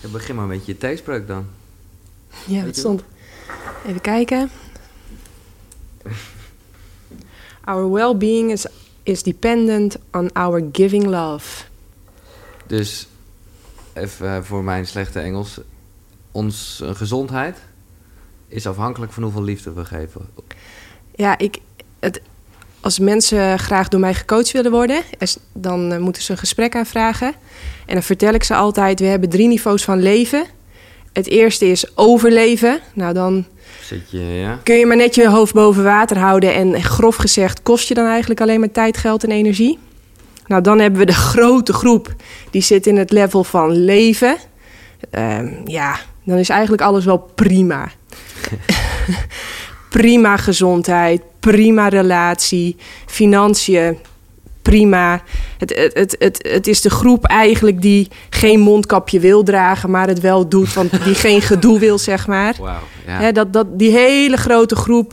Ja, 0.00 0.08
begin 0.08 0.34
maar 0.34 0.46
met 0.46 0.66
je 0.66 0.78
theespreuk 0.78 1.26
dan. 1.26 1.46
Ja, 2.46 2.64
wat 2.64 2.76
stond. 2.76 3.02
Even 3.86 4.00
kijken. 4.00 4.50
Our 7.64 7.90
well-being 7.90 8.52
is, 8.52 8.66
is 9.02 9.22
dependent 9.22 9.96
on 10.12 10.32
our 10.32 10.64
giving 10.72 11.04
love. 11.04 11.64
Dus, 12.66 13.06
even 13.92 14.36
eh, 14.36 14.42
voor 14.42 14.64
mijn 14.64 14.86
slechte 14.86 15.20
Engels. 15.20 15.60
Ons 16.30 16.80
eh, 16.80 16.94
gezondheid 16.94 17.58
is 18.48 18.66
afhankelijk 18.66 19.12
van 19.12 19.22
hoeveel 19.22 19.42
liefde 19.42 19.72
we 19.72 19.84
geven. 19.84 20.28
Ja, 21.14 21.38
ik, 21.38 21.60
als 22.86 22.98
mensen 22.98 23.58
graag 23.58 23.88
door 23.88 24.00
mij 24.00 24.14
gecoacht 24.14 24.52
willen 24.52 24.70
worden, 24.70 25.02
dan 25.52 25.92
eh, 25.92 25.98
moeten 25.98 26.22
ze 26.22 26.32
een 26.32 26.38
gesprek 26.38 26.76
aanvragen. 26.76 27.34
En 27.86 27.94
dan 27.94 28.02
vertel 28.02 28.32
ik 28.32 28.44
ze 28.44 28.54
altijd: 28.54 29.00
we 29.00 29.06
hebben 29.06 29.28
drie 29.28 29.48
niveaus 29.48 29.84
van 29.84 30.02
leven. 30.02 30.44
Het 31.12 31.28
eerste 31.28 31.70
is 31.70 31.96
overleven. 31.96 32.78
Nou, 32.94 33.14
dan 33.14 33.44
Zit 33.82 34.10
je, 34.10 34.18
ja? 34.18 34.60
kun 34.62 34.74
je 34.74 34.86
maar 34.86 34.96
net 34.96 35.14
je 35.14 35.28
hoofd 35.28 35.54
boven 35.54 35.84
water 35.84 36.18
houden. 36.18 36.54
En 36.54 36.82
grof 36.82 37.16
gezegd, 37.16 37.62
kost 37.62 37.88
je 37.88 37.94
dan 37.94 38.06
eigenlijk 38.06 38.40
alleen 38.40 38.60
maar 38.60 38.72
tijd, 38.72 38.96
geld 38.96 39.24
en 39.24 39.30
energie? 39.30 39.78
Nou, 40.46 40.62
dan 40.62 40.78
hebben 40.78 41.00
we 41.00 41.06
de 41.06 41.14
grote 41.14 41.72
groep. 41.72 42.14
Die 42.50 42.62
zit 42.62 42.86
in 42.86 42.96
het 42.96 43.10
level 43.10 43.44
van 43.44 43.70
leven. 43.70 44.36
Ehm, 45.10 45.48
ja, 45.64 45.98
dan 46.24 46.38
is 46.38 46.48
eigenlijk 46.48 46.82
alles 46.82 47.04
wel 47.04 47.18
prima. 47.18 47.88
prima 49.96 50.36
gezondheid, 50.36 51.22
prima 51.40 51.88
relatie, 51.88 52.76
financiën, 53.06 53.98
prima. 54.62 55.22
Het, 55.58 55.74
het, 55.76 55.94
het, 55.94 56.16
het, 56.18 56.48
het 56.50 56.66
is 56.66 56.80
de 56.80 56.90
groep 56.90 57.24
eigenlijk 57.24 57.82
die 57.82 58.08
geen 58.30 58.60
mondkapje 58.60 59.20
wil 59.20 59.42
dragen, 59.42 59.90
maar 59.90 60.08
het 60.08 60.20
wel 60.20 60.48
doet. 60.48 60.72
Want 60.72 61.04
die 61.04 61.14
geen 61.26 61.42
gedoe 61.42 61.78
wil, 61.78 61.98
zeg 61.98 62.26
maar. 62.26 62.54
Ja. 62.60 62.80
Hè, 63.04 63.32
dat, 63.32 63.52
dat, 63.52 63.78
die 63.78 63.90
hele 63.90 64.36
grote 64.36 64.76
groep, 64.76 65.12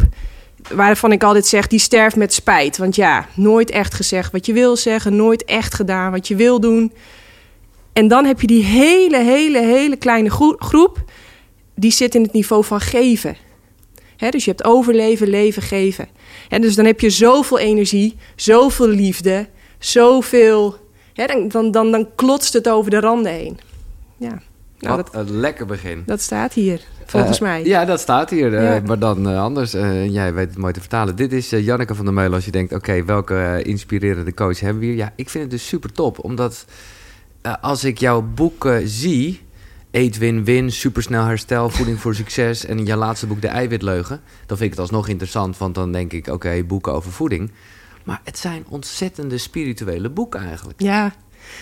waarvan 0.73 1.11
ik 1.11 1.23
altijd 1.23 1.45
zeg, 1.45 1.67
die 1.67 1.79
sterft 1.79 2.15
met 2.15 2.33
spijt. 2.33 2.77
Want 2.77 2.95
ja, 2.95 3.27
nooit 3.33 3.69
echt 3.69 3.93
gezegd 3.93 4.31
wat 4.31 4.45
je 4.45 4.53
wil 4.53 4.75
zeggen, 4.75 5.15
nooit 5.15 5.45
echt 5.45 5.73
gedaan 5.73 6.11
wat 6.11 6.27
je 6.27 6.35
wil 6.35 6.59
doen. 6.59 6.93
En 7.93 8.07
dan 8.07 8.25
heb 8.25 8.41
je 8.41 8.47
die 8.47 8.63
hele, 8.63 9.17
hele, 9.17 9.59
hele 9.59 9.95
kleine 9.95 10.29
groe- 10.29 10.55
groep, 10.57 11.03
die 11.75 11.91
zit 11.91 12.15
in 12.15 12.21
het 12.21 12.33
niveau 12.33 12.63
van 12.63 12.81
geven. 12.81 13.35
Dus 14.31 14.45
je 14.45 14.51
hebt 14.51 14.63
overleven, 14.63 15.27
leven, 15.27 15.61
geven. 15.61 16.07
En 16.49 16.61
dus 16.61 16.75
dan 16.75 16.85
heb 16.85 16.99
je 16.99 17.09
zoveel 17.09 17.59
energie, 17.59 18.15
zoveel 18.35 18.87
liefde, 18.87 19.47
zoveel. 19.79 20.75
Dan, 21.13 21.47
dan, 21.47 21.71
dan, 21.71 21.91
dan 21.91 22.07
klotst 22.15 22.53
het 22.53 22.69
over 22.69 22.91
de 22.91 22.99
randen 22.99 23.31
heen. 23.31 23.59
Ja, 24.17 24.41
nou, 24.79 24.95
Wat 24.95 25.09
dat, 25.13 25.27
een 25.27 25.39
lekker 25.39 25.65
begin. 25.65 26.03
dat 26.05 26.21
staat 26.21 26.53
hier, 26.53 26.81
volgens 27.05 27.37
Eh, 27.37 27.43
mij. 27.43 27.65
Ja, 27.65 27.85
dat 27.85 27.99
staat 27.99 28.29
hier. 28.29 28.55
eh. 28.57 28.81
Maar 28.85 28.99
dan 28.99 29.29
eh, 29.29 29.41
anders. 29.41 29.71
jij 30.11 30.33
weet 30.33 30.49
het 30.49 30.57
mooi 30.57 30.73
te 30.73 30.79
vertalen. 30.79 31.15
Dit 31.15 31.33
is 31.33 31.49
Janneke 31.49 31.95
van 31.95 32.05
der 32.05 32.13
Meulen. 32.13 32.33
Als 32.33 32.45
je 32.45 32.51
denkt, 32.51 32.73
oké, 32.73 33.03
welke 33.05 33.61
inspirerende 33.63 34.33
coach 34.33 34.59
hebben 34.59 34.79
we 34.79 34.85
hier? 34.85 34.95
Ja, 34.95 35.13
ik 35.15 35.29
vind 35.29 35.43
het 35.43 35.51
dus 35.51 35.67
super 35.67 35.91
top. 35.91 36.23
Omdat 36.23 36.65
als 37.61 37.83
ik 37.83 37.97
jouw 37.97 38.21
boeken 38.35 38.87
zie... 38.87 39.41
Eet, 39.93 40.17
win, 40.17 40.43
win, 40.43 40.71
supersnel 40.71 41.25
herstel, 41.25 41.69
voeding 41.69 41.99
voor 41.99 42.15
succes... 42.15 42.65
en 42.65 42.85
jouw 42.85 42.97
laatste 42.97 43.27
boek 43.27 43.41
De 43.41 43.47
Eiwitleugen... 43.47 44.21
dan 44.45 44.57
vind 44.57 44.61
ik 44.61 44.69
het 44.69 44.79
alsnog 44.79 45.07
interessant, 45.07 45.57
want 45.57 45.75
dan 45.75 45.91
denk 45.91 46.13
ik... 46.13 46.27
oké, 46.27 46.63
boeken 46.63 46.93
over 46.93 47.11
voeding. 47.11 47.51
Maar 48.03 48.21
het 48.23 48.37
zijn 48.37 48.65
ontzettende 48.69 49.37
spirituele 49.37 50.09
boeken 50.09 50.41
eigenlijk. 50.41 50.81
Ja, 50.81 51.13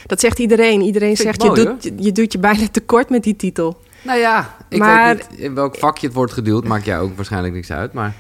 dat 0.06 0.20
zegt 0.20 0.40
iedereen. 0.40 0.82
Iedereen 0.82 1.18
zegt, 1.18 1.44
je, 1.44 1.52
doet, 1.54 1.84
je, 1.84 1.94
je 1.98 2.12
doet 2.12 2.32
je 2.32 2.40
bijna 2.40 2.68
tekort 2.68 3.09
met 3.09 3.24
die 3.24 3.36
titel. 3.36 3.82
Nou 4.02 4.20
ja, 4.20 4.58
ik 4.70 4.78
Maar- 4.80 5.16
weet 5.16 5.30
niet 5.30 5.40
in 5.40 5.56
welk 5.56 5.78
vakje 5.78 6.08
het 6.08 6.16
wordt 6.16 6.34
geduwd. 6.34 6.64
Maakt 6.64 6.86
jou 6.86 7.04
ook 7.04 7.16
waarschijnlijk 7.16 7.54
niks 7.54 7.72
uit, 7.72 7.94
maar... 7.94 8.16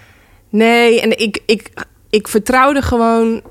Nee, 0.49 1.01
en 1.01 1.19
ik, 1.19 1.41
ik, 1.45 1.71
ik 2.09 2.27
vertrouwde 2.27 2.81
gewoon... 2.81 3.41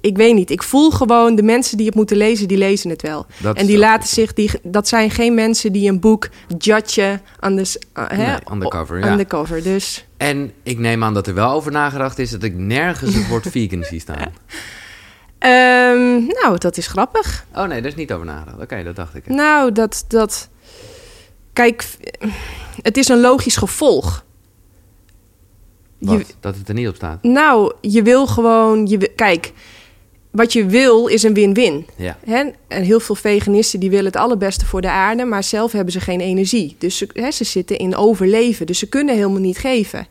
Ik 0.00 0.16
weet 0.16 0.34
niet, 0.34 0.50
ik 0.50 0.62
voel 0.62 0.90
gewoon 0.90 1.34
de 1.34 1.42
mensen 1.42 1.76
die 1.76 1.86
het 1.86 1.94
moeten 1.94 2.16
lezen, 2.16 2.48
die 2.48 2.58
lezen 2.58 2.90
het 2.90 3.02
wel. 3.02 3.26
Dat 3.38 3.56
en 3.56 3.66
die 3.66 3.78
laten 3.78 4.08
zich, 4.08 4.32
die, 4.32 4.50
dat 4.62 4.88
zijn 4.88 5.10
geen 5.10 5.34
mensen 5.34 5.72
die 5.72 5.88
een 5.88 6.00
boek 6.00 6.28
judgen 6.58 7.22
aan 7.40 7.56
de, 7.56 7.78
uh, 7.98 8.04
hè, 8.08 8.16
Nee, 8.16 8.36
on 8.44 8.60
the 8.60 8.68
cover, 8.68 8.98
ja. 8.98 9.08
aan 9.08 9.16
de 9.16 9.26
cover. 9.26 9.62
Dus 9.62 10.06
En 10.16 10.52
ik 10.62 10.78
neem 10.78 11.04
aan 11.04 11.14
dat 11.14 11.26
er 11.26 11.34
wel 11.34 11.50
over 11.50 11.72
nagedacht 11.72 12.18
is 12.18 12.30
dat 12.30 12.42
ik 12.42 12.54
nergens 12.56 13.14
het 13.14 13.28
woord 13.28 13.46
vegan 13.50 13.84
zie 13.84 14.00
staan. 14.00 14.16
ehm, 15.38 16.26
nou, 16.26 16.58
dat 16.58 16.76
is 16.76 16.86
grappig. 16.86 17.44
Oh 17.54 17.66
nee, 17.66 17.80
daar 17.80 17.90
is 17.90 17.96
niet 17.96 18.12
over 18.12 18.26
nagedacht. 18.26 18.62
Oké, 18.62 18.82
dat 18.82 18.96
dacht 18.96 19.14
ik. 19.14 19.26
Nou, 19.26 19.72
dat, 19.72 20.04
dat... 20.08 20.48
Kijk, 21.52 21.86
het 22.82 22.96
is 22.96 23.08
een 23.08 23.20
logisch 23.20 23.56
gevolg. 23.56 24.24
Wat? 25.98 26.36
Dat 26.40 26.56
het 26.56 26.68
er 26.68 26.74
niet 26.74 26.88
op 26.88 26.94
staat. 26.94 27.22
Nou, 27.22 27.72
je 27.80 28.02
wil 28.02 28.26
gewoon... 28.26 28.86
Je, 28.86 29.10
kijk, 29.14 29.52
wat 30.30 30.52
je 30.52 30.66
wil 30.66 31.06
is 31.06 31.22
een 31.22 31.34
win-win. 31.34 31.86
Ja. 31.96 32.18
Hè? 32.24 32.44
En 32.68 32.82
heel 32.82 33.00
veel 33.00 33.14
veganisten 33.14 33.80
die 33.80 33.90
willen 33.90 34.04
het 34.04 34.16
allerbeste 34.16 34.66
voor 34.66 34.80
de 34.80 34.90
aarde... 34.90 35.24
maar 35.24 35.44
zelf 35.44 35.72
hebben 35.72 35.92
ze 35.92 36.00
geen 36.00 36.20
energie. 36.20 36.76
Dus 36.78 36.96
ze, 36.96 37.08
hè, 37.12 37.30
ze 37.30 37.44
zitten 37.44 37.78
in 37.78 37.96
overleven. 37.96 38.66
Dus 38.66 38.78
ze 38.78 38.88
kunnen 38.88 39.14
helemaal 39.14 39.40
niet 39.40 39.58
geven. 39.58 40.06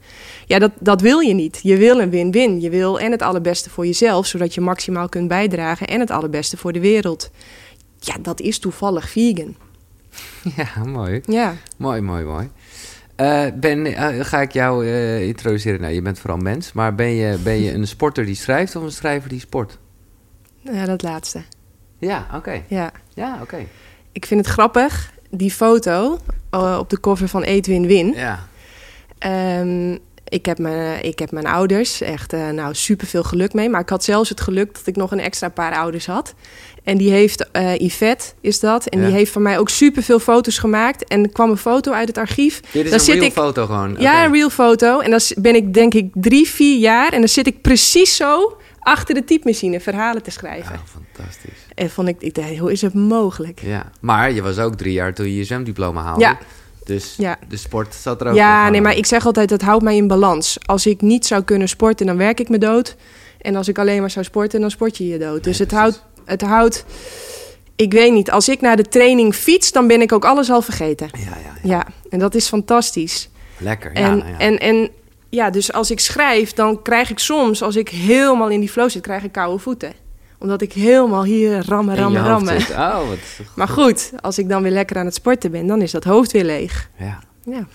Ja, 0.45 0.59
dat, 0.59 0.71
dat 0.79 1.01
wil 1.01 1.19
je 1.19 1.33
niet. 1.33 1.59
Je 1.63 1.77
wil 1.77 1.99
een 1.99 2.09
win-win. 2.09 2.61
Je 2.61 2.69
wil 2.69 2.99
en 2.99 3.11
het 3.11 3.21
allerbeste 3.21 3.69
voor 3.69 3.85
jezelf... 3.85 4.25
zodat 4.25 4.53
je 4.53 4.61
maximaal 4.61 5.09
kunt 5.09 5.27
bijdragen... 5.27 5.87
en 5.87 5.99
het 5.99 6.11
allerbeste 6.11 6.57
voor 6.57 6.73
de 6.73 6.79
wereld. 6.79 7.29
Ja, 7.99 8.15
dat 8.21 8.41
is 8.41 8.59
toevallig 8.59 9.09
vegan. 9.09 9.55
Ja, 10.55 10.83
mooi. 10.85 11.21
Ja. 11.25 11.55
Mooi, 11.77 12.01
mooi, 12.01 12.23
mooi. 12.23 12.49
Eh, 13.15 13.45
ben, 13.55 13.85
eh, 13.85 14.25
ga 14.25 14.41
ik 14.41 14.51
jou 14.51 14.87
eh, 14.87 15.27
introduceren? 15.27 15.81
Nou, 15.81 15.93
je 15.93 16.01
bent 16.01 16.19
vooral 16.19 16.37
mens, 16.39 16.73
maar 16.73 16.95
ben 16.95 17.09
je, 17.09 17.37
ben 17.37 17.61
je 17.61 17.73
een 17.73 17.87
sporter 17.87 18.25
die 18.25 18.35
schrijft 18.35 18.75
of 18.75 18.83
een 18.83 18.91
schrijver 18.91 19.29
die 19.29 19.39
sport? 19.39 19.77
Ja, 20.59 20.85
dat 20.85 21.01
laatste. 21.01 21.41
Ja, 21.97 22.27
oké. 22.33 22.61
Ja. 22.67 22.91
Ja, 23.13 23.39
oké. 23.41 23.65
Ik 24.11 24.25
vind 24.25 24.45
het 24.45 24.49
grappig, 24.49 25.13
die 25.29 25.51
foto 25.51 26.19
op 26.79 26.89
de 26.89 26.99
cover 26.99 27.27
van 27.27 27.43
Eet 27.43 27.67
Win 27.67 27.87
Win. 27.87 28.13
Ja. 28.15 28.47
Ehm, 29.17 29.97
ik, 30.29 30.45
heb 30.45 30.57
mijn, 30.57 31.03
ik 31.03 31.19
heb 31.19 31.31
mijn 31.31 31.45
ouders 31.47 32.01
echt 32.01 32.33
uh, 32.33 32.49
nou, 32.49 32.73
super 32.75 33.07
veel 33.07 33.23
geluk 33.23 33.53
mee. 33.53 33.69
Maar 33.69 33.81
ik 33.81 33.89
had 33.89 34.03
zelfs 34.03 34.29
het 34.29 34.41
geluk 34.41 34.73
dat 34.73 34.87
ik 34.87 34.95
nog 34.95 35.11
een 35.11 35.19
extra 35.19 35.49
paar 35.49 35.75
ouders 35.75 36.05
had. 36.05 36.33
En 36.83 36.97
die 36.97 37.11
heeft, 37.11 37.49
uh, 37.53 37.75
Yvette 37.77 38.25
is 38.41 38.59
dat. 38.59 38.85
En 38.87 38.99
Ja. 38.99 39.05
die 39.05 39.15
heeft 39.15 39.31
van 39.31 39.41
mij 39.41 39.59
ook 39.59 39.69
super 39.69 40.03
veel 40.03 40.19
foto's 40.19 40.57
gemaakt. 40.57 41.07
En 41.07 41.23
er 41.23 41.29
kwam 41.31 41.49
een 41.49 41.57
foto 41.57 41.91
uit 41.91 42.07
het 42.07 42.17
archief. 42.17 42.59
Dit 42.71 42.83
is 42.83 42.89
Dan 42.89 42.99
een 42.99 43.05
zit 43.05 43.13
real 43.15 43.25
ik- 43.25 43.31
foto 43.33 43.65
gewoon. 43.65 43.95
Ja, 43.99 44.25
een 44.25 44.31
real 44.31 44.49
foto. 44.49 44.99
En 44.99 45.09
dan 45.11 45.19
ben 45.37 45.55
ik 45.55 45.73
denk 45.73 45.93
ik 45.93 46.09
drie, 46.13 46.47
vier 46.49 46.79
jaar. 46.79 47.13
En 47.13 47.19
dan 47.19 47.29
zit 47.29 47.47
ik 47.47 47.61
precies 47.61 48.15
zo 48.15 48.57
achter 48.79 49.15
de 49.15 49.23
typemachine 49.23 49.79
verhalen 49.79 50.23
te 50.23 50.31
schrijven. 50.31 50.73
Oh, 50.75 50.79
fantastisch. 51.13 51.59
En 51.75 51.89
vond 51.89 52.07
ik, 52.07 52.15
ik 52.21 52.33
dacht, 52.33 52.57
hoe 52.57 52.71
is 52.71 52.81
het 52.81 52.93
mogelijk? 52.93 53.59
Ja, 53.63 53.91
maar 54.01 54.31
je 54.31 54.41
was 54.41 54.57
ook 54.59 54.75
drie 54.75 54.93
jaar 54.93 55.13
toen 55.13 55.25
je 55.25 55.35
je 55.35 55.43
zwemdiploma 55.43 56.01
haalde. 56.01 56.21
Ja. 56.21 56.37
Dus 56.85 57.13
Ja. 57.17 57.37
de 57.47 57.57
sport 57.57 57.95
zat 57.95 58.21
er 58.21 58.27
ook 58.27 58.35
Ja, 58.35 58.69
nee, 58.69 58.81
maar 58.81 58.95
ik 58.97 59.05
zeg 59.05 59.25
altijd, 59.25 59.49
dat 59.49 59.61
houdt 59.61 59.83
mij 59.83 59.95
in 59.95 60.07
balans. 60.07 60.57
Als 60.65 60.85
ik 60.85 61.01
niet 61.01 61.25
zou 61.25 61.43
kunnen 61.43 61.69
sporten, 61.69 62.05
dan 62.05 62.17
werk 62.17 62.39
ik 62.39 62.49
me 62.49 62.57
dood. 62.57 62.95
En 63.41 63.55
als 63.55 63.67
ik 63.67 63.77
alleen 63.79 63.99
maar 63.99 64.11
zou 64.11 64.25
sporten, 64.25 64.61
dan 64.61 64.71
sport 64.71 64.97
je 64.97 65.07
je 65.07 65.17
dood. 65.17 65.43
Dus 65.43 65.59
het 65.59 65.71
houdt, 65.71 66.03
het 66.25 66.41
houdt... 66.41 66.85
Ik 67.75 67.93
weet 67.93 68.13
niet, 68.13 68.31
als 68.31 68.49
ik 68.49 68.61
naar 68.61 68.75
de 68.75 68.83
training 68.83 69.35
fiets, 69.35 69.71
dan 69.71 69.87
ben 69.87 70.01
ik 70.01 70.11
ook 70.11 70.25
alles 70.25 70.49
al 70.49 70.61
vergeten. 70.61 71.09
Ja, 71.11 71.19
ja, 71.25 71.35
ja. 71.63 71.69
Ja, 71.75 71.85
en 72.09 72.19
dat 72.19 72.35
is 72.35 72.47
fantastisch. 72.47 73.29
Lekker. 73.57 73.91
Ja, 73.93 73.99
En, 74.09 74.17
nou 74.17 74.29
ja. 74.31 74.37
en, 74.37 74.57
en 74.59 74.89
ja, 75.29 75.49
dus 75.49 75.73
als 75.73 75.91
ik 75.91 75.99
schrijf, 75.99 76.53
dan 76.53 76.81
krijg 76.81 77.09
ik 77.09 77.19
soms, 77.19 77.61
als 77.61 77.75
ik 77.75 77.89
helemaal 77.89 78.49
in 78.49 78.59
die 78.59 78.69
flow 78.69 78.89
zit, 78.89 79.01
krijg 79.01 79.23
ik 79.23 79.31
koude 79.31 79.59
voeten. 79.59 79.93
Omdat 80.39 80.61
ik 80.61 80.73
helemaal 80.73 81.23
hier 81.23 81.65
rammen, 81.65 81.95
rammen, 81.95 82.23
rammen. 82.23 82.57
Oh, 82.71 83.07
wat 83.07 83.17
Maar 83.55 83.67
goed, 83.67 84.11
als 84.21 84.37
ik 84.39 84.49
dan 84.49 84.61
weer 84.63 84.71
lekker 84.71 84.97
aan 84.97 85.05
het 85.05 85.13
sporten 85.15 85.51
ben, 85.51 85.67
dan 85.67 85.81
is 85.81 85.91
dat 85.91 86.03
hoofd 86.03 86.31
weer 86.31 86.43
leeg. 86.43 86.89
Ja. 86.99 87.19
Ja. 87.45 87.67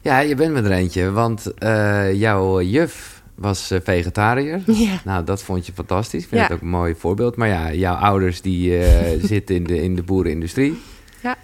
ja, 0.00 0.18
je 0.18 0.34
bent 0.34 0.52
met 0.52 0.64
er 0.64 0.70
eentje. 0.70 1.10
Want 1.10 1.54
eh, 1.58 2.12
jouw 2.14 2.60
juf 2.60 3.22
was 3.34 3.70
eh, 3.70 3.78
vegetariër. 3.84 4.62
Ja. 4.86 5.00
Nou, 5.04 5.24
dat 5.24 5.42
vond 5.42 5.66
je 5.66 5.72
fantastisch. 5.72 6.22
Ik 6.22 6.28
vind 6.28 6.40
Ja. 6.40 6.46
het 6.46 6.56
ook 6.56 6.62
een 6.62 6.68
mooi 6.68 6.94
voorbeeld. 6.98 7.36
Maar 7.36 7.48
ja, 7.48 7.72
jouw 7.72 7.94
ouders 7.94 8.40
die 8.40 8.78
eh, 8.78 9.24
zitten 9.34 9.54
in 9.56 9.64
de, 9.64 9.82
in 9.82 9.94
de 9.96 10.02
boerenindustrie. 10.02 10.80
Ja. 11.22 11.36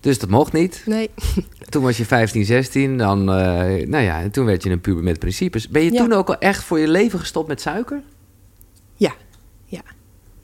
Dus 0.00 0.18
dat 0.18 0.30
mocht 0.30 0.52
niet. 0.52 0.82
Nee. 0.86 1.10
Toen 1.70 1.82
was 1.82 1.96
je 1.96 2.04
15, 2.04 2.44
16. 2.44 2.98
Dan, 2.98 3.24
nou 3.24 3.98
ja, 3.98 4.20
en 4.20 4.30
toen 4.30 4.44
werd 4.44 4.62
je 4.62 4.70
een 4.70 4.80
puber 4.80 5.02
met 5.02 5.18
principes. 5.18 5.68
Ben 5.68 5.82
je 5.84 5.92
Ja. 5.92 5.98
toen 5.98 6.12
ook 6.12 6.28
al 6.28 6.38
echt 6.38 6.64
voor 6.64 6.78
je 6.78 6.88
leven 6.88 7.18
gestopt 7.18 7.48
met 7.48 7.60
suiker? 7.60 8.02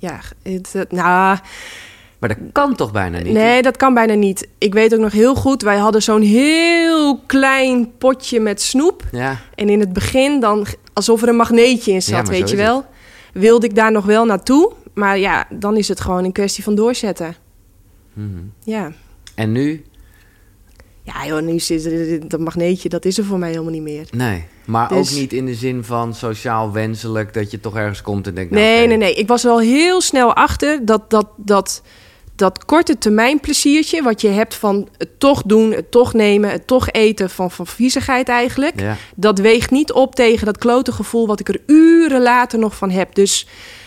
Ja, 0.01 0.21
het, 0.43 0.73
het- 0.73 0.93
nou, 0.93 1.39
Maar 2.19 2.29
dat 2.29 2.39
kan 2.53 2.75
toch 2.77 2.93
bijna 2.93 3.19
niet? 3.19 3.33
nee, 3.33 3.63
dat 3.63 3.77
kan 3.77 3.95
bijna 3.95 4.15
niet. 4.15 4.49
Ik 4.59 4.75
weet 4.75 4.95
ook 4.95 5.01
nog 5.01 5.13
heel 5.13 5.35
goed, 5.35 5.63
wij 5.63 5.77
hadden 5.77 6.03
zo'n 6.03 6.23
heel 6.23 7.19
klein 7.27 7.97
potje 7.99 8.41
met 8.41 8.61
snoep. 8.63 9.03
Ja, 9.13 9.39
En 9.55 9.69
in 9.69 9.81
het 9.81 9.93
begin 9.93 10.41
dan, 10.41 10.67
alsof 10.93 11.23
er 11.23 11.29
een 11.29 11.37
magneetje 11.37 11.93
in 11.93 12.03
zat, 12.03 12.27
Ja, 12.27 12.33
weet 12.33 12.51
je 12.51 12.57
wel. 12.57 12.85
Wilde 13.33 13.67
ik 13.67 13.75
daar 13.75 13.93
nog 13.93 14.05
wel 14.05 14.25
naartoe. 14.25 14.73
Maar 14.95 15.19
ja, 15.19 15.47
dan 15.51 15.77
is 15.77 15.89
het 15.89 16.01
gewoon 16.01 16.25
een 16.25 16.33
kwestie 16.33 16.65
van 16.65 16.75
doorzetten. 16.75 17.37
Mhm. 18.13 18.29
Ja, 18.65 18.93
En 19.35 19.53
nu 19.53 19.85
Ja, 21.03 21.27
joh, 21.27 21.43
nu 21.43 21.59
zit 21.59 22.31
dat 22.31 22.41
magneetje, 22.41 22.89
dat 22.89 23.05
is 23.05 23.19
er 23.19 23.25
voor 23.25 23.39
mij 23.39 23.51
helemaal 23.51 23.73
niet 23.73 23.83
meer. 23.83 24.07
Nee, 24.11 24.45
maar 24.71 24.89
Dus- 24.89 25.11
ook 25.11 25.19
niet 25.19 25.33
in 25.33 25.47
de 25.47 25.55
zin 25.55 25.85
van 25.85 26.15
sociaal 26.15 26.73
wenselijk 26.73 27.35
dat 27.35 27.51
je 27.51 27.61
toch 27.61 27.77
ergens 27.77 28.03
komt 28.03 28.27
en 28.27 28.35
denkt... 28.35 28.51
nou, 28.51 28.65
Nee, 28.65 28.87
nee, 28.87 28.97
nee. 28.97 29.15
Ik 29.15 29.29
was 29.29 29.47
al 29.47 29.59
heel 29.59 30.01
snel 30.01 30.35
achter 30.35 30.85
dat 30.85 31.11
dat, 31.11 31.27
dat, 31.37 31.83
dat 32.37 32.65
korte 32.65 32.99
termijn 32.99 33.41
pleziertje... 33.41 34.03
wat 34.03 34.21
je 34.21 34.29
hebt 34.29 34.55
van 34.55 34.89
het 34.97 35.21
toch 35.21 35.43
doen, 35.43 35.73
het 35.73 35.91
toch 35.91 36.13
nemen, 36.15 36.51
het 36.51 36.67
toch 36.67 36.91
eten... 36.91 37.31
van, 37.31 37.51
van 37.51 37.67
viezigheid 37.67 38.29
eigenlijk... 38.29 38.81
Ja, 38.81 38.97
dat 39.15 39.39
weegt 39.39 39.71
niet 39.71 39.93
op 39.93 40.15
tegen 40.15 40.47
dat 40.47 40.59
klote 40.59 40.93
gevoel... 40.93 41.27
wat 41.27 41.41
ik 41.41 41.49
er 41.49 41.61
uren 41.67 42.23
later 42.23 42.59
nog 42.59 42.77
van 42.77 42.91
heb. 42.91 43.15
Dus 43.15 43.47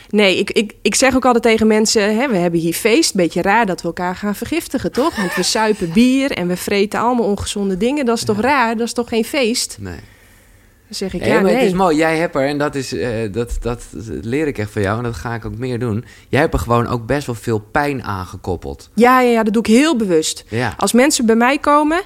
nee, 0.10 0.38
ik, 0.38 0.52
ik, 0.52 0.74
ik 0.82 0.96
zeg 0.96 1.16
ook 1.16 1.26
altijd 1.26 1.44
tegen 1.44 1.68
mensen... 1.68 2.16
Hè, 2.16 2.28
we 2.28 2.38
hebben 2.38 2.60
hier 2.60 2.74
feest. 2.74 3.16
Beetje 3.16 3.42
raar 3.42 3.66
dat 3.66 3.82
we 3.82 3.88
elkaar 3.88 4.16
gaan 4.16 4.36
vergiftigen, 4.36 4.92
toch? 4.92 5.16
Want 5.16 5.36
we 5.36 5.44
suipen 5.44 5.92
bier 5.94 6.32
en 6.32 6.48
we 6.48 6.58
vreten 6.58 7.00
allemaal 7.00 7.26
ongezonde 7.26 7.78
dingen. 7.78 8.06
Dat 8.06 8.18
is 8.18 8.26
toch 8.26 8.40
raar? 8.40 8.78
Dat 8.78 8.88
is 8.88 8.94
toch 8.94 9.10
geen 9.10 9.26
feest? 9.26 9.78
nee. 9.80 10.00
Dan 11.00 11.10
zeg 11.10 11.22
ik, 11.22 11.28
Nee, 11.28 11.30
ja, 11.30 11.42
maar 11.42 11.52
nee. 11.52 11.60
het 11.60 11.70
is 11.70 11.74
mooi. 11.74 11.98
Jij 11.98 12.18
hebt 12.18 12.36
er, 12.36 12.48
en 12.48 12.58
dat, 12.58 12.76
is, 12.76 12.94
eh, 12.94 13.32
dat, 13.32 13.58
dat 13.62 13.84
leer 14.22 14.48
ik 14.48 14.58
echt 14.58 14.72
van 14.72 14.82
jou... 14.82 14.98
en 14.98 15.04
dat 15.04 15.16
ga 15.16 15.34
ik 15.34 15.46
ook 15.46 15.58
meer 15.58 15.80
doen. 15.80 16.06
Jij 16.30 16.40
hebt 16.40 16.54
er 16.54 16.60
gewoon 16.60 16.88
ook 16.88 17.06
best 17.06 17.26
wel 17.26 17.36
veel 17.36 17.60
pijn 17.60 18.04
aangekoppeld. 18.04 18.90
Ja, 18.94 19.22
ja, 19.22 19.30
ja, 19.30 19.44
dat 19.44 19.54
doe 19.54 19.62
ik 19.62 19.68
heel 19.68 19.96
bewust. 19.96 20.46
Ja, 20.50 20.74
Als 20.78 20.94
mensen 20.94 21.26
bij 21.26 21.36
mij 21.36 21.58
komen 21.58 22.02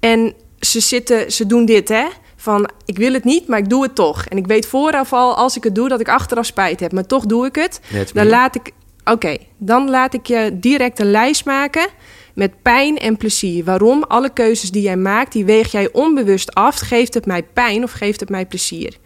en 0.00 0.34
ze 0.60 0.80
zitten, 0.80 1.32
ze 1.32 1.46
doen 1.46 1.64
dit, 1.64 1.88
hè? 1.88 2.04
Van 2.36 2.70
ik 2.84 2.98
wil 2.98 3.12
het 3.12 3.24
niet, 3.24 3.48
maar 3.48 3.58
ik 3.58 3.68
doe 3.68 3.82
het 3.82 3.94
toch. 3.94 4.24
En 4.24 4.36
ik 4.36 4.46
weet 4.46 4.66
vooraf 4.66 5.12
al, 5.12 5.34
als 5.36 5.56
ik 5.56 5.64
het 5.64 5.74
doe, 5.74 5.88
dat 5.88 6.00
ik 6.00 6.08
achteraf 6.08 6.46
spijt 6.46 6.80
heb. 6.80 6.92
Maar 6.92 7.06
toch 7.06 7.26
doe 7.26 7.46
ik 7.46 7.54
het. 7.54 7.80
Dan 8.12 8.26
laat 8.26 8.54
ik, 8.54 8.70
oké, 9.04 9.36
dan 9.58 9.90
laat 9.90 10.14
ik 10.14 10.26
je 10.26 10.50
direct 10.52 10.98
een 10.98 11.10
lijst 11.10 11.44
maken 11.44 11.86
met 12.34 12.62
pijn 12.62 12.98
en 12.98 13.16
plezier. 13.16 13.64
Waarom? 13.64 14.02
Alle 14.02 14.32
keuzes 14.32 14.70
die 14.70 14.82
jij 14.82 14.96
maakt, 14.96 15.32
die 15.32 15.44
weeg 15.44 15.72
jij 15.72 15.92
onbewust 15.92 16.54
af. 16.54 16.78
Geeft 16.78 17.14
het 17.14 17.26
mij 17.26 17.42
pijn 17.42 17.82
of 17.82 17.92
geeft 17.92 18.20
het 18.20 18.28
mij 18.28 18.46
plezier? 18.46 18.96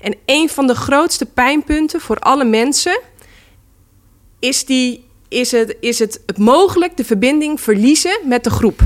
En 0.00 0.14
een 0.24 0.48
van 0.48 0.66
de 0.66 0.74
grootste 0.74 1.26
pijnpunten 1.26 2.00
voor 2.00 2.18
alle 2.18 2.44
mensen 2.44 3.00
is, 4.38 4.64
die, 4.64 5.04
is, 5.28 5.52
het, 5.52 5.76
is 5.80 5.98
het, 5.98 6.22
het 6.26 6.38
mogelijk 6.38 6.96
de 6.96 7.04
verbinding 7.04 7.60
verliezen 7.60 8.18
met 8.24 8.44
de 8.44 8.50
groep. 8.50 8.80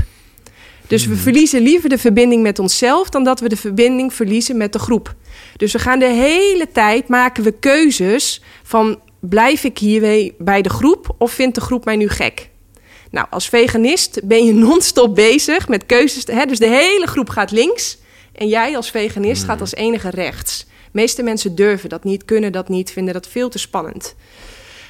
Dus 0.87 1.05
we 1.05 1.15
verliezen 1.15 1.61
liever 1.61 1.89
de 1.89 1.97
verbinding 1.97 2.41
met 2.41 2.59
onszelf 2.59 3.09
dan 3.09 3.23
dat 3.23 3.39
we 3.39 3.49
de 3.49 3.57
verbinding 3.57 4.13
verliezen 4.13 4.57
met 4.57 4.73
de 4.73 4.79
groep. 4.79 5.15
Dus 5.57 5.71
we 5.71 5.79
gaan 5.79 5.99
de 5.99 6.05
hele 6.05 6.67
tijd 6.71 7.07
maken 7.07 7.43
we 7.43 7.51
keuzes 7.51 8.41
van 8.63 8.99
blijf 9.19 9.63
ik 9.63 9.77
hier 9.77 10.33
bij 10.37 10.61
de 10.61 10.69
groep 10.69 11.15
of 11.17 11.31
vindt 11.31 11.55
de 11.55 11.61
groep 11.61 11.85
mij 11.85 11.95
nu 11.95 12.09
gek? 12.09 12.50
Nou, 13.11 13.27
als 13.29 13.49
veganist 13.49 14.19
ben 14.23 14.45
je 14.45 14.53
non-stop 14.65 15.15
bezig 15.15 15.67
met 15.67 15.85
keuzes. 15.85 16.23
Hè? 16.25 16.45
Dus 16.45 16.59
de 16.59 16.67
hele 16.67 17.07
groep 17.07 17.29
gaat 17.29 17.51
links 17.51 17.97
en 18.33 18.47
jij 18.47 18.75
als 18.75 18.91
veganist 18.91 19.43
gaat 19.43 19.61
als 19.61 19.75
enige 19.75 20.09
rechts. 20.09 20.65
De 20.65 20.99
meeste 20.99 21.23
mensen 21.23 21.55
durven 21.55 21.89
dat 21.89 22.03
niet, 22.03 22.25
kunnen 22.25 22.51
dat 22.51 22.69
niet, 22.69 22.91
vinden 22.91 23.13
dat 23.13 23.27
veel 23.27 23.49
te 23.49 23.59
spannend. 23.59 24.15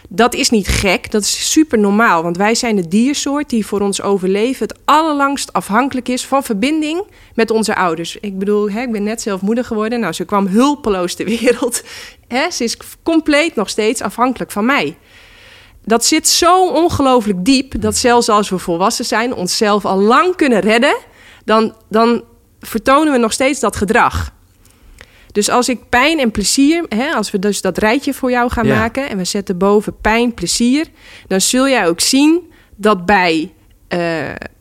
Dat 0.09 0.33
is 0.33 0.50
niet 0.50 0.68
gek, 0.68 1.12
dat 1.12 1.21
is 1.21 1.51
super 1.51 1.79
normaal. 1.79 2.23
Want 2.23 2.38
wij 2.38 2.56
zijn 2.56 2.75
de 2.75 2.88
diersoort 2.88 3.50
die 3.50 3.65
voor 3.65 3.81
ons 3.81 4.01
overleven 4.01 4.67
het 4.67 4.79
allerlangst 4.85 5.53
afhankelijk 5.53 6.07
is 6.07 6.25
van 6.25 6.44
verbinding 6.44 7.03
met 7.35 7.51
onze 7.51 7.75
ouders. 7.75 8.17
Ik 8.19 8.39
bedoel, 8.39 8.69
hè, 8.69 8.81
ik 8.81 8.91
ben 8.91 9.03
net 9.03 9.21
zelf 9.21 9.41
moeder 9.41 9.65
geworden. 9.65 10.00
Nou, 10.00 10.13
ze 10.13 10.25
kwam 10.25 10.47
hulpeloos 10.47 11.15
ter 11.15 11.25
wereld. 11.39 11.83
Hè, 12.27 12.51
ze 12.51 12.63
is 12.63 12.77
compleet 13.03 13.56
nog 13.56 13.69
steeds 13.69 14.01
afhankelijk 14.01 14.51
van 14.51 14.65
mij. 14.65 14.97
Dat 15.86 16.06
zit 16.06 16.28
zo 16.28 16.68
ongelooflijk 16.68 17.45
diep 17.45 17.81
dat 17.81 17.98
zelfs 17.98 18.30
als 18.30 18.50
we 18.50 18.57
volwassen 18.57 19.06
zijn, 19.06 19.33
onszelf 19.33 19.86
al 19.86 20.00
lang 20.00 20.36
kunnen 20.36 20.60
redden, 20.60 20.98
dan, 21.45 21.75
dan 21.89 22.24
vertonen 22.60 23.13
we 23.13 23.19
nog 23.19 23.31
steeds 23.33 23.60
dat 23.60 23.75
gedrag. 23.75 24.31
Dus 25.31 25.50
als 25.50 25.69
ik 25.69 25.89
pijn 25.89 26.19
en 26.19 26.31
plezier, 26.31 26.86
hè, 26.89 27.12
als 27.12 27.31
we 27.31 27.39
dus 27.39 27.62
dat 27.62 27.78
rijtje 27.78 28.13
voor 28.13 28.31
jou 28.31 28.50
gaan 28.51 28.66
Ja. 28.66 28.75
maken 28.78 29.10
en 29.10 29.18
we 29.18 29.24
zetten 29.25 29.57
boven 29.57 29.95
pijn, 30.01 30.33
plezier, 30.33 30.88
dan 31.28 31.42
zul 31.42 31.68
jij 31.68 31.88
ook 31.88 32.00
zien 32.00 32.51
dat 32.75 33.06
bij 33.06 33.54
eh, 33.88 34.00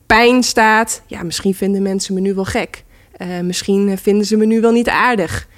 pijn 0.07 0.43
staat, 0.43 1.03
ja, 1.07 1.23
misschien 1.23 1.55
vinden 1.55 1.83
mensen 1.83 2.15
me 2.15 2.21
nu 2.21 2.35
wel 2.35 2.45
gek. 2.45 2.85
Eh, 3.13 3.41
misschien 3.41 3.89
eh, 3.89 3.97
vinden 3.97 4.27
ze 4.27 4.37
me 4.37 4.45
nu 4.45 4.61
wel 4.61 4.73
niet 4.73 4.89
aardig. 4.89 5.49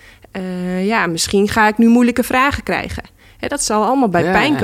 Ja, 0.83 1.07
misschien 1.07 1.49
ga 1.49 1.69
ik 1.69 1.79
nu 1.79 1.89
moeilijke 1.89 2.23
vragen 2.23 2.63
krijgen. 2.63 3.03
Hè, 3.39 3.49
dat 3.49 3.63
zal 3.63 3.85
allemaal 3.85 4.09
bij 4.09 4.25
Ja, 4.25 4.33
pijn 4.33 4.53
ja. 4.53 4.59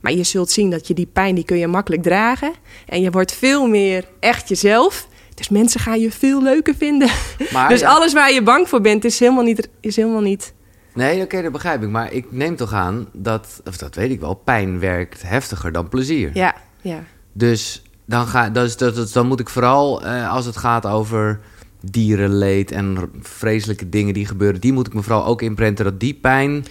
Maar 0.00 0.12
je 0.12 0.24
zult 0.24 0.50
zien 0.50 0.70
dat 0.70 0.86
je 0.86 0.94
die 0.94 1.08
pijn, 1.12 1.34
die 1.34 1.44
kun 1.44 1.58
je 1.58 1.66
makkelijk 1.66 2.02
dragen. 2.02 2.52
En 2.86 3.00
je 3.00 3.10
wordt 3.10 3.32
veel 3.32 3.66
meer 3.66 4.04
echt 4.20 4.48
jezelf. 4.48 5.08
Dus 5.34 5.48
mensen 5.48 5.80
gaan 5.80 6.00
je 6.00 6.10
veel 6.12 6.42
leuker 6.42 6.74
vinden. 6.74 7.08
Maar, 7.52 7.68
dus 7.68 7.82
alles 7.82 8.12
waar 8.12 8.32
je 8.32 8.42
bang 8.42 8.68
voor 8.68 8.80
bent, 8.80 9.04
is 9.04 9.18
helemaal 9.18 9.44
niet... 9.44 9.68
Is 9.80 9.96
helemaal 9.96 10.20
niet 10.20 10.54
Nee, 10.94 11.22
oké, 11.22 11.42
dat 11.42 11.52
begrijp 11.52 11.82
ik. 11.82 11.88
Maar 11.88 12.12
ik 12.12 12.32
neem 12.32 12.56
toch 12.56 12.72
aan 12.72 13.08
dat, 13.12 13.60
of 13.66 13.76
dat 13.76 13.94
weet 13.94 14.10
ik 14.10 14.20
wel, 14.20 14.34
pijn 14.34 14.78
werkt 14.78 15.22
heftiger 15.22 15.72
dan 15.72 15.88
plezier. 15.88 16.30
ja, 16.34 16.54
ja. 16.82 17.02
Dus 17.32 17.82
dan, 18.06 18.26
ga, 18.26 18.50
dus, 18.50 18.76
dat, 18.76 18.94
dat- 18.96 19.12
dan 19.12 19.26
moet 19.26 19.40
ik 19.40 19.48
vooral, 19.48 20.02
eh, 20.04 20.32
als 20.32 20.44
het 20.46 20.56
gaat 20.56 20.86
over 20.86 21.40
dierenleed 21.82 22.70
en 22.72 23.10
vreselijke 23.20 23.88
dingen 23.88 24.14
die 24.14 24.26
gebeuren, 24.26 24.60
die 24.60 24.72
moet 24.72 24.86
ik 24.86 24.94
me 24.94 25.02
vooral 25.02 25.24
ook 25.26 25.42
inprenten 25.42 25.84
dat 25.84 26.00
die 26.00 26.14
pijn 26.14 26.64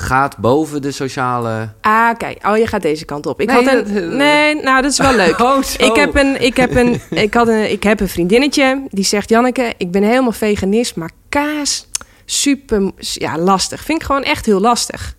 gaat 0.00 0.36
boven 0.36 0.82
de 0.82 0.90
sociale. 0.90 1.68
Ah, 1.80 2.16
kijk. 2.16 2.46
Oh, 2.46 2.56
je 2.56 2.66
gaat 2.66 2.82
deze 2.82 3.04
kant 3.04 3.26
op. 3.26 3.40
Ik 3.40 3.46
Nee, 3.52 3.64
had 3.64 3.74
een... 3.74 3.94
dat- 3.94 4.04
nee, 4.12 4.54
nou, 4.54 4.82
dat 4.82 4.90
is 4.92 4.98
wel 4.98 5.14
leuk. 5.16 5.38
Oh. 5.48 5.58
Ik 5.78 5.94
heb 5.96 6.14
een, 6.16 6.42
ik 6.42 6.56
heb 6.56 6.74
een, 6.76 7.00
ik 7.24 7.34
had 7.34 7.48
een, 7.48 7.70
ik 7.70 7.82
heb 7.82 8.00
een 8.00 8.08
vriendinnetje 8.08 8.82
die 8.90 9.04
zegt: 9.04 9.28
Janneke, 9.28 9.72
ik 9.76 9.90
ben 9.90 10.02
helemaal 10.02 10.32
veganist, 10.32 10.96
maar 10.96 11.10
kaas 11.28 11.86
super, 12.24 12.90
ja, 12.98 13.38
lastig. 13.38 13.84
Vind 13.84 14.00
ik 14.00 14.06
gewoon 14.06 14.22
echt 14.22 14.46
heel 14.46 14.60
lastig. 14.60 15.16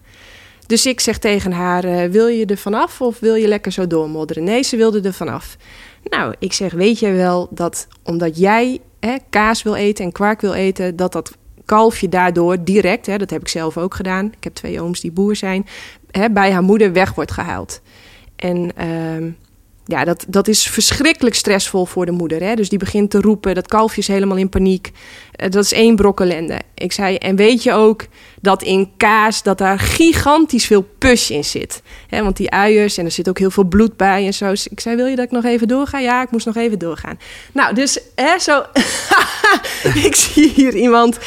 Dus 0.66 0.86
ik 0.86 1.00
zeg 1.00 1.18
tegen 1.18 1.52
haar: 1.52 1.84
eh, 1.84 2.10
wil 2.10 2.28
je 2.28 2.46
er 2.46 2.58
vanaf 2.58 3.02
of 3.02 3.20
wil 3.20 3.36
je 3.36 3.48
lekker 3.48 3.72
zo 3.72 3.88
doormodderen? 3.88 4.44
Nee, 4.44 4.64
ze 4.64 4.78
wilde 4.78 5.02
er 5.02 5.14
vanaf. 5.14 5.56
Nou, 6.04 6.34
ik 6.40 6.54
zeg: 6.54 6.72
weet 6.74 7.00
je 7.00 7.12
wel 7.12 7.48
dat 7.52 7.88
omdat 8.04 8.38
jij 8.38 8.80
hè, 9.00 9.16
kaas 9.30 9.64
wil 9.64 9.76
eten 9.76 10.06
en 10.06 10.12
kwark 10.12 10.42
wil 10.42 10.54
eten, 10.54 10.96
dat 10.96 11.12
dat 11.12 11.32
kalfje 11.70 12.10
daardoor 12.10 12.64
direct, 12.64 13.06
hè, 13.06 13.18
dat 13.18 13.30
heb 13.30 13.42
ik 13.42 13.48
zelf 13.48 13.78
ook 13.78 13.94
gedaan. 13.94 14.26
Ik 14.26 14.44
heb 14.44 14.54
twee 14.54 14.82
ooms 14.82 15.00
die 15.00 15.12
boer 15.12 15.36
zijn, 15.36 15.68
hè, 16.12 16.30
bij 16.30 16.52
haar 16.52 16.64
moeder 16.64 16.94
weg 16.94 17.14
wordt 17.14 17.32
gehaald. 17.32 17.82
En 18.36 18.72
ehm, 18.76 19.30
ja, 19.90 20.04
dat, 20.04 20.26
dat 20.28 20.48
is 20.48 20.68
verschrikkelijk 20.68 21.36
stressvol 21.36 21.86
voor 21.86 22.06
de 22.06 22.12
moeder. 22.12 22.42
Hè? 22.44 22.56
Dus 22.56 22.70
die 22.70 22.80
begint 22.80 23.10
te 23.10 23.22
roepen, 23.22 23.56
dat 23.56 23.68
kalfje 23.68 24.02
is 24.02 24.08
helemaal 24.08 24.38
in 24.38 24.50
paniek. 24.50 24.92
Eh, 25.32 25.50
dat 25.50 25.64
is 25.64 25.74
één 25.74 25.96
brok 25.96 26.22
ellende. 26.22 26.62
Ik 26.74 26.92
zei, 26.92 27.16
en 27.16 27.36
weet 27.36 27.64
je 27.64 27.74
ook 27.74 28.06
dat 28.42 28.64
in 28.64 28.92
kaas, 28.98 29.44
dat 29.44 29.58
daar 29.58 29.80
gigantisch 29.80 30.66
veel 30.66 30.88
push 30.98 31.30
in 31.30 31.44
zit. 31.44 31.82
Hè? 32.08 32.24
Want 32.24 32.38
die 32.38 32.52
uiers, 32.52 32.98
en 32.98 33.06
er 33.06 33.12
zit 33.12 33.30
ook 33.30 33.40
heel 33.40 33.52
veel 33.52 33.64
bloed 33.64 33.98
bij 33.98 34.26
en. 34.26 34.48
Dus 34.50 34.68
ik 34.68 34.80
zei, 34.80 34.96
wil 34.96 35.06
je 35.06 35.16
dat 35.16 35.26
ik 35.26 35.32
nog 35.32 35.46
even 35.46 35.68
doorga? 35.68 36.00
Ja, 36.00 36.22
ik 36.22 36.32
moest 36.32 36.46
nog 36.46 36.56
even 36.56 36.80
doorgaan. 36.80 37.20
Nou, 37.52 37.74
dus 37.74 38.00
hè, 38.16 38.40
zo... 38.40 38.64
ik 40.08 40.16
zie 40.16 40.52
hier 40.56 40.76
iemand... 40.76 41.18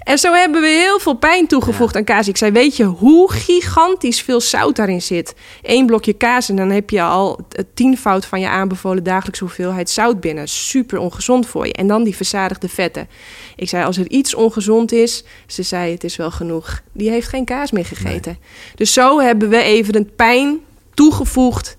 En 0.00 0.18
zo 0.18 0.32
hebben 0.32 0.60
we 0.60 0.68
heel 0.68 0.98
veel 0.98 1.14
pijn 1.14 1.46
toegevoegd 1.46 1.96
aan 1.96 2.04
kaas. 2.04 2.28
Ik 2.28 2.36
zei, 2.36 2.52
weet 2.52 2.76
je 2.76 2.84
hoe 2.84 3.32
gigantisch 3.32 4.22
veel 4.22 4.40
zout 4.40 4.76
daarin 4.76 5.02
zit? 5.02 5.34
Eén 5.62 5.86
blokje 5.86 6.12
kaas 6.12 6.48
en 6.48 6.56
dan 6.56 6.70
heb 6.70 6.90
je 6.90 7.02
al 7.02 7.40
het 7.48 7.66
tienvoud 7.74 8.26
van 8.26 8.40
je 8.40 8.48
aanbevolen 8.48 9.04
dagelijkse 9.04 9.44
hoeveelheid 9.44 9.90
zout 9.90 10.20
binnen. 10.20 10.48
Super 10.48 10.98
ongezond 10.98 11.46
voor 11.46 11.66
je. 11.66 11.72
En 11.72 11.86
dan 11.86 12.04
die 12.04 12.16
verzadigde 12.16 12.68
vetten. 12.68 13.08
Ik 13.56 13.68
zei, 13.68 13.84
als 13.84 13.96
er 13.96 14.08
iets 14.08 14.34
ongezond 14.34 14.92
is, 14.92 15.24
ze 15.46 15.62
zei, 15.62 15.92
het 15.92 16.04
is 16.04 16.16
wel 16.16 16.30
genoeg. 16.30 16.82
Die 16.92 17.10
heeft 17.10 17.28
geen 17.28 17.44
kaas 17.44 17.70
meer 17.70 17.86
gegeten. 17.86 18.38
Dus 18.74 18.92
zo 18.92 19.20
hebben 19.20 19.48
we 19.48 19.62
even 19.62 19.96
een 19.96 20.14
pijn 20.16 20.58
toegevoegd 20.94 21.76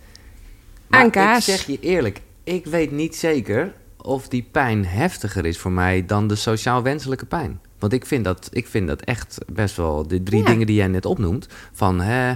aan 0.89 1.09
kaas. 1.09 1.47
Ik 1.47 1.55
zeg 1.55 1.65
je 1.65 1.79
eerlijk, 1.79 2.21
ik 2.43 2.65
weet 2.65 2.91
niet 2.91 3.15
zeker 3.15 3.73
of 4.01 4.27
die 4.27 4.47
pijn 4.51 4.85
heftiger 4.85 5.45
is 5.45 5.57
voor 5.57 5.71
mij 5.71 6.05
dan 6.05 6.27
de 6.27 6.35
sociaal 6.35 6.83
wenselijke 6.83 7.25
pijn. 7.25 7.59
Want 7.81 7.93
ik 7.93 8.05
vind 8.05 8.23
dat, 8.23 8.50
ik 8.51 8.67
vind 8.67 8.88
dat 8.88 9.01
echt 9.01 9.38
best 9.53 9.75
wel 9.75 10.07
de 10.07 10.23
drie 10.23 10.39
Ja. 10.41 10.45
dingen 10.45 10.67
die 10.67 10.75
jij 10.75 10.88
net 10.88 11.05
opnoemt. 11.05 11.47
Van 11.73 12.01
hè, 12.01 12.33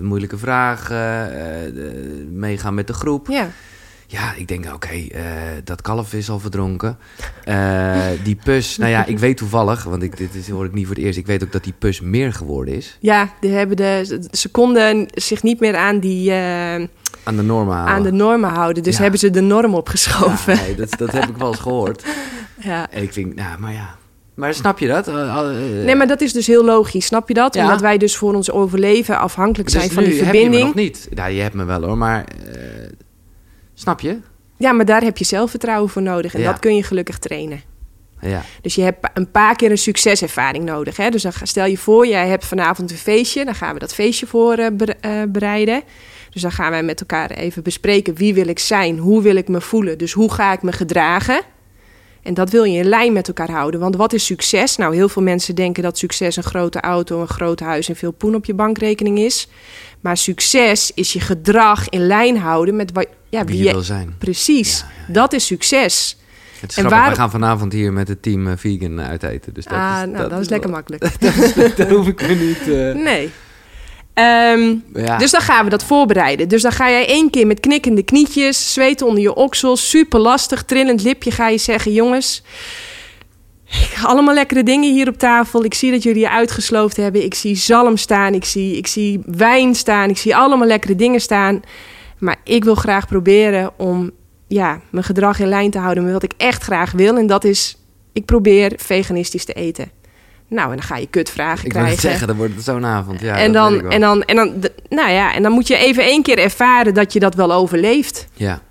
moeilijke 0.00 0.38
vragen, 0.38 1.34
eh, 1.36 1.72
meegaan 2.30 2.74
met 2.74 2.86
de 2.86 2.92
groep. 2.92 3.26
Ja. 3.28 3.48
Ja, 4.06 4.34
ik 4.36 4.48
denk, 4.48 4.74
oké, 4.74 4.88
eh, 4.88 5.22
dat 5.64 5.82
kalf 5.82 6.12
is 6.14 6.30
al 6.30 6.38
verdronken. 6.38 6.98
Eh, 7.44 7.96
die 8.24 8.38
pus, 8.44 8.76
nou 8.76 8.90
ja, 8.90 9.06
ik 9.06 9.18
weet 9.18 9.36
toevallig, 9.36 9.84
want 9.84 10.02
ik, 10.02 10.16
dit 10.16 10.34
is, 10.34 10.48
hoor 10.48 10.64
ik 10.64 10.72
niet 10.72 10.86
voor 10.86 10.94
het 10.94 11.04
eerst. 11.04 11.18
Ik 11.18 11.26
weet 11.26 11.42
ook 11.44 11.52
dat 11.52 11.64
die 11.64 11.74
pus 11.78 12.00
meer 12.00 12.32
geworden 12.32 12.74
is. 12.74 12.96
Ja, 13.00 13.32
die 13.40 13.50
hebben 13.50 13.76
de, 13.76 14.20
ze 14.30 14.48
konden 14.50 15.06
zich 15.14 15.42
niet 15.42 15.60
meer 15.60 15.76
aan, 15.76 15.98
die, 16.00 16.32
Aan 16.32 17.36
de 17.36 17.42
normen 17.42 17.74
houden. 17.74 17.94
aan 17.94 18.02
de 18.02 18.12
normen 18.12 18.50
houden. 18.50 18.82
Dus 18.82 18.96
Ja. 18.96 19.02
hebben 19.02 19.20
ze 19.20 19.30
de 19.30 19.40
norm 19.40 19.70
Ja, 19.70 19.76
opgeschoven. 19.76 20.56
nee, 20.56 20.74
dat, 20.74 20.98
dat 20.98 21.12
heb 21.12 21.28
ik 21.28 21.36
wel 21.36 21.48
eens 21.48 21.58
gehoord. 21.60 22.04
Ja. 22.64 22.90
En 22.90 23.02
ik 23.02 23.12
vind, 23.12 23.34
nou, 23.34 23.58
maar 23.60 23.72
ja. 23.72 23.96
Maar 24.34 24.54
snap 24.54 24.78
je 24.78 24.86
dat? 24.86 25.08
Eh, 25.08 25.14
eh, 25.38 25.84
Nee, 25.84 25.94
maar 25.94 26.06
dat 26.06 26.20
is 26.20 26.32
dus 26.32 26.46
heel 26.46 26.64
logisch, 26.64 27.06
snap 27.06 27.28
je 27.28 27.34
dat? 27.34 27.54
Ja. 27.54 27.62
Omdat 27.62 27.80
wij 27.80 27.98
dus 27.98 28.16
voor 28.16 28.34
ons 28.34 28.50
overleven 28.50 29.18
afhankelijk 29.18 29.70
dus 29.70 29.78
zijn 29.80 29.90
van 29.94 30.02
nu 30.02 30.08
die 30.08 30.18
heb 30.24 30.26
je 30.26 30.32
me 30.32 30.38
verbinding. 30.40 30.64
nog 30.66 30.84
niet. 30.84 31.08
Nou, 31.14 31.30
je 31.32 31.40
hebt 31.40 31.54
me 31.54 31.64
wel 31.64 31.82
hoor, 31.82 31.98
maar... 31.98 32.24
eh, 32.54 32.60
snap 33.74 34.00
je? 34.00 34.18
Ja, 34.56 34.72
maar 34.72 34.84
daar 34.84 35.02
heb 35.02 35.16
je 35.18 35.24
zelfvertrouwen 35.24 35.90
voor 35.90 36.02
nodig. 36.02 36.34
En 36.34 36.40
Ja. 36.40 36.50
dat 36.50 36.58
kun 36.60 36.76
je 36.76 36.82
gelukkig 36.82 37.18
trainen. 37.18 37.62
Ja, 38.20 38.42
Dus 38.60 38.74
je 38.74 38.82
hebt 38.82 39.08
een 39.14 39.30
paar 39.30 39.56
keer 39.56 39.70
een 39.70 39.78
succeservaring 39.78 40.64
nodig. 40.64 40.96
Hè? 40.96 41.08
Dus 41.10 41.22
dan 41.22 41.32
stel 41.42 41.66
je 41.66 41.78
voor, 41.78 42.06
jij 42.06 42.28
hebt 42.28 42.44
vanavond 42.44 42.90
een 42.90 42.96
feestje. 42.96 43.44
Dan 43.44 43.54
gaan 43.54 43.72
we 43.74 43.78
dat 43.80 43.94
feestje 43.94 44.26
voor 44.26 44.56
bere- 44.72 45.26
bereiden. 45.28 45.82
Dus 46.30 46.42
dan 46.42 46.52
gaan 46.52 46.70
wij 46.70 46.82
met 46.82 47.00
elkaar 47.00 47.30
even 47.30 47.62
bespreken 47.62 48.14
wie 48.14 48.34
wil 48.34 48.46
ik 48.48 48.58
zijn, 48.58 48.98
hoe 48.98 49.22
wil 49.22 49.36
ik 49.36 49.48
me 49.48 49.60
voelen. 49.60 49.98
Dus 49.98 50.12
hoe 50.12 50.32
ga 50.32 50.52
ik 50.52 50.62
me 50.62 50.72
gedragen? 50.72 51.40
En 52.22 52.34
dat 52.34 52.50
wil 52.50 52.64
je 52.64 52.78
in 52.78 52.84
lijn 52.88 53.12
met 53.12 53.28
elkaar 53.28 53.50
houden. 53.50 53.80
Want 53.80 53.96
wat 53.96 54.12
is 54.12 54.24
succes? 54.24 54.76
Nou, 54.76 54.94
heel 54.94 55.08
veel 55.08 55.22
mensen 55.22 55.54
denken 55.54 55.82
dat 55.82 55.98
succes 55.98 56.36
een 56.36 56.42
grote 56.42 56.80
auto, 56.80 57.20
een 57.20 57.28
groot 57.28 57.60
huis 57.60 57.88
en 57.88 57.96
veel 57.96 58.10
poen 58.12 58.34
op 58.34 58.44
je 58.44 58.54
bankrekening 58.54 59.18
is. 59.18 59.48
Maar 60.00 60.16
succes 60.16 60.90
is 60.94 61.12
je 61.12 61.20
gedrag 61.20 61.88
in 61.88 62.06
lijn 62.06 62.36
houden 62.38 62.76
met 62.76 62.92
wat, 62.92 63.06
ja, 63.28 63.38
wie 63.44 63.48
wie 63.48 63.58
je 63.58 63.64
je... 63.64 63.72
wil 63.72 63.82
zijn. 63.82 64.14
Precies, 64.18 64.78
Ja, 64.80 64.86
ja, 64.96 65.04
ja. 65.06 65.12
dat 65.12 65.32
is 65.32 65.46
succes. 65.46 66.16
Het 66.60 66.70
is 66.70 66.76
En 66.76 66.88
waar- 66.88 67.10
we 67.10 67.16
gaan 67.16 67.30
vanavond 67.30 67.72
hier 67.72 67.92
met 67.92 68.08
het 68.08 68.22
team 68.22 68.46
eh, 68.46 68.52
vegan 68.56 69.00
uiteten. 69.00 69.54
Dus 69.54 69.64
dat 69.64 69.72
ah, 69.72 70.00
is, 70.04 70.10
nou, 70.12 70.28
dat, 70.28 70.40
is 70.40 70.48
lekker 70.48 70.70
wel- 70.70 70.78
makkelijk. 70.78 71.18
Daar 71.76 71.90
hoef 71.90 72.06
ik 72.06 72.20
me 72.28 72.34
niet... 72.34 72.58
eh, 72.58 73.04
Nee. 73.04 73.30
Ehm, 74.14 74.74
ja. 74.94 75.16
Dus 75.16 75.30
dan 75.30 75.40
gaan 75.40 75.64
we 75.64 75.70
dat 75.70 75.84
voorbereiden. 75.84 76.48
Dus 76.48 76.62
dan 76.62 76.72
ga 76.72 76.90
jij 76.90 77.06
één 77.06 77.30
keer 77.30 77.46
met 77.46 77.60
knikkende 77.60 78.02
knietjes, 78.02 78.72
zweet 78.72 79.02
onder 79.02 79.22
je 79.22 79.34
oksels, 79.34 79.90
super 79.90 80.20
lastig, 80.20 80.62
trillend 80.62 81.02
lipje, 81.02 81.30
ga 81.30 81.48
je 81.48 81.58
zeggen: 81.58 81.92
Jongens, 81.92 82.42
allemaal 84.04 84.34
lekkere 84.34 84.62
dingen 84.62 84.92
hier 84.92 85.08
op 85.08 85.18
tafel. 85.18 85.64
Ik 85.64 85.74
zie 85.74 85.90
dat 85.90 86.02
jullie 86.02 86.20
je 86.20 86.30
uitgesloofd 86.30 86.96
hebben. 86.96 87.24
Ik 87.24 87.34
zie 87.34 87.56
zalm 87.56 87.96
staan, 87.96 88.34
ik 88.34 88.44
zie, 88.44 88.76
ik 88.76 88.86
zie 88.86 89.20
wijn 89.26 89.74
staan, 89.74 90.08
ik 90.08 90.18
zie 90.18 90.36
allemaal 90.36 90.66
lekkere 90.66 90.96
dingen 90.96 91.20
staan. 91.20 91.62
Maar 92.18 92.36
ik 92.44 92.64
wil 92.64 92.74
graag 92.74 93.06
proberen 93.06 93.72
om 93.76 94.10
ja, 94.48 94.80
mijn 94.90 95.04
gedrag 95.04 95.38
in 95.38 95.48
lijn 95.48 95.70
te 95.70 95.78
houden 95.78 96.04
met 96.04 96.12
wat 96.12 96.22
ik 96.22 96.32
echt 96.36 96.62
graag 96.62 96.92
wil. 96.92 97.16
En 97.16 97.26
dat 97.26 97.44
is, 97.44 97.76
ik 98.12 98.24
probeer 98.24 98.72
veganistisch 98.76 99.44
te 99.44 99.52
eten. 99.52 99.90
Nou, 100.52 100.70
en 100.70 100.76
dan 100.76 100.86
ga 100.86 100.96
je 100.96 101.06
kutvragen 101.06 101.66
ik 101.66 101.72
wil 101.72 101.82
krijgen. 101.82 101.92
het 101.92 102.00
zeggen, 102.00 102.26
dan 102.26 102.36
wordt 102.36 102.54
het 102.54 102.64
zo'n 102.64 102.84
avond. 102.84 103.20
Ja, 103.20 103.36
en, 103.36 103.46
ik 103.46 103.52
dan, 103.52 103.90
en, 103.90 104.00
dan, 104.00 104.22
en, 104.22 104.36
dan, 104.36 104.64
nou 104.88 105.10
ja, 105.10 105.34
en 105.34 105.42
dan 105.42 105.52
moet 105.52 105.66
je 105.66 105.76
even 105.76 106.04
één 106.04 106.22
keer 106.22 106.38
ervaren 106.38 106.94
dat 106.94 107.12
je 107.12 107.20
dat 107.20 107.34
wel 107.34 107.52
overleeft. 107.52 108.26
Ja. 108.32 108.62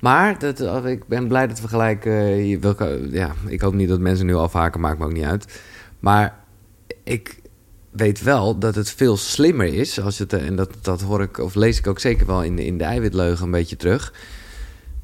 Maar 0.00 0.38
dat, 0.38 0.60
oh, 0.60 0.86
ik 0.86 1.06
ben 1.06 1.28
blij 1.28 1.46
dat 1.46 1.60
we 1.60 1.68
gelijk... 1.68 2.04
eh, 2.04 2.58
welke, 2.60 3.08
ja, 3.10 3.32
ik 3.46 3.60
hoop 3.60 3.74
niet 3.74 3.88
dat 3.88 4.00
mensen 4.00 4.26
nu 4.26 4.34
afhaken, 4.34 4.80
maakt 4.80 4.98
me 4.98 5.04
ook 5.04 5.12
niet 5.12 5.24
uit. 5.24 5.60
Maar 5.98 6.38
ik 7.04 7.38
weet 7.90 8.22
wel 8.22 8.58
dat 8.58 8.74
het 8.74 8.90
veel 8.90 9.16
slimmer 9.16 9.74
is... 9.74 10.00
Als 10.00 10.18
het, 10.18 10.32
eh, 10.32 10.46
en 10.46 10.56
dat, 10.56 10.70
dat 10.80 11.00
hoor 11.00 11.22
ik, 11.22 11.38
of 11.38 11.54
lees 11.54 11.78
ik 11.78 11.86
ook 11.86 11.98
zeker 11.98 12.26
wel 12.26 12.42
in 12.42 12.56
de, 12.56 12.64
in 12.64 12.78
de 12.78 12.84
eiwitleugen 12.84 13.44
een 13.44 13.50
beetje 13.50 13.76
terug... 13.76 14.12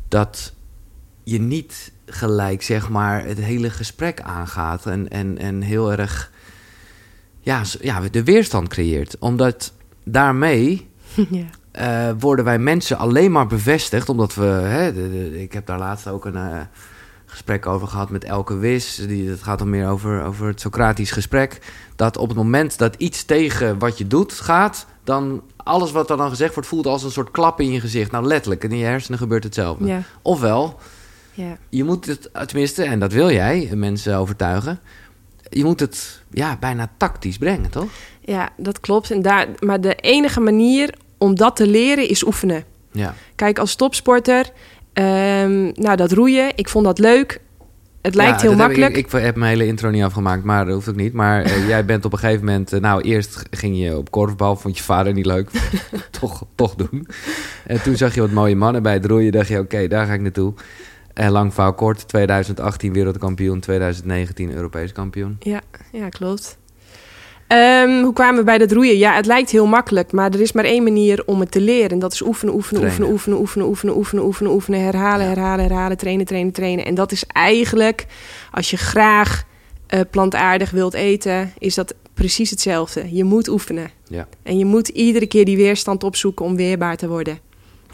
dat 0.09 0.55
je 1.25 1.41
niet 1.41 1.93
gelijk, 2.07 2.63
zeg 2.63 2.89
maar, 2.89 3.25
het 3.25 3.39
hele 3.39 3.71
gesprek 3.71 4.21
aangaat... 4.21 4.87
en, 4.87 5.09
en, 5.09 5.39
en 5.39 5.61
heel 5.61 5.93
erg 5.93 6.31
ja, 7.41 7.63
ja, 7.81 8.01
de 8.11 8.25
weerstand 8.25 8.69
creëert. 8.69 9.17
Omdat 9.19 9.73
daarmee 10.05 10.89
ja. 11.31 11.45
eh, 11.71 12.15
worden 12.19 12.45
wij 12.45 12.59
mensen 12.59 12.99
alleen 12.99 13.33
maar 13.33 13.47
bevestigd. 13.47 14.09
Omdat 14.09 14.35
we. 14.35 14.45
Hè, 14.45 14.93
de- 14.93 15.11
de- 15.11 15.43
ik 15.43 15.53
heb 15.53 15.67
daar 15.67 15.79
laatst 15.79 16.09
ook 16.09 16.25
een 16.25 16.37
eh, 16.37 16.61
gesprek 17.27 17.67
over 17.67 17.89
gehad 17.89 18.11
met 18.11 18.25
Elke 18.25 18.57
Wis. 18.57 18.95
Die, 18.95 19.29
het 19.29 19.43
gaat 19.43 19.59
dan 19.59 19.71
meer 19.71 19.89
over, 19.89 20.23
over 20.25 20.47
het 20.47 20.61
Socratisch 20.61 21.11
gesprek. 21.11 21.59
Dat 21.97 22.17
op 22.17 22.29
het 22.29 22.37
moment 22.37 22.79
dat 22.79 22.95
iets 22.99 23.25
tegen 23.25 23.79
wat 23.79 23.99
je 23.99 24.07
doet 24.07 24.33
gaat. 24.33 24.87
dan 25.05 25.43
alles 25.57 25.93
wat 25.93 26.11
er 26.11 26.17
dan 26.17 26.29
gezegd 26.29 26.55
wordt 26.55 26.69
voelt 26.69 26.87
als 26.87 27.03
een 27.03 27.11
soort 27.11 27.31
klap 27.31 27.61
in 27.61 27.73
je 27.73 27.81
gezicht. 27.81 28.11
Nou, 28.11 28.25
letterlijk. 28.27 28.65
En 28.65 28.71
in 28.73 28.79
je 28.79 28.85
hersenen 28.85 29.19
gebeurt 29.19 29.45
hetzelfde. 29.45 29.87
Ja, 29.87 30.03
Ofwel, 30.23 30.79
ja. 31.35 31.59
je 31.69 31.85
moet 31.85 32.07
het, 32.07 32.31
tenminste, 32.47 32.83
en 32.83 32.99
dat 32.99 33.13
wil 33.13 33.31
jij, 33.31 33.71
mensen 33.75 34.17
overtuigen. 34.17 34.81
Je 35.51 35.65
moet 35.65 35.81
het 35.81 36.23
ja, 36.31 36.57
bijna 36.61 36.91
tactisch 36.97 37.39
brengen, 37.39 37.71
toch? 37.71 37.89
ja, 38.25 38.49
dat 38.57 38.81
klopt. 38.81 39.11
En 39.11 39.23
daar, 39.23 39.49
maar 39.59 39.81
de 39.81 39.95
enige 39.95 40.41
manier 40.41 40.95
om 41.19 41.35
dat 41.35 41.57
te 41.57 41.67
leren 41.67 42.09
is 42.09 42.25
oefenen. 42.25 42.65
Ja. 42.93 43.15
Kijk, 43.35 43.59
als 43.59 43.75
topsporter, 43.75 44.51
ehm, 44.93 45.63
nou 45.75 45.97
dat 45.97 46.13
roeien, 46.13 46.53
ik 46.55 46.69
vond 46.69 46.85
dat 46.85 46.99
leuk. 46.99 47.41
Het 48.03 48.15
lijkt 48.15 48.35
Ja, 48.35 48.41
heel 48.41 48.51
heb 48.51 48.59
makkelijk. 48.59 48.97
Ik, 48.97 49.13
ik 49.13 49.23
heb 49.23 49.37
mijn 49.37 49.51
hele 49.51 49.67
intro 49.67 49.91
niet 49.91 50.03
afgemaakt, 50.03 50.45
maar 50.45 50.65
dat 50.65 50.75
hoeft 50.75 50.89
ook 50.89 50.97
niet. 50.97 51.13
Maar 51.13 51.43
eh, 51.43 51.69
jij 51.69 51.85
bent 51.85 52.05
op 52.05 52.13
een 52.13 52.19
gegeven 52.19 52.45
moment... 52.45 52.73
eh, 52.73 52.81
nou, 52.81 53.03
eerst 53.03 53.43
ging 53.51 53.79
je 53.79 53.97
op 53.97 54.11
korfbal, 54.11 54.57
vond 54.57 54.77
je 54.77 54.83
vader 54.83 55.13
niet 55.13 55.27
leuk. 55.27 55.51
toch, 56.21 56.45
toch 56.55 56.75
doen. 56.75 57.09
En 57.67 57.83
toen 57.83 57.97
zag 57.97 58.15
je 58.15 58.21
wat 58.21 58.31
mooie 58.31 58.57
mannen 58.57 58.83
bij 58.83 58.93
het 58.93 59.07
roeien. 59.07 59.33
dacht 59.33 59.49
je, 59.49 59.59
oké, 59.59 59.89
daar 59.89 60.07
ga 60.07 60.13
ik 60.13 60.21
naartoe. 60.21 60.55
En 61.15 61.31
lang 61.31 61.55
verhaal 61.55 61.75
kort, 61.75 62.09
2018 62.09 62.93
wereldkampioen, 62.93 63.61
2019 63.61 64.53
Europees 64.53 64.93
kampioen. 64.93 65.37
Ja, 65.41 65.61
ja 65.93 66.09
klopt. 66.09 66.59
Ehm, 67.47 68.03
hoe 68.03 68.13
kwamen 68.13 68.39
we 68.39 68.45
bij 68.45 68.59
dat 68.59 68.73
roeien? 68.73 68.99
Ja, 68.99 69.15
het 69.15 69.27
lijkt 69.27 69.51
heel 69.51 69.67
makkelijk, 69.67 70.13
maar 70.13 70.31
er 70.31 70.41
is 70.41 70.53
maar 70.53 70.65
één 70.65 70.83
manier 70.83 71.23
om 71.27 71.41
het 71.41 71.51
te 71.51 71.61
leren. 71.61 71.91
En 71.91 71.99
dat 71.99 72.13
is 72.13 72.23
oefenen, 72.23 72.55
oefenen, 72.55 72.81
Trainen. 72.81 73.11
oefenen, 73.11 73.39
oefenen, 73.39 73.67
oefenen, 73.69 73.97
oefenen, 73.97 74.25
oefenen, 74.25 74.53
oefenen, 74.53 74.81
herhalen, 74.81 75.27
herhalen, 75.27 75.65
herhalen, 75.65 75.97
trainen, 75.97 76.27
trainen, 76.27 76.53
trainen. 76.53 76.85
En 76.85 76.95
dat 76.95 77.13
is 77.13 77.25
eigenlijk, 77.27 78.07
als 78.51 78.71
je 78.71 78.77
graag 78.77 79.45
eh, 79.87 80.01
plantaardig 80.11 80.71
wilt 80.71 80.95
eten, 80.95 81.53
is 81.59 81.75
dat 81.75 81.95
precies 82.15 82.51
hetzelfde. 82.51 83.15
Je 83.15 83.25
moet 83.25 83.49
oefenen. 83.49 83.91
Ja. 84.09 84.29
En 84.43 84.59
je 84.59 84.65
moet 84.65 84.89
iedere 84.89 85.27
keer 85.27 85.45
die 85.45 85.57
weerstand 85.57 86.05
opzoeken 86.05 86.45
om 86.45 86.57
weerbaar 86.57 86.97
te 86.97 87.09
worden. 87.09 87.39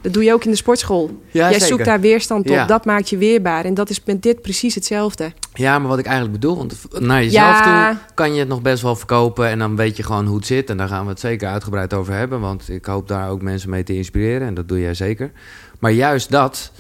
Dat 0.03 0.13
doe 0.13 0.25
je 0.25 0.33
ook 0.33 0.45
in 0.45 0.51
de 0.51 0.57
sportschool. 0.57 1.21
Ja, 1.31 1.51
Jij 1.51 1.61
zoekt 1.61 1.85
daar 1.85 2.01
weerstand 2.01 2.41
op, 2.49 2.55
Ja. 2.55 2.65
dat 2.67 2.85
maakt 2.85 3.09
je 3.09 3.17
weerbaar. 3.17 3.65
En 3.65 3.75
dat 3.75 3.91
is 3.91 4.05
met 4.05 4.23
dit 4.23 4.43
precies 4.43 4.75
hetzelfde. 4.75 5.33
Ja, 5.55 5.79
maar 5.79 5.89
wat 5.89 5.99
ik 5.99 6.05
eigenlijk 6.07 6.41
bedoel, 6.41 6.57
want 6.57 6.75
naar 6.99 7.23
jezelf 7.25 7.59
Ja. 7.65 7.91
toe 7.91 8.01
kan 8.15 8.33
je 8.35 8.39
het 8.39 8.49
nog 8.49 8.63
best 8.63 8.83
wel 8.83 8.97
verkopen 8.97 9.49
en 9.49 9.59
dan 9.59 9.77
weet 9.77 9.97
je 9.97 10.03
gewoon 10.03 10.27
hoe 10.27 10.37
het 10.37 10.47
zit. 10.47 10.71
En 10.71 10.77
daar 10.77 10.89
gaan 10.89 11.05
we 11.05 11.11
het 11.11 11.21
zeker 11.21 11.49
uitgebreid 11.49 11.95
over 11.95 12.13
hebben, 12.15 12.41
want 12.41 12.69
ik 12.69 12.85
hoop 12.85 13.09
daar 13.09 13.31
ook 13.31 13.43
mensen 13.43 13.71
mee 13.71 13.83
te 13.83 13.97
inspireren 13.97 14.47
en 14.47 14.55
dat 14.55 14.69
doe 14.69 14.81
jij 14.81 14.95
zeker. 14.95 15.33
Maar 15.79 15.93
juist 15.93 16.31
dat, 16.31 16.73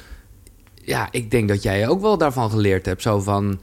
ja, 0.75 1.09
ik 1.11 1.31
denk 1.31 1.49
dat 1.49 1.62
jij 1.62 1.89
ook 1.89 2.00
wel 2.00 2.19
daarvan 2.19 2.50
geleerd 2.50 2.87
hebt. 2.87 3.03
Zo 3.03 3.21
van, 3.21 3.61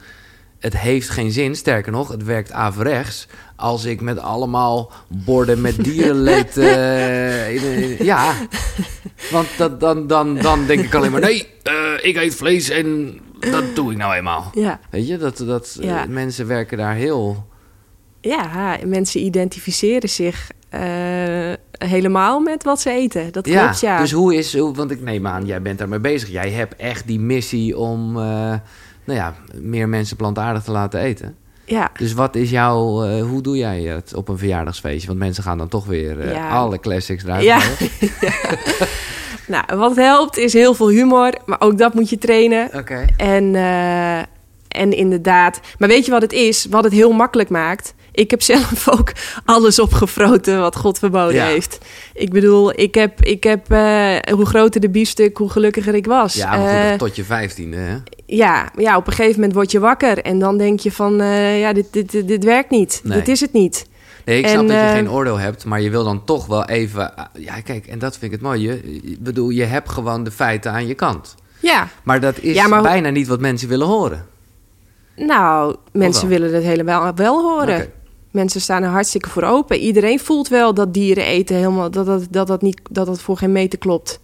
het 0.60 0.78
heeft 0.78 1.10
geen 1.10 1.32
zin, 1.32 1.56
sterker 1.56 1.92
nog, 1.92 2.08
het 2.08 2.24
werkt 2.24 2.52
averechts. 2.52 3.28
Als 3.56 3.86
ik 3.86 4.02
met 4.02 4.20
allemaal 4.20 4.92
borden 5.08 5.62
met 5.62 5.84
dierenleed... 5.84 6.58
eh, 6.78 7.56
in- 7.56 7.84
in- 8.00 8.06
ja, 8.06 8.34
want 9.32 9.48
dat, 9.58 9.80
dan, 9.80 10.08
dan, 10.08 10.36
dan 10.38 10.66
denk 10.66 10.84
ik 10.84 10.94
alleen 10.96 11.12
maar... 11.12 11.22
nee, 11.22 11.48
eh, 11.64 11.74
ik 12.02 12.16
eet 12.16 12.36
vlees 12.36 12.70
en 12.70 13.20
dat 13.40 13.76
doe 13.76 13.92
ik 13.92 13.98
nou 13.98 14.14
eenmaal. 14.16 14.52
Ja. 14.54 14.80
Weet 14.90 15.08
je, 15.08 15.18
dat, 15.18 15.38
dat 15.38 15.78
eh, 15.82 16.04
mensen 16.06 16.48
werken 16.48 16.78
daar 16.78 16.96
heel... 16.96 17.48
Ja, 18.22 18.78
mensen 18.86 19.22
identificeren 19.26 20.10
zich 20.10 20.52
eh, 20.70 21.54
helemaal 21.72 22.40
met 22.40 22.64
wat 22.64 22.82
ze 22.82 22.90
eten. 22.90 23.32
Dat 23.32 23.48
Ja, 23.48 23.64
klopt, 23.64 23.80
ja. 23.80 24.00
dus 24.00 24.12
hoe 24.12 24.36
is... 24.36 24.58
Hoe, 24.58 24.74
want 24.76 24.92
ik 24.92 25.02
neem 25.02 25.28
aan, 25.28 25.46
jij 25.46 25.62
bent 25.62 25.78
daarmee 25.78 26.00
bezig. 26.00 26.30
Jij 26.30 26.50
hebt 26.50 26.76
echt 26.76 27.08
die 27.08 27.20
missie 27.20 27.78
om... 27.78 28.18
nou 29.08 29.20
ja, 29.20 29.36
meer 29.54 29.90
mensen 29.90 30.18
plantaardig 30.18 30.64
te 30.64 30.72
laten 30.72 31.00
eten. 31.00 31.36
ja. 31.66 31.90
Dus 31.98 32.14
wat 32.14 32.36
is 32.36 32.50
jouw... 32.50 33.04
eh, 33.06 33.22
hoe 33.24 33.42
doe 33.42 33.58
jij 33.58 33.82
het 33.82 34.14
op 34.14 34.28
een 34.30 34.38
verjaardagsfeestje? 34.38 35.08
Want 35.08 35.20
mensen 35.20 35.44
gaan 35.44 35.58
dan 35.58 35.68
toch 35.68 35.86
weer 35.86 36.20
eh, 36.20 36.32
Ja. 36.34 36.50
alle 36.50 36.80
classics 36.80 37.24
eruit 37.24 37.44
Ja. 37.44 37.60
Nou, 39.48 39.64
wat 39.78 39.96
helpt 39.96 40.38
is 40.38 40.54
heel 40.54 40.74
veel 40.74 40.90
humor, 40.90 41.34
maar 41.46 41.62
ook 41.62 41.78
dat 41.78 41.94
moet 41.94 42.10
je 42.10 42.18
trainen. 42.18 42.70
Oké. 42.76 43.06
En, 43.18 43.56
eh, 43.56 44.18
en 44.68 44.92
inderdaad, 44.92 45.60
maar 45.78 45.90
weet 45.90 46.06
je 46.06 46.12
wat 46.12 46.22
het 46.22 46.34
is? 46.34 46.66
Wat 46.70 46.84
het 46.84 46.94
heel 46.94 47.12
makkelijk 47.12 47.50
maakt? 47.50 47.94
Ik 48.12 48.32
heb 48.32 48.42
zelf 48.54 48.90
ook 48.90 49.12
alles 49.46 49.80
opgefroten 49.80 50.60
wat 50.60 50.76
God 50.76 51.00
verboden 51.00 51.36
Ja. 51.36 51.46
heeft. 51.46 51.78
Ik 52.14 52.30
bedoel, 52.32 52.80
ik 52.80 52.96
heb, 52.96 53.22
ik 53.24 53.44
heb 53.44 53.68
hoe 54.32 54.46
groter 54.46 54.82
de 54.82 54.90
biefstuk, 54.90 55.38
hoe 55.38 55.50
gelukkiger 55.50 55.96
ik 55.96 56.06
was. 56.06 56.34
Ja, 56.34 56.58
maar 56.58 56.90
goed, 56.90 57.00
tot 57.00 57.16
je 57.16 57.24
vijftiende, 57.24 57.78
hè? 57.78 57.96
Ja, 58.30 58.72
ja, 58.76 58.98
op 58.98 59.08
een 59.08 59.14
gegeven 59.14 59.36
moment 59.36 59.54
word 59.54 59.72
je 59.72 59.80
wakker 59.80 60.22
en 60.22 60.40
dan 60.40 60.58
denk 60.58 60.80
je 60.80 60.92
van, 60.92 61.22
eh, 61.22 61.60
ja, 61.60 61.74
dit, 61.74 61.86
dit, 61.94 62.12
dit, 62.12 62.28
dit 62.28 62.44
werkt 62.44 62.70
niet. 62.70 63.02
Nee. 63.04 63.18
Dit 63.18 63.28
is 63.28 63.40
het 63.42 63.54
niet. 63.54 63.88
Nee, 64.26 64.38
ik 64.38 64.44
En, 64.46 64.50
snap 64.52 64.68
dat 64.68 64.76
je 64.76 64.82
eh, 64.82 64.92
geen 64.92 65.10
oordeel 65.12 65.38
hebt, 65.40 65.66
maar 65.66 65.82
je 65.82 65.90
wil 65.90 66.04
dan 66.04 66.24
toch 66.26 66.46
wel 66.46 66.66
even... 66.66 67.16
ah, 67.16 67.26
Ja, 67.34 67.62
kijk, 67.62 67.88
en 67.88 68.00
dat 68.00 68.12
vind 68.18 68.24
ik 68.24 68.32
het 68.32 68.42
mooie. 68.42 68.82
Ik 69.02 69.24
bedoel, 69.24 69.50
je 69.50 69.64
hebt 69.64 69.90
gewoon 69.90 70.24
de 70.24 70.32
feiten 70.32 70.72
aan 70.72 70.88
je 70.88 70.94
kant. 70.94 71.36
Ja, 71.60 71.88
Maar 72.04 72.20
dat 72.20 72.40
is 72.40 72.56
Ja, 72.56 72.68
maar- 72.68 72.82
bijna 72.82 73.10
niet 73.10 73.28
wat 73.28 73.40
mensen 73.40 73.68
willen 73.68 73.88
horen. 73.88 74.26
nou, 75.16 75.76
mensen 75.92 76.28
willen 76.28 76.54
het 76.54 76.64
helemaal 76.64 77.14
wel 77.16 77.42
horen. 77.42 77.92
Mensen 78.32 78.62
staan 78.62 78.84
er 78.84 78.90
hartstikke 78.90 79.30
voor 79.30 79.44
open. 79.44 79.78
Iedereen 79.78 80.20
voelt 80.20 80.48
wel 80.48 80.74
dat 80.74 80.94
dieren 80.94 81.26
eten 81.26 81.56
helemaal 81.56 81.92
dat 81.92 82.06
dat, 82.06 82.28
dat, 82.30 82.48
dat, 82.48 82.62
niet, 82.62 82.82
dat 82.90 83.06
dat 83.06 83.22
voor 83.22 83.38
geen 83.38 83.52
meter 83.52 83.80
klopt. 83.80 84.20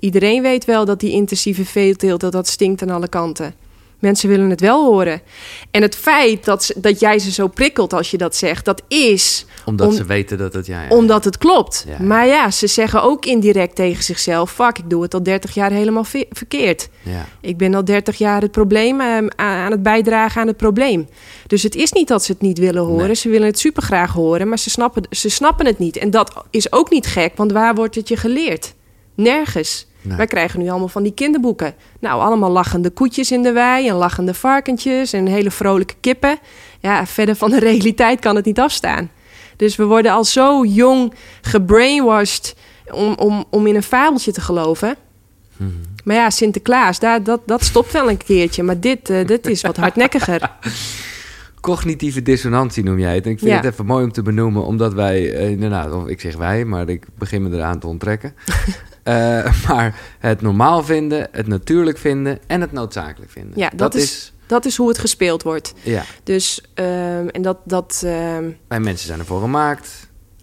Iedereen 0.00 0.42
weet 0.42 0.64
wel 0.64 0.84
dat 0.84 1.00
die 1.00 1.10
intensieve 1.12 1.64
veeteelt 1.64 2.20
dat 2.20 2.32
dat 2.32 2.48
stinkt 2.48 2.82
aan 2.82 2.90
alle 2.90 3.08
kanten. 3.08 3.54
Mensen 3.98 4.28
willen 4.28 4.50
het 4.50 4.60
wel 4.60 4.84
horen. 4.84 5.20
En 5.70 5.82
het 5.82 5.96
feit 5.96 6.44
dat, 6.44 6.64
ze- 6.64 6.74
dat 6.80 7.00
jij 7.00 7.18
ze 7.18 7.32
zo 7.32 7.46
prikkelt 7.48 7.92
als 7.92 8.10
je 8.10 8.16
dat 8.16 8.36
zegt, 8.36 8.64
dat 8.64 8.82
is 8.88 9.46
Omdat 9.64 9.86
Om- 9.88 9.94
ze 9.94 10.04
weten 10.04 10.38
dat 10.38 10.52
het... 10.52 10.66
Ja, 10.66 10.82
ja. 10.82 10.88
omdat 10.88 11.24
het 11.24 11.38
klopt. 11.38 11.84
Ja. 11.88 12.04
Maar 12.04 12.26
ja, 12.26 12.50
ze 12.50 12.66
zeggen 12.66 13.02
ook 13.02 13.24
indirect 13.26 13.74
tegen 13.74 14.02
zichzelf: 14.02 14.52
fuck, 14.52 14.78
ik 14.78 14.90
doe 14.90 15.02
het 15.02 15.14
al 15.14 15.22
30 15.22 15.54
jaar 15.54 15.70
helemaal 15.70 16.04
ve- 16.04 16.26
verkeerd. 16.30 16.88
ja. 17.02 17.26
Ik 17.40 17.56
ben 17.56 17.74
al 17.74 17.84
30 17.84 18.18
jaar 18.18 18.40
het 18.42 18.50
probleem 18.50 19.00
eh, 19.00 19.06
aan 19.16 19.30
aan 19.36 19.70
het 19.70 19.82
bijdragen 19.82 20.40
aan 20.40 20.46
het 20.46 20.56
probleem. 20.56 21.08
Dus 21.46 21.62
het 21.62 21.74
is 21.74 21.92
niet 21.92 22.08
dat 22.08 22.24
ze 22.24 22.32
het 22.32 22.40
niet 22.40 22.58
willen 22.58 22.82
horen. 22.82 23.06
Nee. 23.06 23.14
Ze 23.14 23.28
willen 23.28 23.46
het 23.46 23.58
super 23.58 23.82
graag 23.82 24.12
horen, 24.12 24.48
maar 24.48 24.58
ze 24.58 24.70
snappen, 24.70 25.02
ze 25.10 25.28
snappen 25.28 25.66
het 25.66 25.78
niet. 25.78 25.96
En 25.96 26.10
dat 26.10 26.32
is 26.50 26.72
ook 26.72 26.90
niet 26.90 27.06
gek, 27.06 27.32
want 27.36 27.52
waar 27.52 27.74
wordt 27.74 27.94
het 27.94 28.08
je 28.08 28.16
geleerd? 28.16 28.74
Nergens. 29.14 29.86
Nee. 30.08 30.16
Wij 30.16 30.26
krijgen 30.26 30.60
nu 30.60 30.68
allemaal 30.68 30.88
van 30.88 31.02
die 31.02 31.12
kinderboeken. 31.14 31.74
Nou, 32.00 32.20
allemaal 32.20 32.50
lachende 32.50 32.90
koetjes 32.90 33.30
in 33.32 33.42
de 33.42 33.52
wei 33.52 33.88
en 33.88 33.94
lachende 33.94 34.34
varkentjes 34.34 35.12
en 35.12 35.26
hele 35.26 35.50
vrolijke 35.50 35.94
kippen. 36.00 36.38
Ja, 36.80 37.06
verder 37.06 37.36
van 37.36 37.50
de 37.50 37.58
realiteit 37.70 38.20
kan 38.20 38.36
het 38.36 38.44
niet 38.44 38.60
afstaan. 38.60 39.10
Dus 39.56 39.76
we 39.76 39.84
worden 39.84 40.12
al 40.12 40.24
zo 40.24 40.64
jong 40.64 41.12
gebrainwashed 41.42 42.54
om, 42.92 43.14
om, 43.14 43.44
om 43.50 43.66
in 43.66 43.74
een 43.74 43.82
fabeltje 43.82 44.32
te 44.32 44.40
geloven. 44.40 44.96
Mhm. 45.56 45.70
Maar 46.04 46.16
ja, 46.16 46.30
Sinterklaas, 46.30 46.98
daar, 46.98 47.22
dat, 47.22 47.40
dat 47.46 47.64
stopt 47.64 47.92
wel 47.92 48.08
een 48.10 48.16
keertje. 48.16 48.62
Maar 48.62 48.80
dit, 48.80 49.10
eh, 49.10 49.26
dit 49.26 49.46
is 49.46 49.62
wat 49.62 49.76
hardnekkiger. 49.76 50.50
Cognitieve 51.60 52.22
dissonantie 52.22 52.84
noem 52.84 52.98
jij 52.98 53.14
het. 53.14 53.24
En 53.24 53.30
ik 53.30 53.38
vind 53.38 53.50
Ja. 53.50 53.56
het 53.56 53.66
even 53.72 53.86
mooi 53.86 54.04
om 54.04 54.12
te 54.12 54.22
benoemen, 54.22 54.64
omdat 54.64 54.92
wij, 54.94 55.32
eh, 55.34 55.50
inderdaad, 55.50 55.92
of 55.92 56.06
ik 56.06 56.20
zeg 56.20 56.36
wij, 56.36 56.64
maar 56.64 56.88
ik 56.88 57.06
begin 57.18 57.42
me 57.42 57.56
eraan 57.56 57.78
te 57.78 57.86
onttrekken. 57.86 58.34
Eh, 59.08 59.52
maar 59.68 60.00
het 60.18 60.40
normaal 60.40 60.82
vinden, 60.84 61.28
het 61.32 61.46
natuurlijk 61.46 61.98
vinden 61.98 62.38
en 62.46 62.60
het 62.60 62.72
noodzakelijk 62.72 63.30
vinden. 63.30 63.52
Ja, 63.58 63.70
dat 63.76 63.94
is- 63.94 64.32
Dat 64.46 64.64
is 64.64 64.76
hoe 64.76 64.88
het 64.88 64.98
gespeeld 64.98 65.42
wordt. 65.42 65.72
Ja, 65.82 66.04
Dus, 66.24 66.62
ehm, 66.74 67.28
en 67.28 67.42
dat, 67.42 67.56
dat, 67.64 68.02
ehm, 68.04 68.44
wij 68.68 68.80
mensen 68.80 69.06
zijn 69.06 69.18
ervoor 69.18 69.40
gemaakt. 69.40 69.88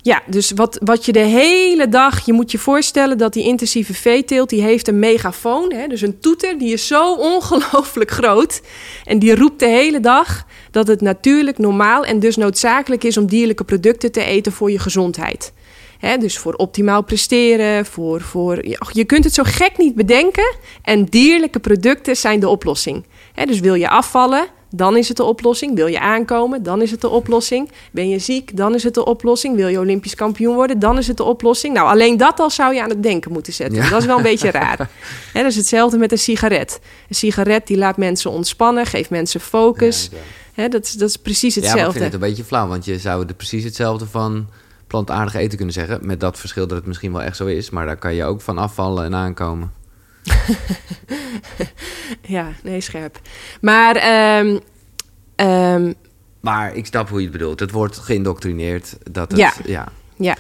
ja, 0.01 0.21
dus 0.27 0.51
wat, 0.51 0.77
wat 0.83 1.05
je 1.05 1.11
de 1.11 1.19
hele 1.19 1.89
dag... 1.89 2.25
Je 2.25 2.33
moet 2.33 2.51
je 2.51 2.57
voorstellen 2.57 3.17
dat 3.17 3.33
die 3.33 3.43
intensieve 3.43 3.93
veeteelt... 3.93 4.49
die 4.49 4.61
heeft 4.61 4.87
een 4.87 4.99
megafoon, 4.99 5.73
hè, 5.73 5.87
dus 5.87 6.01
een 6.01 6.19
toeter... 6.19 6.57
die 6.57 6.73
is 6.73 6.87
zo 6.87 7.13
ongelooflijk 7.15 8.11
groot. 8.11 8.61
En 9.05 9.19
die 9.19 9.35
roept 9.35 9.59
de 9.59 9.67
hele 9.67 9.99
dag 9.99 10.43
dat 10.71 10.87
het 10.87 11.01
natuurlijk, 11.01 11.57
normaal... 11.57 12.05
en 12.05 12.19
dus 12.19 12.35
noodzakelijk 12.35 13.03
is 13.03 13.17
om 13.17 13.25
dierlijke 13.25 13.63
producten 13.63 14.11
te 14.11 14.23
eten 14.23 14.51
voor 14.51 14.71
je 14.71 14.79
gezondheid. 14.79 15.53
Hè, 16.05 16.17
dus 16.17 16.37
voor 16.37 16.53
optimaal 16.53 17.03
presteren, 17.03 17.85
voor, 17.85 18.21
voor... 18.21 18.67
ja, 18.67 18.77
Je 18.91 19.05
kunt 19.05 19.23
het 19.23 19.33
zo 19.33 19.43
gek 19.45 19.77
niet 19.77 19.95
bedenken. 19.95 20.55
En 20.81 21.03
dierlijke 21.05 21.59
producten 21.59 22.15
zijn 22.15 22.39
de 22.39 22.49
oplossing. 22.49 23.05
Hè, 23.33 23.45
dus 23.45 23.59
wil 23.59 23.73
je 23.73 23.89
afvallen, 23.89 24.47
dan 24.71 24.97
is 24.97 25.07
het 25.07 25.17
de 25.17 25.23
oplossing. 25.23 25.75
Wil 25.75 25.87
je 25.87 25.99
aankomen, 25.99 26.63
dan 26.63 26.81
is 26.81 26.91
het 26.91 27.01
de 27.01 27.09
oplossing. 27.09 27.71
Ben 27.91 28.09
je 28.09 28.19
ziek, 28.19 28.57
dan 28.57 28.75
is 28.75 28.83
het 28.83 28.93
de 28.93 29.05
oplossing. 29.05 29.55
Wil 29.55 29.67
je 29.67 29.79
Olympisch 29.79 30.15
kampioen 30.15 30.55
worden, 30.55 30.79
dan 30.79 30.97
is 30.97 31.07
het 31.07 31.17
de 31.17 31.23
oplossing. 31.23 31.73
Nou, 31.73 31.87
alleen 31.87 32.17
dat 32.17 32.39
al 32.39 32.49
zou 32.49 32.73
je 32.73 32.81
aan 32.81 32.89
het 32.89 33.03
denken 33.03 33.31
moeten 33.31 33.53
zetten. 33.53 33.83
Ja. 33.83 33.89
Dat 33.89 33.99
is 33.99 34.05
wel 34.05 34.17
een 34.17 34.23
beetje 34.23 34.51
raar. 34.51 34.77
Dat 35.33 35.45
is 35.45 35.55
hetzelfde 35.55 35.97
met 35.97 36.11
een 36.11 36.17
sigaret. 36.17 36.79
Een 37.09 37.15
sigaret 37.15 37.67
die 37.67 37.77
laat 37.77 37.97
mensen 37.97 38.31
ontspannen, 38.31 38.85
geeft 38.85 39.09
mensen 39.09 39.39
focus. 39.39 40.09
Ja, 40.53 40.67
dat, 40.67 40.83
is, 40.83 40.91
dat 40.91 41.09
is 41.09 41.17
precies 41.17 41.55
Ja, 41.55 41.61
maar 41.61 41.69
ik 41.69 41.75
hetzelfde. 41.75 41.99
vind 41.99 42.13
het 42.13 42.21
een 42.21 42.29
beetje 42.29 42.43
flauw, 42.43 42.67
want 42.67 42.85
je 42.85 42.99
zou 42.99 43.27
er 43.27 43.33
precies 43.33 43.63
hetzelfde 43.63 44.05
van 44.05 44.47
plantaardig 44.87 45.33
eten 45.33 45.55
kunnen 45.55 45.73
zeggen. 45.73 45.99
Met 46.05 46.19
dat 46.19 46.39
verschil 46.39 46.67
dat 46.67 46.77
het 46.77 46.85
misschien 46.87 47.11
wel 47.11 47.21
echt 47.21 47.37
zo 47.37 47.45
is, 47.45 47.69
maar 47.69 47.85
daar 47.85 47.97
kan 47.97 48.13
je 48.15 48.23
ook 48.23 48.41
van 48.41 48.57
afvallen 48.57 49.03
en 49.05 49.15
aankomen. 49.15 49.71
Ja, 52.21 52.47
nee, 52.63 52.81
scherp. 52.81 53.19
Maar 53.61 53.95
ehm, 53.95 54.57
ehm, 55.35 55.93
Maar 56.39 56.75
ik 56.75 56.85
snap 56.85 57.09
hoe 57.09 57.17
je 57.17 57.23
het 57.27 57.37
bedoelt. 57.37 57.59
Het 57.59 57.71
wordt 57.71 57.97
geïndoctrineerd. 57.97 58.97
Dat 59.11 59.31
het, 59.31 59.39
Ja. 59.39 59.53
ja. 59.65 59.87
ja. 60.15 60.35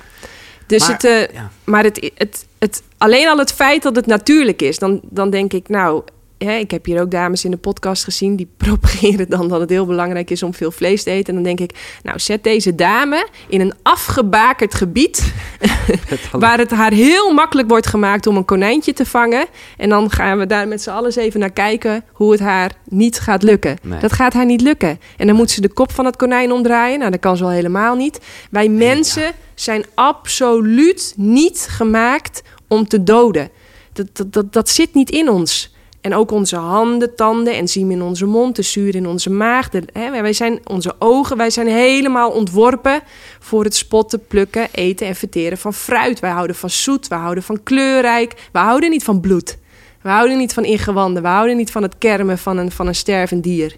Dus 0.65 0.81
Maar- 0.81 0.91
het, 0.91 1.03
eh, 1.03 1.33
ja. 1.33 1.49
Maar 1.63 1.83
het, 1.83 2.11
het, 2.15 2.45
het, 2.57 2.83
alleen 2.97 3.27
al 3.27 3.37
het 3.37 3.53
feit 3.53 3.83
dat 3.83 3.95
het 3.95 4.05
natuurlijk 4.05 4.61
is, 4.61 4.79
dan, 4.79 4.99
dan 5.03 5.29
denk 5.29 5.53
ik, 5.53 5.69
nou, 5.69 6.03
hè, 6.37 6.57
ik 6.57 6.71
heb 6.71 6.85
hier 6.85 7.01
ook 7.01 7.11
dames 7.11 7.45
in 7.45 7.51
de 7.51 7.57
podcast 7.57 8.03
gezien 8.03 8.35
die 8.35 8.49
propageren 8.57 9.29
dan 9.29 9.47
dat 9.47 9.59
het 9.59 9.69
heel 9.69 9.85
belangrijk 9.85 10.29
is 10.29 10.43
om 10.43 10.53
veel 10.53 10.71
vlees 10.71 11.03
te 11.03 11.09
eten. 11.09 11.27
En 11.27 11.33
dan 11.33 11.55
denk 11.55 11.59
ik, 11.71 11.99
nou, 12.03 12.19
zet 12.19 12.43
deze 12.43 12.75
dame 12.75 13.27
in 13.47 13.61
een 13.61 13.73
afgebakerd 13.81 14.73
gebied 14.73 15.33
waar 16.31 16.57
het 16.57 16.71
haar 16.71 16.91
heel 16.91 17.33
makkelijk 17.33 17.69
wordt 17.69 17.87
gemaakt 17.87 18.27
om 18.27 18.37
een 18.37 18.45
konijntje 18.45 18.93
te 18.93 19.05
vangen. 19.05 19.45
En 19.77 19.89
dan 19.89 20.11
gaan 20.11 20.37
we 20.37 20.45
daar 20.45 20.67
met 20.67 20.81
z'n 20.81 20.89
allen 20.89 21.17
even 21.17 21.39
naar 21.39 21.51
kijken 21.51 22.03
hoe 22.11 22.31
het 22.31 22.39
haar 22.39 22.71
niet 22.89 23.19
gaat 23.19 23.43
lukken. 23.43 23.77
Nee. 23.81 23.99
Dat 23.99 24.13
gaat 24.13 24.33
haar 24.33 24.45
niet 24.45 24.61
lukken. 24.61 24.99
En 25.17 25.27
dan 25.27 25.35
moet 25.35 25.51
ze 25.51 25.61
de 25.61 25.73
kop 25.73 25.91
van 25.91 26.05
het 26.05 26.15
konijn 26.15 26.51
omdraaien. 26.51 26.99
Nou, 26.99 27.11
dat 27.11 27.19
kan 27.19 27.37
ze 27.37 27.43
al 27.43 27.49
helemaal 27.49 27.95
niet. 27.95 28.19
Wij 28.51 28.69
mensen 28.69 29.31
zijn 29.55 29.85
absoluut 29.93 31.13
niet 31.17 31.67
gemaakt 31.69 32.41
om 32.67 32.87
te 32.87 33.03
doden. 33.03 33.49
Dat, 33.93 34.07
dat, 34.13 34.33
dat, 34.33 34.53
dat 34.53 34.69
zit 34.69 34.93
niet 34.93 35.09
in 35.09 35.29
ons. 35.29 35.74
En 36.05 36.15
ook 36.15 36.31
onze 36.31 36.55
handen, 36.55 37.15
tanden, 37.15 37.53
enzym 37.53 37.91
in 37.91 38.01
onze 38.01 38.25
mond, 38.25 38.55
de 38.55 38.61
zuur 38.61 38.95
in 38.95 39.07
onze 39.07 39.29
maag. 39.29 39.69
Hè, 39.93 40.21
wij 40.21 40.33
zijn, 40.33 40.59
onze 40.63 40.95
ogen, 40.99 41.37
wij 41.37 41.49
zijn 41.49 41.67
helemaal 41.67 42.31
ontworpen 42.31 43.01
voor 43.39 43.63
het 43.63 43.75
spotten, 43.75 44.27
plukken, 44.27 44.67
eten 44.71 45.07
en 45.07 45.15
verteren 45.15 45.57
van 45.57 45.73
fruit. 45.73 46.19
Wij 46.19 46.29
houden 46.31 46.55
van 46.55 46.69
zoet, 46.69 47.07
we 47.07 47.15
houden 47.15 47.43
van 47.43 47.63
kleurrijk. 47.63 48.49
We 48.51 48.59
houden 48.59 48.89
niet 48.89 49.03
van 49.03 49.19
bloed. 49.19 49.57
We 50.01 50.09
houden 50.09 50.37
niet 50.37 50.53
van 50.53 50.63
ingewanden. 50.63 51.21
We 51.21 51.27
houden 51.27 51.57
niet 51.57 51.71
van 51.71 51.83
het 51.83 51.97
kermen 51.97 52.37
van 52.37 52.57
een, 52.57 52.71
van 52.71 52.87
een 52.87 52.95
stervend 52.95 53.43
dier. 53.43 53.75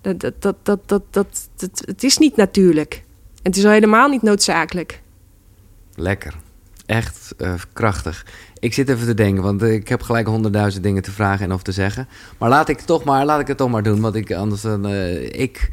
Dat, 0.00 0.20
dat, 0.20 0.56
dat, 0.62 0.78
dat, 0.86 1.02
dat, 1.10 1.48
het 1.84 2.04
is 2.04 2.18
niet 2.18 2.36
natuurlijk. 2.36 3.04
Het 3.42 3.56
is 3.56 3.64
al 3.64 3.70
helemaal 3.70 4.08
niet 4.08 4.22
noodzakelijk. 4.22 5.00
Lekker. 5.94 6.34
Echt 6.86 7.34
eh, 7.38 7.54
krachtig. 7.72 8.26
Ik 8.58 8.74
zit 8.74 8.88
even 8.88 9.06
te 9.06 9.14
denken, 9.14 9.42
want 9.42 9.62
eh, 9.62 9.72
ik 9.72 9.88
heb 9.88 10.02
gelijk 10.02 10.26
honderdduizend 10.26 10.82
dingen 10.84 11.02
te 11.02 11.10
vragen 11.10 11.44
en 11.44 11.52
of 11.52 11.62
te 11.62 11.72
zeggen. 11.72 12.08
Maar 12.38 12.48
laat 12.48 12.68
ik, 12.68 12.80
toch 12.80 13.04
maar, 13.04 13.24
laat 13.24 13.40
ik 13.40 13.46
het 13.46 13.56
toch 13.56 13.70
maar 13.70 13.82
doen, 13.82 14.00
want 14.00 14.14
ik, 14.14 14.32
anders 14.32 14.60
dan... 14.60 14.86
eh, 14.86 15.40
ik, 15.40 15.68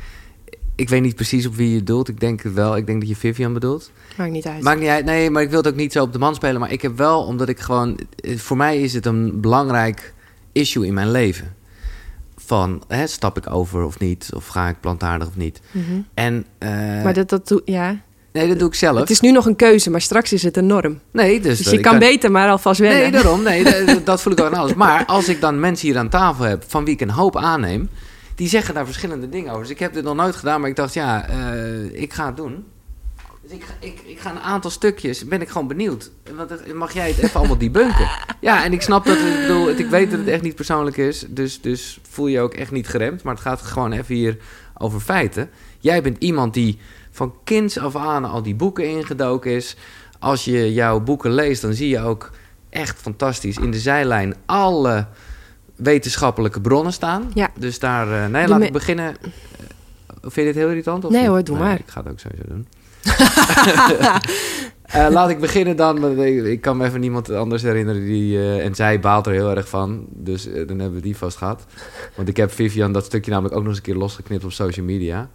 ik 0.75 0.89
weet 0.89 1.01
niet 1.01 1.15
precies 1.15 1.45
op 1.45 1.55
wie 1.55 1.73
je 1.73 1.83
doelt. 1.83 2.07
Ik 2.07 2.19
denk 2.19 2.41
het 2.41 2.53
wel. 2.53 2.77
Ik 2.77 2.85
denk 2.85 2.99
dat 2.99 3.09
je 3.09 3.15
Vivian 3.15 3.53
bedoelt. 3.53 3.91
Maakt 4.17 4.31
niet 4.31 4.45
uit. 4.45 4.61
Maakt 4.63 4.79
niet 4.79 4.89
uit. 4.89 5.05
Nee, 5.05 5.29
maar 5.29 5.41
ik 5.41 5.49
wil 5.49 5.57
het 5.57 5.67
ook 5.67 5.75
niet 5.75 5.91
zo 5.91 6.03
op 6.03 6.13
de 6.13 6.19
man 6.19 6.35
spelen. 6.35 6.59
Maar 6.59 6.71
ik 6.71 6.81
heb 6.81 6.97
wel, 6.97 7.23
omdat 7.23 7.49
ik 7.49 7.59
gewoon... 7.59 7.99
Voor 8.35 8.57
mij 8.57 8.81
is 8.81 8.93
het 8.93 9.05
een 9.05 9.41
belangrijk 9.41 10.13
issue 10.51 10.85
in 10.85 10.93
mijn 10.93 11.11
leven. 11.11 11.55
Van, 12.37 12.83
hè, 12.87 13.07
stap 13.07 13.37
ik 13.37 13.53
over 13.53 13.83
of 13.83 13.99
niet? 13.99 14.29
Of 14.33 14.47
ga 14.47 14.69
ik 14.69 14.79
plantaardig 14.79 15.27
of 15.27 15.35
niet? 15.35 15.61
Mhm. 15.71 16.01
En... 16.13 16.45
maar 17.03 17.13
dat, 17.13 17.29
dat 17.29 17.47
doe, 17.47 17.61
ja. 17.65 18.01
Nee, 18.33 18.47
dat 18.47 18.59
doe 18.59 18.67
ik 18.67 18.73
zelf. 18.75 18.99
Het 18.99 19.09
is 19.09 19.19
nu 19.19 19.31
nog 19.31 19.45
een 19.45 19.55
keuze, 19.55 19.89
maar 19.89 20.01
straks 20.01 20.33
is 20.33 20.43
het 20.43 20.57
een 20.57 20.65
norm. 20.67 20.99
Nee, 21.11 21.39
dus... 21.39 21.57
Dus 21.57 21.65
dat- 21.65 21.73
je 21.75 21.79
kan 21.79 21.99
beter 21.99 22.31
maar 22.31 22.49
alvast 22.49 22.79
wennen. 22.79 23.01
Nee, 23.01 23.11
daarom. 23.11 23.43
Nee, 23.43 23.63
dat, 23.85 24.05
dat 24.05 24.21
voel 24.21 24.33
ik 24.33 24.39
ook 24.39 24.45
aan 24.53 24.59
alles. 24.59 24.73
Maar 24.73 25.05
als 25.05 25.29
ik 25.29 25.41
dan 25.41 25.59
mensen 25.59 25.87
hier 25.87 25.97
aan 25.97 26.09
tafel 26.09 26.43
heb 26.45 26.63
van 26.67 26.85
wie 26.85 26.93
ik 26.93 27.01
een 27.01 27.09
hoop 27.09 27.37
aanneem, 27.37 27.89
die 28.35 28.47
zeggen 28.49 28.73
daar 28.73 28.85
verschillende 28.85 29.29
dingen 29.29 29.49
over. 29.49 29.61
Dus 29.61 29.71
ik 29.71 29.79
heb 29.79 29.93
dit 29.93 30.03
nog 30.03 30.15
nooit 30.15 30.35
gedaan, 30.35 30.61
maar 30.61 30.69
ik 30.69 30.75
dacht, 30.75 30.93
ja, 30.93 31.27
eh, 31.29 32.01
ik 32.01 32.13
ga 32.13 32.25
het 32.25 32.37
doen. 32.37 32.65
Dus 33.43 33.51
ik, 33.57 33.63
ga- 33.63 33.73
ik, 33.87 33.99
ik 34.05 34.19
ga 34.19 34.31
een 34.31 34.39
aantal 34.39 34.71
stukjes, 34.71 35.25
ben 35.25 35.41
ik 35.41 35.49
gewoon 35.49 35.67
benieuwd. 35.67 36.11
Want 36.35 36.49
dan 36.49 36.59
mag 36.77 36.93
jij 36.93 37.07
het 37.07 37.17
even 37.17 37.39
allemaal 37.39 37.57
debunken? 37.57 38.07
Ja, 38.41 38.63
en 38.63 38.73
ik 38.73 38.81
snap 38.81 39.05
dat, 39.05 39.17
het, 39.17 39.27
ik 39.33 39.41
bedoel, 39.41 39.69
ik 39.69 39.89
weet 39.89 40.09
dat 40.11 40.19
het 40.19 40.27
echt 40.27 40.41
niet 40.41 40.55
persoonlijk 40.55 40.97
is. 40.97 41.25
Dus, 41.29 41.61
dus 41.61 41.99
voel 42.09 42.27
je 42.27 42.39
ook 42.39 42.53
echt 42.53 42.71
niet 42.71 42.87
geremd. 42.87 43.23
Maar 43.23 43.33
het 43.33 43.43
gaat 43.43 43.61
gewoon 43.61 43.91
even 43.91 44.15
hier 44.15 44.37
over 44.77 44.99
feiten. 44.99 45.49
Jij 45.79 46.01
bent 46.01 46.17
iemand 46.23 46.53
die 46.53 46.79
van 47.11 47.33
kinds 47.43 47.79
af 47.79 47.95
aan 47.95 48.25
al 48.25 48.43
die 48.43 48.55
boeken 48.55 48.89
ingedoken 48.89 49.51
is. 49.51 49.75
Als 50.19 50.45
je 50.45 50.73
jouw 50.73 50.99
boeken 50.99 51.31
leest, 51.31 51.61
dan 51.61 51.73
zie 51.73 51.89
je 51.89 51.99
ook 51.99 52.31
echt 52.69 53.01
fantastisch 53.01 53.57
in 53.57 53.71
de 53.71 53.79
zijlijn 53.79 54.35
alle 54.45 55.07
wetenschappelijke 55.75 56.61
bronnen 56.61 56.93
staan. 56.93 57.31
Ja. 57.33 57.49
Dus 57.57 57.79
daar, 57.79 58.23
eh, 58.23 58.29
nee, 58.29 58.47
laat 58.47 58.61
ik 58.61 58.71
beginnen. 58.71 59.15
Eh, 59.21 59.29
Vind 60.21 60.35
je 60.35 60.43
dit 60.43 60.55
heel 60.55 60.69
irritant? 60.69 61.05
Of 61.05 61.11
Nee 61.11 61.21
niet? 61.21 61.29
hoor, 61.29 61.43
doe 61.43 61.57
maar. 61.57 61.79
Ik 61.79 61.87
ga 61.87 62.03
het 62.03 62.11
ook 62.11 62.19
sowieso 62.19 62.43
doen. 62.47 62.67
Eh, 64.89 65.07
laat 65.09 65.29
ik 65.29 65.39
beginnen 65.39 65.75
dan. 65.75 66.19
Ik, 66.21 66.61
kan 66.61 66.77
me 66.77 66.85
even 66.85 66.99
niemand 66.99 67.29
anders 67.29 67.61
herinneren 67.61 68.05
die. 68.05 68.59
en 68.61 68.75
zij 68.75 68.99
baalt 68.99 69.25
er 69.25 69.31
heel 69.33 69.55
erg 69.55 69.69
van. 69.69 70.05
Dus 70.09 70.43
dan 70.43 70.79
hebben 70.79 70.93
we 70.93 71.01
die 71.01 71.17
vast 71.17 71.37
gehad. 71.37 71.65
Want 72.15 72.27
ik 72.27 72.37
heb 72.37 72.51
Vivian 72.51 72.91
dat 72.91 73.05
stukje 73.05 73.31
namelijk 73.31 73.55
ook 73.55 73.61
nog 73.61 73.69
eens 73.69 73.77
een 73.77 73.83
keer 73.83 73.95
losgeknipt 73.95 74.43
op 74.43 74.51
social 74.51 74.85
media. 74.85 75.29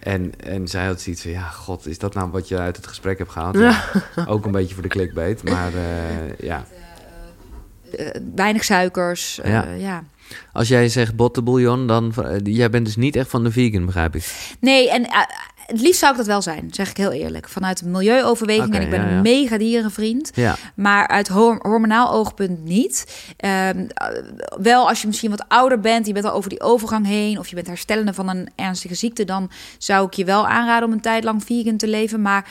En, 0.00 0.32
en 0.40 0.68
zij 0.68 0.86
had 0.86 1.00
zoiets 1.00 1.22
van: 1.22 1.30
ja, 1.30 1.42
god, 1.48 1.86
is 1.86 1.98
dat 1.98 2.14
nou 2.14 2.30
wat 2.30 2.48
je 2.48 2.58
uit 2.58 2.76
het 2.76 2.86
gesprek 2.86 3.18
hebt 3.18 3.30
gehaald? 3.30 3.58
Ja, 3.58 3.84
ook 4.26 4.44
een 4.44 4.52
beetje 4.52 4.74
voor 4.74 4.82
de 4.82 4.88
clickbait. 4.88 5.42
Maar 5.50 5.74
eh, 5.74 6.38
ja. 6.38 6.64
Eh, 7.96 8.06
weinig 8.34 8.64
suikers. 8.64 9.40
eh, 9.40 9.50
Ja. 9.52 9.64
ja. 9.72 10.04
Als 10.52 10.68
jij 10.68 10.88
zegt 10.88 11.16
bottenbouillon, 11.16 11.86
dan. 11.86 12.12
eh, 12.24 12.36
jij 12.42 12.70
bent 12.70 12.84
dus 12.86 12.96
niet 12.96 13.16
echt 13.16 13.28
van 13.30 13.44
de 13.44 13.50
vegan, 13.50 13.86
begrijp 13.86 14.14
ik. 14.16 14.54
Nee, 14.60 14.90
en 14.90 15.04
eh, 15.06 15.20
het 15.70 15.80
liefst 15.80 15.98
zou 16.00 16.10
ik 16.12 16.16
dat 16.16 16.26
wel 16.26 16.42
zijn, 16.42 16.68
zeg 16.70 16.90
ik 16.90 16.96
heel 16.96 17.12
eerlijk. 17.12 17.48
Vanuit 17.48 17.80
een 17.80 17.90
milieuoverweging 17.90 18.74
en 18.74 18.82
ik 18.82 18.90
ben 18.90 19.00
ja, 19.00 19.08
ja. 19.08 19.16
een 19.16 19.22
mega 19.22 19.58
dierenvriend. 19.58 20.30
Ja. 20.34 20.56
Maar 20.74 21.08
uit 21.08 21.28
hor- 21.28 21.58
hormonaal 21.62 22.12
oogpunt 22.12 22.64
niet. 22.64 23.24
Ehm, 23.36 23.86
eh, 23.94 24.06
wel 24.60 24.88
als 24.88 25.00
je 25.00 25.06
misschien 25.06 25.30
wat 25.30 25.44
ouder 25.48 25.80
bent, 25.80 26.06
je 26.06 26.12
bent 26.12 26.24
al 26.24 26.32
over 26.32 26.50
die 26.50 26.60
overgang 26.60 27.06
heen... 27.06 27.38
of 27.38 27.48
je 27.48 27.54
bent 27.54 27.66
herstellende 27.66 28.14
van 28.14 28.28
een 28.28 28.48
ernstige 28.56 28.94
ziekte... 28.94 29.24
dan 29.24 29.50
zou 29.78 30.06
ik 30.06 30.12
je 30.12 30.24
wel 30.24 30.46
aanraden 30.46 30.88
om 30.88 30.94
een 30.94 31.00
tijd 31.00 31.24
lang 31.24 31.44
vegan 31.44 31.76
te 31.76 31.88
leven. 31.88 32.22
Maar 32.22 32.48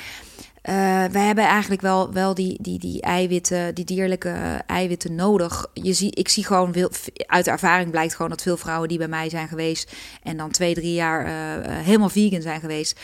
wij 1.12 1.26
hebben 1.26 1.44
eigenlijk 1.44 1.82
wel, 1.82 2.14
wel 2.14 2.34
die, 2.34 2.58
die, 2.62 2.80
die 2.80 3.02
eiwitten, 3.02 3.76
die 3.76 3.86
dierlijke 3.86 4.64
eiwitten 4.66 5.16
nodig. 5.16 5.68
Je 5.74 5.94
zie, 5.94 6.12
ik 6.16 6.30
zie 6.30 6.46
gewoon, 6.46 6.76
uit 7.16 7.46
de 7.46 7.52
ervaring 7.52 7.92
blijkt 7.92 8.16
gewoon 8.16 8.30
dat 8.30 8.42
veel 8.42 8.58
vrouwen 8.58 8.90
die 8.90 8.98
bij 8.98 9.08
mij 9.08 9.30
zijn 9.30 9.48
geweest... 9.48 9.92
en 10.24 10.38
dan 10.38 10.52
twee, 10.52 10.74
drie 10.74 10.94
jaar 10.94 11.26
eh, 11.26 11.56
eh, 11.56 11.86
helemaal 11.86 12.10
vegan 12.10 12.42
zijn 12.42 12.60
geweest... 12.60 13.00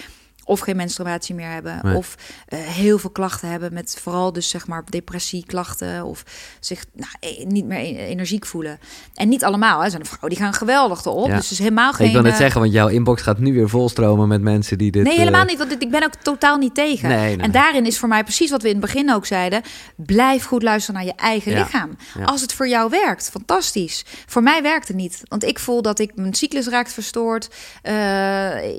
Of 0.47 0.59
geen 0.59 0.75
menstruatie 0.75 1.35
meer 1.35 1.49
hebben. 1.49 1.79
Nee. 1.83 1.95
Of 1.95 2.15
eh, 2.47 2.59
heel 2.59 2.97
veel 2.97 3.09
klachten 3.09 3.49
hebben 3.49 3.73
met 3.73 3.97
vooral 4.01 4.33
dus 4.33 4.49
zeg 4.49 4.67
maar 4.67 4.83
depressieklachten. 4.89 6.03
Of 6.03 6.23
zich 6.59 6.85
nou, 6.93 7.09
eh, 7.19 7.45
niet 7.45 7.65
meer 7.65 7.77
e- 7.79 8.05
energiek 8.05 8.45
voelen. 8.45 8.79
En 9.13 9.29
niet 9.29 9.43
allemaal. 9.43 9.77
Hè. 9.79 9.83
Er 9.85 9.89
zijn 9.91 10.05
vrouwen 10.05 10.29
die 10.29 10.39
gaan 10.39 10.53
geweldig 10.53 11.05
erop. 11.05 11.27
Ja. 11.27 11.35
Dus 11.35 11.51
is 11.51 11.59
helemaal 11.59 11.93
geen... 11.93 12.07
ik 12.07 12.13
wil 12.13 12.21
net 12.21 12.31
eh, 12.31 12.37
zeggen, 12.37 12.61
want 12.61 12.73
jouw 12.73 12.87
inbox 12.87 13.21
gaat 13.21 13.39
nu 13.39 13.53
weer 13.53 13.69
volstromen 13.69 14.27
met 14.27 14.41
mensen 14.41 14.77
die 14.77 14.91
dit... 14.91 15.03
Nee, 15.03 15.13
eh, 15.13 15.19
helemaal 15.19 15.45
niet. 15.45 15.57
Want 15.57 15.81
ik 15.81 15.91
ben 15.91 16.03
ook 16.03 16.15
totaal 16.15 16.57
niet 16.57 16.75
tegen. 16.75 17.09
Nee, 17.09 17.35
nee, 17.35 17.45
en 17.45 17.51
daarin 17.51 17.85
is 17.85 17.97
voor 17.99 18.09
mij 18.09 18.23
precies 18.23 18.49
wat 18.51 18.61
we 18.61 18.67
in 18.69 18.75
het 18.75 18.85
begin 18.85 19.13
ook 19.13 19.25
zeiden. 19.25 19.61
Blijf 19.95 20.45
goed 20.45 20.63
luisteren 20.63 20.95
naar 21.01 21.09
je 21.09 21.15
eigen 21.21 21.51
Ja. 21.51 21.57
lichaam. 21.63 21.97
Ja. 22.17 22.23
Als 22.23 22.41
het 22.41 22.53
voor 22.53 22.67
jou 22.67 22.89
werkt, 22.89 23.29
fantastisch. 23.29 24.05
Voor 24.25 24.43
mij 24.43 24.61
werkt 24.61 24.87
het 24.87 24.97
niet. 24.97 25.21
Want 25.27 25.43
ik 25.43 25.59
voel 25.59 25.81
dat 25.81 25.99
ik 25.99 26.11
mijn 26.15 26.33
cyclus 26.33 26.67
raakt 26.67 26.93
verstoord. 26.93 27.49
Eh, 27.81 27.93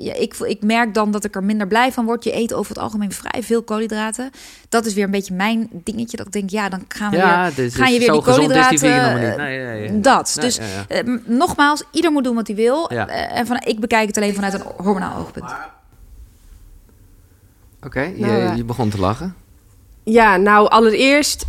ja, 0.03 0.13
ik, 0.13 0.35
voel- 0.35 0.47
ik 0.47 0.63
merk 0.63 0.93
dan 0.93 1.11
dat 1.11 1.23
ik 1.23 1.35
er 1.35 1.43
minder 1.43 1.56
blij 1.65 1.91
van 1.91 2.05
word. 2.05 2.23
Je 2.23 2.35
eet 2.35 2.53
over 2.53 2.73
het 2.73 2.83
algemeen 2.83 3.11
vrij 3.11 3.43
veel 3.43 3.63
koolhydraten. 3.63 4.31
Dat 4.69 4.85
is 4.85 4.93
weer 4.93 5.03
een 5.03 5.11
beetje 5.11 5.33
mijn 5.33 5.69
dingetje. 5.71 6.17
Dat 6.17 6.25
ik 6.25 6.31
denk, 6.31 6.49
ja, 6.49 6.69
dan 6.69 6.85
gaan 6.87 7.11
we 7.11 7.17
Ja, 7.17 7.43
weer, 7.43 7.55
dus 7.55 7.75
gaan 7.75 7.93
je 7.93 7.99
weer 7.99 8.07
zo 8.07 8.13
die 8.13 8.21
koolhydraten... 8.21 8.89
Nee, 9.19 9.35
nee, 9.37 9.89
nee. 9.89 9.99
Dat. 10.01 10.33
Nee, 10.35 10.45
dus 10.45 10.55
ja, 10.55 10.63
ja. 10.63 10.85
eh, 10.87 11.17
nogmaals, 11.25 11.83
ieder 11.91 12.11
moet 12.11 12.23
doen 12.23 12.35
wat 12.35 12.47
hij 12.47 12.55
wil. 12.55 12.93
Ja. 12.93 13.07
Eh, 13.07 13.39
en 13.39 13.45
van, 13.45 13.61
ik 13.65 13.79
bekijk 13.79 14.07
het 14.07 14.17
alleen 14.17 14.33
vanuit 14.33 14.53
een 14.53 14.63
hormonaal 14.77 15.17
oogpunt. 15.17 15.51
Oké, 17.83 18.01
je, 18.01 18.13
Nou, 18.17 18.37
ja. 18.37 18.53
je 18.53 18.63
begon 18.63 18.89
te 18.89 18.99
lachen. 18.99 19.35
Ja, 20.03 20.37
nou 20.37 20.69
allereerst 20.69 21.45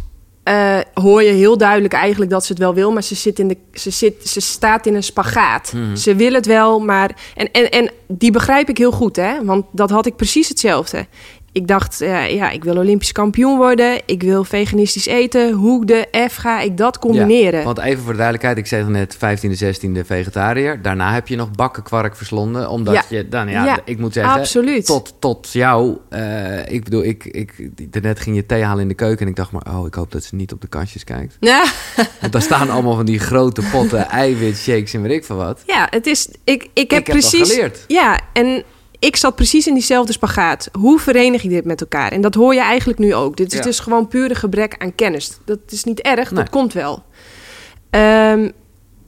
eh, 0.48 0.78
hoor 0.94 1.22
je 1.22 1.30
heel 1.30 1.58
duidelijk 1.58 1.94
eigenlijk 1.94 2.30
dat 2.30 2.44
ze 2.44 2.52
het 2.52 2.60
wel 2.60 2.74
wil, 2.74 2.92
maar 2.92 3.02
ze, 3.02 3.14
zit 3.14 3.38
in 3.38 3.48
de, 3.48 3.56
ze, 3.72 3.90
zit, 3.90 4.28
ze 4.28 4.40
staat 4.40 4.86
in 4.86 4.94
een 4.94 5.02
spagaat. 5.02 5.72
Mhm. 5.72 5.96
Ze 5.96 6.14
wil 6.14 6.32
het 6.32 6.46
wel, 6.46 6.80
maar. 6.80 7.16
En, 7.34 7.50
en, 7.52 7.70
en 7.70 7.90
die 8.06 8.30
begrijp 8.30 8.68
ik 8.68 8.78
heel 8.78 8.90
goed, 8.90 9.16
hè? 9.16 9.44
Want 9.44 9.66
dat 9.72 9.90
had 9.90 10.06
ik 10.06 10.16
precies 10.16 10.48
hetzelfde. 10.48 11.06
Ik 11.52 11.66
dacht, 11.66 12.00
eh, 12.00 12.34
ja, 12.34 12.50
ik 12.50 12.64
wil 12.64 12.76
Olympisch 12.76 13.12
kampioen 13.12 13.56
worden. 13.56 14.00
Ik 14.06 14.22
wil 14.22 14.44
veganistisch 14.44 15.06
eten. 15.06 15.52
Hoe 15.52 15.84
de 15.86 16.06
F 16.30 16.36
ga 16.36 16.60
ik 16.60 16.76
dat 16.76 16.98
combineren? 16.98 17.58
Ja, 17.58 17.64
want 17.64 17.78
even 17.78 18.02
voor 18.02 18.12
de 18.12 18.16
duidelijkheid, 18.18 18.58
ik 18.58 18.66
zei 18.66 18.82
het 18.82 18.90
net 18.90 19.16
15e, 19.16 19.54
16e 19.58 20.04
vegetariër. 20.06 20.82
Daarna 20.82 21.12
heb 21.12 21.28
je 21.28 21.36
nog 21.36 21.50
bakkenkwark 21.50 22.16
verslonden. 22.16 22.70
Omdat 22.70 22.94
Ja. 22.94 23.02
je 23.08 23.28
dan, 23.28 23.48
ja, 23.48 23.64
Ja, 23.64 23.78
ik 23.84 23.98
moet 23.98 24.12
zeggen, 24.12 24.32
absoluut. 24.40 24.86
tot, 24.86 25.14
tot 25.18 25.48
jou. 25.52 25.96
eh, 26.08 26.68
ik 26.72 26.84
bedoel, 26.84 27.04
ik, 27.04 27.24
ik, 27.24 27.68
daarnet 27.92 28.20
ging 28.20 28.36
je 28.36 28.46
thee 28.46 28.62
halen 28.62 28.82
in 28.82 28.88
de 28.88 28.94
keuken 28.94 29.20
en 29.24 29.28
ik 29.30 29.36
dacht 29.36 29.50
maar, 29.52 29.66
oh, 29.76 29.86
ik 29.86 29.94
hoop 29.94 30.12
dat 30.12 30.24
ze 30.24 30.34
niet 30.34 30.52
op 30.52 30.60
de 30.60 30.68
kastjes 30.68 31.04
kijkt. 31.04 31.36
Ja. 31.40 31.64
Want 32.20 32.32
daar 32.32 32.42
staan 32.42 32.70
allemaal 32.70 32.94
van 32.96 33.06
die 33.06 33.18
grote 33.18 33.62
potten 33.72 34.08
eiwitshakes 34.22 34.94
en 34.94 35.02
weet 35.02 35.12
ik 35.12 35.24
veel 35.24 35.36
wat. 35.36 35.62
Ja, 35.66 35.86
het 35.90 36.06
is. 36.06 36.28
Ik, 36.44 36.62
ik 36.62 36.68
heb 36.72 36.72
Ik 36.74 36.90
heb 36.90 37.06
dat 37.06 37.14
precies. 37.30 37.50
geleerd. 37.52 37.84
Ja, 37.86 38.20
en 38.32 38.62
ik 38.98 39.16
zat 39.16 39.34
precies 39.36 39.66
in 39.66 39.74
diezelfde 39.74 40.12
spagaat. 40.12 40.68
Hoe 40.78 40.98
verenig 40.98 41.42
je 41.42 41.48
dit 41.48 41.64
met 41.64 41.80
elkaar? 41.80 42.12
En 42.12 42.20
dat 42.20 42.34
hoor 42.34 42.54
je 42.54 42.60
eigenlijk 42.60 42.98
nu 42.98 43.14
ook. 43.14 43.36
Dit 43.36 43.52
is 43.52 43.58
Ja. 43.58 43.64
dus 43.64 43.80
gewoon 43.80 44.08
pure 44.08 44.34
gebrek 44.34 44.74
aan 44.78 44.94
kennis. 44.94 45.38
Dat 45.44 45.58
is 45.68 45.84
niet 45.84 46.00
erg, 46.00 46.30
Nee. 46.30 46.42
dat 46.42 46.50
komt 46.52 46.72
wel. 46.72 47.02
Ehm, 47.90 48.50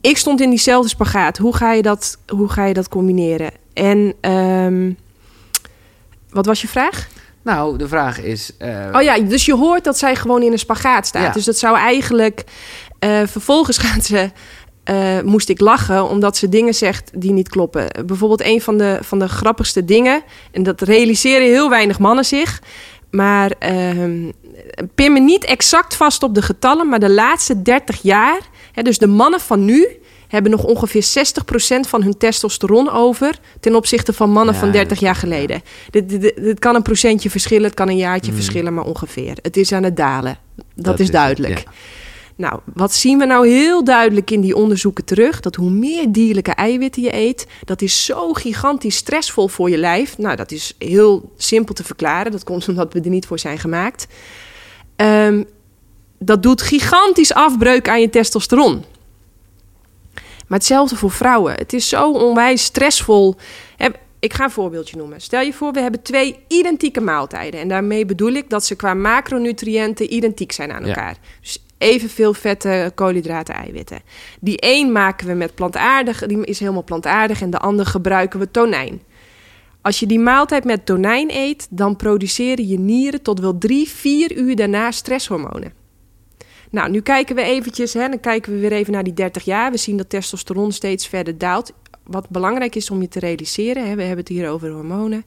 ik 0.01 0.17
stond 0.17 0.41
in 0.41 0.49
diezelfde 0.51 0.89
spagaat. 0.89 1.39
Hoe 1.39 1.57
ga 1.57 1.73
je 1.73 1.83
dat, 1.83 2.19
hoe 2.27 2.49
ga 2.49 2.65
je 2.65 2.75
dat 2.75 2.89
combineren? 2.89 3.51
En 3.75 4.15
ehm, 4.21 4.93
wat 6.31 6.47
was 6.47 6.61
je 6.63 6.69
vraag? 6.69 7.09
Nou, 7.43 7.79
de 7.79 7.89
vraag 7.89 8.21
is... 8.21 8.53
eh, 8.59 8.89
Oh 8.93 9.03
ja, 9.03 9.19
dus 9.19 9.45
je 9.45 9.55
hoort 9.55 9.85
dat 9.85 9.99
zij 9.99 10.17
gewoon 10.17 10.43
in 10.43 10.53
een 10.53 10.59
spagaat 10.59 11.07
staat. 11.07 11.23
Ja. 11.27 11.33
Dus 11.33 11.45
dat 11.45 11.59
zou 11.59 11.77
eigenlijk... 11.77 12.45
eh, 12.99 13.21
vervolgens 13.27 13.79
gaat 13.87 14.05
ze... 14.05 14.31
eh, 14.91 15.21
moest 15.25 15.49
ik 15.49 15.61
lachen 15.61 16.09
omdat 16.09 16.37
ze 16.37 16.49
dingen 16.49 16.75
zegt 16.75 17.11
die 17.15 17.33
niet 17.33 17.49
kloppen. 17.49 17.87
Bijvoorbeeld 18.07 18.45
een 18.45 18.61
van 18.61 18.79
de, 18.79 18.99
van 19.03 19.19
de 19.19 19.29
grappigste 19.29 19.85
dingen... 19.85 20.23
en 20.53 20.63
dat 20.63 20.81
realiseren 20.81 21.47
heel 21.47 21.69
weinig 21.71 21.99
mannen 21.99 22.25
zich... 22.25 22.61
maar 23.11 23.51
ehm, 23.59 24.31
pin 24.95 25.13
me 25.13 25.21
niet 25.21 25.45
exact 25.45 25.95
vast 25.97 26.23
op 26.23 26.35
de 26.35 26.43
getallen... 26.43 26.89
maar 26.89 26.99
de 27.01 27.11
laatste 27.11 27.63
30 27.63 28.03
jaar... 28.03 28.39
Hè, 28.73 28.83
dus 28.83 28.99
de 28.99 29.07
mannen 29.07 29.41
van 29.41 29.65
nu 29.65 29.87
hebben 30.29 30.51
nog 30.51 30.65
ongeveer 30.65 31.05
60% 31.05 31.81
van 31.89 32.03
hun 32.03 32.17
testosteron 32.19 32.91
over... 32.91 33.39
ten 33.61 33.75
opzichte 33.75 34.13
van 34.13 34.31
mannen 34.31 34.55
Ja, 34.55 34.61
van 34.61 34.71
30 34.71 34.89
dat- 34.91 35.01
jaar 35.01 35.15
geleden. 35.15 35.63
Dit, 35.91 36.09
dit, 36.09 36.21
dit- 36.21 36.37
dit 36.37 36.59
kan 36.59 36.75
een 36.75 36.83
procentje 36.83 37.31
verschillen, 37.31 37.65
het 37.65 37.75
kan 37.75 37.89
een 37.89 37.97
jaartje 37.97 38.31
Mm. 38.31 38.37
verschillen, 38.37 38.75
maar 38.75 38.85
ongeveer. 38.85 39.37
Het 39.43 39.57
is 39.57 39.73
aan 39.73 39.83
het 39.83 39.97
dalen. 39.97 40.39
Dat, 40.57 40.85
Dat 40.85 40.95
is 41.01 41.07
het, 41.07 41.15
duidelijk. 41.15 41.59
ja. 41.59 41.71
Nou, 42.41 42.61
wat 42.75 42.93
zien 42.95 43.19
we 43.19 43.25
nou 43.25 43.49
heel 43.49 43.85
duidelijk 43.85 44.31
in 44.31 44.41
die 44.41 44.57
onderzoeken 44.57 45.05
terug? 45.05 45.41
Dat 45.41 45.55
hoe 45.55 45.71
meer 45.71 46.13
dierlijke 46.13 46.51
eiwitten 46.51 47.03
je 47.03 47.15
eet, 47.15 47.47
dat 47.65 47.83
is 47.83 48.05
zo 48.05 48.33
gigantisch 48.33 48.97
stressvol 48.97 49.49
voor 49.49 49.71
je 49.71 49.79
lijf. 49.79 50.19
Nou, 50.19 50.37
dat 50.37 50.51
is 50.51 50.75
heel 50.79 51.33
simpel 51.37 51.75
te 51.75 51.85
verklaren. 51.85 52.33
Dat 52.33 52.45
komt 52.45 52.69
omdat 52.69 52.93
we 52.93 53.01
er 53.01 53.11
niet 53.11 53.27
voor 53.27 53.39
zijn 53.39 53.59
gemaakt. 53.59 54.07
Ehm, 54.97 55.43
dat 56.19 56.43
doet 56.43 56.63
gigantisch 56.63 57.33
afbreuk 57.33 57.89
aan 57.89 58.01
je 58.01 58.11
testosteron. 58.11 58.85
Maar 60.49 60.59
hetzelfde 60.59 60.97
voor 60.97 61.11
vrouwen. 61.11 61.55
Het 61.55 61.73
is 61.73 61.89
zo 61.89 62.13
onwijs 62.13 62.65
stressvol. 62.65 63.37
Ik 64.19 64.33
ga 64.35 64.45
een 64.45 64.51
voorbeeldje 64.51 64.97
noemen. 64.97 65.21
Stel 65.21 65.41
je 65.41 65.53
voor, 65.53 65.73
we 65.73 65.81
hebben 65.81 66.03
twee 66.03 66.39
identieke 66.49 67.01
maaltijden. 67.01 67.61
En 67.61 67.69
daarmee 67.69 68.07
bedoel 68.07 68.33
ik 68.33 68.51
dat 68.51 68.65
ze 68.65 68.75
qua 68.75 68.95
macronutriënten 68.95 70.15
identiek 70.15 70.53
zijn 70.53 70.73
aan 70.73 70.83
Ja. 70.83 70.89
elkaar. 70.89 71.17
Dus 71.41 71.63
evenveel 71.81 72.35
vetten, 72.35 72.95
koolhydraten, 72.95 73.55
eiwitten. 73.55 74.01
Die 74.41 74.57
een 74.61 74.93
maken 74.93 75.27
we 75.27 75.35
met 75.35 75.55
plantaardig, 75.55 76.27
die 76.27 76.45
is 76.45 76.61
helemaal 76.61 76.85
plantaardig. 76.85 77.43
En 77.43 77.51
de 77.51 77.59
ander 77.59 77.87
gebruiken 77.87 78.39
we 78.39 78.51
tonijn. 78.51 79.03
Als 79.83 80.01
je 80.01 80.07
die 80.07 80.19
maaltijd 80.19 80.65
met 80.65 80.87
tonijn 80.87 81.31
eet, 81.31 81.67
dan 81.71 81.97
produceren 81.97 82.67
je 82.67 82.79
nieren 82.79 83.23
tot 83.23 83.41
wel 83.41 83.59
drie, 83.59 83.89
vier 83.89 84.37
uur 84.37 84.57
daarna 84.57 84.91
stresshormonen. 84.91 85.73
Nou, 86.71 86.91
nu 86.91 87.01
kijken 87.01 87.37
we 87.37 87.43
eventjes, 87.43 87.95
hè, 87.95 88.09
dan 88.09 88.21
kijken 88.21 88.53
we 88.53 88.59
weer 88.59 88.73
even 88.73 88.93
naar 88.93 89.05
die 89.05 89.13
30 89.13 89.45
jaar. 89.45 89.71
We 89.71 89.77
zien 89.77 89.97
dat 89.97 90.11
testosteron 90.11 90.73
steeds 90.73 91.07
verder 91.07 91.39
daalt. 91.39 91.73
Wat 92.05 92.29
belangrijk 92.29 92.75
is 92.75 92.91
om 92.91 93.01
je 93.01 93.09
te 93.09 93.19
realiseren, 93.19 93.89
hè, 93.89 93.95
we 93.95 94.03
hebben 94.03 94.25
het 94.25 94.29
hier 94.29 94.51
over 94.51 94.71
hormonen. 94.71 95.25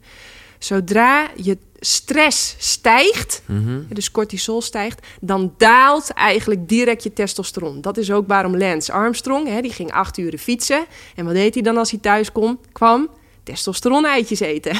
Zodra 0.58 1.30
je 1.36 1.58
stress 1.84 2.54
stijgt, 2.58 3.42
Mhm. 3.46 3.80
dus 3.88 4.10
cortisol 4.10 4.62
stijgt, 4.62 5.06
dan 5.20 5.54
daalt 5.56 6.10
eigenlijk 6.10 6.68
direct 6.68 7.02
je 7.02 7.12
testosteron. 7.12 7.80
Dat 7.80 7.96
is 7.96 8.10
ook 8.12 8.28
waarom 8.28 8.56
Lance 8.56 8.92
Armstrong, 8.92 9.48
hè, 9.48 9.60
die 9.60 9.72
ging 9.72 9.92
acht 9.92 10.18
uur 10.18 10.38
fietsen. 10.38 10.84
En 11.14 11.24
wat 11.24 11.34
deed 11.34 11.54
hij 11.54 11.62
dan 11.62 11.76
als 11.76 11.90
hij 11.90 12.00
thuis 12.00 12.32
kom, 12.32 12.58
kwam? 12.72 13.08
Testosteron-eitjes 13.42 14.40
eten. 14.40 14.76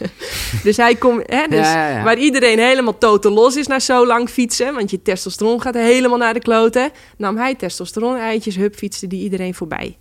dus 0.64 0.76
hij 0.76 0.94
komt, 0.94 1.22
hè, 1.26 1.46
dus 1.48 1.58
Ja, 1.66 1.88
ja, 1.88 1.96
ja. 1.98 2.04
waar 2.04 2.18
iedereen 2.18 2.58
helemaal 2.58 2.98
totaal 2.98 3.32
los 3.32 3.56
is 3.56 3.66
na 3.66 3.78
zo 3.78 4.06
lang 4.06 4.28
fietsen, 4.28 4.74
want 4.74 4.90
je 4.90 5.02
testosteron 5.02 5.60
gaat 5.60 5.74
helemaal 5.74 6.18
naar 6.18 6.34
de 6.34 6.40
kloten, 6.40 6.90
nam 7.16 7.36
hij 7.36 7.54
testosteron-eitjes, 7.54 8.56
hup, 8.56 8.74
fietste 8.74 9.06
die 9.06 9.22
iedereen 9.22 9.54
voorbij. 9.54 9.96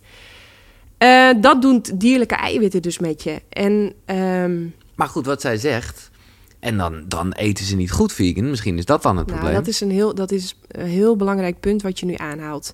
Eh, 0.97 1.29
dat 1.37 1.61
doen 1.61 1.85
dierlijke 1.95 2.35
eiwitten 2.35 2.81
dus 2.81 2.99
met 2.99 3.23
je. 3.23 3.41
En 3.49 3.93
ehm, 4.05 4.65
Maar 4.95 5.07
goed, 5.07 5.25
wat 5.25 5.41
zij 5.41 5.57
zegt... 5.57 6.11
En 6.63 6.77
dan, 6.77 7.03
dan 7.07 7.31
eten 7.31 7.65
ze 7.65 7.75
niet 7.75 7.91
goed 7.91 8.13
vegan. 8.13 8.49
Misschien 8.49 8.77
is 8.77 8.85
dat 8.85 9.01
dan 9.03 9.17
het 9.17 9.27
Nou, 9.27 9.39
probleem. 9.39 9.59
dat 9.59 9.67
is, 9.67 9.81
een 9.81 9.91
heel, 9.91 10.15
dat 10.15 10.31
is 10.31 10.59
een 10.67 10.85
heel 10.85 11.15
belangrijk 11.15 11.59
punt 11.59 11.81
wat 11.81 11.99
je 11.99 12.05
nu 12.05 12.13
aanhaalt. 12.15 12.73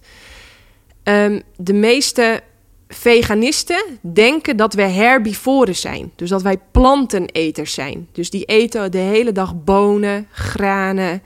Ehm, 1.04 1.40
de 1.56 1.74
meeste 1.74 2.42
veganisten 2.88 3.84
denken 4.02 4.58
dat 4.58 4.74
wij 4.74 4.92
herbivoren 4.92 5.76
zijn. 5.76 6.12
Dus 6.16 6.30
dat 6.30 6.42
wij 6.42 6.58
planteneters 6.72 7.74
zijn. 7.74 8.08
Dus 8.12 8.30
die 8.30 8.46
eten 8.46 8.92
de 8.92 8.98
hele 8.98 9.32
dag 9.32 9.64
bonen, 9.64 10.28
granen 10.32 11.22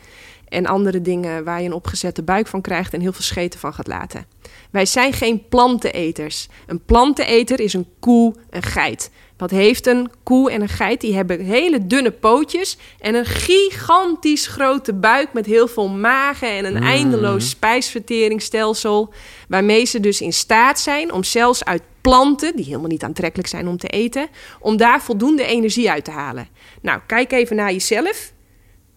en 0.47 0.65
andere 0.65 1.01
dingen 1.01 1.43
waar 1.43 1.59
je 1.61 1.65
een 1.67 1.73
opgezette 1.73 2.23
buik 2.23 2.47
van 2.47 2.61
krijgt 2.61 2.93
en 2.93 3.01
heel 3.01 3.13
veel 3.13 3.23
scheten 3.23 3.59
van 3.59 3.73
gaat 3.73 3.87
laten. 3.87 4.25
Wij 4.71 4.85
zijn 4.85 5.13
geen 5.13 5.47
planteneters. 5.47 6.47
Een 6.67 6.85
planteneter 6.85 7.59
is 7.59 7.73
een 7.73 7.87
koe, 7.99 8.35
een 8.49 8.63
geit. 8.63 9.11
Wat 9.43 9.51
heeft 9.51 9.87
een 9.87 10.11
koe 10.23 10.51
en 10.51 10.61
een 10.61 10.69
geit? 10.69 11.01
Die 11.01 11.15
hebben 11.15 11.39
hele 11.39 11.87
dunne 11.87 12.11
pootjes 12.11 12.77
en 12.99 13.15
een 13.15 13.25
gigantisch 13.25 14.47
grote 14.47 14.93
buik 14.93 15.33
met 15.33 15.45
heel 15.45 15.67
veel 15.67 15.89
magen 15.89 16.49
en 16.49 16.65
een 16.65 16.81
Mm. 16.81 16.87
eindeloos 16.87 17.49
spijsverteringsstelsel. 17.49 19.13
Waarmee 19.47 19.85
ze 19.85 19.99
dus 19.99 20.21
in 20.21 20.33
staat 20.33 20.79
zijn 20.79 21.13
om 21.13 21.23
zelfs 21.23 21.65
uit 21.65 21.81
planten, 22.01 22.55
die 22.55 22.65
helemaal 22.65 22.87
niet 22.87 23.03
aantrekkelijk 23.03 23.49
zijn 23.49 23.67
om 23.67 23.77
te 23.77 23.87
eten, 23.87 24.27
om 24.59 24.77
daar 24.77 25.01
voldoende 25.01 25.45
energie 25.45 25.91
uit 25.91 26.05
te 26.05 26.11
halen. 26.11 26.47
Nou, 26.81 26.99
kijk 27.07 27.31
even 27.31 27.55
naar 27.55 27.71
jezelf. 27.71 28.33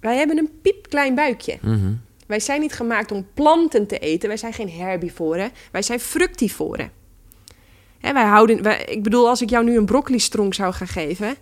Wij 0.01 0.17
hebben 0.17 0.39
een 0.39 0.51
piepklein 0.63 1.15
buikje. 1.15 1.59
Mhm. 1.63 1.93
Wij 2.27 2.41
zijn 2.41 2.61
niet 2.61 2.73
gemaakt 2.73 3.13
om 3.13 3.27
planten 3.35 3.87
te 3.87 3.99
eten. 3.99 4.29
Wij 4.29 4.39
zijn 4.39 4.53
geen 4.53 4.71
herbivoren. 4.71 5.51
Wij 5.73 5.83
zijn 5.83 6.01
fructivoren. 6.01 6.91
Hè, 8.01 8.13
wij 8.13 8.25
houden, 8.25 8.63
wij, 8.63 8.85
ik 8.89 9.03
bedoel, 9.03 9.29
als 9.29 9.43
ik 9.43 9.51
jou 9.51 9.65
nu 9.65 9.77
een 9.77 9.85
broccoli-stronk 9.85 10.55
zou 10.55 10.73
gaan 10.73 10.89
geven... 10.89 11.37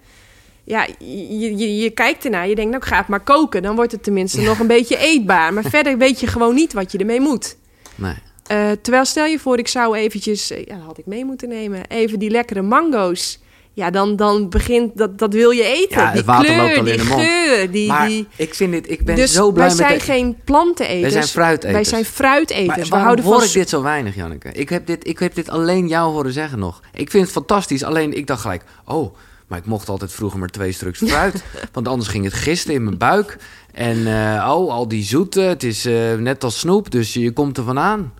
Ja, 0.67 0.87
je, 0.99 1.57
je, 1.57 1.77
je 1.77 1.91
kijkt 1.91 2.25
ernaar, 2.25 2.49
je 2.49 2.55
denkt, 2.55 2.71
nou, 2.71 2.83
ga 2.83 2.97
het 2.97 3.09
maar 3.09 3.21
koken. 3.21 3.63
Dan 3.63 3.77
wordt 3.77 3.93
het 3.93 4.03
tenminste 4.03 4.41
nog 4.41 4.59
een 4.59 4.67
beetje 4.67 4.97
eetbaar. 4.97 5.53
Maar 5.53 5.65
verder 5.77 5.99
weet 5.99 6.21
je 6.21 6.27
gewoon 6.27 6.55
niet 6.55 6.73
wat 6.73 6.93
je 6.93 6.99
ermee 6.99 7.21
moet. 7.21 7.57
Nee. 7.95 8.15
Eh, 8.47 8.71
terwijl 8.83 9.05
stel 9.05 9.25
je 9.25 9.39
voor, 9.39 9.59
ik 9.59 9.69
zou 9.69 9.97
eventjes... 9.97 10.49
ja, 10.49 10.77
dat 10.77 10.87
had 10.87 10.99
ik 10.99 11.07
mee 11.07 11.25
moeten 11.25 11.49
nemen. 11.49 11.87
Even 11.89 12.19
die 12.19 12.31
lekkere 12.31 12.63
mango's. 12.63 13.39
Ja, 13.75 13.91
dan, 13.91 14.17
dan 14.17 14.49
begint... 14.49 14.97
Dat, 14.97 15.19
dat 15.19 15.33
wil 15.33 15.51
je 15.51 15.65
eten. 15.65 16.01
Ja, 16.01 16.07
het 16.07 16.15
die 16.15 16.25
water 16.25 16.45
kleur, 16.45 16.57
loopt 16.59 16.71
al 16.79 16.79
in 16.79 16.85
die 16.85 16.97
de 16.97 17.05
mond. 17.05 17.21
geur, 17.23 17.71
die... 17.71 17.89
maar 17.89 18.09
die... 18.09 18.27
ik 18.37 18.55
vind 18.55 18.73
dit, 18.73 18.91
ik 18.91 19.05
ben 19.05 19.17
Dus 19.17 19.33
zo 19.33 19.53
blij 19.53 19.67
wij 19.67 19.77
met 19.77 19.87
zijn 19.87 19.99
de- 19.99 20.05
geen 20.05 20.37
planteneters. 20.45 21.01
Wij 21.01 21.11
zijn 21.11 21.25
fruiteters. 21.25 21.73
Wij 21.73 21.85
zijn 21.85 22.05
fruiteters. 22.05 22.91
Maar 22.91 22.99
we 22.99 23.05
houden 23.05 23.25
hoor 23.25 23.35
van 23.35 23.45
ik 23.45 23.53
dit 23.53 23.69
zo 23.69 23.83
weinig, 23.83 24.15
Janneke? 24.15 24.53
Ik 24.53 24.69
heb 24.69 24.87
dit, 24.87 25.09
ik 25.09 25.19
heb 25.19 25.35
dit 25.35 25.49
alleen 25.49 25.89
jou 25.89 26.13
horen 26.13 26.33
zeggen 26.33 26.59
nog. 26.59 26.81
Ik 26.95 27.11
vind 27.11 27.23
het 27.23 27.33
fantastisch, 27.33 27.83
alleen 27.83 28.17
ik 28.17 28.27
dacht 28.27 28.41
gelijk... 28.41 28.65
Oh, 28.85 29.15
maar 29.47 29.59
ik 29.59 29.67
mocht 29.67 29.89
altijd 29.89 30.13
vroeger 30.13 30.39
maar 30.39 30.49
twee 30.49 30.73
stuks 30.73 30.99
fruit. 31.07 31.45
want 31.73 31.89
anders 31.89 32.09
ging 32.09 32.25
het 32.25 32.35
gisten 32.35 32.75
in 32.75 32.85
mijn 32.85 32.99
buik. 32.99 33.37
En 33.73 34.07
eh, 34.07 34.51
oh, 34.57 34.71
al 34.73 34.89
die 34.89 35.05
zoete, 35.05 35.41
het 35.41 35.63
is 35.63 35.85
eh, 35.85 36.15
net 36.15 36.45
als 36.45 36.59
snoep, 36.59 36.91
dus 36.91 37.13
je 37.15 37.33
komt 37.33 37.59
er 37.59 37.65
vandaan. 37.65 38.13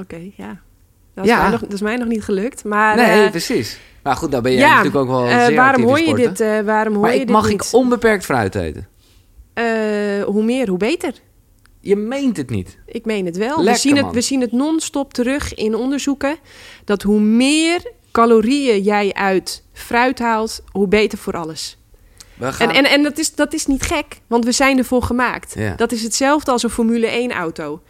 Oké, 0.00 0.30
ja. 0.36 0.60
Dat 1.18 1.26
is, 1.26 1.32
Ja. 1.32 1.42
Mij 1.42 1.50
nog, 1.50 1.60
dat 1.60 1.72
is 1.72 1.80
mij 1.80 1.96
nog 1.96 2.08
niet 2.08 2.24
gelukt. 2.24 2.64
Maar 2.64 2.96
nee, 2.96 3.24
eh, 3.24 3.30
precies. 3.30 3.78
Maar 4.02 4.16
goed, 4.16 4.30
dan 4.32 4.42
ben 4.42 4.52
jij 4.52 4.60
ja, 4.60 4.68
natuurlijk 4.68 4.96
ook 4.96 5.08
wel 5.08 5.26
eh, 5.26 5.44
zeer 5.44 5.56
waarom 5.56 5.82
actief 5.82 5.98
in 5.98 6.06
hoor 6.06 6.20
je 6.20 6.32
dit? 6.32 6.64
waarom 6.64 6.92
hoor 6.92 7.02
Maar 7.02 7.14
je 7.14 7.20
ik 7.20 7.26
dit 7.26 7.36
mag 7.36 7.48
niet? 7.48 7.64
ik 7.64 7.68
onbeperkt 7.72 8.24
fruit 8.24 8.54
eten. 8.54 8.88
Hoe 10.26 10.42
meer, 10.44 10.68
hoe 10.68 10.78
beter. 10.78 11.12
Je 11.80 11.96
meent 11.96 12.36
het 12.36 12.50
niet. 12.50 12.78
Ik 12.86 13.04
meen 13.04 13.26
het 13.26 13.36
wel. 13.36 13.56
Lekker, 13.56 13.72
we, 13.72 13.78
zien 13.78 13.96
het, 13.96 14.10
we 14.10 14.20
zien 14.20 14.40
het 14.40 14.52
non-stop 14.52 15.14
terug 15.14 15.54
in 15.54 15.74
onderzoeken. 15.74 16.36
Dat 16.84 17.02
hoe 17.02 17.20
meer 17.20 17.92
calorieën 18.12 18.82
jij 18.82 19.12
uit 19.12 19.62
fruit 19.72 20.18
haalt, 20.18 20.62
hoe 20.72 20.88
beter 20.88 21.18
voor 21.18 21.36
alles. 21.36 21.78
We 22.34 22.52
gaan... 22.52 22.68
En, 22.68 22.74
en, 22.74 22.90
en 22.90 23.02
dat, 23.02 23.18
is, 23.18 23.34
dat 23.34 23.52
is 23.52 23.66
niet 23.66 23.82
gek, 23.82 24.20
want 24.26 24.44
we 24.44 24.52
zijn 24.52 24.78
ervoor 24.78 25.02
gemaakt. 25.02 25.54
Ja. 25.54 25.74
Dat 25.74 25.92
is 25.92 26.02
hetzelfde 26.02 26.50
als 26.50 26.62
een 26.62 26.70
Formule 26.70 27.28
1-auto. 27.30 27.82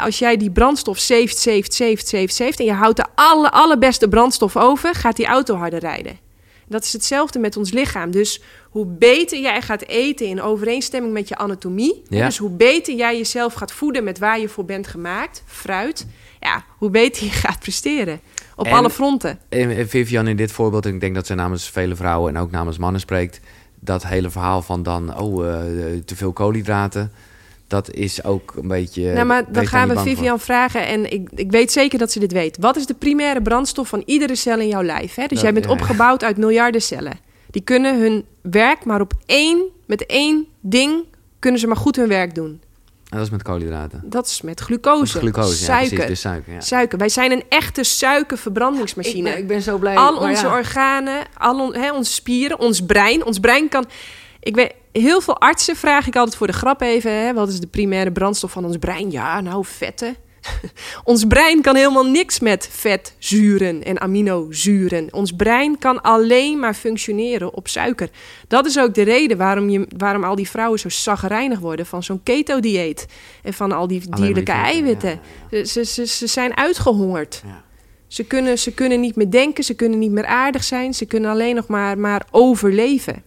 Als 0.00 0.18
jij 0.18 0.36
die 0.36 0.50
brandstof 0.50 0.98
zeeft, 0.98 1.38
zeeft, 1.38 1.74
zeeft, 1.74 2.08
zeeft, 2.08 2.34
zeeft... 2.34 2.58
en 2.58 2.64
je 2.64 2.72
houdt 2.72 2.96
de 2.96 3.04
alle, 3.14 3.50
allerbeste 3.50 4.08
brandstof 4.08 4.56
over... 4.56 4.94
gaat 4.94 5.16
die 5.16 5.26
auto 5.26 5.54
harder 5.54 5.78
rijden. 5.78 6.18
Dat 6.66 6.84
is 6.84 6.92
hetzelfde 6.92 7.38
met 7.38 7.56
ons 7.56 7.70
lichaam. 7.72 8.10
Dus 8.10 8.42
hoe 8.70 8.86
beter 8.86 9.40
jij 9.40 9.62
gaat 9.62 9.82
eten 9.82 10.26
in 10.26 10.42
overeenstemming 10.42 11.12
met 11.12 11.28
je 11.28 11.36
anatomie... 11.36 12.02
hè, 12.08 12.16
Ja. 12.16 12.26
dus 12.26 12.38
hoe 12.38 12.50
beter 12.50 12.94
jij 12.94 13.16
jezelf 13.16 13.54
gaat 13.54 13.72
voeden 13.72 14.04
met 14.04 14.18
waar 14.18 14.40
je 14.40 14.48
voor 14.48 14.64
bent 14.64 14.86
gemaakt... 14.86 15.42
fruit, 15.46 16.06
ja, 16.40 16.64
hoe 16.78 16.90
beter 16.90 17.24
je 17.24 17.30
gaat 17.30 17.58
presteren. 17.58 18.20
Op 18.56 18.66
En- 18.66 18.72
alle 18.72 18.90
fronten. 18.90 19.38
En 19.48 19.70
en 19.70 19.88
Vivian 19.88 20.28
in 20.28 20.36
dit 20.36 20.52
voorbeeld, 20.52 20.86
en 20.86 20.94
ik 20.94 21.00
denk 21.00 21.14
dat 21.14 21.26
zij 21.26 21.36
namens 21.36 21.70
vele 21.70 21.96
vrouwen 21.96 22.34
en 22.34 22.40
ook 22.40 22.50
namens 22.50 22.78
mannen 22.78 23.00
spreekt, 23.00 23.40
dat 23.80 24.06
hele 24.06 24.30
verhaal 24.30 24.62
van 24.62 24.82
dan, 24.82 25.18
oh, 25.20 25.48
eh, 25.48 25.62
te 26.04 26.16
veel 26.16 26.32
koolhydraten, 26.32 27.12
dat 27.68 27.90
is 27.94 28.24
ook 28.24 28.54
een 28.56 28.68
beetje. 28.68 29.12
Nou, 29.12 29.26
maar 29.26 29.52
dan 29.52 29.66
gaan 29.66 29.88
we 29.88 29.94
voor. 29.94 30.02
Vivian 30.02 30.40
vragen. 30.40 30.86
En 30.86 31.12
ik, 31.12 31.28
ik 31.34 31.50
weet 31.50 31.72
zeker 31.72 31.98
dat 31.98 32.12
ze 32.12 32.18
dit 32.18 32.32
weet. 32.32 32.56
Wat 32.60 32.76
is 32.76 32.86
de 32.86 32.94
primaire 32.94 33.42
brandstof 33.42 33.88
van 33.88 34.02
iedere 34.06 34.34
cel 34.34 34.58
in 34.60 34.68
jouw 34.68 34.82
lijf? 34.82 35.14
Hè? 35.14 35.22
Dus 35.26 35.30
Dat- 35.32 35.40
jij 35.40 35.52
bent 35.52 35.64
ja, 35.64 35.70
opgebouwd 35.70 36.24
uit 36.24 36.36
miljarden 36.36 36.82
cellen. 36.82 37.18
Die 37.50 37.62
kunnen 37.62 38.00
hun 38.00 38.24
werk 38.42 38.84
maar 38.84 39.00
op 39.00 39.12
één, 39.26 39.62
met 39.86 40.06
één 40.06 40.46
ding, 40.60 41.04
kunnen 41.38 41.60
ze 41.60 41.66
maar 41.66 41.76
goed 41.76 41.96
hun 41.96 42.08
werk 42.08 42.34
doen. 42.34 42.60
En 43.10 43.16
dat 43.16 43.26
is 43.26 43.32
met 43.32 43.42
koolhydraten. 43.42 44.02
Dat 44.04 44.26
is 44.26 44.40
met 44.42 44.60
glucose, 44.60 45.18
Glucose, 45.18 45.48
ja, 45.60 45.64
suiker. 45.64 45.88
precies, 45.88 46.06
dus 46.08 46.20
suiker. 46.20 46.52
Ja. 46.52 46.60
Suiker. 46.60 46.98
Wij 46.98 47.08
zijn 47.08 47.32
een 47.32 47.42
echte 47.48 47.80
Ik 47.80 47.86
suikerverbrandingsmachine. 47.86 49.30
ik 49.30 49.46
ben 49.46 49.62
zo 49.62 49.78
blij. 49.78 49.96
al 49.96 50.16
onze 50.16 50.46
ja. 50.46 50.56
organen, 50.56 51.24
al 51.38 51.60
on- 51.60 51.74
hè, 51.74 51.92
onze 51.92 52.12
spieren, 52.12 52.58
ons 52.58 52.84
brein. 52.84 53.24
Ons 53.24 53.38
brein 53.40 53.68
kan. 53.68 53.84
Ik 54.40 54.54
weet, 54.54 54.72
heel 54.92 55.20
veel 55.20 55.40
artsen 55.40 55.76
vraag 55.76 56.06
ik 56.06 56.16
altijd 56.16 56.36
voor 56.36 56.46
de 56.46 56.52
grap 56.52 56.80
even: 56.80 57.12
hè, 57.12 57.34
wat 57.34 57.48
is 57.48 57.60
de 57.60 57.66
primaire 57.66 58.12
brandstof 58.12 58.52
van 58.52 58.64
ons 58.64 58.76
brein? 58.76 59.10
Ja, 59.10 59.40
nou, 59.40 59.64
vetten. 59.64 60.16
ons 61.04 61.24
brein 61.24 61.62
kan 61.62 61.76
helemaal 61.76 62.06
niks 62.06 62.40
met 62.40 62.68
vetzuren 62.72 63.82
en 63.84 64.00
aminozuren. 64.00 65.12
Ons 65.12 65.32
brein 65.32 65.78
kan 65.78 66.02
alleen 66.02 66.58
maar 66.58 66.74
functioneren 66.74 67.54
op 67.54 67.68
suiker. 67.68 68.10
Dat 68.48 68.66
is 68.66 68.78
ook 68.78 68.94
de 68.94 69.02
reden 69.02 69.36
waarom, 69.36 69.68
je, 69.68 69.86
waarom 69.96 70.24
al 70.24 70.34
die 70.34 70.48
vrouwen 70.48 70.78
zo 70.78 70.88
zagrijnig 70.88 71.58
worden 71.58 71.86
van 71.86 72.02
zo'n 72.02 72.22
keto-dieet. 72.22 73.06
En 73.42 73.52
van 73.52 73.72
al 73.72 73.86
die 73.86 74.00
dierlijke 74.00 74.52
vetten, 74.52 74.54
eiwitten. 74.54 75.20
ja, 75.50 75.64
Ze, 75.64 75.84
ze, 75.84 76.06
ze 76.06 76.26
zijn 76.26 76.56
uitgehongerd. 76.56 77.42
Ja. 77.46 77.64
Ze 78.06 78.24
kunnen, 78.24 78.58
ze 78.58 78.72
kunnen 78.72 79.00
niet 79.00 79.16
meer 79.16 79.30
denken, 79.30 79.64
ze 79.64 79.74
kunnen 79.74 79.98
niet 79.98 80.10
meer 80.10 80.26
aardig 80.26 80.64
zijn, 80.64 80.94
ze 80.94 81.06
kunnen 81.06 81.30
alleen 81.30 81.54
nog 81.54 81.66
maar, 81.66 81.98
maar 81.98 82.26
overleven. 82.30 83.22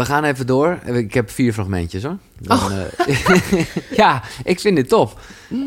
We 0.00 0.06
gaan 0.06 0.24
even 0.24 0.46
door. 0.46 0.78
Ik 0.84 1.14
heb 1.14 1.30
vier 1.30 1.52
fragmentjes 1.52 2.02
hoor. 2.02 2.16
Dan, 2.42 2.58
Oh. 2.58 2.70
eh, 3.06 3.64
ja, 4.02 4.22
ik 4.44 4.60
vind 4.60 4.76
dit 4.76 4.88
top. 4.88 5.20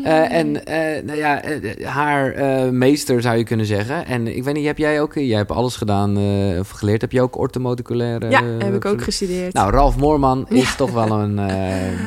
Eh, 0.04 0.32
en 0.32 0.66
eh, 0.66 1.02
nou 1.04 1.18
ja, 1.18 1.40
haar 1.82 2.34
meester 2.74 3.22
zou 3.22 3.36
je 3.36 3.44
kunnen 3.44 3.66
zeggen. 3.66 4.06
En 4.06 4.36
ik 4.36 4.44
weet 4.44 4.54
niet, 4.54 4.66
heb 4.66 4.78
jij 4.78 5.00
ook, 5.00 5.14
jij 5.14 5.36
hebt 5.36 5.50
alles 5.50 5.76
gedaan 5.76 6.16
of 6.58 6.70
geleerd. 6.70 7.00
Heb 7.00 7.12
je 7.12 7.22
ook 7.22 7.38
ortomoleculaire? 7.38 8.30
ja, 8.30 8.42
heb 8.42 8.74
ik 8.74 8.84
ook 8.84 9.02
gestudeerd. 9.02 9.52
Nou, 9.52 9.70
Ralf 9.70 9.96
Moorman 9.96 10.46
is 10.48 10.76
toch 10.76 10.90
wel 10.90 11.10
een, 11.10 11.40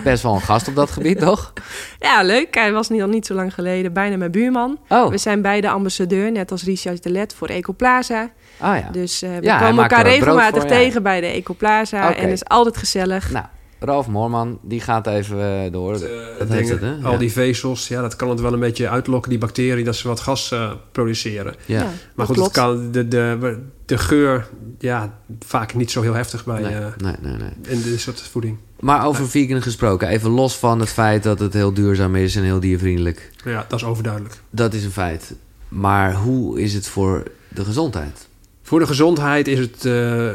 best 0.03 0.23
wel 0.23 0.33
een 0.33 0.41
gast 0.41 0.67
op 0.67 0.75
dat 0.75 0.91
gebied, 0.91 1.19
toch? 1.29 1.53
Ja, 1.99 2.23
leuk. 2.23 2.55
Hij 2.55 2.71
was 2.71 2.89
niet 2.89 3.01
al 3.01 3.07
niet 3.07 3.25
zo 3.25 3.33
lang 3.33 3.53
geleden 3.53 3.93
bijna 3.93 4.17
mijn 4.17 4.31
buurman. 4.31 4.77
Oh, 4.89 5.09
We 5.09 5.17
zijn 5.17 5.41
beide 5.41 5.69
ambassadeur, 5.69 6.31
net 6.31 6.51
als 6.51 6.63
Richard 6.63 7.03
de 7.03 7.09
Let 7.09 7.33
voor 7.33 7.47
Ecoplaza. 7.47 8.29
ah 8.59 8.77
ja. 8.79 8.89
Dus 8.91 9.19
we 9.19 9.37
Ja, 9.41 9.59
komen 9.59 9.81
elkaar 9.83 10.03
regelmatig 10.05 10.61
voor, 10.61 10.71
ja. 10.71 10.77
tegen 10.77 11.03
bij 11.03 11.21
de 11.21 11.27
Ecoplaza. 11.27 12.09
Oké. 12.09 12.17
En 12.17 12.23
het 12.23 12.33
is 12.33 12.45
altijd 12.45 12.77
gezellig. 12.77 13.31
Nou, 13.31 13.45
Ralf 13.79 14.07
Moorman, 14.07 14.59
die 14.61 14.79
gaat 14.81 15.07
even 15.07 15.63
eh, 15.65 15.71
door. 15.71 15.93
Eh, 15.93 15.99
dat 15.99 16.47
dingen, 16.47 16.53
heet 16.63 16.69
het, 16.69 16.81
hè? 16.81 16.95
Al 17.03 17.11
Ja. 17.11 17.17
die 17.17 17.31
vezels, 17.31 17.87
ja, 17.87 18.01
dat 18.01 18.15
kan 18.15 18.29
het 18.29 18.39
wel 18.39 18.53
een 18.53 18.59
beetje 18.59 18.89
uitlokken, 18.89 19.29
die 19.29 19.39
bacteriën, 19.39 19.85
dat 19.85 19.95
ze 19.95 20.07
wat 20.07 20.19
gas 20.19 20.51
eh, 20.51 20.71
produceren. 20.91 21.55
Ja. 21.65 21.87
Maar 22.15 22.25
goed, 22.25 22.35
het 22.35 22.51
kan, 22.51 22.91
de, 22.91 23.07
de, 23.07 23.57
de 23.85 23.97
geur, 23.97 24.47
ja, 24.79 25.19
vaak 25.45 25.73
niet 25.75 25.91
zo 25.91 26.01
heel 26.01 26.13
heftig 26.13 26.45
bij 26.45 26.61
Nee, 26.61 26.73
eh, 26.73 26.85
nee, 26.97 27.15
nee, 27.21 27.33
nee. 27.37 27.49
in 27.75 27.81
dit 27.81 27.99
soort 27.99 28.21
voeding. 28.21 28.57
Maar 28.79 29.05
over 29.05 29.29
vegan 29.29 29.61
gesproken, 29.61 30.07
even 30.07 30.29
los 30.29 30.57
van 30.57 30.79
het 30.79 30.89
feit 30.89 31.23
dat 31.23 31.39
het 31.39 31.53
heel 31.53 31.73
duurzaam 31.73 32.15
is 32.15 32.35
en 32.35 32.43
heel 32.43 32.59
diervriendelijk. 32.59 33.31
Ja, 33.45 33.65
dat 33.67 33.79
is 33.79 33.85
overduidelijk. 33.85 34.35
Dat 34.49 34.73
is 34.73 34.83
een 34.83 34.91
feit. 34.91 35.33
Maar 35.67 36.13
hoe 36.15 36.61
is 36.61 36.73
het 36.73 36.87
voor 36.87 37.23
de 37.47 37.65
gezondheid? 37.65 38.27
Voor 38.63 38.79
de 38.79 38.87
gezondheid 38.87 39.47
is 39.47 39.59
het, 39.59 39.85
eh, 39.85 40.29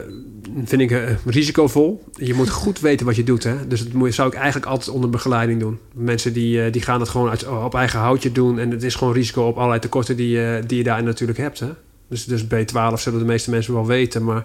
vind 0.64 0.80
ik, 0.82 0.90
eh, 0.90 1.02
risicovol. 1.26 2.04
Je 2.14 2.34
moet 2.34 2.50
goed 2.50 2.80
weten 2.80 3.06
wat 3.06 3.16
je 3.16 3.24
doet. 3.24 3.44
Hè? 3.44 3.66
Dus 3.68 3.84
dat 3.84 3.92
moet, 3.92 4.14
zou 4.14 4.28
ik 4.28 4.34
eigenlijk 4.34 4.66
altijd 4.66 4.90
onder 4.90 5.10
begeleiding 5.10 5.60
doen. 5.60 5.78
Mensen 5.94 6.32
die, 6.32 6.62
eh, 6.64 6.72
die 6.72 6.82
gaan 6.82 7.00
het 7.00 7.08
gewoon 7.08 7.28
uit, 7.30 7.46
op 7.48 7.74
eigen 7.74 7.98
houtje 8.00 8.32
doen. 8.32 8.58
En 8.58 8.70
het 8.70 8.82
is 8.82 8.94
gewoon 8.94 9.12
risico 9.14 9.42
op 9.46 9.56
allerlei 9.56 9.80
tekorten 9.80 10.16
die, 10.16 10.28
je- 10.28 10.62
die 10.66 10.78
je 10.78 10.84
daarin 10.84 11.04
natuurlijk 11.04 11.38
hebt. 11.38 11.60
Hè? 11.60 11.68
Dus, 12.08 12.24
dus 12.24 12.44
B12 12.44 13.00
zullen 13.00 13.18
de 13.18 13.24
meeste 13.24 13.50
mensen 13.50 13.74
wel 13.74 13.86
weten. 13.86 14.24
Maar 14.24 14.44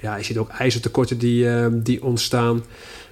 ja, 0.00 0.16
je 0.16 0.24
ziet 0.24 0.36
ook 0.38 0.48
ijzertekorten 0.48 1.18
die, 1.18 1.48
eh, 1.50 1.66
die 1.72 2.02
ontstaan. 2.04 2.64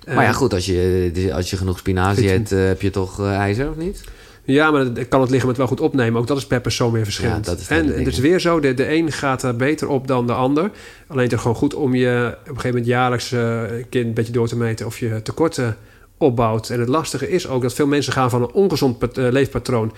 maar 0.06 0.14
ja, 0.14 0.28
Eh, 0.28 0.34
goed, 0.34 0.52
als 0.54 0.66
je, 0.66 1.30
als 1.34 1.50
je 1.50 1.56
genoeg 1.56 1.78
spinazie 1.78 2.28
hebt, 2.28 2.52
eh, 2.52 2.64
heb 2.66 2.82
je 2.82 2.90
toch 2.90 3.20
eh, 3.20 3.34
ijzer, 3.36 3.70
of 3.70 3.76
niet? 3.76 4.04
Ja, 4.46 4.70
maar 4.70 4.92
dat 4.92 5.08
kan 5.08 5.20
het 5.20 5.30
lichaam 5.30 5.48
het 5.48 5.56
wel 5.56 5.66
goed 5.66 5.80
opnemen. 5.80 6.20
Ook 6.20 6.26
dat 6.26 6.36
is 6.36 6.46
per 6.46 6.60
persoon 6.60 6.92
weer 6.92 7.04
verschillend. 7.04 7.44
Ja, 7.44 7.50
dat 7.50 7.60
is 7.60 7.68
het 7.68 7.78
hele 7.78 7.92
en 7.92 7.98
het 7.98 8.12
is 8.12 8.18
weer 8.18 8.40
zo, 8.40 8.60
de, 8.60 8.74
de 8.74 8.92
een 8.92 9.12
gaat 9.12 9.42
er 9.42 9.56
beter 9.56 9.88
op 9.88 10.06
dan 10.06 10.26
de 10.26 10.32
ander. 10.32 10.70
Alleen 11.06 11.24
het 11.24 11.32
is 11.32 11.40
gewoon 11.40 11.56
goed 11.56 11.74
om 11.74 11.94
je 11.94 12.30
op 12.32 12.38
een 12.38 12.46
gegeven 12.46 12.68
moment 12.68 12.86
jaarlijks 12.86 13.32
eh, 13.32 13.62
een 13.70 13.88
keer 13.88 14.04
een 14.04 14.14
beetje 14.14 14.32
door 14.32 14.48
te 14.48 14.56
meten 14.56 14.86
of 14.86 14.98
je 14.98 15.22
tekorten 15.22 15.76
opbouwt. 16.18 16.70
En 16.70 16.80
het 16.80 16.88
lastige 16.88 17.30
is 17.30 17.48
ook 17.48 17.62
dat 17.62 17.74
veel 17.74 17.86
mensen 17.86 18.12
gaan 18.12 18.30
van 18.30 18.42
een 18.42 18.52
ongezond 18.52 19.18
eh, 19.18 19.30
leefpatroon 19.30 19.92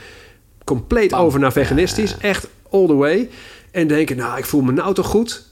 compleet 0.65 1.11
Bam. 1.11 1.21
over 1.21 1.41
naar 1.41 1.53
veganistisch. 1.53 2.11
Ja. 2.11 2.29
Echt 2.29 2.49
all 2.71 2.87
the 2.87 2.95
way. 2.95 3.29
En 3.71 3.87
denken, 3.87 4.17
nou, 4.17 4.39
ik 4.39 4.45
voel 4.45 4.61
me 4.61 4.73
nou 4.73 4.95
toch 4.95 5.07
goed. 5.07 5.47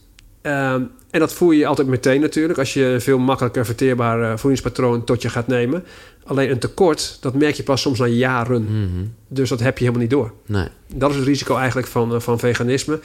Ehm, 0.46 0.82
en 1.10 1.20
dat 1.20 1.32
voel 1.32 1.50
je 1.50 1.66
altijd 1.66 1.88
meteen 1.88 2.20
natuurlijk 2.20 2.58
als 2.58 2.74
je 2.74 2.84
een 2.84 3.00
veel 3.00 3.18
makkelijker 3.18 3.64
verteerbaar 3.64 4.22
eh, 4.22 4.36
voedingspatroon 4.36 5.04
tot 5.04 5.22
je 5.22 5.28
gaat 5.28 5.46
nemen. 5.46 5.84
Alleen 6.24 6.50
een 6.50 6.58
tekort, 6.58 7.18
dat 7.20 7.34
merk 7.34 7.54
je 7.54 7.62
pas 7.62 7.80
soms 7.80 7.98
na 7.98 8.06
jaren. 8.06 8.62
Mhm. 8.62 9.04
Dus 9.28 9.48
dat 9.48 9.60
heb 9.60 9.78
je 9.78 9.84
helemaal 9.84 10.02
niet 10.02 10.12
door. 10.12 10.32
Nee. 10.46 10.68
Dat 10.94 11.10
is 11.10 11.16
het 11.16 11.26
risico 11.26 11.56
eigenlijk 11.56 11.88
van, 11.88 12.14
eh, 12.14 12.20
van 12.20 12.38
veganisme. 12.38 13.00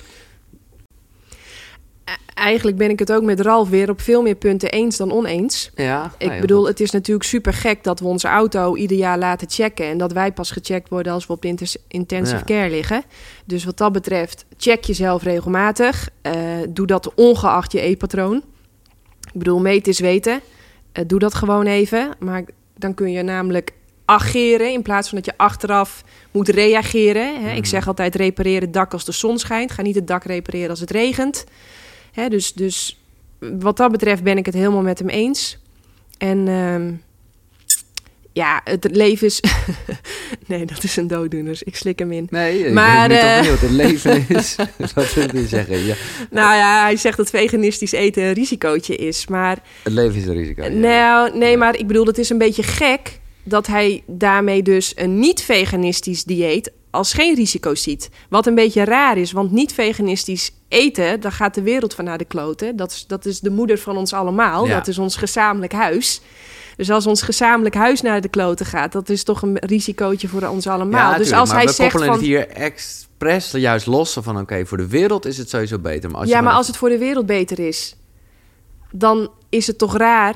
Eigenlijk 2.33 2.77
ben 2.77 2.89
ik 2.89 2.99
het 2.99 3.11
ook 3.11 3.23
met 3.23 3.39
Ralf 3.39 3.69
weer 3.69 3.89
op 3.89 4.01
veel 4.01 4.21
meer 4.21 4.35
punten 4.35 4.69
eens 4.69 4.97
dan 4.97 5.11
oneens. 5.11 5.71
Ja, 5.75 6.11
Ik 6.17 6.27
nou 6.27 6.41
bedoel, 6.41 6.59
goed. 6.59 6.67
het 6.67 6.79
is 6.79 6.91
natuurlijk 6.91 7.27
super 7.27 7.53
gek 7.53 7.83
dat 7.83 7.99
we 7.99 8.05
onze 8.05 8.27
auto 8.27 8.75
ieder 8.75 8.97
jaar 8.97 9.17
laten 9.17 9.49
checken. 9.49 9.85
En 9.85 9.97
dat 9.97 10.11
wij 10.11 10.31
pas 10.31 10.51
gecheckt 10.51 10.89
worden 10.89 11.13
als 11.13 11.27
we 11.27 11.33
op 11.33 11.41
de 11.41 11.55
intensive 11.87 12.37
Ja. 12.37 12.43
care 12.45 12.69
liggen. 12.69 13.03
Dus 13.45 13.63
wat 13.63 13.77
dat 13.77 13.91
betreft, 13.91 14.45
check 14.57 14.83
jezelf 14.83 15.23
regelmatig. 15.23 16.09
Eh, 16.21 16.33
doe 16.69 16.87
dat 16.87 17.13
ongeacht 17.13 17.71
je 17.71 17.81
E-patroon. 17.85 18.43
Ik 19.33 19.37
bedoel, 19.39 19.59
meten 19.59 19.91
is 19.91 19.99
weten. 19.99 20.39
Eh, 20.91 21.03
doe 21.07 21.19
dat 21.19 21.33
gewoon 21.33 21.65
even. 21.65 22.09
Maar 22.19 22.43
dan 22.77 22.93
kun 22.93 23.11
je 23.11 23.21
namelijk 23.21 23.71
ageren 24.05 24.71
in 24.71 24.81
plaats 24.81 25.09
van 25.09 25.17
dat 25.17 25.25
je 25.25 25.33
achteraf 25.37 26.03
moet 26.31 26.49
reageren. 26.49 27.41
Hè. 27.43 27.49
Ik 27.49 27.55
Mhm. 27.57 27.65
zeg 27.65 27.87
altijd 27.87 28.15
repareren 28.15 28.61
het 28.61 28.73
dak 28.73 28.93
als 28.93 29.05
de 29.05 29.11
zon 29.11 29.39
schijnt. 29.39 29.71
Ga 29.71 29.81
niet 29.81 29.95
het 29.95 30.07
dak 30.07 30.23
repareren 30.23 30.69
als 30.69 30.79
het 30.79 30.91
regent. 30.91 31.43
Hè, 32.11 32.27
dus, 32.29 32.53
dus 32.53 32.99
wat 33.39 33.77
dat 33.77 33.91
betreft 33.91 34.23
ben 34.23 34.37
ik 34.37 34.45
het 34.45 34.55
helemaal 34.55 34.81
met 34.81 34.99
hem 34.99 35.09
eens. 35.09 35.57
En 36.17 36.47
ehm, 36.47 36.91
ja, 38.33 38.61
het 38.63 38.87
leven 38.91 39.27
is... 39.27 39.43
nee, 40.47 40.65
dat 40.65 40.83
is 40.83 40.95
een 40.95 41.07
dooddoener. 41.07 41.59
Ik 41.63 41.75
slik 41.75 41.99
hem 41.99 42.11
in. 42.11 42.27
Nee, 42.29 42.65
ik 42.67 42.73
Maar, 42.73 43.07
ben 43.07 43.39
niet 43.41 43.49
eh. 43.49 43.61
Het 43.61 43.71
leven 43.71 44.25
is... 44.37 44.55
Wat 44.95 45.13
wil 45.13 45.35
je 45.35 45.47
zeggen? 45.47 45.85
Ja, 45.85 45.95
Nou 46.29 46.55
ja, 46.55 46.81
hij 46.83 46.95
zegt 46.97 47.17
dat 47.17 47.29
veganistisch 47.29 47.91
eten 47.91 48.23
een 48.23 48.33
risicootje 48.33 48.95
is. 48.95 49.27
Maar 49.27 49.57
het 49.83 49.93
leven 49.93 50.19
is 50.19 50.25
een 50.25 50.33
risico. 50.33 50.63
ja. 50.63 50.69
Nou, 50.69 51.37
nee, 51.37 51.51
Ja. 51.51 51.57
maar 51.57 51.77
ik 51.77 51.87
bedoel, 51.87 52.05
het 52.05 52.17
is 52.17 52.29
een 52.29 52.37
beetje 52.37 52.63
gek 52.63 53.19
dat 53.43 53.67
hij 53.67 54.03
daarmee 54.07 54.61
dus 54.61 54.91
een 54.95 55.19
niet-veganistisch 55.19 56.23
dieet 56.23 56.71
als 56.91 57.13
geen 57.13 57.35
risico 57.35 57.75
ziet. 57.75 58.09
Wat 58.29 58.47
een 58.47 58.55
beetje 58.55 58.83
raar 58.83 59.17
is, 59.17 59.31
want 59.31 59.51
niet-veganistisch 59.51 60.51
eten, 60.67 61.19
daar 61.19 61.31
gaat 61.31 61.53
de 61.53 61.61
wereld 61.61 61.93
van 61.93 62.05
naar 62.05 62.17
de 62.17 62.25
kloten. 62.25 62.75
Dat 62.75 62.91
is, 62.91 63.07
dat 63.07 63.25
is 63.25 63.39
de 63.39 63.49
moeder 63.49 63.77
van 63.77 63.97
ons 63.97 64.13
allemaal. 64.13 64.67
Ja. 64.67 64.75
Dat 64.77 64.87
is 64.87 64.97
ons 64.97 65.15
gezamenlijk 65.15 65.73
huis. 65.73 66.21
Dus 66.77 66.89
als 66.89 67.07
ons 67.07 67.21
gezamenlijk 67.21 67.75
huis 67.75 68.01
naar 68.01 68.21
de 68.21 68.29
kloten 68.29 68.65
gaat, 68.65 68.91
dat 68.91 69.09
is 69.09 69.23
toch 69.23 69.41
een 69.41 69.57
risicootje 69.59 70.27
voor 70.27 70.47
ons 70.47 70.67
allemaal. 70.67 71.11
Ja, 71.11 71.17
dus 71.17 71.31
als 71.31 71.49
maar 71.49 71.57
hij 71.57 71.67
we 71.67 71.73
zegt 71.73 72.03
van. 72.03 72.11
het 72.11 72.21
hier 72.21 72.47
expres 72.47 73.51
juist 73.51 73.85
los 73.85 74.17
van... 74.21 74.39
oké, 74.39 74.65
voor 74.65 74.77
de 74.77 74.87
wereld 74.87 75.25
is 75.25 75.37
het 75.37 75.49
sowieso 75.49 75.79
beter. 75.79 76.09
Maar 76.09 76.19
als 76.19 76.29
ja, 76.29 76.41
maar 76.41 76.53
als 76.53 76.67
het 76.67 76.77
voor 76.77 76.89
de 76.89 76.97
wereld 76.97 77.25
beter 77.25 77.59
is, 77.59 77.95
dan 78.91 79.31
is 79.49 79.67
het 79.67 79.77
toch 79.77 79.97
raar 79.97 80.35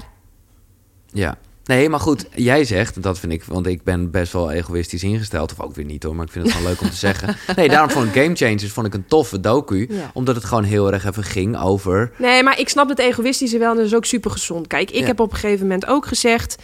Ja. 1.12 1.38
Nee, 1.66 1.90
maar 1.90 2.00
goed, 2.00 2.26
jij 2.36 2.64
zegt, 2.64 3.02
dat 3.04 3.20
vind 3.20 3.32
ik, 3.32 3.44
want 3.44 3.68
ik 3.68 3.84
ben 3.84 4.12
best 4.12 4.34
wel 4.34 4.52
egoïstisch 4.52 5.04
ingesteld, 5.04 5.52
of 5.52 5.62
ook 5.62 5.76
weer 5.76 5.86
niet 5.86 6.04
hoor, 6.04 6.16
maar 6.16 6.26
ik 6.26 6.32
vind 6.32 6.46
het 6.46 6.54
gewoon 6.56 6.70
leuk 6.72 6.82
om 6.82 6.90
te 6.90 6.96
zeggen. 6.96 7.36
Nee, 7.56 7.70
daarom 7.70 7.90
vond 7.90 8.16
ik 8.16 8.22
Game 8.24 8.36
Changers 8.36 8.72
vond 8.72 8.88
ik 8.88 8.94
een 8.94 9.06
toffe 9.08 9.40
docu, 9.40 9.88
Ja. 9.90 10.12
omdat 10.14 10.36
het 10.36 10.44
gewoon 10.46 10.64
heel 10.64 10.92
erg 10.94 11.06
even 11.06 11.24
ging 11.24 11.60
over. 11.60 12.12
Nee, 12.18 12.44
maar 12.44 12.60
ik 12.60 12.70
snap 12.70 12.90
het 12.90 13.00
egoïstische 13.00 13.58
wel 13.58 13.70
en 13.72 13.76
dat 13.78 13.86
is 13.86 13.96
ook 13.96 14.06
super 14.06 14.32
gezond. 14.32 14.68
Kijk, 14.68 14.92
ik 14.92 15.00
Ja. 15.00 15.06
heb 15.06 15.20
op 15.20 15.32
een 15.32 15.38
gegeven 15.38 15.62
moment 15.62 15.86
ook 15.86 16.06
gezegd... 16.06 16.56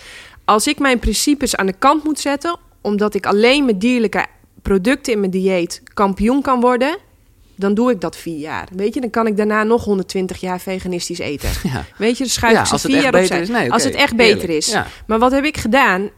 als 0.45 0.67
ik 0.67 0.79
mijn 0.79 0.99
principes 0.99 1.55
aan 1.55 1.65
de 1.65 1.73
kant 1.79 2.03
moet 2.03 2.19
zetten... 2.19 2.57
omdat 2.81 3.13
ik 3.13 3.25
alleen 3.25 3.65
met 3.65 3.81
dierlijke 3.81 4.25
producten 4.61 5.13
in 5.13 5.19
mijn 5.19 5.31
dieet 5.31 5.81
kampioen 5.93 6.41
kan 6.41 6.59
worden... 6.61 6.97
dan 7.55 7.73
doe 7.73 7.91
ik 7.91 8.01
dat 8.01 8.15
vier 8.17 8.37
jaar. 8.37 8.67
Weet 8.75 8.93
je, 8.93 9.01
dan 9.01 9.09
kan 9.09 9.27
ik 9.27 9.37
daarna 9.37 9.63
nog 9.63 9.83
120 9.83 10.39
jaar 10.39 10.59
veganistisch 10.59 11.19
eten. 11.19 11.49
Ja, 11.73 11.85
Weet 11.97 12.17
je, 12.17 12.23
dan 12.23 12.31
schuif 12.33 12.53
ja 12.53 12.59
ik 12.61 12.65
ze 12.65 12.79
vier 12.79 13.01
jaar 13.01 13.15
opzij. 13.15 13.41
is. 13.41 13.49
Nee, 13.49 13.71
Als 13.71 13.83
het 13.83 13.95
echt 13.95 14.15
beter 14.15 14.35
eerlijk. 14.41 14.53
is. 14.57 14.71
Ja. 14.71 14.87
Maar 15.07 15.19
wat 15.19 15.31
heb 15.31 15.43
ik 15.43 15.57
gedaan? 15.57 16.09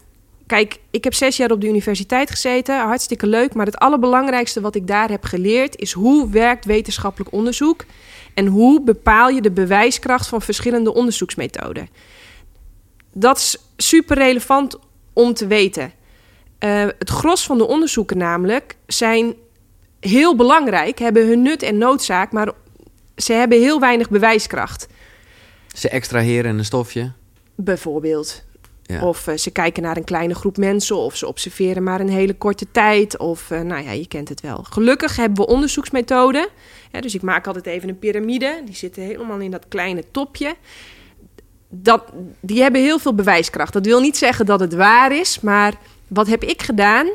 Kijk, 0.47 0.77
ik 0.91 1.03
heb 1.03 1.13
zes 1.13 1.37
jaar 1.37 1.51
op 1.51 1.61
de 1.61 1.67
universiteit 1.67 2.29
gezeten. 2.29 2.79
Hartstikke 2.79 3.27
leuk. 3.27 3.53
Maar 3.53 3.65
het 3.65 3.77
allerbelangrijkste 3.77 4.61
wat 4.61 4.75
ik 4.75 4.87
daar 4.87 5.09
heb 5.09 5.23
geleerd... 5.23 5.75
is 5.79 5.91
hoe 5.91 6.29
werkt 6.29 6.65
wetenschappelijk 6.65 7.31
onderzoek... 7.33 7.85
en 8.33 8.45
hoe 8.47 8.81
bepaal 8.81 9.29
je 9.29 9.41
de 9.41 9.51
bewijskracht 9.51 10.27
van 10.27 10.41
verschillende 10.41 10.93
onderzoeksmethoden. 10.93 11.89
Dat 13.13 13.37
is 13.37 13.57
super 13.77 14.17
relevant 14.17 14.77
om 15.13 15.33
te 15.33 15.47
weten. 15.47 15.91
Eh, 16.59 16.85
het 16.99 17.09
gros 17.09 17.45
van 17.45 17.57
de 17.57 17.67
onderzoeken 17.67 18.17
namelijk 18.17 18.75
zijn 18.87 19.33
heel 20.09 20.35
belangrijk... 20.35 20.99
hebben 20.99 21.27
hun 21.27 21.41
nut 21.41 21.61
en 21.61 21.77
noodzaak... 21.77 22.31
maar 22.31 22.51
ze 23.15 23.33
hebben 23.33 23.59
heel 23.59 23.79
weinig 23.79 24.09
bewijskracht. 24.09 24.87
Ze 25.73 25.89
extraheren 25.89 26.57
een 26.57 26.65
stofje. 26.65 27.11
Bijvoorbeeld. 27.55 28.43
Ja. 28.83 29.07
Of 29.07 29.27
eh, 29.27 29.37
ze 29.37 29.51
kijken 29.51 29.83
naar 29.83 29.97
een 29.97 30.03
kleine 30.03 30.35
groep 30.35 30.57
mensen, 30.57 30.97
of 30.97 31.15
ze 31.15 31.27
observeren 31.27 31.83
maar 31.83 31.99
een 31.99 32.09
hele 32.09 32.33
korte 32.33 32.65
tijd. 32.71 33.17
Of, 33.17 33.51
eh, 33.51 33.61
nou 33.61 33.83
ja, 33.83 33.91
je 33.91 34.07
kent 34.07 34.29
het 34.29 34.41
wel. 34.41 34.63
Gelukkig 34.69 35.15
hebben 35.15 35.45
we 35.45 35.51
onderzoeksmethoden. 35.51 36.47
Ja, 36.91 37.01
dus 37.01 37.15
ik 37.15 37.21
maak 37.21 37.47
altijd 37.47 37.65
even 37.65 37.89
een 37.89 37.99
piramide. 37.99 38.61
Die 38.65 38.75
zitten 38.75 39.03
helemaal 39.03 39.39
in 39.39 39.51
dat 39.51 39.65
kleine 39.67 40.03
topje. 40.11 40.55
Dat, 41.69 42.03
die 42.39 42.61
hebben 42.61 42.81
heel 42.81 42.99
veel 42.99 43.15
bewijskracht. 43.15 43.73
Dat 43.73 43.85
wil 43.85 43.99
niet 43.99 44.17
zeggen 44.17 44.45
dat 44.45 44.59
het 44.59 44.73
waar 44.73 45.15
is, 45.15 45.39
maar 45.39 45.73
wat 46.07 46.27
heb 46.27 46.43
ik 46.43 46.61
gedaan? 46.61 47.07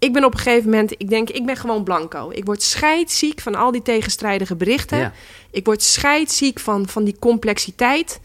Ik 0.00 0.12
ben 0.12 0.24
op 0.24 0.32
een 0.32 0.38
gegeven 0.38 0.70
moment, 0.70 0.92
ik 0.92 1.08
denk, 1.08 1.30
ik 1.30 1.46
ben 1.46 1.56
gewoon 1.56 1.84
blanco. 1.84 2.30
Ik 2.30 2.44
word 2.44 2.62
scheidziek 2.62 3.40
van 3.40 3.54
al 3.54 3.70
die 3.70 3.82
tegenstrijdige 3.82 4.56
berichten. 4.56 4.98
Ja. 4.98 5.12
Ik 5.50 5.64
word 5.64 5.82
scheidziek 5.82 6.58
van, 6.58 6.88
van 6.88 7.04
die 7.04 7.16
complexiteit. 7.18 8.20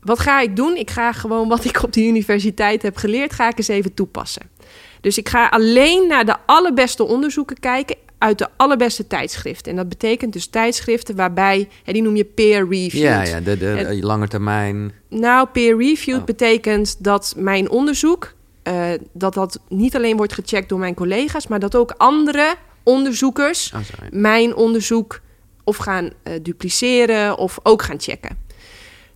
Wat 0.00 0.18
ga 0.18 0.40
ik 0.40 0.56
doen? 0.56 0.76
Ik 0.76 0.90
ga 0.90 1.12
gewoon 1.12 1.48
wat 1.48 1.64
ik 1.64 1.82
op 1.82 1.92
de 1.92 2.02
universiteit 2.02 2.82
heb 2.82 2.96
geleerd, 2.96 3.32
ga 3.32 3.48
ik 3.48 3.58
eens 3.58 3.68
even 3.68 3.94
toepassen. 3.94 4.50
Dus 5.00 5.18
ik 5.18 5.28
ga 5.28 5.46
alleen 5.48 6.08
naar 6.08 6.24
de 6.24 6.36
allerbeste 6.46 7.04
onderzoeken 7.04 7.60
kijken 7.60 7.96
uit 8.18 8.38
de 8.38 8.48
allerbeste 8.56 9.06
tijdschriften. 9.06 9.70
En 9.70 9.76
dat 9.76 9.88
betekent 9.88 10.32
dus 10.32 10.46
tijdschriften 10.46 11.16
waarbij, 11.16 11.68
hè, 11.84 11.92
die 11.92 12.02
noem 12.02 12.16
je 12.16 12.24
peer-reviewed. 12.24 12.92
Ja, 12.92 13.22
ja, 13.22 13.40
de, 13.40 13.58
de, 13.58 13.98
lange 14.00 14.28
termijn. 14.28 14.92
Nou, 15.08 15.48
peer-reviewed 15.48 16.20
Oh. 16.20 16.26
betekent 16.26 17.04
dat 17.04 17.34
mijn 17.36 17.70
onderzoek... 17.70 18.34
eh, 18.66 18.88
dat 19.12 19.34
dat 19.34 19.60
niet 19.68 19.96
alleen 19.96 20.16
wordt 20.16 20.32
gecheckt 20.32 20.68
door 20.68 20.78
mijn 20.78 20.94
collega's... 20.94 21.46
maar 21.46 21.58
dat 21.58 21.74
ook 21.76 21.94
andere 21.96 22.54
onderzoekers 22.82 23.72
Oh, 23.74 23.80
sorry. 23.82 24.08
mijn 24.10 24.54
onderzoek 24.54 25.20
of 25.64 25.76
gaan 25.76 26.10
eh, 26.22 26.32
dupliceren 26.42 27.38
of 27.38 27.58
ook 27.62 27.82
gaan 27.82 28.00
checken. 28.00 28.44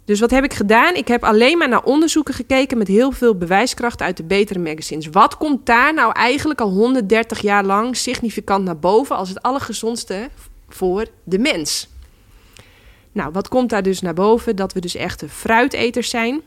Dus 0.05 0.21
wat 0.21 0.31
heb 0.31 0.45
ik 0.45 0.55
gedaan? 0.55 0.95
Ik 0.95 1.09
heb 1.09 1.25
alleen 1.25 1.59
maar 1.59 1.69
naar 1.69 1.83
onderzoeken 1.83 2.35
gekeken 2.35 2.79
met 2.79 2.89
heel 2.89 3.13
veel 3.13 3.35
bewijskracht 3.35 4.03
uit 4.03 4.17
de 4.17 4.25
betere 4.25 4.59
magazines. 4.59 5.07
Wat 5.07 5.37
komt 5.37 5.67
daar 5.67 5.95
nou 5.95 6.13
eigenlijk 6.13 6.61
al 6.61 6.71
130 6.71 7.41
jaar 7.41 7.65
lang 7.65 7.97
significant 7.97 8.65
naar 8.65 8.79
boven 8.79 9.17
als 9.17 9.29
het 9.29 9.43
allergezondste 9.43 10.29
voor 10.69 11.07
de 11.25 11.39
mens? 11.39 11.89
Nou, 13.13 13.33
wat 13.33 13.49
komt 13.49 13.71
daar 13.71 13.83
dus 13.83 14.01
naar 14.01 14.15
boven? 14.15 14.57
Dat 14.57 14.73
we 14.73 14.81
dus 14.81 14.95
echte 14.95 15.29
fruiteters 15.29 16.11
zijn. 16.11 16.41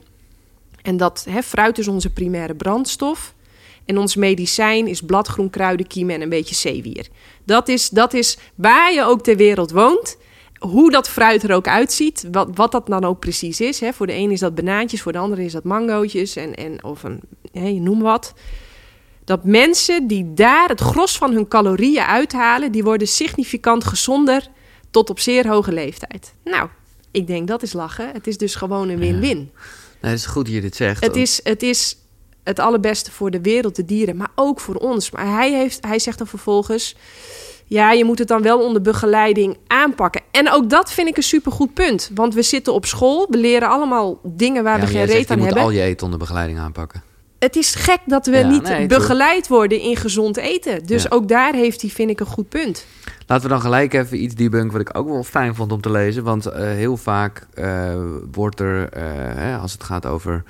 En 0.84 0.98
dat 0.98 1.26
hè, 1.30 1.43
fruit 1.43 1.78
is 1.78 1.88
onze 1.88 2.10
primaire 2.10 2.56
brandstof. 2.56 3.34
En 3.86 3.98
ons 3.98 4.15
medicijn 4.15 4.88
is 4.88 5.02
bladgroen, 5.02 5.50
kruiden, 5.50 5.88
kiemen 5.88 6.15
en 6.15 6.22
een 6.22 6.30
beetje 6.30 6.56
zeewier. 6.56 7.08
Dat 7.43 7.67
is, 7.67 7.89
dat 7.89 8.13
is 8.13 8.38
waar 8.56 8.93
je 8.93 9.04
ook 9.04 9.24
ter 9.24 9.36
wereld 9.36 9.72
woont. 9.72 10.17
Hoe 10.60 10.91
dat 10.91 11.10
fruit 11.10 11.43
er 11.43 11.56
ook 11.56 11.67
uitziet. 11.67 12.28
Wat, 12.32 12.50
wat 12.54 12.72
dat 12.72 12.88
dan 12.88 13.04
ook 13.04 13.19
precies 13.19 13.62
is. 13.62 13.80
Hè. 13.80 13.93
Voor 13.93 14.08
de 14.08 14.13
een 14.13 14.32
is 14.32 14.39
dat 14.39 14.56
banaantjes, 14.56 15.02
voor 15.02 15.12
de 15.12 15.17
andere 15.17 15.43
is 15.43 15.52
dat 15.52 15.63
mangootjes. 15.63 16.36
En, 16.36 16.56
en, 16.56 16.84
of 16.84 17.04
een, 17.04 17.19
hè, 17.52 17.67
je 17.67 17.82
noem 17.82 18.02
wat. 18.02 18.34
Dat 19.24 19.43
mensen 19.43 20.08
die 20.08 20.34
daar 20.34 20.67
het 20.67 20.82
gros 20.82 21.17
van 21.17 21.34
hun 21.34 21.48
calorieën 21.48 22.06
uithalen... 22.06 22.72
die 22.72 22.84
worden 22.84 23.08
significant 23.08 23.84
gezonder 23.84 24.48
tot 24.91 25.10
op 25.10 25.19
zeer 25.19 25.48
hoge 25.48 25.72
leeftijd. 25.72 26.34
Nou, 26.43 26.69
ik 27.12 27.28
denk 27.28 27.48
dat 27.48 27.63
is 27.63 27.74
lachen. 27.74 28.10
Het 28.13 28.28
is 28.28 28.38
dus 28.38 28.56
gewoon 28.56 28.89
een 28.89 29.00
win-win. 29.00 29.52
Nee, 30.03 30.11
het 30.11 30.19
is 30.19 30.25
goed 30.25 30.45
dat 30.45 30.53
je 30.53 30.61
dit 30.61 30.75
zegt. 30.75 31.03
Het 31.03 31.15
is, 31.15 31.39
het 31.43 31.63
is 31.63 31.97
het 32.43 32.59
allerbeste 32.59 33.11
voor 33.11 33.31
de 33.31 33.41
wereld, 33.41 33.75
de 33.75 33.85
dieren, 33.85 34.17
maar 34.17 34.31
ook 34.35 34.59
voor 34.59 34.75
ons. 34.75 35.11
Maar 35.11 35.27
hij, 35.27 35.51
heeft, 35.51 35.85
hij 35.85 35.99
zegt 35.99 36.17
dan 36.17 36.27
vervolgens... 36.27 36.95
ja, 37.65 37.91
je 37.91 38.05
moet 38.05 38.19
het 38.19 38.27
dan 38.27 38.41
wel 38.41 38.59
onder 38.65 38.81
begeleiding 38.81 39.57
aanpakken. 39.67 40.21
En 40.31 40.51
ook 40.51 40.69
dat 40.69 40.91
vind 40.91 41.07
ik 41.07 41.17
een 41.17 41.23
supergoed 41.23 41.73
punt. 41.73 42.11
Want 42.13 42.33
we 42.33 42.41
zitten 42.41 42.73
op 42.73 42.85
school, 42.85 43.27
we 43.29 43.37
leren 43.37 43.69
allemaal 43.69 44.19
dingen 44.23 44.63
waar 44.63 44.75
Ja, 44.75 44.79
we 44.81 44.85
geen 44.87 44.95
jij 44.95 45.05
zegt, 45.05 45.17
reet 45.17 45.27
je 45.27 45.33
aan 45.33 45.39
moet 45.39 45.47
hebben. 45.47 45.63
al 45.65 45.71
je 45.71 45.81
eten 45.81 46.03
onder 46.05 46.19
begeleiding 46.19 46.59
aanpakken. 46.59 47.03
Het 47.43 47.56
is 47.56 47.75
gek 47.75 47.99
dat 48.06 48.25
we 48.25 48.38
Ja, 48.38 48.47
niet 48.47 48.62
nee, 48.63 48.88
begeleid 48.88 49.47
worden 49.47 49.79
in 49.79 49.95
gezond 49.95 50.38
eten. 50.38 50.84
Dus 50.86 51.03
Ja. 51.03 51.10
ook 51.10 51.27
daar 51.27 51.53
heeft 51.53 51.82
hij, 51.82 51.89
vind 51.89 52.10
ik, 52.10 52.19
een 52.19 52.25
goed 52.25 52.49
punt. 52.49 52.86
Laten 53.27 53.43
we 53.45 53.49
dan 53.53 53.62
gelijk 53.62 53.93
even 53.93 54.23
iets 54.23 54.36
debunken 54.36 54.71
wat 54.71 54.82
ik 54.82 54.97
ook 54.97 55.08
wel 55.10 55.23
fijn 55.23 55.56
vond 55.56 55.71
om 55.71 55.82
te 55.82 55.91
lezen. 55.91 56.23
Want 56.23 56.45
eh, 56.45 56.63
heel 56.63 56.97
vaak 56.97 57.47
eh, 57.53 57.93
wordt 58.32 58.60
er, 58.60 58.89
eh, 58.89 59.01
hè, 59.36 59.58
als 59.58 59.71
het 59.73 59.84
gaat 59.84 60.06
over 60.06 60.43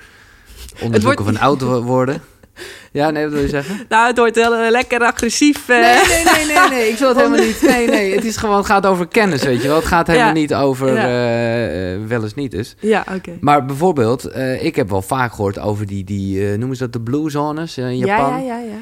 onderzoeken 0.82 1.24
wordt- 1.24 1.38
van 1.38 1.46
oud 1.48 1.60
wo- 1.60 1.82
worden... 1.82 2.22
Ja, 2.92 3.10
nee, 3.10 3.24
wat 3.24 3.32
wil 3.32 3.42
je 3.42 3.48
zeggen? 3.48 3.80
Nou, 3.88 4.06
het 4.06 4.18
wordt 4.18 4.36
wel 4.36 4.54
eh, 4.54 4.70
lekker 4.70 5.00
agressief. 5.00 5.68
eh. 5.68 5.76
Nee, 5.80 5.94
nee, 6.24 6.24
nee, 6.46 6.46
nee, 6.56 6.68
nee. 6.70 6.88
Ik 6.88 6.98
wil 6.98 7.08
het 7.08 7.16
helemaal 7.22 7.38
niet. 7.46 7.62
Nee, 7.62 7.86
nee. 7.88 8.14
Het 8.14 8.24
is 8.24 8.36
gewoon, 8.36 8.56
het 8.56 8.66
gaat 8.66 8.86
over 8.86 9.08
kennis, 9.08 9.42
weet 9.42 9.62
je 9.62 9.68
wel. 9.68 9.76
Het 9.76 9.84
gaat 9.86 10.06
helemaal 10.06 10.28
Ja. 10.28 10.32
niet 10.34 10.54
over 10.54 10.92
Ja. 10.94 11.04
eh, 11.04 11.94
eh, 11.94 12.00
wel 12.06 12.22
eens 12.22 12.34
niet 12.34 12.52
is. 12.54 12.76
Ja, 12.80 13.04
oké. 13.14 13.32
Maar 13.40 13.64
bijvoorbeeld, 13.64 14.36
ik 14.60 14.76
heb 14.76 14.90
wel 14.90 15.02
vaak 15.02 15.32
gehoord 15.34 15.58
over 15.58 15.86
die, 15.86 16.04
die 16.04 16.56
noemen 16.56 16.76
ze 16.76 16.82
dat 16.82 16.92
de 16.92 17.00
blue 17.00 17.30
zones 17.30 17.78
in 17.78 17.98
Ja, 17.98 18.06
Japan. 18.06 18.44
ja, 18.44 18.56
ja, 18.56 18.58
ja. 18.64 18.76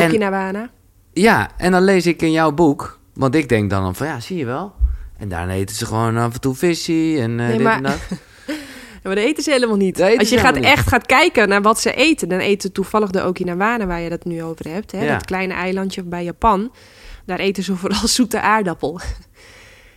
En- 0.00 0.08
Okinawa. 0.08 0.68
Ja, 1.12 1.48
en 1.56 1.72
dan 1.72 1.82
lees 1.82 2.06
ik 2.06 2.22
in 2.22 2.32
jouw 2.32 2.52
boek, 2.52 2.98
want 3.14 3.34
ik 3.34 3.48
denk 3.48 3.70
dan 3.70 3.94
van 3.94 4.06
ja, 4.06 4.20
zie 4.20 4.36
je 4.36 4.44
wel. 4.44 4.74
En 5.18 5.28
daarna 5.28 5.52
eten 5.52 5.76
ze 5.76 5.86
gewoon 5.86 6.16
af 6.16 6.34
en 6.34 6.40
toe 6.40 6.54
visie 6.54 7.20
en 7.20 7.34
Nee, 7.34 7.52
dit 7.52 7.62
maar- 7.62 7.76
en 7.76 7.82
dat. 7.82 7.98
Maar 9.06 9.14
dat 9.16 9.24
eten 9.24 9.42
ze 9.42 9.50
helemaal 9.50 9.76
niet. 9.76 9.96
Dat 9.96 10.18
Als 10.18 10.28
je 10.28 10.38
gaat 10.38 10.54
niet. 10.54 10.64
echt 10.64 10.88
gaat 10.88 11.06
kijken 11.06 11.48
naar 11.48 11.62
wat 11.62 11.80
ze 11.80 11.94
eten, 11.94 12.28
dan 12.28 12.38
eten 12.38 12.72
toevallig 12.72 13.10
de 13.10 13.26
Okinawanen 13.26 13.86
waar 13.86 14.00
je 14.00 14.08
dat 14.08 14.24
nu 14.24 14.42
over 14.42 14.68
hebt. 14.70 14.92
Hè? 14.92 15.04
Ja. 15.04 15.12
Dat 15.12 15.24
kleine 15.24 15.54
eilandje 15.54 16.02
bij 16.02 16.24
Japan. 16.24 16.72
Daar 17.26 17.38
eten 17.38 17.62
ze 17.62 17.76
vooral 17.76 18.08
zoete 18.18 18.40
aardappel. 18.40 19.00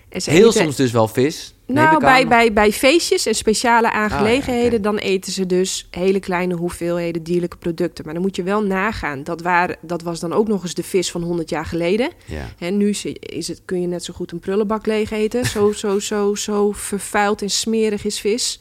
En 0.10 0.22
ze 0.22 0.30
Heel 0.30 0.48
eten- 0.50 0.62
soms 0.62 0.76
dus 0.76 0.92
wel 0.92 1.08
vis. 1.08 1.54
Nou, 1.66 2.00
bij, 2.00 2.28
bij, 2.28 2.54
bij 2.54 2.72
feestjes 2.72 3.26
en 3.26 3.36
speciale 3.36 3.92
aangelegenheden, 3.92 4.72
oké. 4.74 4.82
dan 4.82 4.98
eten 4.98 5.32
ze 5.32 5.46
dus 5.46 5.88
hele 5.92 6.20
kleine 6.20 6.54
hoeveelheden 6.56 7.24
dierlijke 7.24 7.58
producten. 7.58 8.06
Maar 8.06 8.14
dan 8.14 8.24
moet 8.24 8.36
je 8.36 8.44
wel 8.44 8.64
nagaan. 8.64 9.24
Dat, 9.24 9.42
waren, 9.42 9.78
dat 9.82 10.02
was 10.02 10.20
dan 10.20 10.34
ook 10.34 10.48
nog 10.48 10.64
eens 10.64 10.74
de 10.74 10.84
vis 10.84 11.12
van 11.12 11.22
100 11.22 11.50
jaar 11.50 11.66
geleden. 11.66 12.10
Ja. 12.26 12.46
En 12.60 12.78
nu 12.78 12.90
is 12.90 13.06
is 13.20 13.48
het, 13.48 13.62
kun 13.66 13.82
je 13.82 13.88
net 13.88 14.04
zo 14.04 14.14
goed 14.14 14.32
een 14.32 14.40
prullenbak 14.40 14.86
leeg 14.86 15.12
eten. 15.12 15.46
Zo, 15.46 15.72
zo, 15.72 16.00
zo, 16.00 16.36
zo 16.36 16.72
vervuild 16.72 17.42
en 17.42 17.50
smerig 17.50 18.06
is 18.06 18.20
vis. 18.20 18.60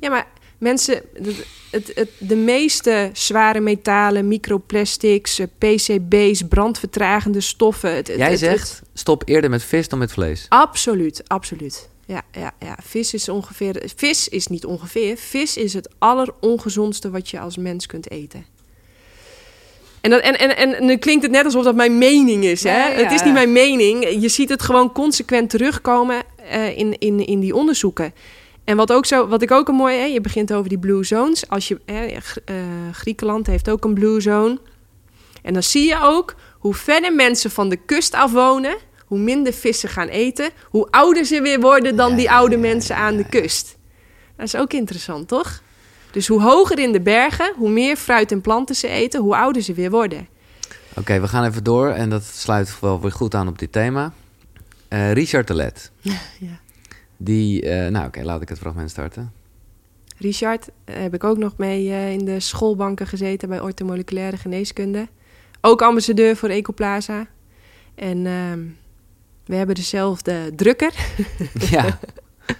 Ja, 0.00 0.10
maar 0.10 0.26
mensen, 0.58 1.02
het, 1.22 1.44
het, 1.70 1.92
het- 1.94 2.10
de 2.18 2.36
meeste 2.36 3.10
zware 3.12 3.60
metalen, 3.60 4.28
microplastics, 4.28 5.38
eh, 5.38 5.46
PCB's, 5.58 6.42
brandvertragende 6.48 7.40
stoffen. 7.40 7.94
Het, 7.94 8.08
het- 8.08 8.16
Jij 8.16 8.30
het- 8.30 8.38
zegt, 8.38 8.82
stop 8.94 9.22
eerder 9.26 9.50
met 9.50 9.62
vis 9.64 9.88
dan 9.88 9.98
met 9.98 10.12
vlees. 10.12 10.46
Absoluut, 10.48 11.22
absoluut. 11.26 11.88
Ja, 12.06 12.22
ja, 12.32 12.52
ja. 12.58 12.76
Vis 12.82 13.14
is 13.14 13.28
ongeveer. 13.28 13.82
Vis 13.96 14.28
is 14.28 14.46
niet 14.46 14.64
ongeveer. 14.64 15.16
Vis 15.16 15.56
is 15.56 15.72
het 15.72 15.88
allerongezondste 15.98 17.10
wat 17.10 17.28
je 17.28 17.40
als 17.40 17.56
mens 17.56 17.86
kunt 17.86 18.10
eten. 18.10 18.44
En, 20.00 20.10
dat, 20.10 20.20
en, 20.22 20.38
en, 20.38 20.56
en, 20.56 20.74
en 20.76 20.86
dan 20.86 20.98
klinkt 20.98 21.22
het 21.22 21.32
net 21.32 21.44
alsof 21.44 21.64
dat 21.64 21.74
mijn 21.74 21.98
mening 21.98 22.44
is. 22.44 22.62
Hè? 22.62 22.70
Ja, 22.70 22.88
ja, 22.88 22.94
het 23.02 23.12
is 23.12 23.22
niet 23.22 23.32
mijn 23.32 23.52
mening. 23.52 24.20
Je 24.20 24.28
ziet 24.28 24.48
het 24.48 24.62
gewoon 24.62 24.92
consequent 24.92 25.50
terugkomen 25.50 26.22
eh, 26.48 26.78
in, 26.78 26.98
in, 26.98 27.26
in 27.26 27.40
die 27.40 27.54
onderzoeken. 27.54 28.14
En 28.64 28.76
wat, 28.76 28.92
ook 28.92 29.06
zo, 29.06 29.28
wat 29.28 29.42
ik 29.42 29.50
ook 29.50 29.68
een 29.68 29.74
mooi... 29.74 29.96
Hè, 29.96 30.04
je 30.04 30.20
begint 30.20 30.52
over 30.52 30.68
die 30.68 30.78
blue 30.78 31.04
zones. 31.04 31.48
Als 31.48 31.68
je, 31.68 31.80
hè, 31.84 32.06
eh, 32.44 32.54
Griekenland 32.92 33.46
heeft 33.46 33.70
ook 33.70 33.84
een 33.84 33.94
blue 33.94 34.20
zone. 34.20 34.58
En 35.42 35.52
dan 35.52 35.62
zie 35.62 35.86
je 35.86 35.98
ook 36.02 36.34
hoe 36.58 36.74
verder 36.74 37.14
mensen 37.14 37.50
van 37.50 37.68
de 37.68 37.76
kust 37.76 38.14
af 38.14 38.32
wonen... 38.32 38.76
hoe 39.06 39.18
minder 39.18 39.52
vissen 39.52 39.88
gaan 39.88 40.08
eten... 40.08 40.50
hoe 40.64 40.86
ouder 40.90 41.24
ze 41.24 41.40
weer 41.40 41.60
worden 41.60 41.96
dan 41.96 42.10
Ja, 42.10 42.16
die 42.16 42.30
oude 42.30 42.54
ja, 42.54 42.60
mensen 42.60 42.96
ja, 42.96 43.00
aan 43.02 43.16
de 43.16 43.28
kust. 43.28 43.76
Dat 44.36 44.46
is 44.46 44.56
ook 44.56 44.72
interessant, 44.72 45.28
toch? 45.28 45.62
Dus 46.10 46.26
hoe 46.26 46.42
hoger 46.42 46.78
in 46.78 46.92
de 46.92 47.00
bergen, 47.00 47.52
hoe 47.56 47.70
meer 47.70 47.96
fruit 47.96 48.32
en 48.32 48.40
planten 48.40 48.74
ze 48.74 48.88
eten... 48.88 49.20
hoe 49.20 49.36
ouder 49.36 49.62
ze 49.62 49.74
weer 49.74 49.90
worden. 49.90 50.28
Oké, 50.96 51.20
we 51.20 51.28
gaan 51.28 51.44
even 51.44 51.64
door 51.64 51.88
en 51.88 52.10
dat 52.10 52.24
sluit 52.24 52.80
wel 52.80 53.00
weer 53.00 53.12
goed 53.12 53.34
aan 53.34 53.48
op 53.48 53.58
dit 53.58 53.72
thema. 53.72 54.12
Eh, 54.88 55.12
Richard 55.12 55.46
de 55.46 55.54
Let. 55.54 55.90
Ja. 56.38 56.60
Die, 57.22 57.62
eh, 57.62 57.90
nou 57.90 58.06
oké, 58.06 58.22
laat 58.22 58.42
ik 58.42 58.48
het 58.48 58.58
fragment 58.58 58.90
starten. 58.90 59.32
Richard 60.18 60.68
eh, 60.84 60.94
heb 60.96 61.14
ik 61.14 61.24
ook 61.24 61.38
nog 61.38 61.56
mee 61.56 61.90
eh, 61.90 62.12
in 62.12 62.24
de 62.24 62.40
schoolbanken 62.40 63.06
gezeten 63.06 63.48
bij 63.48 63.60
orthomoleculaire 63.60 64.36
geneeskunde. 64.36 65.08
Ook 65.60 65.82
ambassadeur 65.82 66.36
voor 66.36 66.48
Ecoplaza. 66.48 67.26
En 67.94 68.26
ehm, 68.26 68.58
we 69.46 69.54
hebben 69.54 69.74
dezelfde 69.74 70.52
drukker. 70.56 70.92
ja. 71.70 71.98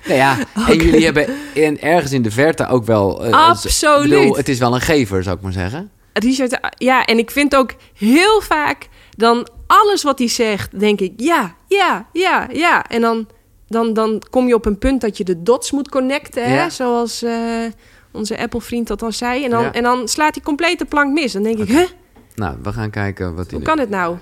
Nou 0.04 0.18
ja, 0.18 0.38
en 0.68 0.76
jullie 0.76 1.04
hebben 1.04 1.26
in, 1.54 1.80
ergens 1.80 2.12
in 2.12 2.22
de 2.22 2.30
verte 2.30 2.66
ook 2.66 2.84
wel... 2.84 3.24
Absoluut. 3.32 4.10
bedoel, 4.10 4.36
het 4.36 4.48
is 4.48 4.58
wel 4.58 4.74
een 4.74 4.80
gever, 4.80 5.22
zou 5.22 5.36
ik 5.36 5.42
maar 5.42 5.52
zeggen. 5.52 5.90
Richard, 6.12 6.74
ja, 6.78 7.04
en 7.04 7.18
ik 7.18 7.30
vind 7.30 7.56
ook 7.56 7.74
heel 7.94 8.40
vaak 8.40 8.88
dan 9.16 9.48
alles 9.66 10.02
wat 10.02 10.18
hij 10.18 10.28
zegt, 10.28 10.80
denk 10.80 11.00
ik 11.00 11.12
ja, 11.16 11.54
ja, 11.68 12.08
ja, 12.12 12.48
ja. 12.52 12.86
En 12.86 13.00
dan, 13.00 13.28
dan, 13.70 13.92
dan 13.94 14.22
kom 14.30 14.46
je 14.46 14.54
op 14.54 14.66
een 14.66 14.78
punt 14.78 15.00
dat 15.00 15.16
je 15.16 15.24
de 15.24 15.42
dots 15.42 15.70
moet 15.70 15.88
connecten, 15.88 16.44
hè? 16.44 16.54
Ja. 16.54 16.70
zoals 16.70 17.22
eh, 17.22 17.64
onze 18.10 18.38
Apple-vriend 18.38 18.86
dat 18.86 19.02
al 19.02 19.12
zei. 19.12 19.44
En 19.44 19.50
dan, 19.50 19.62
Ja. 19.62 19.72
en 19.72 19.82
dan 19.82 20.08
slaat 20.08 20.34
hij 20.34 20.44
compleet 20.44 20.78
de 20.78 20.84
plank 20.84 21.12
mis. 21.12 21.32
Dan 21.32 21.42
denk 21.42 21.58
ik, 21.58 21.68
huh, 21.68 21.86
Nou, 22.34 22.56
we 22.62 22.72
gaan 22.72 22.90
kijken 22.90 23.34
wat 23.34 23.46
hij 23.50 23.54
hoe 23.58 23.66
kan 23.68 23.78
het 23.78 23.90
nou? 23.90 24.16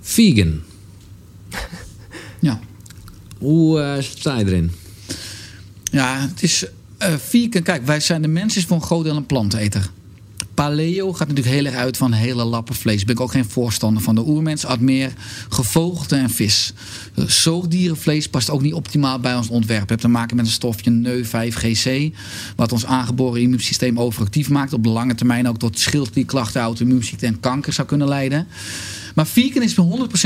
Vegan. 0.00 0.60
ja. 2.40 2.60
Hoe 3.38 3.80
eh, 3.80 4.02
sta 4.02 4.38
je 4.38 4.44
erin? 4.46 4.72
Ja, 5.84 6.20
het 6.20 6.42
is 6.42 6.66
eh 6.98 7.14
vegan. 7.16 7.62
Kijk, 7.62 7.86
wij 7.86 8.00
zijn 8.00 8.22
de 8.22 8.28
mensen 8.28 8.60
is 8.60 8.66
voor 8.66 8.76
een 8.76 8.82
groot 8.82 9.04
deel 9.04 9.16
een 9.16 9.26
planteter. 9.26 9.90
Paleo 10.58 11.12
gaat 11.12 11.28
natuurlijk 11.28 11.56
heel 11.56 11.64
erg 11.64 11.74
uit 11.74 11.96
van 11.96 12.12
hele 12.12 12.44
lappen 12.44 12.74
vlees. 12.74 13.04
Ben 13.04 13.14
ik 13.14 13.20
ook 13.20 13.30
geen 13.30 13.48
voorstander 13.48 14.02
van. 14.02 14.14
De 14.14 14.26
oermens 14.26 14.64
at 14.64 14.80
meer 14.80 15.12
gevogelte 15.48 16.16
en 16.16 16.30
vis. 16.30 16.72
Zoogdierenvlees 17.14 18.28
past 18.28 18.50
ook 18.50 18.62
niet 18.62 18.72
optimaal 18.72 19.20
bij 19.20 19.36
ons 19.36 19.48
ontwerp. 19.48 19.82
Je 19.82 19.88
hebt 19.88 20.00
te 20.00 20.08
maken 20.08 20.36
met 20.36 20.46
een 20.46 20.52
stofje 20.52 20.90
NEU5GC... 20.90 22.16
wat 22.56 22.72
ons 22.72 22.86
aangeboren 22.86 23.40
immuunsysteem 23.40 24.00
overactief 24.00 24.48
maakt. 24.48 24.72
Op 24.72 24.82
de 24.82 24.88
lange 24.88 25.14
termijn 25.14 25.48
ook 25.48 25.58
tot 25.58 25.78
schildklierklachten, 25.78 26.60
auto-immuunziekte 26.60 27.26
en 27.26 27.40
kanker 27.40 27.72
zou 27.72 27.88
kunnen 27.88 28.08
leiden. 28.08 28.46
Maar 29.18 29.26
vegan 29.26 29.62
is 29.62 29.76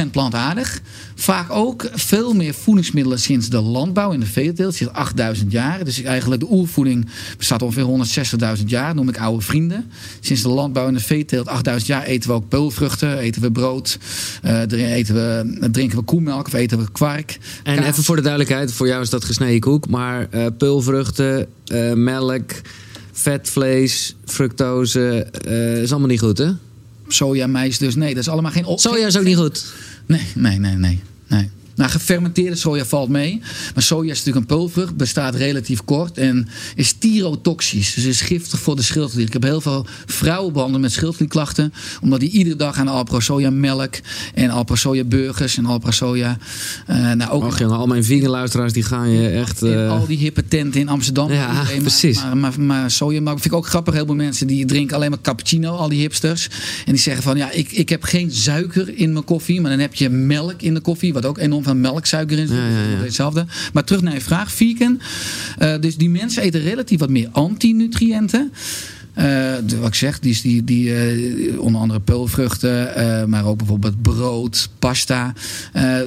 100% 0.06 0.10
plantaardig. 0.10 0.80
Vaak 1.14 1.50
ook 1.50 1.88
veel 1.92 2.32
meer 2.32 2.54
voedingsmiddelen 2.54 3.18
sinds 3.18 3.48
de 3.48 3.60
landbouw 3.60 4.12
in 4.12 4.20
de 4.20 4.26
veeteelt. 4.26 4.74
Sinds 4.74 4.92
8000 4.92 5.52
jaar. 5.52 5.84
Dus 5.84 6.02
eigenlijk 6.02 6.40
de 6.40 6.50
oervoeding 6.50 7.06
bestaat 7.38 7.62
ongeveer 7.62 8.06
160.000 8.58 8.64
jaar. 8.66 8.94
Noem 8.94 9.08
ik 9.08 9.18
oude 9.18 9.42
vrienden. 9.42 9.90
Sinds 10.20 10.42
de 10.42 10.48
landbouw 10.48 10.88
in 10.88 10.94
de 10.94 11.00
veeteelt 11.00 11.48
8000 11.48 11.86
jaar 11.86 12.04
eten 12.04 12.28
we 12.28 12.34
ook 12.34 12.48
peulvruchten. 12.48 13.18
Eten 13.18 13.42
we 13.42 13.52
brood. 13.52 13.98
dr- 14.66 14.74
eten 14.74 15.14
we, 15.14 15.68
drinken 15.70 15.98
we 15.98 16.04
koemelk 16.04 16.46
of 16.46 16.52
eten 16.52 16.78
we 16.78 16.90
kwark. 16.92 17.38
En 17.62 17.76
kaas. 17.76 17.86
even 17.86 18.04
voor 18.04 18.16
de 18.16 18.22
duidelijkheid, 18.22 18.72
voor 18.72 18.86
jou 18.86 19.02
is 19.02 19.10
dat 19.10 19.24
gesneden 19.24 19.60
koek. 19.60 19.88
Maar 19.88 20.26
eh 20.30 20.46
peulvruchten, 20.58 21.46
eh, 21.66 21.92
melk, 21.92 22.50
vetvlees, 23.12 24.16
fructose, 24.24 25.26
is 25.82 25.90
allemaal 25.90 26.08
niet 26.08 26.20
goed, 26.20 26.38
hè? 26.38 26.50
Soja, 27.12 27.46
mais, 27.46 27.78
dus 27.78 27.94
nee, 27.94 28.14
dat 28.14 28.22
is 28.22 28.28
allemaal 28.28 28.50
geen... 28.50 28.64
op- 28.64 28.80
Soja 28.80 29.06
is 29.06 29.16
ook 29.16 29.24
niet 29.24 29.36
goed. 29.36 29.64
Nee, 30.06 30.26
nee, 30.34 30.58
nee, 30.58 30.74
nee. 30.74 31.00
nee. 31.26 31.50
Nou, 31.74 31.90
gefermenteerde 31.90 32.56
soja 32.56 32.84
valt 32.84 33.08
mee. 33.08 33.40
Maar 33.74 33.82
soja 33.82 34.10
is 34.10 34.18
natuurlijk 34.24 34.50
een 34.50 34.56
peulvrucht, 34.56 34.96
bestaat 34.96 35.34
relatief 35.34 35.84
kort 35.84 36.18
en 36.18 36.48
is 36.74 36.92
tyrotoxisch. 36.92 37.94
Dus 37.94 38.04
is 38.04 38.20
giftig 38.20 38.60
voor 38.60 38.76
de 38.76 38.82
schildklier. 38.82 39.26
Ik 39.26 39.32
heb 39.32 39.42
heel 39.42 39.60
veel 39.60 39.86
vrouwen 40.06 40.52
behandeld 40.52 40.82
met 40.82 40.92
schildklierklachten, 40.92 41.72
omdat 42.02 42.20
die 42.20 42.30
iedere 42.30 42.56
dag 42.56 42.76
aan 42.78 42.88
Alpro 42.88 43.20
soja 43.20 43.50
melk 43.50 43.94
en 44.34 44.50
Alpro 44.50 44.74
soja 44.74 45.04
burgers 45.04 45.56
en 45.56 45.66
Alpro 45.66 45.90
soja. 45.90 46.38
eh 46.86 47.12
nou, 47.12 47.30
ook 47.30 47.44
Och 47.44 47.58
jongen, 47.58 47.76
al 47.76 47.86
mijn 47.86 48.04
vegan 48.04 48.30
luisteraars 48.30 48.72
die 48.72 48.82
gaan 48.82 49.10
je 49.10 49.28
echt... 49.28 49.62
in 49.62 49.72
eh, 49.72 49.90
al 49.90 50.06
die 50.06 50.18
hippe 50.18 50.48
tenten 50.48 50.80
in 50.80 50.88
Amsterdam. 50.88 51.32
Ja, 51.32 51.52
maar- 51.52 51.72
precies. 51.80 52.22
Maar, 52.22 52.36
maar, 52.36 52.60
maar 52.60 52.90
sojamelk 52.90 53.40
vind 53.40 53.52
ik 53.52 53.58
ook 53.58 53.66
grappig. 53.66 53.94
Heel 53.94 54.06
veel 54.06 54.14
mensen 54.14 54.46
die 54.46 54.64
drinken 54.66 54.96
alleen 54.96 55.10
maar 55.10 55.20
cappuccino, 55.20 55.70
al 55.76 55.88
die 55.88 56.00
hipsters. 56.00 56.48
En 56.86 56.92
die 56.92 57.00
zeggen 57.00 57.22
van, 57.22 57.36
ja, 57.36 57.50
ik, 57.50 57.72
ik 57.72 57.88
heb 57.88 58.02
geen 58.02 58.32
suiker 58.32 58.98
in 58.98 59.12
mijn 59.12 59.24
koffie. 59.24 59.60
Maar 59.60 59.70
dan 59.70 59.80
heb 59.80 59.94
je 59.94 60.08
melk 60.08 60.62
in 60.62 60.74
de 60.74 60.80
koffie, 60.80 61.12
wat 61.12 61.26
ook 61.26 61.38
enorm 61.38 61.61
veel 61.64 61.74
melksuiker 61.76 62.38
in 62.38 62.46
zit. 62.46 62.56
Ja, 62.56 62.66
ja, 62.68 62.82
ja. 62.96 63.02
Hetzelfde. 63.02 63.46
Maar 63.72 63.84
terug 63.84 64.02
naar 64.02 64.14
je 64.14 64.20
vraag, 64.20 64.52
vegan. 64.52 65.00
Eh, 65.58 65.74
dus 65.80 65.96
die 65.96 66.10
mensen 66.10 66.42
eten 66.42 66.60
relatief 66.60 66.98
wat 66.98 67.08
meer 67.10 67.28
antinutriënten. 67.32 68.52
De- 69.14 69.76
wat 69.78 69.88
ik 69.88 69.94
zeg, 69.94 70.18
die, 70.18 70.38
die, 70.42 70.64
die, 70.64 70.94
eh, 70.94 71.60
onder 71.60 71.80
andere 71.80 72.00
peulvruchten, 72.00 73.28
maar 73.30 73.44
ook 73.44 73.58
bijvoorbeeld 73.58 74.02
brood, 74.02 74.68
pasta. 74.78 75.34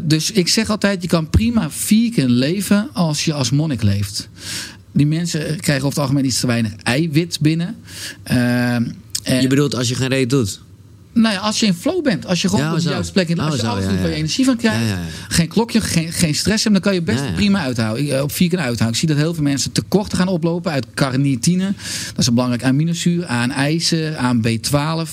Dus 0.03 0.31
ik 0.31 0.47
zeg 0.47 0.69
altijd, 0.69 1.01
je 1.01 1.07
kan 1.07 1.29
prima 1.29 1.71
vegan 1.71 2.29
leven 2.29 2.89
als 2.93 3.25
je 3.25 3.33
als 3.33 3.49
monnik 3.49 3.81
leeft. 3.83 4.29
Die 4.91 5.05
mensen 5.07 5.39
krijgen 5.41 5.75
over 5.85 5.87
het 5.87 5.97
algemeen 5.97 6.25
iets 6.25 6.39
te 6.39 6.47
weinig 6.47 6.71
eiwit 6.83 7.37
binnen. 7.41 7.75
En- 8.23 8.95
Je 9.41 9.47
bedoelt 9.47 9.75
als 9.75 9.89
je 9.89 9.95
geen 9.95 10.07
reet 10.07 10.29
doet? 10.29 10.61
Nou 11.22 11.34
ja, 11.34 11.39
als 11.39 11.59
je 11.59 11.66
in 11.66 11.74
flow 11.74 12.03
bent, 12.03 12.26
als 12.26 12.41
je 12.41 12.49
gewoon 12.49 12.66
Ja, 12.66 12.74
op 12.74 12.80
de 12.80 12.89
juiste 12.89 13.11
plek 13.13 13.28
in 13.30 13.39
Oh, 13.39 13.45
als 13.45 13.55
je 13.55 13.61
zo, 13.61 13.68
alles 13.68 13.84
ja, 13.84 13.89
doet 13.89 13.99
waar 13.99 14.09
je 14.09 14.16
energie 14.16 14.45
van 14.45 14.55
krijgt, 14.55 14.80
Ja, 14.80 14.86
ja, 14.88 14.93
ja. 14.93 14.99
geen 15.28 15.47
klokje, 15.47 15.82
geen, 15.82 16.11
geen 16.11 16.36
stress 16.36 16.63
hebben, 16.63 16.82
dan 16.82 16.91
kan 16.91 17.01
je 17.01 17.05
best 17.05 17.20
Ja, 17.20 17.26
ja. 17.26 17.36
prima 17.36 17.59
uithouden. 17.59 18.03
Ik, 18.05 18.11
eh, 18.11 18.22
Op 18.22 18.32
vegan 18.32 18.59
uithouden. 18.59 18.88
Ik 18.88 18.95
zie 18.95 19.07
dat 19.07 19.18
heel 19.18 19.34
veel 19.34 19.43
mensen 19.43 19.72
tekorten 19.72 20.18
gaan 20.18 20.28
oplopen 20.28 20.72
uit 20.72 20.86
carnitine. 20.93 21.74
Dat 22.07 22.18
is 22.18 22.28
een 22.28 22.34
belangrijk 22.34 22.63
aminozuur, 22.63 23.26
aan 23.26 23.51
ijzer, 23.51 24.18
aan 24.18 24.41
B12. 24.47 24.70
Daar 24.72 25.07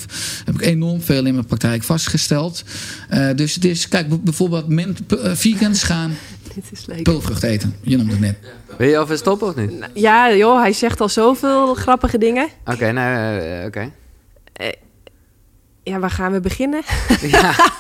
heb 0.45 0.55
ik 0.55 0.61
enorm 0.67 1.01
veel 1.03 1.25
in 1.27 1.35
mijn 1.35 1.47
praktijk 1.47 1.83
vastgesteld. 1.83 2.63
Eh, 3.09 3.29
dus 3.37 3.55
het 3.55 3.65
is, 3.65 3.89
kijk, 3.89 4.23
bijvoorbeeld 4.25 4.69
men, 4.69 4.97
eh, 5.23 5.33
vegans 5.35 5.83
gaan 5.83 6.17
Dit 6.55 6.65
is 6.73 6.87
leuk. 6.87 7.03
peulvrucht 7.03 7.43
eten. 7.43 7.75
Je 7.83 7.97
noemde 7.97 8.13
het 8.13 8.21
net. 8.21 8.37
Wil 8.79 8.89
je 8.89 8.99
alvast 8.99 9.21
stoppen 9.21 9.49
of 9.49 9.57
niet? 9.57 9.71
Ja, 9.95 10.35
joh, 10.35 10.61
hij 10.61 10.73
zegt 10.73 11.01
al 11.01 11.09
zoveel 11.09 11.75
grappige 11.75 12.19
dingen. 12.19 12.49
Oké, 12.65 12.93
nou, 12.93 13.67
oké. 13.67 13.91
Ja, 15.83 15.99
waar 15.99 16.11
gaan 16.11 16.33
we 16.33 16.41
beginnen? 16.41 16.83
Ja. 17.21 17.55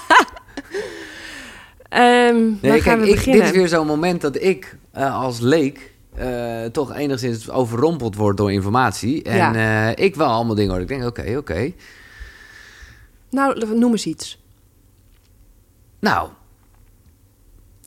Ehm 1.88 2.34
waar 2.34 2.59
Nee, 2.61 2.80
gaan 2.80 2.82
kijk, 2.82 3.00
we 3.00 3.09
ik, 3.09 3.14
beginnen? 3.14 3.40
dit 3.44 3.50
is 3.50 3.57
weer 3.59 3.68
zo'n 3.68 3.86
moment 3.86 4.20
dat 4.20 4.42
ik 4.42 4.76
eh, 4.92 5.20
als 5.20 5.40
leek 5.40 5.92
eh, 6.14 6.64
toch 6.64 6.94
enigszins 6.94 7.50
overrompeld 7.50 8.14
word 8.16 8.36
door 8.36 8.53
informatie. 8.53 9.22
En 9.22 9.36
Ja. 9.36 9.90
eh, 9.94 10.05
ik 10.05 10.14
wel 10.14 10.28
allemaal 10.28 10.55
dingen 10.55 10.72
hoor. 10.72 10.80
Ik 10.80 10.88
denk, 10.88 11.05
oké, 11.05 11.34
oké. 11.36 11.72
Nou, 13.30 13.74
noem 13.78 13.90
eens 13.92 14.07
iets. 14.07 14.40
Nou, 16.00 16.28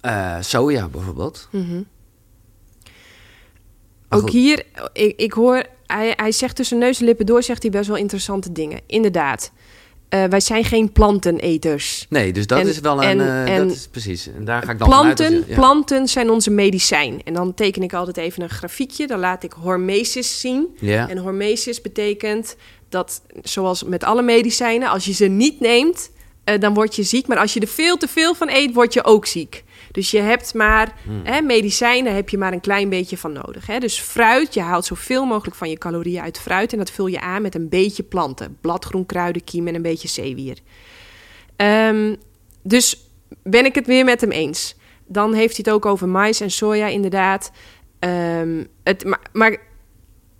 Eh, 0.01 0.37
soja 0.39 0.87
bijvoorbeeld. 0.87 1.47
Mhm. 1.51 1.81
Ook 4.09 4.29
hier, 4.29 4.63
ik, 4.93 5.19
ik 5.19 5.33
hoor, 5.33 5.63
hij, 5.85 6.13
hij 6.15 6.31
zegt 6.31 6.55
tussen 6.55 6.77
neus 6.77 6.99
en 6.99 7.05
lippen 7.05 7.25
door, 7.25 7.43
zegt 7.43 7.61
hij 7.61 7.71
best 7.71 7.87
wel 7.87 7.97
interessante 7.97 8.51
dingen. 8.51 8.79
Inderdaad. 8.87 9.51
Eh, 10.23 10.29
wij 10.29 10.39
zijn 10.39 10.63
geen 10.63 10.91
planteneters. 10.91 12.05
Nee, 12.09 12.33
dus 12.33 12.47
dat 12.47 12.59
En- 12.59 12.67
is 12.67 12.79
wel 12.79 13.03
een... 13.03 13.19
en- 13.19 13.45
eh, 13.47 13.55
dat 13.57 13.71
is 13.71 13.87
precies. 13.91 14.27
En 14.37 14.45
daar 14.45 14.61
ga 14.63 14.71
ik 14.71 14.79
dan 14.79 14.87
Planten, 14.87 15.33
je- 15.33 15.43
ja. 15.47 15.55
planten 15.55 16.07
zijn 16.07 16.29
onze 16.29 16.49
medicijn. 16.51 17.21
En 17.23 17.33
dan 17.33 17.53
teken 17.53 17.83
ik 17.83 17.93
altijd 17.93 18.17
even 18.17 18.43
een 18.43 18.49
grafiekje. 18.49 19.07
Dan 19.07 19.19
laat 19.19 19.43
ik 19.43 19.51
hormesis 19.51 20.39
zien. 20.39 20.67
Ja. 20.79 21.09
En 21.09 21.17
hormesis 21.17 21.81
betekent 21.81 22.55
dat, 22.89 23.21
zoals 23.43 23.83
met 23.83 24.03
alle 24.03 24.21
medicijnen, 24.21 24.89
als 24.89 25.05
je 25.05 25.13
ze 25.13 25.25
niet 25.25 25.59
neemt, 25.59 26.09
eh, 26.43 26.59
dan 26.59 26.73
word 26.73 26.95
je 26.95 27.03
ziek. 27.03 27.27
Maar 27.27 27.37
als 27.37 27.53
je 27.53 27.59
er 27.59 27.67
veel 27.67 27.97
te 27.97 28.07
veel 28.07 28.35
van 28.35 28.49
eet, 28.49 28.73
word 28.73 28.93
je 28.93 29.03
ook 29.03 29.25
ziek. 29.25 29.63
Dus 29.95 30.11
je 30.11 30.19
hebt 30.19 30.53
maar, 30.53 30.93
Hmm. 31.03 31.21
hè, 31.23 31.41
medicijnen 31.41 32.15
heb 32.15 32.29
je 32.29 32.37
maar 32.37 32.53
een 32.53 32.59
klein 32.61 32.89
beetje 32.89 33.17
van 33.17 33.31
nodig. 33.31 33.67
Hè? 33.67 33.79
Dus 33.79 33.99
fruit, 33.99 34.53
je 34.53 34.61
haalt 34.61 34.85
zoveel 34.85 35.25
mogelijk 35.25 35.55
van 35.55 35.69
je 35.69 35.77
calorieën 35.77 36.21
uit 36.21 36.39
fruit. 36.39 36.71
En 36.71 36.77
dat 36.77 36.91
vul 36.91 37.07
je 37.07 37.19
aan 37.19 37.41
met 37.41 37.55
een 37.55 37.69
beetje 37.69 38.03
planten. 38.03 38.57
Bladgroen, 38.61 39.05
kruiden, 39.05 39.43
kiem 39.43 39.67
en 39.67 39.75
een 39.75 39.81
beetje 39.81 40.07
zeewier. 40.07 40.57
Ehm, 41.55 42.15
dus 42.63 43.09
ben 43.43 43.65
ik 43.65 43.75
het 43.75 43.87
weer 43.87 44.05
met 44.05 44.21
hem 44.21 44.31
eens. 44.31 44.75
Dan 45.07 45.33
heeft 45.33 45.55
hij 45.55 45.63
het 45.65 45.73
ook 45.73 45.85
over 45.85 46.09
mais 46.09 46.41
en 46.41 46.51
soja, 46.51 46.87
inderdaad. 46.87 47.51
Ehm, 47.99 48.63
het, 48.83 49.03
maar 49.05 49.21
maar 49.33 49.57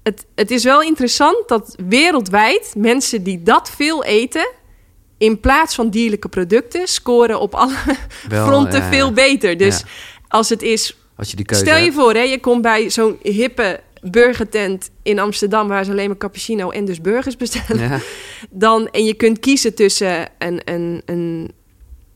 het, 0.03 0.25
het 0.35 0.51
is 0.51 0.63
wel 0.63 0.81
interessant 0.81 1.47
dat 1.47 1.75
wereldwijd 1.87 2.73
mensen 2.77 3.23
die 3.23 3.43
dat 3.43 3.69
veel 3.69 4.03
eten, 4.03 4.51
in 5.17 5.39
plaats 5.39 5.75
van 5.75 5.89
dierlijke 5.89 6.29
producten, 6.29 6.87
scoren 6.87 7.39
op 7.39 7.53
alle 7.53 7.75
Wel, 8.29 8.47
fronten 8.47 8.79
ja, 8.79 8.85
ja. 8.85 8.91
veel 8.91 9.11
beter. 9.11 9.57
Dus 9.57 9.79
Ja. 9.79 9.85
als 10.27 10.49
het 10.49 10.61
is 10.61 10.97
Als 11.15 11.29
je 11.29 11.35
die 11.35 11.45
keuze 11.45 11.63
Stel 11.63 11.77
je 11.77 11.83
hebt. 11.83 11.95
voor, 11.95 12.13
hè, 12.13 12.21
je 12.21 12.39
komt 12.39 12.61
bij 12.61 12.89
zo'n 12.89 13.17
hippe 13.21 13.79
burgertent 14.11 14.89
in 15.03 15.19
Amsterdam... 15.19 15.67
waar 15.67 15.85
ze 15.85 15.91
alleen 15.91 16.07
maar 16.07 16.17
cappuccino 16.17 16.69
en 16.69 16.85
dus 16.85 17.01
burgers 17.01 17.37
bestellen. 17.37 18.01
Dan, 18.49 18.89
en 18.89 19.03
je 19.03 19.13
kunt 19.13 19.39
kiezen 19.39 19.75
tussen 19.75 20.27
een, 20.37 20.61
een, 20.65 21.01
een, 21.05 21.51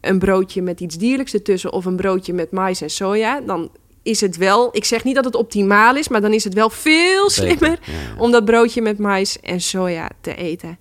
een 0.02 0.20
broodje 0.20 0.62
met 0.62 0.80
iets 0.80 0.98
dierlijks 0.98 1.34
ertussen... 1.34 1.74
of 1.74 1.86
een 1.86 1.96
broodje 1.96 2.34
met 2.34 2.52
mais 2.52 2.82
en 2.82 2.90
soja. 2.90 3.42
Dan 3.42 3.72
is 4.04 4.22
het 4.22 4.38
wel... 4.38 4.70
Ik 4.72 4.86
zeg 4.86 5.04
niet 5.04 5.16
dat 5.16 5.26
het 5.26 5.36
optimaal 5.36 5.96
is, 5.96 6.08
maar 6.08 6.22
dan 6.22 6.34
is 6.34 6.44
het 6.44 6.54
wel 6.54 6.70
veel 6.70 7.30
slimmer... 7.30 7.70
ja, 7.70 7.94
ja. 7.94 8.22
om 8.22 8.32
dat 8.32 8.46
broodje 8.46 8.82
met 8.82 8.98
mais 8.98 9.40
en 9.40 9.62
soja 9.62 10.10
te 10.22 10.36
eten. 10.36 10.78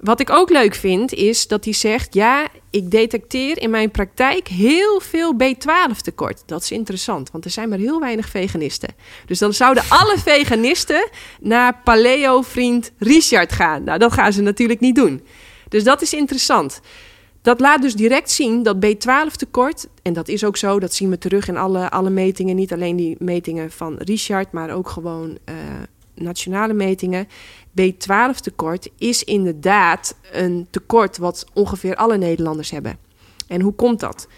Wat 0.00 0.20
ik 0.20 0.30
ook 0.30 0.50
leuk 0.50 0.74
vind, 0.74 1.12
is 1.12 1.46
dat 1.46 1.64
hij 1.64 1.72
zegt... 1.72 2.14
ja, 2.14 2.48
ik 2.70 2.90
detecteer 2.90 3.62
in 3.62 3.70
mijn 3.70 3.90
praktijk 3.90 4.48
heel 4.48 5.00
veel 5.00 5.34
B12 5.34 5.96
tekort. 6.02 6.42
Dat 6.46 6.62
is 6.62 6.70
interessant, 6.70 7.30
want 7.30 7.44
er 7.44 7.50
zijn 7.50 7.68
maar 7.68 7.78
heel 7.78 8.00
weinig 8.00 8.28
veganisten. 8.28 8.94
Dus 9.26 9.38
dan 9.38 9.52
zouden 9.52 9.84
alle 9.88 10.18
veganisten 10.30 11.08
naar 11.40 11.80
paleo-vriend 11.84 12.92
Richard 12.98 13.52
gaan. 13.52 13.84
Nou, 13.84 13.98
dat 13.98 14.12
gaan 14.12 14.32
ze 14.32 14.42
natuurlijk 14.42 14.80
niet 14.80 14.94
doen. 14.94 15.22
Dus 15.68 15.84
dat 15.84 16.02
is 16.02 16.14
interessant. 16.14 16.80
Dat 17.42 17.60
laat 17.60 17.82
dus 17.82 17.94
direct 17.94 18.30
zien 18.30 18.62
dat 18.62 18.76
B12 18.86 19.36
tekort, 19.36 19.88
en 20.02 20.12
dat 20.12 20.28
is 20.28 20.44
ook 20.44 20.56
zo, 20.56 20.80
dat 20.80 20.94
zien 20.94 21.10
we 21.10 21.18
terug 21.18 21.48
in 21.48 21.56
alle, 21.56 21.90
alle 21.90 22.10
metingen, 22.10 22.56
niet 22.56 22.72
alleen 22.72 22.96
die 22.96 23.16
metingen 23.18 23.70
van 23.70 23.96
Richard, 23.98 24.52
maar 24.52 24.70
ook 24.70 24.88
gewoon 24.88 25.38
eh, 25.44 25.54
nationale 26.14 26.72
metingen. 26.72 27.28
B12 27.80 28.40
tekort 28.40 28.88
is 28.98 29.24
inderdaad 29.24 30.16
een 30.32 30.66
tekort 30.70 31.16
wat 31.18 31.46
ongeveer 31.52 31.96
alle 31.96 32.16
Nederlanders 32.18 32.70
hebben. 32.70 32.98
En 33.48 33.60
hoe 33.60 33.72
komt 33.74 34.00
dat? 34.00 34.28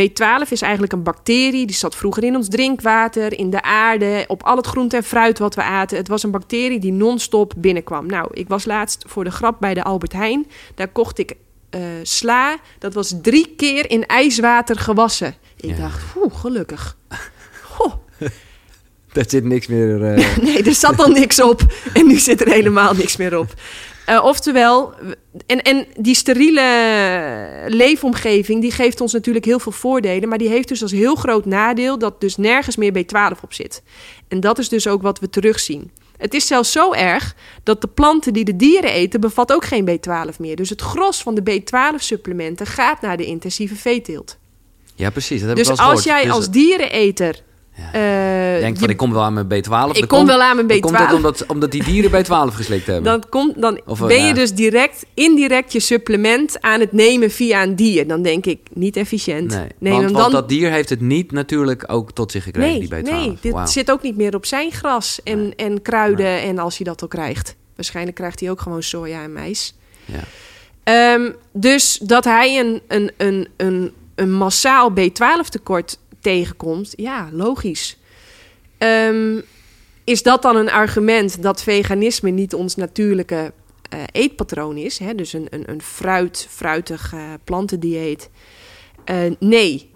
B12 0.00 0.48
is 0.50 0.62
eigenlijk 0.62 0.92
een 0.92 1.02
bacterie, 1.02 1.66
die 1.66 1.76
zat 1.76 1.96
vroeger 1.96 2.24
in 2.24 2.36
ons 2.36 2.48
drinkwater, 2.48 3.38
in 3.38 3.50
de 3.50 3.62
aarde, 3.62 4.24
op 4.28 4.42
al 4.42 4.56
het 4.56 4.66
groente 4.66 4.96
en 4.96 5.02
fruit 5.04 5.38
wat 5.38 5.54
we 5.54 5.62
aten. 5.62 5.96
Het 5.96 6.08
was 6.08 6.22
een 6.22 6.30
bacterie 6.30 6.78
die 6.80 6.92
non-stop 6.92 7.52
binnenkwam. 7.56 8.06
Nou, 8.06 8.28
ik 8.32 8.48
was 8.48 8.64
laatst 8.64 9.04
voor 9.06 9.24
de 9.24 9.30
grap 9.30 9.56
bij 9.60 9.74
de 9.74 9.82
Albert 9.82 10.12
Heijn. 10.12 10.46
Daar 10.74 10.88
kocht 10.88 11.18
ik 11.18 11.34
eh, 11.70 11.80
sla. 12.02 12.56
Dat 12.78 12.94
was 12.94 13.14
drie 13.22 13.54
keer 13.56 13.90
in 13.90 14.06
ijswater 14.06 14.78
gewassen. 14.78 15.34
Ik 15.56 15.70
Ja. 15.70 15.76
dacht, 15.76 16.16
oeh, 16.16 16.34
gelukkig. 16.40 16.96
Goh, 17.72 17.92
Daar 19.14 19.24
zit 19.28 19.44
niks 19.44 19.66
meer... 19.66 20.04
eh, 20.04 20.36
nee, 20.44 20.62
er 20.62 20.74
zat 20.74 20.98
al 20.98 21.08
niks 21.08 21.40
op. 21.40 21.60
En 21.92 22.06
nu 22.06 22.18
zit 22.18 22.40
er 22.40 22.48
helemaal 22.48 22.94
niks 22.94 23.16
meer 23.16 23.38
op. 23.38 23.54
Eh, 24.06 24.24
oftewel, 24.24 24.94
en, 25.46 25.62
en 25.62 25.86
die 25.96 26.14
steriele 26.14 26.62
leefomgeving, 27.66 28.60
die 28.60 28.72
geeft 28.72 29.00
ons 29.00 29.12
natuurlijk 29.12 29.44
heel 29.44 29.58
veel 29.58 29.72
voordelen. 29.72 30.28
Maar 30.28 30.38
die 30.38 30.48
heeft 30.48 30.68
dus 30.68 30.82
als 30.82 30.92
heel 30.92 31.14
groot 31.14 31.44
nadeel 31.44 31.98
dat 31.98 32.20
dus 32.20 32.36
nergens 32.36 32.76
meer 32.76 32.92
B12 32.92 33.40
op 33.42 33.52
zit. 33.52 33.82
En 34.28 34.40
dat 34.40 34.58
is 34.58 34.68
dus 34.68 34.86
ook 34.86 35.02
wat 35.02 35.18
we 35.18 35.30
terugzien. 35.30 35.90
Het 36.16 36.34
is 36.34 36.46
zelfs 36.46 36.72
zo 36.72 36.92
erg 36.92 37.34
dat 37.62 37.80
de 37.80 37.88
planten 37.88 38.32
die 38.32 38.44
de 38.44 38.56
dieren 38.56 38.92
eten, 38.92 39.20
bevat 39.20 39.52
ook 39.52 39.64
geen 39.64 39.88
B12 39.88 40.36
meer. 40.38 40.56
Dus 40.56 40.70
het 40.70 40.80
gros 40.80 41.22
van 41.22 41.34
de 41.34 41.42
B12-supplementen 41.50 42.66
gaat 42.66 43.00
naar 43.00 43.16
de 43.16 43.24
intensieve 43.24 43.76
veeteelt. 43.76 44.38
ja, 44.94 45.10
precies. 45.10 45.38
Dat 45.40 45.48
heb 45.48 45.56
Dus 45.56 45.66
ik 45.66 45.72
eens 45.72 45.80
als 45.80 45.88
gehoord. 45.88 46.04
jij 46.04 46.24
Dus 46.24 46.32
als 46.32 46.50
diereneter... 46.50 47.42
Ja. 47.76 47.92
eh, 47.92 48.60
Denk 48.60 48.74
van, 48.78 48.86
je- 48.86 48.92
ik 48.92 48.96
kom 48.98 49.12
wel 49.12 49.22
aan 49.22 49.32
mijn 49.32 49.46
B12. 49.46 49.68
Dan 49.70 49.94
ik 49.94 50.08
kom 50.08 50.26
wel 50.26 50.42
aan 50.42 50.54
mijn 50.56 50.68
dan 50.68 50.76
B12. 50.76 50.80
Komt 50.80 50.98
dat 50.98 51.12
omdat, 51.12 51.46
omdat 51.46 51.70
die 51.70 51.84
dieren 51.84 52.10
B12 52.24 52.54
geslikt 52.54 52.86
hebben? 52.86 53.04
Dan, 53.04 53.28
komt, 53.28 53.60
dan 53.62 53.80
Of, 53.86 54.00
eh, 54.00 54.06
ben 54.06 54.26
je 54.26 54.34
dus 54.34 54.52
direct, 54.52 55.04
indirect 55.14 55.72
je 55.72 55.80
supplement 55.80 56.60
aan 56.60 56.80
het 56.80 56.92
nemen 56.92 57.30
via 57.30 57.62
een 57.62 57.76
dier. 57.76 58.06
Dan 58.06 58.22
denk 58.22 58.46
ik, 58.46 58.58
niet 58.72 58.96
efficiënt. 58.96 59.50
nee, 59.50 59.66
Neem 59.78 59.92
want, 59.92 60.04
hem 60.04 60.12
want 60.12 60.24
dan... 60.32 60.40
dat 60.40 60.48
dier 60.48 60.70
heeft 60.70 60.88
het 60.88 61.00
niet 61.00 61.32
natuurlijk 61.32 61.84
ook 61.92 62.12
tot 62.12 62.32
zich 62.32 62.42
gekregen, 62.44 62.70
nee, 62.78 62.88
die 62.88 63.10
B12. 63.10 63.10
nee, 63.10 63.38
dit 63.40 63.70
zit 63.70 63.90
ook 63.90 64.02
niet 64.02 64.16
meer 64.16 64.34
op 64.34 64.46
zijn 64.46 64.70
gras 64.72 65.20
en, 65.24 65.42
Nee. 65.42 65.54
en 65.54 65.82
kruiden. 65.82 66.40
En 66.40 66.58
als 66.58 66.76
hij 66.76 66.86
dat 66.86 67.02
al 67.02 67.08
krijgt. 67.08 67.56
Waarschijnlijk 67.76 68.16
krijgt 68.16 68.40
hij 68.40 68.50
ook 68.50 68.60
gewoon 68.60 68.82
soja 68.82 69.22
en 69.22 69.32
mais. 69.32 69.74
Ja. 70.04 70.20
Ehm, 70.84 71.30
dus 71.52 71.98
dat 72.02 72.24
hij 72.24 72.58
een, 72.60 72.80
een, 72.88 73.10
een, 73.16 73.48
een, 73.56 73.92
een 74.14 74.32
massaal 74.32 74.90
B12 74.90 75.48
tekort 75.48 75.98
tegenkomt, 76.22 76.92
ja, 76.96 77.28
logisch. 77.32 77.98
Ehm, 78.78 79.40
is 80.04 80.22
dat 80.22 80.42
dan 80.42 80.56
een 80.56 80.70
argument 80.70 81.42
dat 81.42 81.62
veganisme 81.62 82.30
niet 82.30 82.54
ons 82.54 82.76
natuurlijke 82.76 83.52
eh, 83.88 83.98
eetpatroon 84.12 84.76
is? 84.76 84.98
Hè? 84.98 85.14
Dus 85.14 85.32
een, 85.32 85.46
een, 85.50 85.70
een 85.70 85.82
fruit, 85.82 86.46
fruitig 86.50 87.12
eh, 87.12 87.20
plantendieet? 87.44 88.30
Eh, 89.04 89.16
nee. 89.38 89.90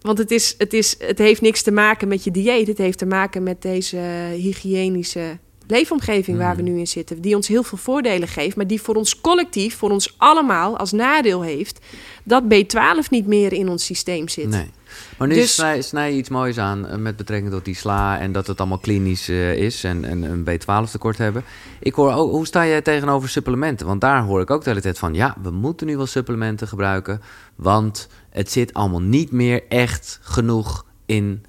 Want 0.00 0.18
het, 0.18 0.30
is, 0.30 0.54
het, 0.58 0.72
is, 0.72 0.94
het 0.98 1.18
heeft 1.18 1.40
niks 1.40 1.62
te 1.62 1.70
maken 1.70 2.08
met 2.08 2.24
je 2.24 2.30
dieet. 2.30 2.66
Het 2.66 2.78
heeft 2.78 2.98
te 2.98 3.06
maken 3.06 3.42
met 3.42 3.62
deze 3.62 3.96
hygiënische 4.36 5.38
leefomgeving 5.66 6.38
waar 6.38 6.56
we 6.56 6.62
nu 6.62 6.78
in 6.78 6.86
zitten. 6.86 7.20
Die 7.20 7.36
ons 7.36 7.48
heel 7.48 7.62
veel 7.62 7.78
voordelen 7.78 8.28
geeft, 8.28 8.56
maar 8.56 8.66
die 8.66 8.82
voor 8.82 8.94
ons 8.94 9.20
collectief, 9.20 9.76
voor 9.76 9.90
ons 9.90 10.14
allemaal 10.16 10.76
als 10.76 10.92
nadeel 10.92 11.42
heeft 11.42 11.78
dat 12.24 12.42
B12 12.44 13.08
niet 13.10 13.26
meer 13.26 13.52
in 13.52 13.68
ons 13.68 13.84
systeem 13.84 14.28
zit. 14.28 14.48
Nee. 14.48 14.70
Maar 15.18 15.28
nu 15.28 15.34
Dus- 15.34 15.54
snij, 15.54 15.82
snij 15.82 16.10
je 16.10 16.16
iets 16.16 16.28
moois 16.28 16.58
aan 16.58 16.88
eh, 16.88 16.96
met 16.96 17.16
betrekking 17.16 17.52
tot 17.52 17.64
die 17.64 17.74
sla 17.74 18.18
en 18.18 18.32
dat 18.32 18.46
het 18.46 18.58
allemaal 18.58 18.78
klinisch 18.78 19.28
eh, 19.28 19.54
is 19.54 19.84
en, 19.84 20.04
en 20.04 20.22
een 20.22 20.44
B12 20.48 20.90
tekort 20.90 21.18
hebben. 21.18 21.44
Ik 21.80 21.94
hoor 21.94 22.12
ook, 22.12 22.30
hoe 22.30 22.46
sta 22.46 22.66
jij 22.66 22.82
tegenover 22.82 23.28
supplementen? 23.28 23.86
Want 23.86 24.00
daar 24.00 24.22
hoor 24.22 24.40
ik 24.40 24.50
ook 24.50 24.64
de 24.64 24.68
hele 24.68 24.82
tijd 24.82 24.98
van, 24.98 25.14
ja, 25.14 25.36
we 25.42 25.50
moeten 25.50 25.86
nu 25.86 25.96
wel 25.96 26.06
supplementen 26.06 26.68
gebruiken, 26.68 27.20
want 27.54 28.08
het 28.30 28.50
zit 28.50 28.74
allemaal 28.74 29.02
niet 29.02 29.30
meer 29.30 29.62
echt 29.68 30.18
genoeg 30.22 30.84
in 31.06 31.44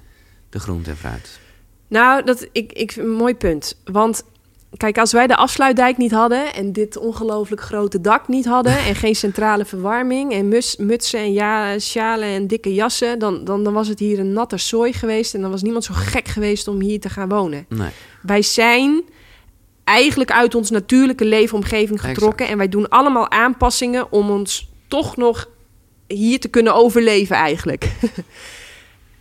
de 0.48 0.58
groente 0.60 0.90
en 0.90 0.96
fruit. 0.96 1.38
Nou, 1.88 2.24
dat, 2.24 2.48
ik, 2.52 2.72
ik, 2.72 2.96
een 2.96 3.10
mooi 3.10 3.34
punt. 3.34 3.76
Want 3.84 4.24
kijk, 4.76 4.98
als 4.98 5.12
wij 5.12 5.26
de 5.26 5.36
afsluitdijk 5.36 5.96
niet 5.96 6.12
hadden 6.12 6.54
en 6.54 6.72
dit 6.72 6.96
ongelooflijk 6.96 7.60
grote 7.60 8.00
dak 8.00 8.28
niet 8.28 8.44
hadden 8.44 8.78
en 8.78 8.94
geen 8.94 9.14
centrale 9.14 9.64
verwarming 9.64 10.32
en 10.32 10.48
mus, 10.48 10.76
mutsen 10.76 11.20
en 11.20 11.32
ja, 11.32 11.78
sjalen 11.78 12.28
en 12.28 12.46
dikke 12.46 12.74
jassen, 12.74 13.18
dan, 13.18 13.44
dan, 13.44 13.64
dan 13.64 13.72
was 13.72 13.88
het 13.88 13.98
hier 13.98 14.18
een 14.18 14.32
natte 14.32 14.56
zooi 14.56 14.92
geweest 14.92 15.34
en 15.34 15.40
dan 15.40 15.50
was 15.50 15.62
niemand 15.62 15.84
zo 15.84 15.94
gek 15.96 16.28
geweest 16.28 16.68
om 16.68 16.80
hier 16.80 17.00
te 17.00 17.08
gaan 17.08 17.28
wonen. 17.28 17.66
Nee. 17.68 17.90
Wij 18.22 18.42
zijn 18.42 19.02
eigenlijk 19.84 20.32
uit 20.32 20.54
ons 20.54 20.70
natuurlijke 20.70 21.24
leefomgeving 21.24 22.00
getrokken 22.00 22.46
Exact. 22.46 22.50
en 22.50 22.58
wij 22.58 22.68
doen 22.68 22.88
allemaal 22.88 23.30
aanpassingen 23.30 24.12
om 24.12 24.30
ons 24.30 24.70
toch 24.88 25.16
nog 25.16 25.48
hier 26.06 26.40
te 26.40 26.48
kunnen 26.48 26.74
overleven 26.74 27.36
eigenlijk. 27.36 27.90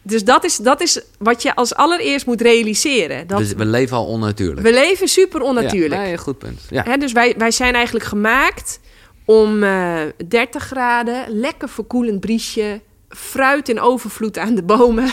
dus 0.03 0.23
dat 0.23 0.43
is, 0.43 0.55
dat 0.57 0.81
is 0.81 1.01
wat 1.17 1.41
je 1.41 1.55
als 1.55 1.75
allereerst 1.75 2.25
moet 2.25 2.41
realiseren. 2.41 3.27
Dat 3.27 3.37
Dus 3.37 3.53
we 3.53 3.65
leven 3.65 3.97
al 3.97 4.05
onnatuurlijk. 4.05 4.61
we 4.67 4.73
leven 4.73 5.07
super 5.07 5.41
onnatuurlijk. 5.41 6.01
Ja, 6.01 6.07
nee, 6.07 6.17
goed 6.17 6.37
punt. 6.37 6.61
Ja. 6.69 6.97
Dus 6.97 7.11
wij, 7.11 7.35
wij 7.37 7.51
zijn 7.51 7.73
eigenlijk 7.73 8.05
gemaakt 8.05 8.79
om 9.25 9.63
eh 9.63 10.01
30 10.27 10.63
graden, 10.63 11.39
lekker 11.39 11.69
verkoelend 11.69 12.19
briesje, 12.19 12.81
fruit 13.09 13.69
in 13.69 13.79
overvloed 13.79 14.37
aan 14.37 14.55
de 14.55 14.63
bomen. 14.63 15.09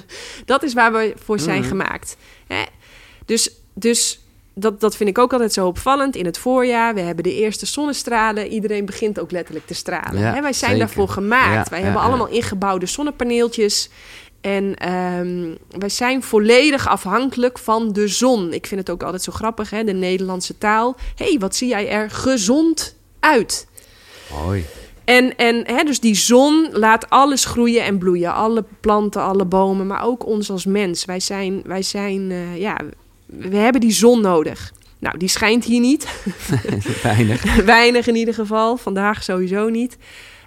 dat 0.44 0.62
is 0.62 0.72
waar 0.74 0.92
we 0.92 1.14
voor 1.24 1.38
zijn 1.40 1.60
Mhm. 1.60 1.68
gemaakt. 1.68 2.16
Dus, 3.26 3.50
dus 3.74 4.20
dat, 4.54 4.80
dat 4.80 4.96
vind 4.96 5.08
ik 5.08 5.18
ook 5.18 5.32
altijd 5.32 5.52
zo 5.52 5.66
opvallend. 5.66 6.16
In 6.16 6.24
het 6.24 6.38
voorjaar, 6.38 6.94
we 6.94 7.00
hebben 7.00 7.24
de 7.24 7.34
eerste 7.34 7.66
zonnestralen. 7.66 8.46
Iedereen 8.48 8.84
begint 8.84 9.20
ook 9.20 9.30
letterlijk 9.30 9.66
te 9.66 9.74
stralen. 9.74 10.20
Ja? 10.20 10.32
Wij 10.32 10.40
zijn 10.40 10.54
zeker. 10.54 10.78
daarvoor 10.78 11.08
gemaakt. 11.08 11.52
Ja, 11.64 11.70
wij 11.70 11.78
ja, 11.78 11.84
hebben 11.84 12.02
allemaal 12.02 12.28
ingebouwde 12.28 12.86
zonnepaneeltjes. 12.86 13.90
En 14.42 14.74
ehm, 14.76 15.54
wij 15.78 15.88
zijn 15.88 16.22
volledig 16.22 16.88
afhankelijk 16.88 17.58
van 17.58 17.92
de 17.92 18.08
zon. 18.08 18.52
Ik 18.52 18.66
vind 18.66 18.80
het 18.80 18.90
ook 18.90 19.02
altijd 19.02 19.22
zo 19.22 19.32
grappig, 19.32 19.70
hè? 19.70 19.84
de 19.84 19.92
Nederlandse 19.92 20.58
taal. 20.58 20.96
Hé, 21.14 21.24
hey, 21.24 21.38
wat 21.38 21.56
zie 21.56 21.68
jij 21.68 21.88
er 21.88 22.10
gezond 22.10 22.96
uit? 23.20 23.66
Mooi. 24.44 24.64
En, 25.04 25.36
en 25.36 25.66
hè, 25.66 25.82
dus 25.82 26.00
die 26.00 26.14
zon 26.14 26.68
laat 26.72 27.10
alles 27.10 27.44
groeien 27.44 27.84
en 27.84 27.98
bloeien. 27.98 28.34
Alle 28.34 28.64
planten, 28.80 29.22
alle 29.22 29.44
bomen, 29.44 29.86
maar 29.86 30.04
ook 30.04 30.26
ons 30.26 30.50
als 30.50 30.64
mens. 30.64 31.04
Wij 31.04 31.20
zijn, 31.20 31.62
wij 31.64 31.82
zijn 31.82 32.30
eh, 32.30 32.58
ja, 32.58 32.76
we 33.26 33.56
hebben 33.56 33.80
die 33.80 33.92
zon 33.92 34.20
nodig. 34.20 34.72
Nou, 34.98 35.18
die 35.18 35.28
schijnt 35.28 35.64
hier 35.64 35.80
niet. 35.80 36.08
Weinig. 37.02 37.54
Weinig 37.64 38.06
in 38.06 38.16
ieder 38.16 38.34
geval. 38.34 38.76
Vandaag 38.76 39.22
sowieso 39.22 39.68
niet. 39.68 39.96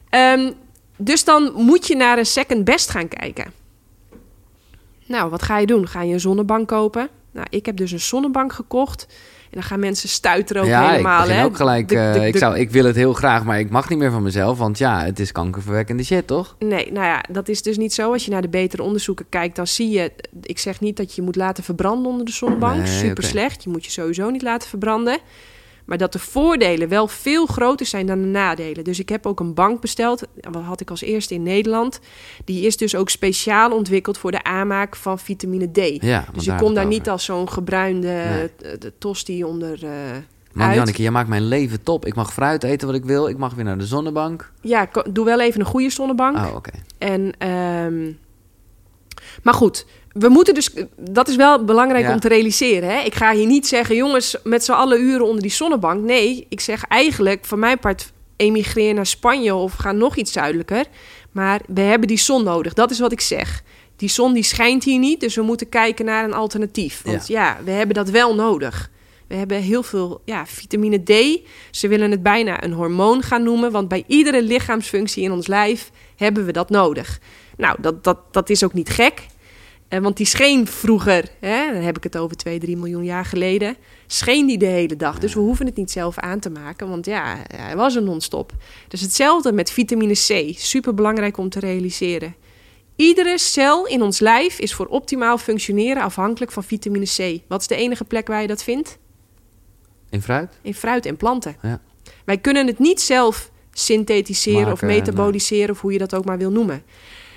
Ehm, 0.10 0.52
dus 0.98 1.24
dan 1.24 1.52
moet 1.56 1.88
je 1.88 1.96
naar 1.96 2.18
een 2.18 2.26
second 2.26 2.64
best 2.64 2.90
gaan 2.90 3.08
kijken. 3.08 3.64
Nou, 5.06 5.30
wat 5.30 5.44
ga 5.44 5.58
je 5.58 5.66
doen? 5.66 5.88
Ga 5.88 6.02
je 6.02 6.14
een 6.14 6.20
zonnebank 6.20 6.68
kopen? 6.68 7.10
Nou, 7.32 7.48
ik 7.50 7.66
heb 7.66 7.78
dus 7.78 7.92
een 7.92 8.00
zonnebank 8.00 8.54
gekocht. 8.54 9.06
En 9.44 9.62
dan 9.62 9.64
gaan 9.64 9.80
mensen 9.80 10.10
stuiteren 10.10 10.62
ook 10.62 10.68
ja, 10.68 10.90
helemaal. 10.90 11.28
hè? 11.28 11.44
ook 11.44 11.56
gelijk. 11.56 11.88
De- 11.90 11.98
eh, 11.98 12.14
de- 12.14 12.28
ik, 12.28 12.38
zou, 12.38 12.58
ik 12.60 12.72
wil 12.72 12.86
het 12.86 12.96
heel 12.96 13.14
graag, 13.14 13.44
maar 13.44 13.60
ik 13.60 13.70
mag 13.70 13.90
niet 13.90 14.00
meer 14.00 14.12
van 14.12 14.24
mezelf. 14.24 14.58
Want 14.58 14.78
ja, 14.78 15.04
het 15.04 15.20
is 15.20 15.32
kankerverwekkende 15.32 16.04
shit, 16.04 16.28
toch? 16.28 16.56
Nee, 16.60 16.92
nou 16.92 17.06
ja, 17.06 17.24
dat 17.32 17.48
is 17.48 17.62
dus 17.62 17.78
niet 17.78 17.94
zo. 17.94 18.12
Als 18.12 18.26
je 18.26 18.32
naar 18.32 18.42
de 18.42 18.50
betere 18.50 18.84
onderzoeken 18.84 19.26
kijkt, 19.30 19.56
dan 19.56 19.68
zie 19.68 19.90
je... 19.90 20.12
Ik 20.42 20.60
zeg 20.60 20.80
niet 20.80 20.98
dat 20.98 21.10
je 21.10 21.16
je 21.16 21.22
moet 21.22 21.36
laten 21.36 21.64
verbranden 21.64 22.12
onder 22.12 22.26
de 22.26 22.32
zonnebank. 22.32 22.78
Nee, 22.78 22.88
Super 22.88 23.24
slecht. 23.24 23.64
Je 23.64 23.70
moet 23.70 23.86
je 23.86 23.92
sowieso 23.92 24.30
niet 24.30 24.42
laten 24.42 24.70
verbranden. 24.70 25.18
Maar 25.86 25.98
dat 25.98 26.12
de 26.14 26.20
voordelen 26.20 26.90
wel 26.90 27.08
veel 27.08 27.46
groter 27.46 27.86
zijn 27.86 28.06
dan 28.06 28.22
de 28.22 28.28
nadelen. 28.28 28.84
Dus 28.84 29.00
ik 29.00 29.10
heb 29.10 29.26
ook 29.26 29.40
een 29.40 29.54
bank 29.54 29.82
besteld. 29.82 30.24
Wat 30.52 30.64
had 30.64 30.82
ik 30.82 30.90
als 30.90 31.02
eerste 31.02 31.34
in 31.34 31.44
Nederland. 31.44 32.00
Die 32.46 32.66
is 32.66 32.78
dus 32.78 32.96
ook 32.96 33.10
speciaal 33.10 33.72
ontwikkeld 33.72 34.18
voor 34.18 34.32
de 34.32 34.44
aanmaak 34.44 34.96
van 34.96 35.20
vitamine 35.20 35.72
D. 35.72 36.04
Ja, 36.04 36.26
dus 36.34 36.46
je 36.46 36.56
komt 36.56 36.76
daar 36.76 36.86
niet 36.86 37.10
als 37.10 37.26
zo'n 37.26 37.50
gebruinde 37.50 38.08
Nee. 38.08 38.72
eh, 38.72 38.80
de 38.80 38.94
tosti 38.98 39.44
onder... 39.44 39.84
eh, 39.86 39.92
Man. 40.54 40.74
Janneke, 40.74 41.02
jij 41.02 41.12
maakt 41.12 41.30
mijn 41.30 41.48
leven 41.48 41.84
top. 41.84 42.06
Ik 42.06 42.16
mag 42.16 42.34
fruit 42.34 42.64
eten 42.64 42.88
wat 42.88 42.96
ik 42.96 43.06
wil. 43.06 43.28
Ik 43.28 43.38
mag 43.38 43.54
weer 43.54 43.64
naar 43.66 43.78
de 43.78 43.86
zonnebank. 43.86 44.52
Ja, 44.62 44.90
doe 45.10 45.26
wel 45.26 45.42
even 45.42 45.60
een 45.60 45.66
goede 45.66 45.90
zonnebank. 45.90 46.38
Oh, 46.38 46.56
oké. 46.56 46.72
En, 46.98 47.32
ehm, 47.38 48.12
maar 49.44 49.54
goed, 49.54 49.86
we 50.20 50.30
moeten 50.30 50.54
dus, 50.54 50.70
dat 50.98 51.28
is 51.28 51.36
wel 51.36 51.64
belangrijk 51.64 52.06
Ja. 52.06 52.14
om 52.14 52.20
te 52.20 52.28
realiseren. 52.28 52.90
Hè? 52.90 53.00
Ik 53.00 53.16
ga 53.16 53.34
hier 53.34 53.46
niet 53.46 53.68
zeggen, 53.68 53.96
jongens, 53.96 54.36
met 54.44 54.64
z'n 54.64 54.72
allen 54.72 55.02
uren 55.02 55.26
onder 55.26 55.42
die 55.42 55.52
zonnebank. 55.52 56.04
Nee, 56.04 56.46
ik 56.50 56.60
zeg 56.60 56.84
eigenlijk, 56.88 57.46
van 57.46 57.60
mijn 57.60 57.80
part, 57.80 58.12
emigreer 58.36 58.94
naar 58.94 59.06
Spanje 59.06 59.56
of 59.56 59.74
ga 59.74 59.92
nog 59.92 60.16
iets 60.16 60.32
zuidelijker. 60.32 60.86
Maar 61.32 61.62
we 61.68 61.82
hebben 61.82 62.08
die 62.08 62.18
zon 62.18 62.44
nodig, 62.44 62.74
dat 62.74 62.92
is 62.92 63.00
wat 63.00 63.12
ik 63.12 63.22
zeg. 63.22 63.64
Die 63.96 64.10
zon 64.10 64.34
die 64.34 64.44
schijnt 64.44 64.84
hier 64.84 65.00
niet, 65.00 65.20
dus 65.20 65.36
we 65.36 65.42
moeten 65.42 65.70
kijken 65.70 66.06
naar 66.06 66.24
een 66.24 66.34
alternatief. 66.34 67.02
Want 67.06 67.28
ja, 67.28 67.58
we 67.64 67.72
hebben 67.72 67.96
dat 67.96 68.10
wel 68.10 68.36
nodig. 68.36 68.90
We 69.28 69.36
hebben 69.36 69.62
heel 69.62 69.84
veel 69.84 70.22
ja, 70.26 70.46
vitamine 70.46 71.04
D. 71.04 71.40
Ze 71.72 71.88
willen 71.88 72.12
het 72.12 72.24
bijna 72.24 72.64
een 72.64 72.72
hormoon 72.74 73.22
gaan 73.22 73.44
noemen, 73.44 73.72
want 73.72 73.88
bij 73.88 74.04
iedere 74.08 74.42
lichaamsfunctie 74.44 75.24
in 75.24 75.32
ons 75.32 75.48
lijf 75.48 75.92
hebben 76.16 76.46
we 76.46 76.52
dat 76.52 76.70
nodig. 76.70 77.20
Nou, 77.58 77.76
dat, 77.82 78.04
dat, 78.04 78.18
dat 78.32 78.50
is 78.50 78.64
ook 78.64 78.74
niet 78.74 78.90
gek. 78.90 79.26
Eh, 79.88 80.00
want 80.00 80.18
die 80.18 80.26
scheen 80.26 80.68
vroeger, 80.68 81.30
hè, 81.40 81.74
dan 81.74 81.82
heb 81.82 81.98
ik 81.98 82.04
het 82.04 82.18
over 82.18 82.38
2, 82.38 82.60
3 82.60 82.78
miljoen 82.78 83.04
jaar 83.04 83.26
geleden, 83.26 83.76
scheen 84.08 84.46
die 84.46 84.58
de 84.58 84.66
hele 84.66 84.96
dag. 84.96 85.20
Dus 85.20 85.34
we 85.34 85.40
hoeven 85.40 85.66
het 85.66 85.76
niet 85.76 85.92
zelf 85.92 86.18
aan 86.18 86.40
te 86.40 86.50
maken, 86.50 86.90
want 86.90 87.06
ja, 87.06 87.38
hij 87.56 87.76
was 87.76 87.96
er 87.96 88.04
non-stop. 88.04 88.52
Dus 88.88 89.02
hetzelfde 89.02 89.52
met 89.52 89.72
vitamine 89.72 90.14
C. 90.14 90.54
Super 90.58 90.94
belangrijk 90.94 91.38
om 91.38 91.50
te 91.50 91.60
realiseren. 91.60 92.36
Iedere 92.96 93.38
cel 93.38 93.88
in 93.88 94.02
ons 94.02 94.20
lijf 94.20 94.60
is 94.60 94.74
voor 94.74 94.86
optimaal 94.86 95.38
functioneren 95.38 96.04
afhankelijk 96.04 96.52
van 96.52 96.64
vitamine 96.64 97.06
C. 97.06 97.42
Wat 97.48 97.62
is 97.62 97.68
de 97.68 97.76
enige 97.76 98.04
plek 98.04 98.28
waar 98.28 98.42
je 98.42 98.48
dat 98.48 98.64
vindt? 98.64 98.98
In 100.10 100.22
fruit? 100.22 100.60
In 100.62 100.74
fruit 100.74 101.06
en 101.06 101.18
planten. 101.18 101.56
Ja. 101.62 101.82
Wij 102.26 102.38
kunnen 102.38 102.68
het 102.68 102.80
niet 102.80 103.02
zelf 103.02 103.52
synthetiseren 103.72 104.72
of 104.72 104.82
metaboliseren, 104.82 105.70
of 105.70 105.82
hoe 105.82 105.92
je 105.92 105.98
dat 105.98 106.16
ook 106.16 106.26
maar 106.26 106.38
wil 106.38 106.52
noemen. 106.52 106.84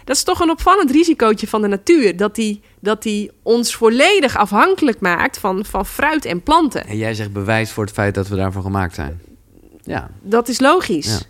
Dat 0.08 0.16
is 0.16 0.22
toch 0.22 0.40
een 0.40 0.50
opvallend 0.50 0.90
risicootje 0.90 1.46
van 1.46 1.62
de 1.62 1.68
natuur. 1.68 2.16
Dat 2.16 2.34
die, 2.34 2.60
dat 2.80 3.02
die 3.02 3.30
ons 3.42 3.74
volledig 3.74 4.36
afhankelijk 4.36 5.00
maakt 5.00 5.38
van, 5.38 5.64
van 5.64 5.86
fruit 5.86 6.24
en 6.24 6.42
planten. 6.42 6.86
En 6.86 6.96
jij 6.96 7.14
zegt 7.14 7.32
bewijs 7.32 7.70
voor 7.70 7.84
het 7.84 7.92
feit 7.92 8.14
dat 8.14 8.28
we 8.28 8.36
daarvoor 8.36 8.62
gemaakt 8.62 8.94
zijn. 8.94 9.20
Ja, 9.82 10.10
Dat 10.22 10.48
is 10.48 10.60
logisch. 10.60 11.24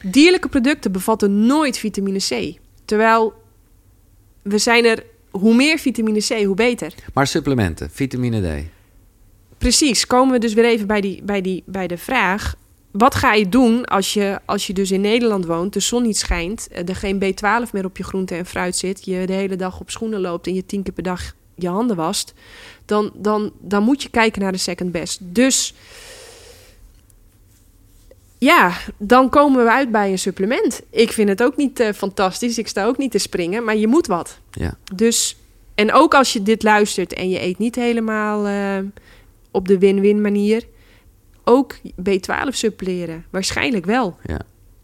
Ja. 0.00 0.10
Dierlijke 0.10 0.48
producten 0.48 0.92
bevatten 0.92 1.46
nooit 1.46 1.78
vitamine 1.78 2.18
C. 2.18 2.58
Terwijl 2.84 3.32
we 4.42 4.58
zijn 4.58 4.84
er, 4.84 5.04
hoe 5.30 5.54
meer 5.54 5.78
vitamine 5.78 6.20
C, 6.20 6.44
hoe 6.44 6.54
beter. 6.54 6.94
maar 7.14 7.26
supplementen, 7.26 7.90
vitamine 7.90 8.40
D. 8.40 8.66
Precies, 9.58 10.06
komen 10.06 10.32
we 10.32 10.38
dus 10.38 10.54
weer 10.54 10.64
even 10.64 10.86
bij, 10.86 11.00
die, 11.00 11.22
bij, 11.22 11.40
die, 11.40 11.62
bij 11.66 11.86
de 11.86 11.98
vraag. 11.98 12.54
Wat 12.92 13.14
ga 13.14 13.32
je 13.32 13.48
doen 13.48 13.84
als 13.84 14.14
je, 14.14 14.38
als 14.44 14.66
je 14.66 14.72
dus 14.72 14.90
in 14.90 15.00
Nederland 15.00 15.46
woont, 15.46 15.72
de 15.72 15.80
zon 15.80 16.02
niet 16.02 16.18
schijnt, 16.18 16.68
eh, 16.68 16.88
er 16.88 16.96
geen 16.96 17.18
B12 17.18 17.72
meer 17.72 17.84
op 17.84 17.96
je 17.96 18.04
groente 18.04 18.34
en 18.34 18.46
fruit 18.46 18.76
zit, 18.76 19.04
je 19.04 19.26
de 19.26 19.32
hele 19.32 19.56
dag 19.56 19.80
op 19.80 19.90
schoenen 19.90 20.20
loopt 20.20 20.46
en 20.46 20.54
je 20.54 20.66
tien 20.66 20.82
keer 20.82 20.92
per 20.92 21.02
dag 21.02 21.34
je 21.54 21.68
handen 21.68 21.96
wast, 21.96 22.34
dan, 22.84 23.12
dan, 23.14 23.52
dan 23.60 23.82
moet 23.82 24.02
je 24.02 24.08
kijken 24.08 24.42
naar 24.42 24.52
de 24.52 24.58
second 24.58 24.92
best. 24.92 25.18
Dus 25.22 25.74
ja, 28.38 28.72
dan 28.96 29.28
komen 29.28 29.64
we 29.64 29.70
uit 29.70 29.90
bij 29.90 30.10
een 30.10 30.18
supplement. 30.18 30.82
Ik 30.90 31.12
vind 31.12 31.28
het 31.28 31.42
ook 31.42 31.56
niet 31.56 31.80
eh, 31.80 31.92
fantastisch, 31.92 32.58
ik 32.58 32.68
sta 32.68 32.84
ook 32.84 32.98
niet 32.98 33.10
te 33.10 33.18
springen, 33.18 33.64
maar 33.64 33.76
je 33.76 33.86
moet 33.86 34.06
wat. 34.06 34.38
Ja. 34.50 34.78
Dus, 34.94 35.36
en 35.74 35.92
ook 35.92 36.14
als 36.14 36.32
je 36.32 36.42
dit 36.42 36.62
luistert 36.62 37.12
en 37.12 37.28
je 37.28 37.42
eet 37.42 37.58
niet 37.58 37.74
helemaal 37.74 38.46
eh, 38.46 38.84
op 39.50 39.68
de 39.68 39.78
win-win 39.78 40.20
manier, 40.20 40.64
ook 41.44 41.76
B12 42.08 42.48
suppleren. 42.48 43.24
Waarschijnlijk 43.30 43.84
wel. 43.84 44.16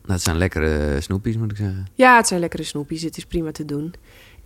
Dat 0.04 0.22
zijn 0.22 0.36
lekkere 0.36 1.00
snoepjes, 1.00 1.36
moet 1.36 1.50
ik 1.50 1.56
zeggen. 1.56 1.86
Ja, 1.94 2.16
het 2.16 2.26
zijn 2.26 2.40
lekkere 2.40 2.62
snoepjes, 2.62 3.02
het 3.02 3.16
is 3.16 3.24
prima 3.24 3.50
te 3.50 3.64
doen. 3.64 3.94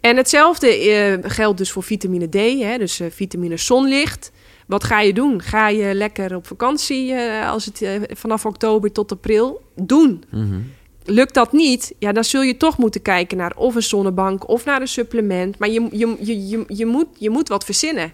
En 0.00 0.16
hetzelfde 0.16 0.66
eh, 0.66 1.30
geldt 1.30 1.58
dus 1.58 1.70
voor 1.70 1.82
vitamine 1.82 2.28
D, 2.28 2.34
hè, 2.62 2.78
dus 2.78 3.00
eh, 3.00 3.06
vitamine 3.10 3.56
zonlicht. 3.56 4.32
Wat 4.66 4.84
ga 4.84 5.00
je 5.00 5.12
doen? 5.12 5.42
Ga 5.42 5.68
je 5.68 5.94
lekker 5.94 6.36
op 6.36 6.46
vakantie 6.46 7.12
eh, 7.12 7.50
als 7.50 7.64
het 7.64 7.84
vanaf 8.10 8.46
oktober 8.46 8.92
tot 8.92 9.12
april? 9.12 9.62
Doen. 9.74 10.24
Mhm. 10.30 10.60
Lukt 11.04 11.34
dat 11.34 11.52
niet, 11.52 11.94
ja, 11.98 12.12
dan 12.12 12.24
zul 12.24 12.42
je 12.42 12.56
toch 12.56 12.78
moeten 12.78 13.02
kijken 13.02 13.36
naar 13.36 13.52
of 13.56 13.74
een 13.74 13.82
zonnebank 13.82 14.48
of 14.48 14.64
naar 14.64 14.80
een 14.80 14.88
supplement. 14.88 15.58
Maar 15.58 15.70
je, 15.70 15.88
je, 15.90 16.16
je, 16.20 16.48
je, 16.48 16.64
je, 16.68 16.86
moet, 16.86 17.06
je 17.18 17.30
moet 17.30 17.48
wat 17.48 17.64
verzinnen. 17.64 18.12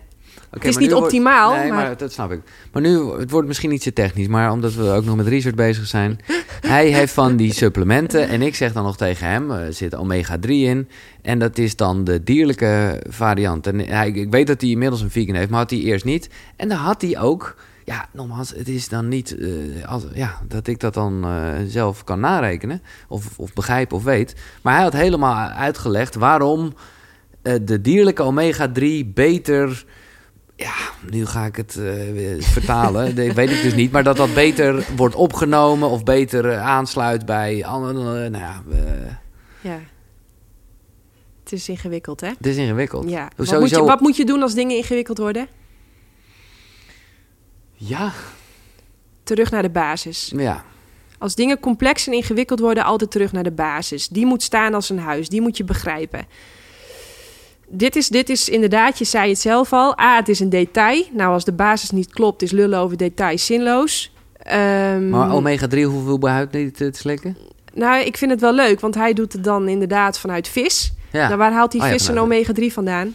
Oké, 0.52 0.68
is 0.68 0.76
niet 0.76 0.90
wordt- 0.90 1.04
optimaal, 1.04 1.52
Nee, 1.54 1.68
maar... 1.68 1.84
maar- 1.84 1.96
dat 1.96 2.12
snap 2.12 2.32
ik. 2.32 2.40
Maar 2.72 2.82
nu, 2.82 3.10
het 3.18 3.30
wordt 3.30 3.46
misschien 3.48 3.70
niet 3.70 3.82
zo 3.82 3.90
technisch, 3.90 4.26
maar 4.26 4.52
omdat 4.52 4.74
we 4.74 4.90
ook 4.90 5.04
nog 5.04 5.16
met 5.16 5.26
research 5.26 5.56
bezig 5.56 5.86
zijn. 5.86 6.18
hij 6.60 6.86
heeft 6.86 7.12
van 7.12 7.36
die 7.36 7.52
supplementen 7.52 8.28
en 8.28 8.42
ik 8.42 8.54
zeg 8.54 8.72
dan 8.72 8.84
nog 8.84 8.96
tegen 8.96 9.26
hem, 9.26 9.50
er 9.50 9.72
zit 9.72 9.94
omega-3 9.96 10.48
in. 10.48 10.88
En 11.22 11.38
dat 11.38 11.58
is 11.58 11.76
dan 11.76 12.04
de 12.04 12.22
dierlijke 12.22 13.02
variant. 13.08 13.66
En 13.66 13.78
hij, 13.78 14.10
ik 14.10 14.30
weet 14.30 14.46
dat 14.46 14.60
hij 14.60 14.70
inmiddels 14.70 15.00
een 15.00 15.10
vegan 15.10 15.34
heeft, 15.34 15.50
maar 15.50 15.58
had 15.60 15.70
hij 15.70 15.80
eerst 15.80 16.04
niet. 16.04 16.28
En 16.56 16.68
dan 16.68 16.78
had 16.78 17.02
hij 17.02 17.18
ook, 17.20 17.56
ja, 17.84 18.06
nogmaals, 18.12 18.50
het 18.56 18.68
is 18.68 18.88
dan 18.88 19.08
niet 19.08 19.36
eh, 19.38 19.48
als, 19.88 20.04
ja, 20.14 20.38
dat 20.48 20.66
ik 20.66 20.80
dat 20.80 20.94
dan 20.94 21.24
eh, 21.24 21.30
zelf 21.66 22.04
kan 22.04 22.20
narekenen 22.20 22.82
of, 23.08 23.38
of 23.38 23.52
begrijpen 23.52 23.96
of 23.96 24.04
weet. 24.04 24.34
Maar 24.62 24.74
hij 24.74 24.82
had 24.82 24.92
helemaal 24.92 25.48
uitgelegd 25.48 26.14
waarom 26.14 26.72
eh, 27.42 27.54
de 27.62 27.80
dierlijke 27.80 28.22
omega-3 28.22 29.12
beter 29.14 29.84
ja, 30.66 30.74
nu 31.10 31.26
ga 31.26 31.44
ik 31.44 31.56
het 31.56 31.76
eh, 31.76 32.42
vertalen. 32.56 33.14
Dat 33.16 33.34
weet 33.34 33.50
ik 33.50 33.62
dus 33.62 33.74
niet. 33.74 33.92
Maar 33.92 34.04
dat 34.04 34.16
dat 34.16 34.34
beter 34.34 34.86
wordt 34.96 35.14
opgenomen 35.14 35.88
of 35.88 36.02
beter 36.04 36.48
eh, 36.50 36.66
aansluit 36.66 37.26
bij 37.26 37.64
andere. 37.64 38.28
nou 38.28 38.44
ja, 38.44 38.62
Ja. 39.60 39.78
Het 41.42 41.52
is 41.58 41.68
ingewikkeld, 41.68 42.20
hè? 42.20 42.28
het 42.28 42.46
is 42.46 42.56
ingewikkeld. 42.56 43.10
Ja. 43.10 43.30
Wat, 43.36 43.46
sowieso- 43.46 43.58
moet 43.60 43.70
je, 43.86 43.92
wat 43.92 44.00
moet 44.00 44.16
je 44.16 44.24
doen 44.24 44.42
als 44.42 44.54
dingen 44.54 44.76
ingewikkeld 44.76 45.18
worden? 45.18 45.48
Ja, 47.74 48.12
Terug 49.22 49.50
naar 49.50 49.62
de 49.62 49.70
basis. 49.70 50.32
ja. 50.36 50.64
Als 51.18 51.34
dingen 51.34 51.60
complex 51.60 52.06
en 52.06 52.12
ingewikkeld 52.12 52.60
worden, 52.60 52.84
altijd 52.84 53.10
terug 53.10 53.32
naar 53.32 53.42
de 53.42 53.50
basis. 53.52 54.08
Die 54.08 54.26
moet 54.26 54.42
staan 54.42 54.74
als 54.74 54.90
een 54.90 54.98
huis, 54.98 55.28
die 55.28 55.40
moet 55.40 55.56
je 55.56 55.64
begrijpen. 55.64 56.26
Dit 57.70 57.96
is, 57.96 58.08
dit 58.08 58.28
is 58.28 58.48
inderdaad, 58.48 58.98
je 58.98 59.04
zei 59.04 59.28
het 59.28 59.38
zelf 59.38 59.72
al. 59.72 59.98
A, 60.00 60.16
het 60.16 60.28
is 60.28 60.40
een 60.40 60.48
detail. 60.50 61.04
Nou, 61.12 61.32
als 61.32 61.44
de 61.44 61.52
basis 61.52 61.90
niet 61.90 62.10
klopt, 62.12 62.42
is 62.42 62.50
lullen 62.50 62.78
over 62.78 62.96
details 62.96 63.46
zinloos. 63.46 64.12
Ehm, 64.42 65.08
Maar 65.08 65.32
omega-3 65.34 65.78
hoeveel 65.84 66.18
behuid 66.18 66.52
niet 66.52 66.76
te 66.76 66.90
slikken? 66.92 67.36
Nou, 67.74 68.04
ik 68.04 68.16
vind 68.16 68.30
het 68.30 68.40
wel 68.40 68.52
leuk, 68.54 68.80
want 68.80 68.94
hij 68.94 69.12
doet 69.12 69.32
het 69.32 69.44
dan 69.44 69.68
inderdaad 69.68 70.18
vanuit 70.18 70.48
vis. 70.48 70.92
Ja. 71.12 71.26
Nou, 71.26 71.38
waar 71.38 71.52
haalt 71.52 71.72
die 71.72 71.80
Oh 71.80 71.86
ja, 71.86 71.92
vis 71.92 72.04
zijn 72.04 72.16
vanuit- 72.18 72.48
omega-3 72.48 72.72
vandaan? 72.72 73.14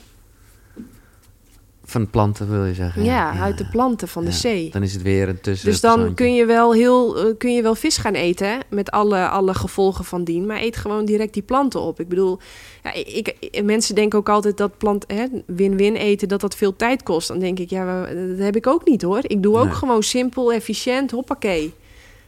Van 1.86 2.09
planten 2.09 2.49
wil 2.51 2.65
je 2.65 2.73
zeggen. 2.73 3.03
Ja, 3.03 3.31
uit 3.39 3.57
de 3.57 3.65
planten 3.65 4.07
van 4.07 4.23
de 4.23 4.29
Ja. 4.29 4.36
zee. 4.36 4.69
Dan 4.71 4.84
is 4.84 4.93
het 4.93 5.01
weer 5.01 5.29
een 5.29 5.41
tussen. 5.41 5.69
Dus 5.69 5.81
dan 5.81 6.13
kun 6.13 6.34
je 6.34 6.45
wel 6.45 6.73
heel 6.73 7.17
eh, 7.17 7.34
kun 7.38 7.53
je 7.53 7.61
wel 7.61 7.75
vis 7.75 7.97
gaan 7.97 8.13
eten 8.13 8.47
hè, 8.47 8.57
met 8.69 8.91
alle, 8.91 9.27
alle 9.27 9.53
gevolgen 9.53 10.05
van 10.05 10.23
dien, 10.23 10.45
maar 10.45 10.61
eet 10.61 10.77
gewoon 10.77 11.05
direct 11.05 11.34
die 11.34 11.43
planten 11.43 11.81
op. 11.81 11.99
Ik 11.99 12.07
bedoel, 12.07 12.39
ja, 12.84 12.93
ik, 12.93 13.36
ik- 13.39 13.63
mensen 13.63 13.95
denken 13.95 14.19
ook 14.19 14.29
altijd 14.29 14.57
dat 14.57 14.77
plant 14.77 15.05
win-win 15.45 15.95
eten 15.95 16.27
dat 16.27 16.41
dat 16.41 16.55
veel 16.55 16.75
tijd 16.75 17.03
kost. 17.03 17.27
Dan 17.27 17.39
denk 17.39 17.59
ik, 17.59 17.69
ja, 17.69 18.01
dat 18.05 18.38
heb 18.38 18.55
ik 18.55 18.67
ook 18.67 18.86
niet 18.88 19.01
hoor. 19.01 19.19
Ik 19.21 19.43
doe 19.43 19.57
ook 19.57 19.65
Nee. 19.65 19.73
gewoon 19.73 20.03
simpel, 20.03 20.53
efficiënt, 20.53 21.11
hoppakee. 21.11 21.73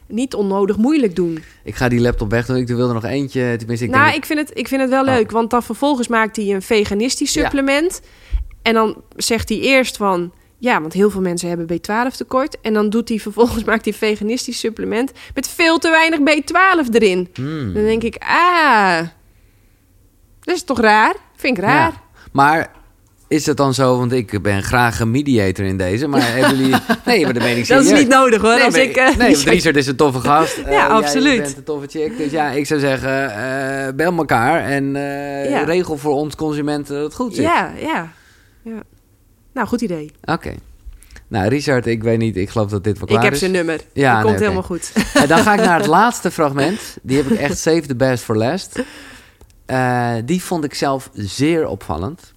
Niet 0.08 0.34
onnodig 0.34 0.76
moeilijk 0.76 1.16
doen. 1.16 1.38
Ik 1.64 1.74
ga 1.74 1.88
die 1.88 2.00
laptop 2.00 2.30
weg 2.30 2.46
doen. 2.46 2.56
Ik 2.56 2.66
wil 2.66 2.88
er 2.88 2.94
nog 2.94 3.04
eentje. 3.04 3.54
Tenminste, 3.58 3.84
ik 3.84 3.90
nou, 3.90 4.04
denk 4.04 4.16
ik 4.16 4.24
vind, 4.24 4.38
het, 4.38 4.50
ik 4.58 4.68
vind 4.68 4.80
het 4.80 4.90
wel 4.90 5.00
Oh. 5.00 5.06
leuk, 5.06 5.30
want 5.30 5.50
dan 5.50 5.62
vervolgens 5.62 6.08
maakt 6.08 6.36
hij 6.36 6.54
een 6.54 6.62
veganistisch 6.62 7.32
Ja. 7.34 7.42
En 8.66 8.74
dan 8.74 9.02
zegt 9.16 9.48
hij 9.48 9.58
eerst 9.58 9.96
van, 9.96 10.32
ja, 10.58 10.80
want 10.80 10.92
heel 10.92 11.10
veel 11.10 11.20
mensen 11.20 11.48
hebben 11.48 11.66
B12 11.72 12.16
tekort. 12.16 12.60
En 12.60 12.74
dan 12.74 12.90
doet 12.90 13.08
hij 13.08 13.18
vervolgens, 13.18 13.64
maakt 13.70 13.84
hij 13.84 13.92
een 13.92 13.98
veganistisch 13.98 14.58
supplement 14.58 15.12
met 15.34 15.48
veel 15.48 15.78
te 15.78 15.90
weinig 15.90 16.18
B12 16.18 16.90
erin. 16.92 17.28
Hmm. 17.34 17.74
Dan 17.74 17.84
denk 17.84 18.02
ik, 18.02 18.16
ah, 18.18 18.98
dat 20.40 20.54
is 20.54 20.62
toch 20.62 20.80
raar? 20.80 21.14
Vind 21.36 21.58
ik 21.58 21.64
raar. 21.64 21.90
Ja. 21.90 22.00
Maar 22.32 22.70
is 23.28 23.46
het 23.46 23.56
dan 23.56 23.74
zo, 23.74 23.98
want 23.98 24.12
ik 24.12 24.42
ben 24.42 24.62
graag 24.62 25.00
een 25.00 25.10
mediator 25.10 25.64
in 25.64 25.76
deze, 25.76 26.06
maar 26.06 26.32
hebben 26.34 26.56
jullie... 26.56 26.74
Nee, 27.04 27.24
maar 27.24 27.32
dat 27.34 27.42
meen 27.42 27.56
ik 27.56 27.68
Dat 27.68 27.84
is 27.84 27.92
niet 27.92 28.08
nodig 28.08 28.42
hoor. 28.42 28.54
Nee, 28.54 28.64
als 28.64 28.74
ik, 28.74 28.96
eh, 28.96 29.16
nee, 29.16 29.36
Richard 29.44 29.76
is 29.76 29.86
een 29.86 29.96
toffe 29.96 30.20
gast. 30.20 30.58
Eh, 30.58 30.70
jij 30.72 30.86
absoluut. 30.86 31.42
bent 31.42 31.56
een 31.56 31.64
toffe 31.64 31.86
chick. 31.88 32.16
Dus 32.16 32.30
ja, 32.30 32.50
ik 32.50 32.66
zou 32.66 32.80
zeggen, 32.80 33.30
eh, 33.34 33.94
bel 33.94 34.16
elkaar 34.16 34.64
en 34.64 34.96
eh, 34.96 35.50
Ja. 35.50 35.62
regel 35.64 35.96
voor 35.96 36.14
ons 36.14 36.34
consumenten 36.34 36.94
dat 36.94 37.04
het 37.04 37.14
goed 37.14 37.34
zit. 37.34 37.44
ja, 37.44 37.72
ja, 37.80 37.88
ja. 37.88 38.12
Nou, 39.56 39.68
goed 39.68 39.80
idee. 39.80 40.12
Oké. 40.24 40.54
Nou, 41.28 41.48
Richard, 41.48 41.86
ik 41.86 42.02
weet 42.02 42.18
niet, 42.18 42.36
ik 42.36 42.50
geloof 42.50 42.70
dat 42.70 42.84
dit 42.84 42.98
wel 42.98 43.06
klaar 43.06 43.18
ik 43.18 43.24
heb 43.24 43.32
is. 43.32 43.38
zijn 43.38 43.50
nummer. 43.50 43.80
Ja, 43.92 44.14
nee, 44.14 44.24
komt 44.24 44.38
helemaal 44.38 44.62
goed. 44.62 44.92
En 45.22 45.28
dan 45.28 45.38
ga 45.38 45.52
ik 45.54 45.60
naar 45.60 45.78
het 45.78 45.86
laatste 45.86 46.30
fragment. 46.30 46.96
Die 47.02 47.16
heb 47.16 47.26
ik 47.26 47.38
echt 47.38 47.58
saved 47.58 47.88
the 47.88 47.96
best 47.96 48.24
for 48.24 48.36
last. 48.36 48.82
Eh, 49.66 50.14
die 50.24 50.42
vond 50.42 50.64
ik 50.64 50.74
zelf 50.74 51.10
zeer 51.12 51.66
opvallend. 51.66 52.32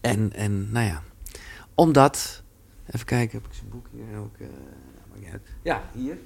En, 0.00 0.32
en 0.34 0.72
nou 0.72 0.86
ja, 0.86 1.02
omdat... 1.74 2.42
Even 2.90 3.06
kijken, 3.06 3.38
heb 3.38 3.46
ik 3.50 3.56
zijn 3.56 3.70
boek 3.70 3.86
hier 3.92 4.18
ook? 4.18 4.36
eh, 4.38 4.46
ja, 5.62 5.82
hier. 5.92 6.18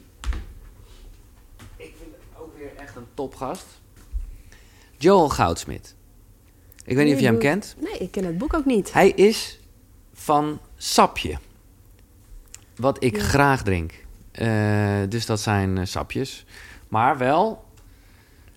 Ik 1.76 1.94
vind 1.98 2.11
het 2.12 2.40
ook 2.40 2.59
weer 2.59 2.70
echt 2.76 2.96
een 2.96 3.07
topgast. 3.14 3.66
Joel 4.96 5.28
Goudsmit. 5.28 5.94
Ik 6.85 6.97
weet 6.97 7.05
niet 7.05 7.14
of 7.14 7.20
je 7.20 7.26
hem 7.26 7.39
kent. 7.39 7.74
Nee, 7.81 7.99
ik 7.99 8.11
ken 8.11 8.24
het 8.24 8.39
boek 8.39 8.55
ook 8.55 8.64
niet. 8.64 8.93
Hij 8.93 9.11
is 9.11 9.61
van 10.12 10.61
sapje. 10.76 11.39
Wat 12.76 13.03
ik 13.05 13.16
Ja. 13.16 13.22
graag 13.22 13.62
drink. 13.62 13.93
Eh, 14.33 14.97
dus 15.09 15.26
dat 15.26 15.41
zijn 15.41 15.78
eh, 15.78 15.85
sapjes. 15.87 16.45
Maar 16.89 17.18
wel, 17.18 17.64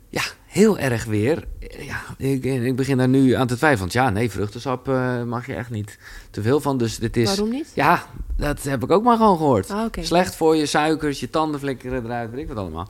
ja, 0.09 0.21
heel 0.45 0.77
erg 0.79 1.05
weer. 1.05 1.47
eh, 1.59 1.85
Ja, 1.85 2.01
ik, 2.17 2.43
ik 2.43 2.75
begin 2.75 2.97
daar 2.97 3.07
nu 3.07 3.31
aan 3.33 3.47
te 3.47 3.55
twijfelen. 3.57 3.79
Want 3.79 3.93
ja, 4.05 4.09
nee, 4.09 4.31
vruchtensap 4.31 4.85
mag 5.25 5.45
je 5.47 5.53
echt 5.55 5.69
niet 5.69 5.97
te 6.31 6.41
veel 6.41 6.59
van. 6.61 6.77
Dus 6.77 6.97
dit 6.97 7.17
is... 7.17 7.25
Waarom 7.27 7.49
niet? 7.49 7.71
Ja, 7.73 8.05
dat 8.37 8.63
heb 8.63 8.83
ik 8.83 8.91
ook 8.91 9.03
maar 9.03 9.17
gewoon 9.17 9.37
gehoord. 9.37 9.71
Oké. 9.85 10.03
Slecht 10.03 10.35
voor 10.35 10.55
je 10.55 10.65
suikers, 10.65 11.19
je 11.19 11.29
tanden 11.29 11.59
flikkeren 11.59 12.05
eruit, 12.05 12.31
weet 12.31 12.39
ik 12.39 12.47
wat 12.47 12.57
allemaal. 12.57 12.89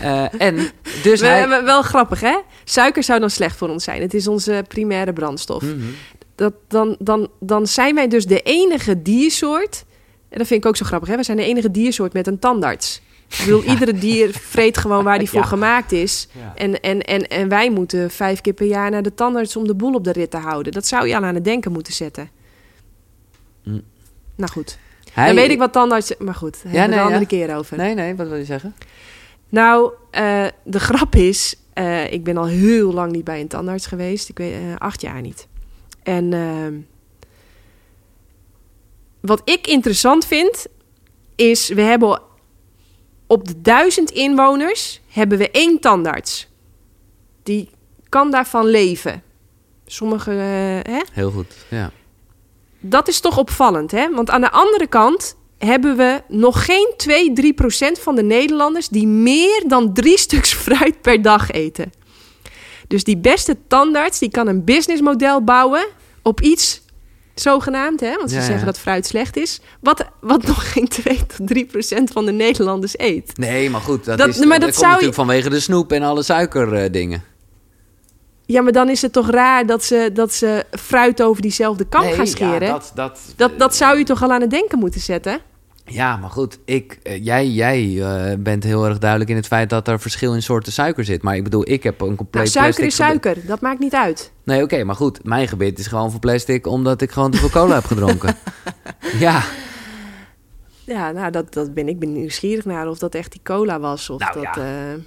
Eh, 0.00 0.40
en 0.42 0.56
dus 1.02 1.20
We- 1.20 1.26
hij... 1.26 1.48
we- 1.48 1.62
wel 1.64 1.82
grappig, 1.82 2.20
hè? 2.20 2.38
Suiker 2.64 3.02
zou 3.02 3.20
dan 3.20 3.30
slecht 3.30 3.56
voor 3.56 3.68
ons 3.68 3.84
zijn. 3.84 4.00
Het 4.02 4.14
is 4.14 4.28
onze 4.28 4.64
primaire 4.68 5.12
brandstof. 5.12 5.62
Mhm. 5.62 5.76
Dat, 6.34 6.52
dan, 6.68 6.96
dan, 6.98 7.28
dan 7.40 7.66
zijn 7.66 7.94
wij 7.94 8.08
dus 8.08 8.26
de 8.26 8.40
enige 8.40 9.02
diersoort... 9.02 9.84
En 10.28 10.38
dat 10.38 10.46
vind 10.46 10.62
ik 10.62 10.68
ook 10.68 10.76
zo 10.76 10.84
grappig, 10.84 11.08
hè? 11.08 11.16
We 11.16 11.22
zijn 11.22 11.36
de 11.36 11.44
enige 11.44 11.70
diersoort 11.70 12.12
met 12.12 12.26
een 12.26 12.38
tandarts. 12.38 13.00
Ik 13.28 13.38
bedoel, 13.44 13.62
iedere 13.72 13.92
dier 13.98 14.30
vreet 14.32 14.78
gewoon 14.78 15.04
waar 15.04 15.18
die 15.18 15.30
voor 15.30 15.40
Ja. 15.46 15.46
gemaakt 15.46 15.92
is. 15.92 16.28
Ja. 16.32 16.52
En, 16.54 16.80
en, 16.80 17.00
en, 17.02 17.28
en 17.28 17.48
wij 17.48 17.70
moeten 17.70 18.10
vijf 18.10 18.40
keer 18.40 18.52
per 18.52 18.66
jaar 18.66 18.90
naar 18.90 19.02
de 19.02 19.14
tandarts... 19.14 19.56
om 19.56 19.66
de 19.66 19.74
boel 19.74 19.94
op 19.94 20.04
de 20.04 20.12
rit 20.12 20.30
te 20.30 20.36
houden. 20.36 20.72
Dat 20.72 20.86
zou 20.86 21.08
je 21.08 21.16
al 21.16 21.22
aan 21.24 21.34
het 21.34 21.44
denken 21.44 21.72
moeten 21.72 21.92
zetten. 21.92 22.30
Mm. 23.64 23.82
Nou 24.36 24.50
goed. 24.50 24.78
Hij- 25.12 25.26
Dan 25.26 25.34
weet 25.34 25.50
ik 25.50 25.58
wat 25.58 25.72
tandarts... 25.72 26.12
Maar 26.18 26.34
goed, 26.34 26.52
daar 26.62 26.72
hebben 26.72 26.82
we 26.82 26.88
nee, 26.88 26.98
een 26.98 27.04
andere 27.04 27.36
ja. 27.36 27.46
keer 27.46 27.56
over. 27.56 27.76
Nee, 27.76 27.94
nee, 27.94 28.14
wat 28.16 28.28
wil 28.28 28.36
je 28.36 28.44
zeggen? 28.44 28.74
Nou, 29.48 29.92
eh, 30.10 30.46
de 30.64 30.80
grap 30.80 31.14
is, 31.14 31.54
eh, 31.72 32.12
ik 32.12 32.24
ben 32.24 32.36
al 32.36 32.46
heel 32.46 32.92
lang 32.92 33.12
niet 33.12 33.24
bij 33.24 33.40
een 33.40 33.48
tandarts 33.48 33.86
geweest. 33.86 34.28
Ik 34.28 34.38
weet 34.38 34.52
eh, 34.52 34.76
acht 34.76 35.00
jaar 35.00 35.20
niet. 35.20 35.46
En 36.02 36.32
ehm, 36.32 36.74
wat 39.20 39.40
ik 39.44 39.66
interessant 39.66 40.26
vind, 40.26 40.66
is 41.34 41.68
we 41.68 41.80
hebben 41.82 42.20
op 43.26 43.48
de 43.48 43.60
duizend 43.60 44.10
inwoners 44.10 45.00
hebben 45.08 45.38
we 45.38 45.50
één 45.50 45.80
tandarts. 45.80 46.48
Die 47.42 47.70
kan 48.08 48.30
daarvan 48.30 48.66
leven. 48.66 49.22
Sommige, 49.86 50.30
hè? 50.30 51.00
Heel 51.12 51.30
goed, 51.30 51.54
ja. 51.70 51.90
Dat 52.88 53.08
is 53.08 53.20
toch 53.20 53.38
opvallend, 53.38 53.90
hè? 53.90 54.10
Want 54.10 54.30
aan 54.30 54.40
de 54.40 54.50
andere 54.50 54.86
kant 54.86 55.36
hebben 55.58 55.96
we 55.96 56.20
nog 56.28 56.64
geen 56.64 56.92
2, 56.96 57.32
3 57.32 57.52
procent 57.54 57.98
van 57.98 58.14
de 58.14 58.22
Nederlanders 58.22 58.88
die 58.88 59.06
meer 59.06 59.64
dan 59.66 59.92
drie 59.94 60.18
stuks 60.18 60.52
fruit 60.64 61.00
per 61.00 61.22
dag 61.22 61.50
eten. 61.50 61.92
Dus 62.88 63.04
die 63.04 63.16
beste 63.18 63.56
tandarts 63.68 64.18
die 64.18 64.30
kan 64.30 64.46
een 64.46 64.64
businessmodel 64.64 65.44
bouwen 65.44 65.86
op 66.22 66.40
iets 66.40 66.82
zogenaamd, 67.34 68.00
hè? 68.00 68.16
Want 68.16 68.28
ze 68.30 68.34
Ja, 68.34 68.40
ja. 68.40 68.46
zeggen 68.46 68.66
dat 68.66 68.78
fruit 68.78 69.06
slecht 69.06 69.36
is, 69.36 69.60
wat, 69.80 70.04
wat 70.20 70.42
nog 70.42 70.70
geen 70.72 70.88
2 70.88 71.16
tot 71.26 71.46
3 71.46 71.64
procent 71.64 72.10
van 72.10 72.26
de 72.26 72.32
Nederlanders 72.32 72.98
eet. 72.98 73.36
Nee, 73.38 73.70
maar 73.70 73.80
goed, 73.80 74.04
dat, 74.04 74.18
Dat- 74.18 74.28
is, 74.28 74.36
maar 74.38 74.48
dat, 74.48 74.50
dat 74.50 74.60
komt 74.68 74.74
zou 74.74 74.88
natuurlijk 74.90 75.14
vanwege 75.14 75.48
de 75.50 75.60
snoep 75.60 75.92
en 75.92 76.02
alle 76.02 76.22
suikerdingen. 76.22 77.22
Ja, 78.46 78.62
maar 78.62 78.72
dan 78.72 78.88
is 78.88 79.02
het 79.02 79.12
toch 79.12 79.30
raar 79.30 79.66
dat 79.66 79.84
ze, 79.84 80.10
dat 80.12 80.32
ze 80.32 80.64
fruit 80.70 81.22
over 81.22 81.42
diezelfde 81.42 81.84
kam 81.86 82.02
gaan 82.12 82.26
scheren. 82.26 82.62
Ja, 82.66 82.72
dat... 82.72 82.92
dat, 82.94 83.20
dat, 83.36 83.58
Dat, 83.58 83.76
zou 83.76 83.98
je 83.98 84.04
toch 84.04 84.22
al 84.22 84.32
aan 84.32 84.40
het 84.40 84.50
denken 84.50 84.78
moeten 84.78 85.00
zetten? 85.00 85.38
ja, 85.88 86.16
maar 86.16 86.30
goed, 86.30 86.58
ik, 86.64 86.98
eh, 87.02 87.24
jij, 87.24 87.48
jij 87.48 88.02
eh, 88.02 88.36
bent 88.38 88.64
heel 88.64 88.86
erg 88.86 88.98
duidelijk 88.98 89.30
in 89.30 89.36
het 89.36 89.46
feit 89.46 89.70
dat 89.70 89.88
er 89.88 90.00
verschil 90.00 90.34
in 90.34 90.42
soorten 90.42 90.72
suiker 90.72 91.04
zit. 91.04 91.22
Maar 91.22 91.36
ik 91.36 91.44
bedoel, 91.44 91.68
ik 91.70 91.82
heb 91.82 92.00
een 92.00 92.16
compleet 92.16 92.32
Nou, 92.32 92.46
suiker 92.46 92.80
plastic 92.80 92.86
is 92.86 93.06
suiker, 93.06 93.46
dat 93.46 93.60
maakt 93.60 93.78
niet 93.78 93.94
uit. 93.94 94.32
Nee, 94.44 94.62
oké, 94.62 94.84
maar 94.84 94.94
goed, 94.94 95.24
mijn 95.24 95.48
gebit 95.48 95.78
is 95.78 95.86
gewoon 95.86 96.10
voor 96.10 96.20
plastic 96.20 96.66
omdat 96.66 97.00
ik 97.02 97.10
gewoon 97.10 97.30
te 97.30 97.38
veel 97.38 97.50
cola 97.50 97.74
heb 97.74 97.84
gedronken. 97.84 98.34
Ja, 99.18 99.42
Ja, 100.84 101.10
nou, 101.10 101.30
dat, 101.30 101.52
dat 101.54 101.74
ben 101.74 101.88
ik 101.88 101.98
ben 101.98 102.12
nieuwsgierig 102.12 102.64
naar 102.64 102.88
of 102.88 102.98
dat 102.98 103.14
echt 103.14 103.32
die 103.32 103.40
cola 103.44 103.80
was. 103.80 104.10
Of 104.10 104.20
Nou, 104.20 104.34
dat, 104.34 104.42
ja. 104.42 104.54
eh, 104.56 104.98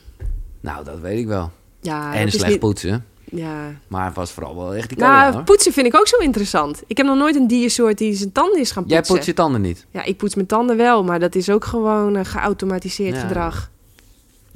nou, 0.62 0.86
dat 0.86 1.00
weet 1.00 1.20
ik 1.20 1.28
wel. 1.28 1.52
ja, 1.82 2.14
en 2.14 2.32
slecht 2.32 2.50
niet- 2.52 2.60
poetsen. 2.60 3.06
Ja. 3.32 3.72
Maar 3.88 4.06
het 4.06 4.16
was 4.16 4.32
vooral 4.32 4.56
wel 4.56 4.76
echt 4.76 4.90
die 4.90 4.98
cola, 4.98 5.20
Nou, 5.22 5.34
hoor. 5.34 5.44
poetsen 5.44 5.74
vind 5.74 5.86
ik 5.88 5.96
ook 5.96 6.08
zo 6.08 6.18
interessant. 6.18 6.84
Ik 6.88 6.98
heb 6.98 7.06
nog 7.06 7.18
nooit 7.18 7.36
een 7.36 7.48
diersoort 7.48 7.98
die 7.98 8.14
zijn 8.14 8.32
tanden 8.32 8.60
is 8.60 8.72
gaan 8.72 8.84
Jij 8.88 8.96
poetsen. 8.98 9.14
poetst 9.16 9.30
je 9.30 9.36
tanden 9.36 9.62
niet. 9.62 9.86
Ja, 9.92 10.04
ik 10.04 10.18
poets 10.18 10.36
mijn 10.36 10.48
tanden 10.48 10.78
wel, 10.78 11.04
maar 11.04 11.20
dat 11.20 11.36
is 11.36 11.50
ook 11.50 11.66
gewoon 11.66 12.16
een 12.16 12.26
geautomatiseerd 12.26 13.16
Ja. 13.16 13.22
gedrag. 13.22 13.70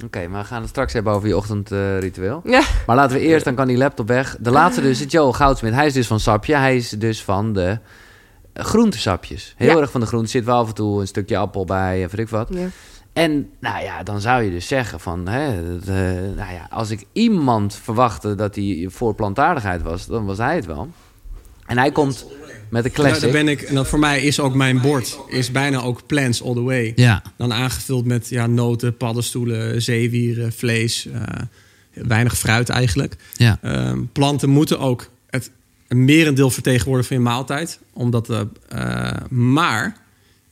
Oké, 0.04 0.26
maar 0.28 0.40
we 0.42 0.46
gaan 0.46 0.60
het 0.60 0.70
straks 0.70 0.92
hebben 0.92 1.12
over 1.12 1.28
je 1.28 1.36
ochtendritueel. 1.36 2.40
Ja. 2.44 2.62
Maar 2.86 2.96
laten 2.96 3.16
we 3.16 3.22
eerst, 3.22 3.44
dan 3.44 3.54
kan 3.54 3.66
die 3.66 3.76
laptop 3.76 4.08
weg. 4.08 4.36
De 4.40 4.50
laatste 4.50 4.80
dus, 4.82 5.00
is 5.00 5.12
Joel 5.12 5.32
Goudsmit. 5.32 5.72
Hij 5.74 5.86
is 5.86 5.92
dus 5.92 6.06
van 6.06 6.20
sapje. 6.20 6.54
Hij 6.56 6.76
is 6.76 6.88
dus 6.90 7.22
van 7.22 7.52
de 7.52 7.78
eh, 8.52 8.64
groentesapjes. 8.64 9.54
Heel 9.56 9.74
Ja. 9.74 9.80
erg 9.80 9.90
van 9.90 10.00
de 10.00 10.06
groente. 10.06 10.30
Zit 10.30 10.44
wel 10.44 10.56
af 10.58 10.68
en 10.68 10.74
toe 10.74 11.00
een 11.00 11.06
stukje 11.06 11.36
appel 11.36 11.64
bij 11.64 11.94
en 12.02 12.08
weet 12.10 12.18
ik 12.18 12.28
wat. 12.28 12.48
Ja. 12.50 12.66
En 13.14 13.50
nou 13.60 13.84
ja, 13.84 14.02
dan 14.02 14.20
zou 14.20 14.42
je 14.42 14.50
dus 14.50 14.66
zeggen 14.66 15.00
van... 15.00 15.28
Hè, 15.28 15.78
eh, 15.80 16.36
nou 16.36 16.52
ja, 16.52 16.66
als 16.70 16.90
ik 16.90 17.04
iemand 17.12 17.74
verwachtte 17.82 18.34
dat 18.34 18.54
hij 18.54 18.86
voor 18.90 19.14
plantaardigheid 19.14 19.82
was... 19.82 20.06
dan 20.06 20.24
was 20.24 20.38
hij 20.38 20.54
het 20.56 20.66
wel. 20.66 20.88
En 21.66 21.78
hij 21.78 21.92
komt 21.92 22.26
met 22.68 22.84
een 22.84 22.90
daar 22.94 23.06
classic. 23.10 23.32
ben 23.32 23.48
ik, 23.48 23.62
en 23.62 23.74
dat 23.74 23.88
voor 23.88 23.98
mij 23.98 24.22
is 24.22 24.40
ook 24.40 24.54
mijn 24.54 24.80
bord, 24.80 25.18
is 25.28 25.50
bijna 25.50 25.80
ook 25.80 26.06
plants 26.06 26.42
all 26.42 26.54
the 26.54 26.62
way. 26.62 26.92
Ja. 26.96 27.22
Dan 27.36 27.52
aangevuld 27.52 28.04
met 28.04 28.28
ja, 28.28 28.46
noten, 28.46 28.96
paddenstoelen, 28.96 29.82
zeewieren, 29.82 30.52
vlees, 30.52 31.06
eh, 31.06 31.20
weinig 31.92 32.38
fruit 32.38 32.68
eigenlijk. 32.68 33.16
Ja. 33.32 33.58
Ehm, 33.62 34.02
planten 34.12 34.48
moeten 34.48 34.78
ook 34.78 35.10
het 35.30 35.50
een 35.88 36.04
merendeel 36.04 36.50
vertegenwoordigen 36.50 37.14
van 37.14 37.24
je 37.24 37.30
maaltijd. 37.30 37.78
Omdat, 37.92 38.28
eh, 38.68 39.10
maar 39.28 39.96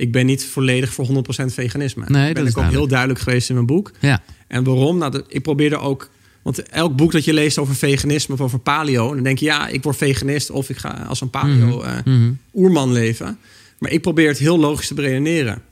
ik 0.03 0.13
ben 0.13 0.27
niet 0.27 0.45
volledig 0.45 0.93
voor 0.93 1.07
100% 1.07 1.11
veganisme. 1.47 2.05
Nee, 2.07 2.17
dat 2.17 2.25
dat 2.27 2.35
ben 2.35 2.45
is 2.45 2.51
ik 2.51 2.59
ook 2.59 2.71
heel 2.71 2.87
duidelijk. 2.89 3.21
geweest 3.21 3.49
in 3.49 3.55
mijn 3.55 3.67
boek. 3.67 3.91
Ja. 4.01 4.23
En 4.49 4.65
waarom? 4.65 4.99
Nou, 4.99 5.11
dat- 5.11 5.25
ik 5.29 5.43
probeerde 5.43 5.77
ook. 5.79 6.11
Want 6.43 6.63
elk 6.63 6.97
boek 6.97 7.13
dat 7.13 7.25
je 7.25 7.33
leest 7.33 7.59
over 7.59 7.75
veganisme 7.75 8.35
of 8.35 8.41
over 8.41 8.59
paleo, 8.59 9.15
dan 9.15 9.23
denk 9.23 9.39
je 9.39 9.45
ja, 9.45 9.69
ik 9.69 9.83
word 9.83 9.97
veganist 9.97 10.51
of 10.51 10.69
ik 10.71 10.77
ga 10.77 10.89
als 11.09 11.21
een 11.21 11.31
paleo 11.31 11.83
eh, 11.83 11.97
Mhm. 12.05 12.33
oerman 12.55 12.93
leven. 12.93 13.39
Maar 13.79 13.91
ik 13.91 14.01
probeer 14.03 14.29
het 14.29 14.39
heel 14.39 14.59
logisch 14.59 14.87
te 14.87 14.95
beredeneren. 14.95 15.63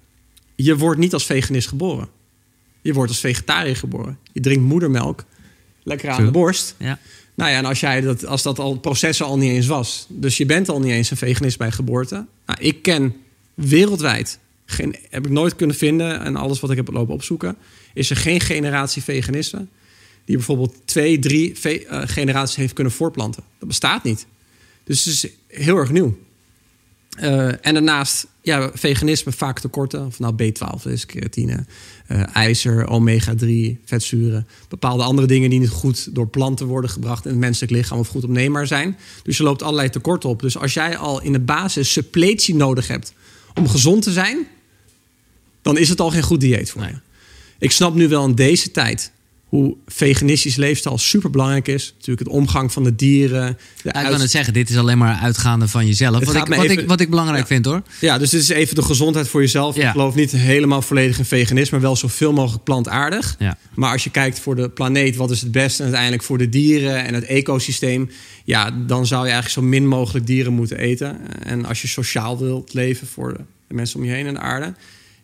Je 0.54 0.76
wordt 0.76 1.00
niet 1.00 1.12
als 1.12 1.26
veganist 1.26 1.68
geboren. 1.68 2.08
Je 2.82 2.92
wordt 2.92 3.10
als 3.10 3.20
vegetariër 3.20 3.76
geboren. 3.76 4.18
Je 4.32 4.40
drinkt 4.40 4.64
moedermelk, 4.64 5.24
lekker 5.82 6.10
aan 6.10 6.24
de 6.24 6.30
borst. 6.30 6.74
Ja. 6.78 6.98
Nou 7.34 7.50
ja, 7.50 7.56
en 7.56 7.64
als, 7.64 7.80
jij 7.80 8.00
dat, 8.00 8.26
als 8.26 8.42
dat 8.42 8.58
al 8.58 8.70
het 8.72 8.80
proces 8.80 9.22
al 9.22 9.38
niet 9.38 9.50
eens 9.50 9.66
was. 9.66 10.06
Dus 10.08 10.36
je 10.36 10.46
bent 10.46 10.68
al 10.68 10.80
niet 10.80 10.90
eens 10.92 11.10
een 11.10 11.16
veganist 11.16 11.58
bij 11.58 11.70
geboorte. 11.70 12.26
Nou, 12.46 12.58
ik 12.60 12.82
ken 12.82 13.14
wereldwijd, 13.60 14.38
geen, 14.66 14.96
heb 15.10 15.26
ik 15.26 15.32
nooit 15.32 15.56
kunnen 15.56 15.76
vinden... 15.76 16.20
en 16.20 16.36
alles 16.36 16.60
wat 16.60 16.70
ik 16.70 16.76
heb 16.76 16.92
lopen 16.92 17.14
opzoeken... 17.14 17.56
is 17.94 18.10
er 18.10 18.16
geen 18.16 18.40
generatie 18.40 19.02
veganisten... 19.02 19.68
die 20.24 20.36
bijvoorbeeld 20.36 20.74
twee, 20.84 21.18
drie 21.18 21.58
eh, 21.60 22.02
generaties 22.04 22.56
heeft 22.56 22.72
kunnen 22.72 22.92
voortplanten. 22.92 23.42
Dat 23.58 23.68
bestaat 23.68 24.04
niet. 24.04 24.26
Dus 24.84 25.04
het 25.04 25.14
is 25.14 25.26
heel 25.46 25.76
erg 25.76 25.90
nieuw. 25.90 26.16
Eh, 27.16 27.66
en 27.66 27.74
daarnaast, 27.74 28.26
ja, 28.42 28.70
veganisme 28.74 29.32
vaak 29.32 29.58
tekorten. 29.58 30.06
Of 30.06 30.18
nou 30.18 30.34
B12 30.34 30.90
is, 30.90 31.06
keratine, 31.06 31.64
eh, 32.06 32.36
ijzer, 32.36 32.86
omega-3, 32.86 33.78
vetzuren. 33.84 34.46
Bepaalde 34.68 35.02
andere 35.02 35.26
dingen 35.26 35.50
die 35.50 35.58
niet 35.58 35.68
goed 35.68 36.14
door 36.14 36.28
planten 36.28 36.66
worden 36.66 36.90
gebracht 36.90 37.24
in 37.24 37.30
het 37.30 37.40
menselijk 37.40 37.72
lichaam 37.72 37.98
of 37.98 38.08
goed 38.08 38.24
opneembaar 38.24 38.66
zijn. 38.66 38.96
Dus 39.22 39.36
je 39.36 39.42
loopt 39.42 39.62
allerlei 39.62 39.90
tekorten 39.90 40.28
op. 40.28 40.40
Dus 40.40 40.58
als 40.58 40.74
jij 40.74 40.96
al 40.96 41.22
in 41.22 41.32
de 41.32 41.40
basis 41.40 41.92
suppletie 41.92 42.54
nodig 42.54 42.88
hebt 42.88 43.12
om 43.60 43.68
gezond 43.68 44.02
te 44.02 44.12
zijn, 44.12 44.46
dan 45.62 45.78
is 45.78 45.88
het 45.88 46.00
al 46.00 46.10
geen 46.10 46.22
goed 46.22 46.40
dieet 46.40 46.70
voor 46.70 46.82
je. 46.82 46.98
Ik 47.58 47.70
snap 47.70 47.94
nu 47.94 48.08
wel 48.08 48.24
in 48.24 48.34
deze 48.34 48.70
tijd 48.70 49.12
hoe 49.50 49.76
veganistisch 49.86 50.56
leefstijl 50.56 50.98
super 50.98 51.30
belangrijk 51.30 51.68
is. 51.68 51.92
Natuurlijk 51.98 52.18
het 52.28 52.36
omgang 52.36 52.72
van 52.72 52.84
de 52.84 52.94
dieren. 52.96 53.46
De 53.46 53.56
Ja, 53.82 53.90
ik 53.90 53.96
uit- 53.96 54.08
kan 54.10 54.20
het 54.20 54.30
zeggen, 54.30 54.52
dit 54.52 54.70
is 54.70 54.76
alleen 54.76 54.98
maar 54.98 55.16
uitgaande 55.16 55.68
van 55.68 55.86
jezelf. 55.86 56.24
Wat 56.24 56.34
ik, 56.34 56.46
wat, 56.46 56.64
even- 56.64 56.78
ik, 56.78 56.88
wat 56.88 57.00
ik 57.00 57.10
belangrijk 57.10 57.40
Ja. 57.40 57.46
vind 57.46 57.64
hoor. 57.64 57.82
Ja, 58.00 58.18
dus 58.18 58.30
dit 58.30 58.40
is 58.40 58.48
even 58.48 58.74
de 58.74 58.82
gezondheid 58.82 59.28
voor 59.28 59.40
jezelf. 59.40 59.76
Ja. 59.76 59.84
Ik 59.86 59.90
geloof 59.90 60.14
niet 60.14 60.30
helemaal 60.30 60.82
volledig 60.82 61.18
in 61.18 61.24
veganisme, 61.24 61.70
maar 61.78 61.86
wel 61.86 61.96
zoveel 61.96 62.32
mogelijk 62.32 62.64
plantaardig. 62.64 63.36
Maar 63.74 63.92
als 63.92 64.04
je 64.04 64.10
kijkt 64.10 64.38
voor 64.40 64.56
de 64.56 64.68
planeet, 64.70 65.16
wat 65.16 65.30
is 65.30 65.40
het 65.40 65.52
beste 65.52 65.78
en 65.78 65.84
uiteindelijk 65.84 66.22
voor 66.22 66.38
de 66.38 66.48
dieren 66.48 67.04
en 67.04 67.14
het 67.14 67.24
ecosysteem, 67.24 68.10
ja, 68.44 68.70
dan 68.86 69.06
zou 69.06 69.20
je 69.26 69.30
eigenlijk 69.32 69.60
zo 69.60 69.70
min 69.70 69.86
mogelijk 69.88 70.26
dieren 70.26 70.52
moeten 70.52 70.78
eten. 70.78 71.18
En 71.42 71.64
als 71.64 71.82
je 71.82 71.88
sociaal 71.88 72.38
wilt 72.38 72.74
leven 72.74 73.06
voor 73.06 73.32
de 73.32 73.40
de 73.70 73.76
mensen 73.76 73.98
om 74.00 74.04
je 74.04 74.12
heen 74.12 74.26
en 74.26 74.34
de 74.34 74.40
aarde, 74.40 74.74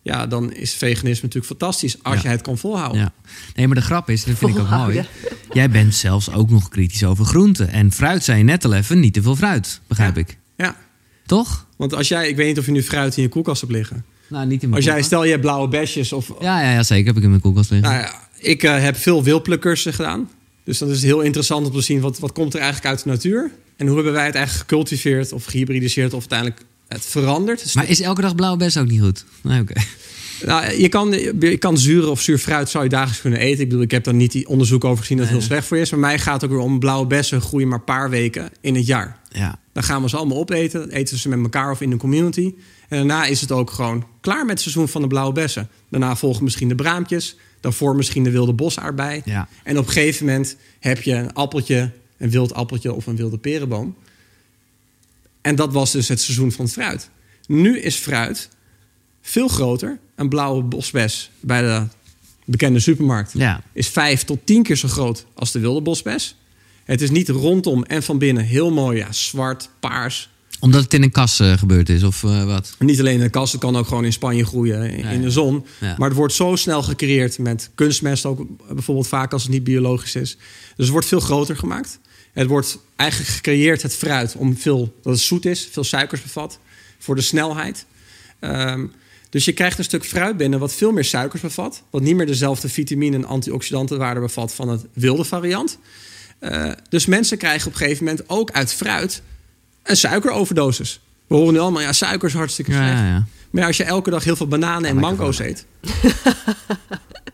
ja, 0.07 0.27
dan 0.27 0.53
is 0.53 0.75
veganisme 0.75 1.23
natuurlijk 1.23 1.47
fantastisch 1.47 1.97
als 2.03 2.15
Ja. 2.17 2.23
je 2.23 2.29
het 2.29 2.43
kan 2.43 2.59
volhouden. 2.59 3.01
Ja. 3.01 3.13
Nee, 3.55 3.67
maar 3.67 3.77
de 3.77 3.83
grap 3.83 4.11
is, 4.11 4.25
dat 4.25 4.39
vind 4.39 4.51
ik 4.57 4.59
ook 4.59 4.71
mooi. 4.71 5.05
Jij 5.53 5.71
bent 5.71 5.95
zelfs 5.95 6.33
ook 6.33 6.51
nog 6.51 6.69
kritisch 6.69 7.05
over 7.05 7.25
groenten. 7.25 7.69
En 7.69 7.93
fruit 7.93 8.25
zei 8.25 8.39
je 8.39 8.45
net 8.45 8.65
al 8.65 8.73
even, 8.75 9.01
niet 9.01 9.15
te 9.15 9.23
veel 9.23 9.37
fruit, 9.37 9.81
begrijp 9.87 10.17
ik. 10.17 10.39
Ja, 10.57 10.77
Toch? 11.27 11.67
want 11.77 11.95
als 11.95 12.09
jij, 12.09 12.29
ik 12.29 12.37
weet 12.37 12.47
niet 12.47 12.59
of 12.59 12.67
je 12.67 12.73
nu 12.73 12.83
fruit 12.83 13.17
in 13.17 13.23
je 13.23 13.29
koelkast 13.29 13.61
hebt 13.61 13.73
liggen. 13.73 14.05
Nou, 14.29 14.47
niet 14.47 14.63
in 14.63 14.69
mijn 14.69 14.83
Als 14.83 14.93
jij, 14.93 15.03
stel 15.03 15.25
je 15.25 15.31
hebt 15.31 15.43
blauwe 15.43 15.69
besjes 15.69 16.13
of 16.13 16.33
Ja, 16.41 16.61
ja, 16.63 16.73
ja, 16.73 16.83
zeker 16.83 17.07
heb 17.07 17.17
ik 17.17 17.23
in 17.23 17.29
mijn 17.29 17.41
koelkast 17.41 17.71
liggen. 17.71 17.91
Nou 17.91 18.03
ja, 18.03 18.15
ik 18.39 18.63
eh, 18.63 18.83
heb 18.83 18.97
veel 18.97 19.23
wildplukkers 19.25 19.87
gedaan. 19.91 20.31
Dus 20.65 20.79
dan 20.79 20.89
is 20.89 20.95
het 20.95 21.05
heel 21.05 21.21
interessant 21.21 21.67
om 21.67 21.73
te 21.73 21.81
zien 21.81 22.01
wat, 22.01 22.19
wat 22.19 22.33
komt 22.33 22.55
er 22.55 22.61
eigenlijk 22.61 22.89
uit 22.95 23.03
de 23.03 23.09
natuur. 23.09 23.51
En 23.77 23.87
hoe 23.87 23.95
hebben 23.95 24.13
wij 24.13 24.27
het 24.27 24.35
eigenlijk 24.35 24.69
gecultiveerd 24.71 25.33
of 25.33 25.45
gehybridiseerd 25.45 26.13
of 26.13 26.19
uiteindelijk 26.21 26.61
het 26.89 27.05
veranderd. 27.05 27.62
Dus 27.62 27.74
maar 27.74 27.89
is 27.89 28.01
elke 28.01 28.20
dag 28.20 28.34
blauwe 28.34 28.59
bes 28.59 28.76
ook 28.76 28.89
niet 28.89 29.01
goed? 29.01 29.24
Nee, 29.43 29.61
oké. 29.61 29.80
nou, 30.47 30.80
je, 30.80 30.89
kan, 30.89 31.11
je 31.41 31.57
kan 31.57 31.78
zure 31.78 32.09
of 32.11 32.20
zuur 32.20 32.39
fruit 32.39 32.68
zou 32.68 32.84
je 32.84 32.91
dagelijks 32.91 33.20
kunnen 33.20 33.41
eten. 33.41 33.61
Ik 33.61 33.68
bedoel, 33.68 33.84
ik 33.84 33.91
heb 33.91 34.05
daar 34.05 34.14
niet 34.14 34.32
die 34.32 34.49
onderzoek 34.49 34.84
over 34.84 34.99
gezien 34.99 35.16
dat 35.16 35.26
het 35.26 35.37
heel 35.37 35.47
slecht 35.47 35.66
voor 35.66 35.76
je 35.76 35.82
is. 35.82 35.91
Maar 35.91 36.01
mij 36.01 36.18
gaat 36.18 36.41
het 36.41 36.45
ook 36.45 36.57
weer 36.57 36.66
om 36.66 36.78
blauwe 36.78 37.07
bessen 37.07 37.41
groeien 37.41 37.68
maar 37.68 37.78
een 37.78 37.84
paar 37.84 38.11
weken 38.11 38.51
in 38.61 38.74
het 38.74 38.87
jaar. 38.87 39.20
Ja. 39.28 39.59
Dan 39.72 39.82
gaan 39.82 40.03
we 40.03 40.09
ze 40.09 40.16
allemaal 40.16 40.39
opeten. 40.39 40.80
Dan 40.80 40.89
eten 40.89 41.14
we 41.14 41.20
ze 41.20 41.28
met 41.28 41.39
elkaar 41.39 41.70
of 41.70 41.80
in 41.80 41.91
de 41.91 41.97
community. 41.97 42.55
En 42.89 42.97
daarna 42.97 43.24
is 43.24 43.41
het 43.41 43.53
ook 43.53 43.70
gewoon 43.70 44.07
klaar 44.20 44.41
met 44.41 44.51
het 44.51 44.61
seizoen 44.61 44.89
van 44.89 45.03
de 45.03 45.09
blauwe 45.09 45.32
bessen. 45.32 45.68
Daarna 45.91 46.16
volgen 46.16 46.45
misschien 46.45 46.68
de 46.68 46.74
braampjes. 46.74 47.37
Daarvoor 47.61 47.97
misschien 47.97 48.24
de 48.24 48.30
wilde 48.30 48.53
bosaardbei. 48.53 49.22
Ja. 49.24 49.49
En 49.62 49.78
op 49.78 49.87
een 49.87 49.93
gegeven 49.93 50.26
moment 50.26 50.57
heb 50.80 51.03
je 51.03 51.14
een 51.14 51.32
appeltje, 51.32 51.91
een 52.18 52.30
wild 52.30 52.55
appeltje 52.55 52.93
of 52.93 53.07
een 53.07 53.16
wilde 53.16 53.39
perenboom. 53.39 53.97
En 55.47 55.55
dat 55.55 55.72
was 55.72 55.92
dus 55.92 56.09
het 56.09 56.20
seizoen 56.20 56.53
van 56.53 56.64
het 56.64 56.74
fruit. 56.74 57.11
Nu 57.47 57.78
is 57.80 57.97
fruit 57.97 58.49
veel 59.22 59.49
groter. 59.49 59.99
Een 60.14 60.28
blauwe 60.28 60.62
bosbes 60.62 61.30
bij 61.40 61.61
de 61.62 61.82
bekende 62.44 62.80
supermarkt 62.80 63.32
Ja. 63.34 63.62
is 63.72 63.88
vijf 63.88 64.24
tot 64.24 64.38
tien 64.44 64.62
keer 64.62 64.76
zo 64.76 64.88
groot 64.88 65.26
als 65.34 65.53
de 65.53 65.59
wilde 65.59 65.80
bosbes. 65.80 66.36
Het 66.84 67.01
is 67.03 67.11
niet 67.11 67.28
rondom 67.28 67.84
en 67.84 68.03
van 68.03 68.18
binnen 68.18 68.44
heel 68.44 68.72
mooi, 68.72 68.99
ja, 68.99 69.12
zwart, 69.12 69.68
paars. 69.80 70.28
Omdat 70.61 70.82
het 70.82 70.94
in 70.94 71.03
een 71.03 71.11
kas 71.11 71.40
eh, 71.40 71.53
gebeurd 71.53 71.88
is, 71.88 72.03
of 72.03 72.24
eh, 72.24 72.44
wat? 72.44 72.74
Niet 72.78 73.01
alleen 73.01 73.14
in 73.14 73.20
de 73.20 73.28
kast, 73.28 73.53
het 73.53 73.61
kan 73.61 73.76
ook 73.76 73.86
gewoon 73.86 74.05
in 74.05 74.12
Spanje 74.12 74.44
groeien, 74.44 74.90
in, 74.90 74.99
Ja, 74.99 75.11
in 75.11 75.22
de 75.22 75.30
zon. 75.30 75.66
Ja. 75.80 75.94
Maar 75.99 76.09
het 76.09 76.16
wordt 76.18 76.34
zo 76.34 76.57
snel 76.57 76.82
gecreëerd 76.82 77.38
met 77.38 77.70
kunstmest 77.74 78.24
ook 78.26 78.47
bijvoorbeeld 78.74 79.09
vaak 79.09 79.32
als 79.32 79.42
het 79.42 79.53
niet 79.53 79.64
biologisch 79.64 80.14
is. 80.14 80.36
Dus 80.76 80.84
het 80.84 80.88
wordt 80.88 81.07
veel 81.07 81.20
groter 81.20 81.57
gemaakt. 81.57 81.99
Het 82.37 82.47
wordt 82.49 82.78
eigenlijk 82.97 83.30
gecreëerd, 83.30 83.82
het 83.82 83.95
fruit, 83.95 84.34
om 84.37 84.57
veel, 84.57 84.95
dat 85.03 85.12
het 85.12 85.22
zoet 85.22 85.45
is, 85.47 85.68
veel 85.72 85.84
suikers 85.84 86.22
bevat, 86.22 86.59
voor 86.99 87.14
de 87.14 87.20
snelheid. 87.20 87.84
Ehm, 88.41 88.87
dus 89.30 89.45
je 89.45 89.53
krijgt 89.53 89.78
een 89.78 89.84
stuk 89.84 90.05
fruit 90.05 90.37
binnen 90.37 90.59
wat 90.59 90.72
veel 90.72 90.93
meer 90.93 91.05
suikers 91.05 91.43
bevat. 91.43 91.82
Wat 91.91 92.03
niet 92.03 92.16
meer 92.16 92.26
dezelfde 92.26 92.68
vitamine 92.68 93.16
en 93.16 93.24
antioxidantenwaarde 93.24 94.20
bevat 94.20 94.55
van 94.55 94.68
het 94.68 94.84
wilde 94.93 95.24
variant. 95.24 95.78
Eh, 96.39 96.70
dus 96.89 97.07
mensen 97.07 97.39
krijgen 97.39 97.66
op 97.66 97.72
een 97.72 97.78
gegeven 97.78 98.05
moment 98.05 98.28
ook 98.28 98.51
uit 98.51 98.72
fruit 98.72 99.22
een 99.82 99.97
suikeroverdosis. 99.97 101.01
We 101.26 101.34
horen 101.34 101.53
nu 101.53 101.59
allemaal, 101.61 101.82
ja, 101.82 101.93
suiker 101.93 102.28
is 102.28 102.34
hartstikke 102.34 102.70
Ja, 102.70 102.76
slecht. 102.76 102.93
ja, 102.99 103.07
ja. 103.07 103.26
Maar 103.51 103.64
als 103.66 103.76
je 103.76 103.84
elke 103.84 104.11
dag 104.11 104.24
heel 104.24 104.37
veel 104.37 104.49
bananen 104.49 104.91
en 104.91 104.97
mango's 104.97 105.39
eet. 105.39 105.66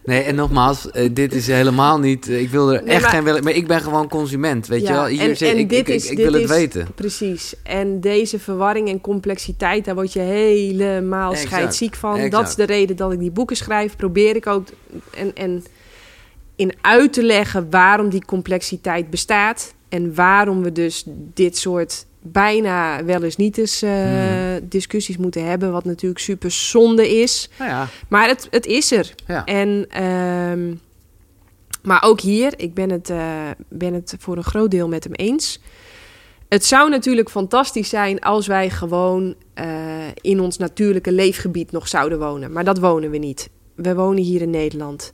Nee, 0.04 0.22
en 0.22 0.34
nogmaals, 0.34 0.90
eh, 0.90 1.08
dit 1.12 1.34
is 1.34 1.46
helemaal 1.46 1.98
niet... 1.98 2.28
eh, 2.28 2.40
ik 2.40 2.48
wil 2.50 2.72
er 2.72 2.82
Nee, 2.82 2.92
echt 2.94 3.02
maar- 3.02 3.10
geen... 3.10 3.24
wil- 3.24 3.40
Maar 3.42 3.52
ik 3.52 3.66
ben 3.66 3.80
gewoon 3.80 4.08
consument, 4.08 4.66
weet 4.66 4.86
je 4.86 4.92
wel? 4.92 5.06
Hier 5.06 5.20
en, 5.20 5.36
zit- 5.36 5.48
en 5.48 5.58
ik, 5.58 5.68
dit 5.68 5.78
ik, 5.78 5.94
is, 5.94 6.04
ik 6.10 6.16
dit 6.16 6.24
wil 6.24 6.32
het 6.34 6.42
is- 6.42 6.48
weten. 6.48 6.86
Precies. 6.94 7.54
En 7.62 8.00
deze 8.00 8.38
verwarring 8.38 8.88
en 8.88 9.00
complexiteit, 9.00 9.84
daar 9.84 9.94
word 9.94 10.12
je 10.12 10.20
helemaal 10.20 11.30
Exact. 11.32 11.48
scheidsziek 11.50 11.94
van. 11.94 12.30
Dat 12.30 12.48
is 12.48 12.54
de 12.54 12.64
reden 12.64 12.96
dat 12.96 13.12
ik 13.12 13.18
die 13.18 13.30
boeken 13.30 13.56
schrijf. 13.56 13.96
Probeer 13.96 14.36
ik 14.36 14.46
ook 14.46 14.66
en, 15.16 15.34
en 15.34 15.64
in 16.56 16.72
uit 16.80 17.12
te 17.12 17.22
leggen 17.22 17.70
waarom 17.70 18.08
die 18.08 18.24
complexiteit 18.24 19.10
bestaat. 19.10 19.74
En 19.88 20.14
waarom 20.14 20.62
we 20.62 20.72
dus 20.72 21.04
dit 21.34 21.56
soort 21.58 22.06
bijna 22.22 23.04
wel 23.04 23.22
eens 23.22 23.36
niet 23.36 23.58
eens 23.58 23.82
eh, 23.82 23.90
Hmm. 23.90 24.58
discussies 24.68 25.16
moeten 25.16 25.44
hebben. 25.48 25.72
Wat 25.72 25.84
natuurlijk 25.84 26.20
super 26.20 26.50
zonde 26.50 27.20
is. 27.20 27.48
Nou 27.58 27.70
ja, 27.70 27.88
Maar 28.08 28.28
het, 28.28 28.46
het 28.50 28.66
is 28.66 28.92
er. 28.92 29.14
ja. 29.26 29.44
En, 29.44 29.86
ehm, 29.88 30.74
maar 31.82 32.02
ook 32.02 32.20
hier, 32.20 32.52
ik 32.56 32.74
ben 32.74 32.90
het, 32.90 33.10
eh, 33.10 33.50
ben 33.68 33.94
het 33.94 34.14
voor 34.18 34.36
een 34.36 34.44
groot 34.44 34.70
deel 34.70 34.88
met 34.88 35.04
hem 35.04 35.12
eens. 35.14 35.60
Het 36.48 36.64
zou 36.64 36.90
natuurlijk 36.90 37.30
fantastisch 37.30 37.88
zijn 37.88 38.20
als 38.20 38.46
wij 38.46 38.70
gewoon 38.70 39.34
eh, 39.54 39.66
in 40.20 40.40
ons 40.40 40.58
natuurlijke 40.58 41.12
leefgebied 41.12 41.72
nog 41.72 41.88
zouden 41.88 42.18
wonen. 42.18 42.52
Maar 42.52 42.64
dat 42.64 42.78
wonen 42.78 43.10
we 43.10 43.18
niet. 43.18 43.50
We 43.74 43.94
wonen 43.94 44.22
hier 44.22 44.40
in 44.42 44.50
Nederland. 44.50 45.12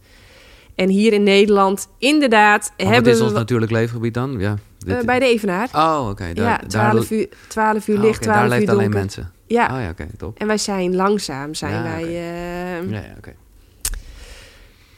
En 0.74 0.88
hier 0.88 1.12
in 1.12 1.22
Nederland, 1.22 1.88
inderdaad, 1.98 2.72
Maar 2.76 2.86
wat 2.86 2.94
hebben 2.94 3.12
is 3.12 3.18
we 3.18 3.24
ons 3.24 3.32
wa- 3.32 3.38
natuurlijk 3.38 3.70
leefgebied 3.72 4.14
dan? 4.14 4.38
Ja, 4.38 4.58
dit- 4.78 4.96
eh, 4.98 5.04
bij 5.04 5.18
de 5.18 5.24
Evenaar. 5.24 5.68
Oh, 5.72 6.08
oké. 6.10 6.32
daar- 6.34 6.44
ja, 6.44 6.56
daar- 6.56 6.68
12 6.68 7.10
uur, 7.10 7.28
12 7.48 7.88
uur 7.88 7.96
Oh, 7.96 8.02
licht, 8.02 8.14
oké, 8.16 8.24
12 8.24 8.38
daar 8.40 8.50
uur 8.52 8.58
leeft 8.58 8.70
alleen 8.72 8.90
mensen. 8.90 9.32
Ja, 9.46 9.74
Oh 9.76 9.80
ja, 9.82 9.88
oké, 9.90 10.06
top. 10.16 10.38
en 10.38 10.46
wij 10.46 10.58
zijn 10.58 10.96
langzaam, 10.96 11.54
zijn 11.54 11.72
Ja, 11.74 11.82
wij... 11.82 12.02
oké. 12.02 12.10
eh, 12.10 12.90
Ja, 12.90 13.00
ja, 13.08 13.14
oké. 13.16 13.34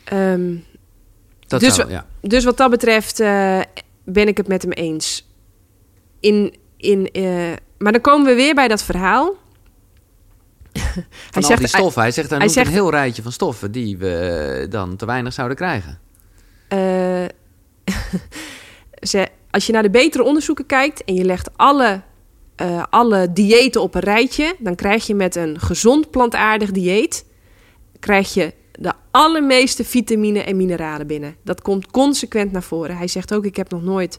ehm, 0.05 0.55
Dat 1.47 1.61
Dus 1.61 1.75
zou, 1.75 1.87
we- 1.89 1.93
ja. 1.95 2.07
Dus 2.21 2.45
wat 2.45 2.57
dat 2.57 2.71
betreft 2.71 3.21
eh, 3.21 3.61
ben 4.05 4.29
ik 4.29 4.37
het 4.37 4.49
met 4.49 4.63
hem 4.63 4.73
eens. 4.73 5.29
In, 6.21 6.55
in, 6.77 7.07
eh, 7.13 7.53
maar 7.79 7.93
dan 7.93 8.01
komen 8.01 8.27
we 8.27 8.35
weer 8.35 8.55
bij 8.55 8.69
dat 8.69 8.83
verhaal. 8.83 9.35
Van 10.73 10.83
hij 11.31 11.43
al 11.43 11.43
zegt, 11.43 11.59
die 11.59 11.69
stoffen. 11.69 12.03
Hij 12.03 12.11
zegt, 12.11 12.29
hij 12.29 12.39
hij 12.39 12.47
noemt 12.47 12.59
zegt- 12.59 12.67
een 12.69 12.73
heel 12.83 12.91
rijtje 12.91 13.23
van 13.23 13.33
stoffen 13.33 13.73
die 13.73 13.97
we 13.99 14.67
dan 14.71 14.97
te 14.97 15.07
weinig 15.07 15.33
zouden 15.33 15.57
krijgen. 15.57 15.99
als 19.51 19.67
je 19.67 19.73
naar 19.73 19.83
de 19.83 19.91
betere 19.91 20.25
onderzoeken 20.25 20.67
kijkt 20.67 21.05
en 21.05 21.15
je 21.15 21.25
legt 21.25 21.51
alle, 21.57 22.03
eh, 22.57 22.85
alle 22.91 23.33
diëten 23.33 23.83
op 23.83 23.95
een 23.95 24.01
rijtje, 24.01 24.55
dan 24.59 24.75
krijg 24.75 25.07
je 25.07 25.15
met 25.15 25.37
een 25.37 25.61
gezond 25.61 26.11
plantaardig 26.11 26.71
dieet 26.71 27.25
krijg 28.01 28.35
je 28.35 28.53
de 28.73 28.93
allermeeste 29.11 29.85
vitamine 29.85 30.43
en 30.43 30.57
mineralen 30.57 31.07
binnen. 31.07 31.37
Dat 31.43 31.63
komt 31.63 31.91
consequent 31.91 32.53
naar 32.53 32.63
voren. 32.63 32.97
Hij 32.97 33.09
zegt 33.09 33.35
ook: 33.35 33.45
ik 33.45 33.57
heb 33.57 33.71
nog 33.71 33.83
nooit 33.83 34.19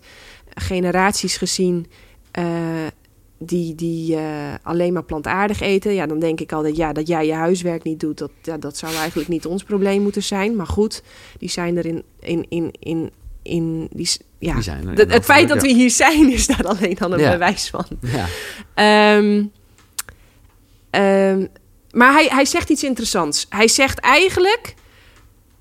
generaties 0.53 1.38
gezien 1.38 1.86
eh, 2.32 2.45
die, 3.38 3.75
die 3.75 4.15
eh, 4.15 4.53
alleen 4.63 4.93
maar 4.93 5.03
plantaardig 5.03 5.61
eten. 5.61 5.93
Ja, 5.93 6.05
dan 6.05 6.19
denk 6.19 6.39
ik 6.39 6.51
altijd, 6.51 6.75
ja, 6.75 6.93
dat 6.93 7.07
jij 7.07 7.25
je 7.25 7.34
huiswerk 7.34 7.84
niet 7.84 7.99
doet, 7.99 8.17
dat, 8.17 8.32
ja, 8.41 8.57
dat 8.57 8.77
zou 8.77 8.93
eigenlijk 8.95 9.29
niet 9.29 9.45
ons 9.45 9.63
probleem 9.63 10.01
moeten 10.01 10.23
zijn. 10.23 10.55
Maar 10.55 10.67
goed, 10.67 11.03
die 11.38 11.49
zijn 11.49 11.77
er 11.77 11.86
in, 11.86 12.03
in, 12.19 12.45
in, 12.49 12.71
in, 12.79 13.11
in 13.41 13.89
die, 13.91 14.09
ja. 14.42 14.54
Die 14.54 14.64
zijn 14.64 14.96
Dat- 14.96 15.12
het 15.12 15.26
feit 15.26 15.50
dat 15.50 15.62
we 15.62 15.68
hier 15.74 15.89
zijn, 15.89 16.32
is 16.32 16.48
daar 16.48 16.68
alleen 16.68 17.00
al 17.00 17.14
een 17.14 17.20
Ja. 17.20 17.32
bewijs 17.32 17.70
van. 17.70 17.86
Ja. 18.02 18.26
Ehm, 18.74 19.44
ehm, 20.89 21.46
maar 21.92 22.12
hij, 22.14 22.28
hij 22.30 22.46
zegt 22.46 22.70
iets 22.70 22.84
interessants. 22.84 23.46
Hij 23.50 23.68
zegt 23.68 24.00
eigenlijk: 24.00 24.74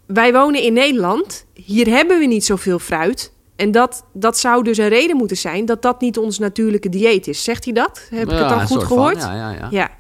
wij 0.07 0.33
wonen 0.33 0.62
in 0.62 0.72
Nederland. 0.72 1.45
Hier 1.55 1.87
hebben 1.87 2.18
we 2.18 2.26
niet 2.26 2.45
zoveel 2.45 2.78
fruit. 2.78 3.33
En 3.57 3.70
dat, 3.70 4.05
dat 4.12 4.39
zou 4.39 4.62
dus 4.64 4.78
een 4.78 4.89
reden 4.89 5.16
moeten 5.16 5.37
zijn 5.37 5.64
dat 5.64 5.83
dat 5.83 6.01
niet 6.01 6.18
ons 6.18 6.39
natuurlijke 6.39 6.89
dieet 6.89 7.26
is. 7.26 7.45
Zegt 7.45 7.64
hij 7.64 7.72
dat? 7.74 8.07
Heb 8.11 8.22
ik 8.22 8.31
Ja, 8.31 8.39
het 8.39 8.49
dan 8.49 8.61
goed 8.66 8.78
van, 8.78 8.87
gehoord? 8.87 9.16
ja, 9.22 9.35
ja, 9.35 9.51
ja. 9.51 9.68
Ja. 9.70 9.91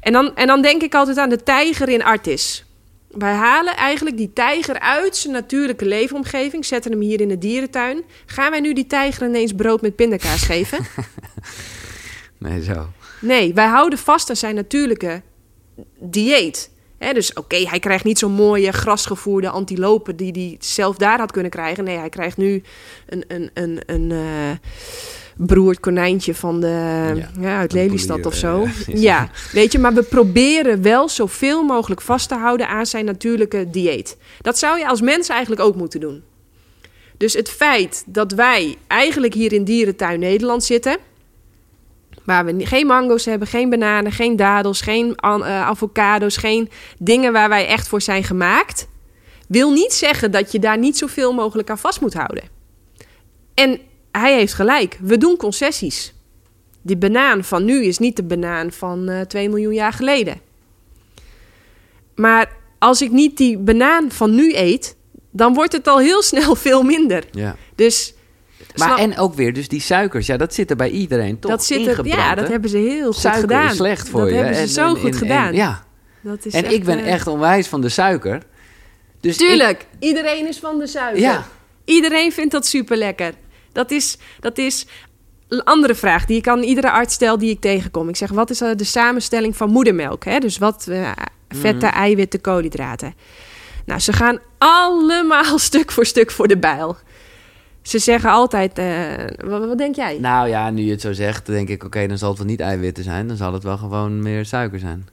En 0.00 0.12
dan, 0.12 0.36
en 0.36 0.46
dan 0.46 0.62
denk 0.62 0.82
ik 0.82 0.94
altijd 0.94 1.16
aan 1.18 1.28
de 1.28 1.42
tijger 1.42 1.88
in 1.88 2.04
Artis. 2.04 2.64
Wij 3.10 3.32
halen 3.34 3.76
eigenlijk 3.76 4.16
die 4.16 4.32
tijger 4.32 4.80
uit 4.80 5.16
zijn 5.16 5.32
natuurlijke 5.32 5.84
leefomgeving, 5.84 6.64
zetten 6.64 6.90
hem 6.90 7.00
hier 7.00 7.20
in 7.20 7.28
de 7.28 7.38
dierentuin. 7.38 8.02
Gaan 8.26 8.50
wij 8.50 8.60
nu 8.60 8.72
die 8.72 8.86
tijger 8.86 9.26
ineens 9.26 9.52
brood 9.52 9.80
met 9.80 9.96
pindakaas 9.96 10.42
geven? 10.42 10.78
Nee, 12.40 12.62
zo. 12.62 12.88
Nee, 13.20 13.54
wij 13.54 13.66
houden 13.66 13.98
vast 13.98 14.30
aan 14.30 14.36
zijn 14.36 14.54
natuurlijke 14.54 15.22
dieet. 15.98 16.70
Dus 16.98 17.32
oké, 17.32 17.56
hij 17.56 17.78
krijgt 17.78 18.04
niet 18.04 18.18
zo'n 18.18 18.32
mooie 18.32 18.72
grasgevoerde 18.72 19.50
antilopen 19.50 20.16
die 20.16 20.32
hij 20.32 20.56
zelf 20.58 20.96
daar 20.96 21.18
had 21.18 21.32
kunnen 21.32 21.50
krijgen. 21.50 21.84
Nee, 21.84 21.96
hij 21.96 22.08
krijgt 22.08 22.36
nu 22.36 22.62
een, 23.06 23.24
een, 23.28 23.50
een, 23.54 23.80
een 23.86 24.10
eh, 24.10 24.68
beroerd 25.46 25.80
konijntje 25.80 26.34
van 26.34 26.60
de, 26.60 26.66
ja, 27.40 27.58
uit 27.58 27.72
Lelystad 27.72 28.26
of 28.26 28.34
zo. 28.34 28.62
eh, 28.62 29.02
ja, 29.02 29.30
weet 29.52 29.72
je, 29.72 29.78
maar 29.78 29.94
we 29.94 30.02
proberen 30.02 30.82
wel 30.82 31.08
zoveel 31.08 31.62
mogelijk 31.62 32.00
vast 32.00 32.28
te 32.28 32.34
houden 32.34 32.68
aan 32.68 32.86
zijn 32.86 33.04
natuurlijke 33.04 33.70
dieet. 33.70 34.16
Dat 34.40 34.58
zou 34.58 34.78
je 34.78 34.88
als 34.88 35.00
mens 35.00 35.28
eigenlijk 35.28 35.60
ook 35.60 35.74
moeten 35.74 36.00
doen. 36.00 36.22
Dus 37.16 37.32
het 37.32 37.50
feit 37.50 38.04
dat 38.06 38.32
wij 38.32 38.76
eigenlijk 38.86 39.34
hier 39.34 39.52
in 39.52 39.64
Dierentuin 39.64 40.20
Nederland 40.20 40.64
zitten, 40.64 40.96
waar 42.24 42.44
we 42.44 42.66
geen 42.66 42.86
mango's 42.86 43.24
hebben, 43.24 43.48
geen 43.48 43.70
bananen, 43.70 44.12
geen 44.12 44.36
dadels, 44.36 44.80
geen 44.80 45.14
eh, 45.14 45.68
avocado's, 45.68 46.36
geen 46.36 46.70
dingen 46.98 47.32
waar 47.32 47.48
wij 47.48 47.66
echt 47.66 47.88
voor 47.88 48.02
zijn 48.02 48.24
gemaakt, 48.24 48.88
wil 49.48 49.70
niet 49.72 49.92
zeggen 49.92 50.30
dat 50.30 50.52
je 50.52 50.58
daar 50.58 50.78
niet 50.78 50.98
zoveel 50.98 51.32
mogelijk 51.32 51.70
aan 51.70 51.78
vast 51.78 52.00
moet 52.00 52.14
houden. 52.14 52.44
En 53.54 53.80
hij 54.12 54.34
heeft 54.34 54.54
gelijk, 54.54 54.98
we 55.00 55.18
doen 55.18 55.36
concessies. 55.36 56.14
Die 56.82 56.96
banaan 56.96 57.44
van 57.44 57.64
nu 57.64 57.84
is 57.84 57.98
niet 57.98 58.16
de 58.16 58.22
banaan 58.22 58.72
van 58.72 59.08
eh 59.08 59.20
2 59.20 59.48
miljoen 59.48 59.74
jaar 59.74 59.92
geleden. 59.92 60.40
Maar 62.14 62.52
als 62.78 63.02
ik 63.02 63.10
niet 63.10 63.36
die 63.36 63.58
banaan 63.58 64.10
van 64.12 64.34
nu 64.34 64.54
eet, 64.56 64.96
dan 65.30 65.54
wordt 65.54 65.72
het 65.72 65.88
al 65.88 65.98
heel 65.98 66.22
snel 66.22 66.54
veel 66.66 66.82
minder. 66.82 67.24
Ja. 67.30 67.56
Dus 67.74 68.14
Maar 68.76 68.86
snap- 68.88 68.98
en 68.98 69.18
ook 69.18 69.34
weer, 69.34 69.52
dus 69.52 69.68
die 69.68 69.80
suikers, 69.80 70.26
ja, 70.26 70.36
dat 70.36 70.54
zit 70.54 70.70
er 70.70 70.76
bij 70.76 70.90
iedereen 70.90 71.38
toch 71.38 71.50
dat 71.50 71.64
zit 71.64 71.86
er, 71.86 72.06
ja, 72.06 72.34
dat 72.34 72.48
hebben 72.48 72.70
ze 72.70 72.76
heel 72.76 73.12
goed 73.12 73.20
Suiker 73.20 73.40
gedaan. 73.40 73.70
is 73.70 73.76
slecht 73.76 74.08
voor 74.08 74.20
dat 74.20 74.28
je. 74.30 74.34
hebben 74.34 74.54
ze 74.54 74.60
En- 74.60 74.68
zo 74.68 74.88
en- 74.88 74.96
goed 74.96 75.10
en- 75.12 75.18
gedaan. 75.18 75.54
ja, 75.54 75.84
Dat 76.20 76.44
is 76.46 76.52
en 76.54 76.72
ik 76.72 76.84
ben 76.84 76.98
eh, 76.98 77.12
echt 77.12 77.26
onwijs 77.26 77.66
van 77.66 77.80
de 77.80 77.88
suiker. 77.88 78.42
Dus 79.20 79.32
ik- 79.38 79.46
Tuurlijk, 79.48 79.86
iedereen 79.98 80.48
is 80.48 80.58
van 80.58 80.78
de 80.78 80.86
suiker. 80.86 81.20
Ja. 81.22 81.46
Iedereen 81.84 82.32
vindt 82.32 82.52
dat 82.52 82.66
super 82.66 82.96
lekker. 82.96 83.32
Dat 83.72 83.90
is, 83.90 84.18
dat 84.40 84.58
is 84.58 84.86
een 85.48 85.64
andere 85.64 85.94
vraag 85.94 86.26
die 86.26 86.36
ik 86.36 86.48
aan 86.48 86.62
iedere 86.62 86.90
arts 86.90 87.14
stel 87.14 87.38
die 87.38 87.50
ik 87.50 87.60
tegenkom. 87.60 88.08
Ik 88.08 88.16
zeg, 88.16 88.30
wat 88.30 88.50
is 88.50 88.60
eh, 88.60 88.76
de 88.76 88.84
samenstelling 88.84 89.56
van 89.56 89.70
moedermelk? 89.70 90.24
Hè? 90.24 90.38
Dus 90.38 90.58
wat 90.58 90.86
eh, 90.88 91.10
vetten, 91.48 91.92
eiwitten, 91.92 92.40
koolhydraten. 92.40 93.14
Nou, 93.84 94.00
ze 94.00 94.12
gaan 94.12 94.38
allemaal 94.58 95.58
stuk 95.68 95.92
voor 95.92 96.06
stuk 96.06 96.30
voor 96.30 96.48
de 96.48 96.58
bijl. 96.58 96.96
Ze 97.82 97.98
zeggen 97.98 98.30
altijd, 98.30 98.78
eh, 98.78 99.48
wat, 99.48 99.66
wat 99.66 99.78
denk 99.78 99.94
jij? 99.94 100.18
Nou 100.18 100.48
ja, 100.48 100.70
nu 100.70 100.82
je 100.82 100.90
het 100.90 101.00
zo 101.00 101.12
zegt, 101.12 101.46
denk 101.46 101.68
ik, 101.68 101.84
oké, 101.84 102.06
dan 102.06 102.18
zal 102.18 102.28
het 102.28 102.38
wel 102.38 102.46
niet 102.46 102.60
eiwitten 102.60 103.04
zijn. 103.04 103.28
Dan 103.28 103.36
zal 103.36 103.52
het 103.52 103.62
wel 103.62 103.76
gewoon 103.76 104.22
meer 104.22 104.44
suiker 104.44 104.78
zijn. 104.78 105.08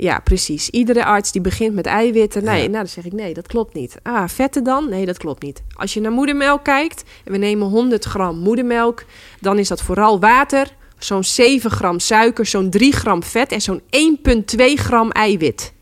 Ja, 0.00 0.18
precies. 0.18 0.70
Iedere 0.70 1.04
arts 1.04 1.32
die 1.32 1.40
begint 1.40 1.74
met 1.74 1.86
eiwitten. 1.86 2.44
Nee, 2.44 2.56
Ja. 2.56 2.62
nou 2.62 2.72
dan 2.72 2.86
zeg 2.88 3.04
ik 3.04 3.12
nee, 3.12 3.34
dat 3.34 3.46
klopt 3.46 3.74
niet. 3.74 3.96
Ah, 4.02 4.28
vetten 4.28 4.64
dan? 4.64 4.88
Nee, 4.88 5.06
dat 5.06 5.18
klopt 5.18 5.42
niet. 5.42 5.62
Als 5.74 5.94
je 5.94 6.00
naar 6.00 6.12
moedermelk 6.12 6.64
kijkt 6.64 7.04
en 7.24 7.32
we 7.32 7.38
nemen 7.38 7.68
100 7.68 8.04
gram 8.04 8.38
moedermelk, 8.38 9.04
dan 9.40 9.58
is 9.58 9.68
dat 9.68 9.82
vooral 9.82 10.20
water, 10.20 10.68
zo'n 10.98 11.24
7 11.24 11.70
gram 11.70 11.98
suiker, 11.98 12.46
zo'n 12.46 12.70
3 12.70 12.92
gram 12.92 13.22
vet 13.22 13.52
en 13.52 13.60
zo'n 13.60 13.80
1,2 13.90 14.74
gram 14.74 15.10
eiwit. 15.10 15.72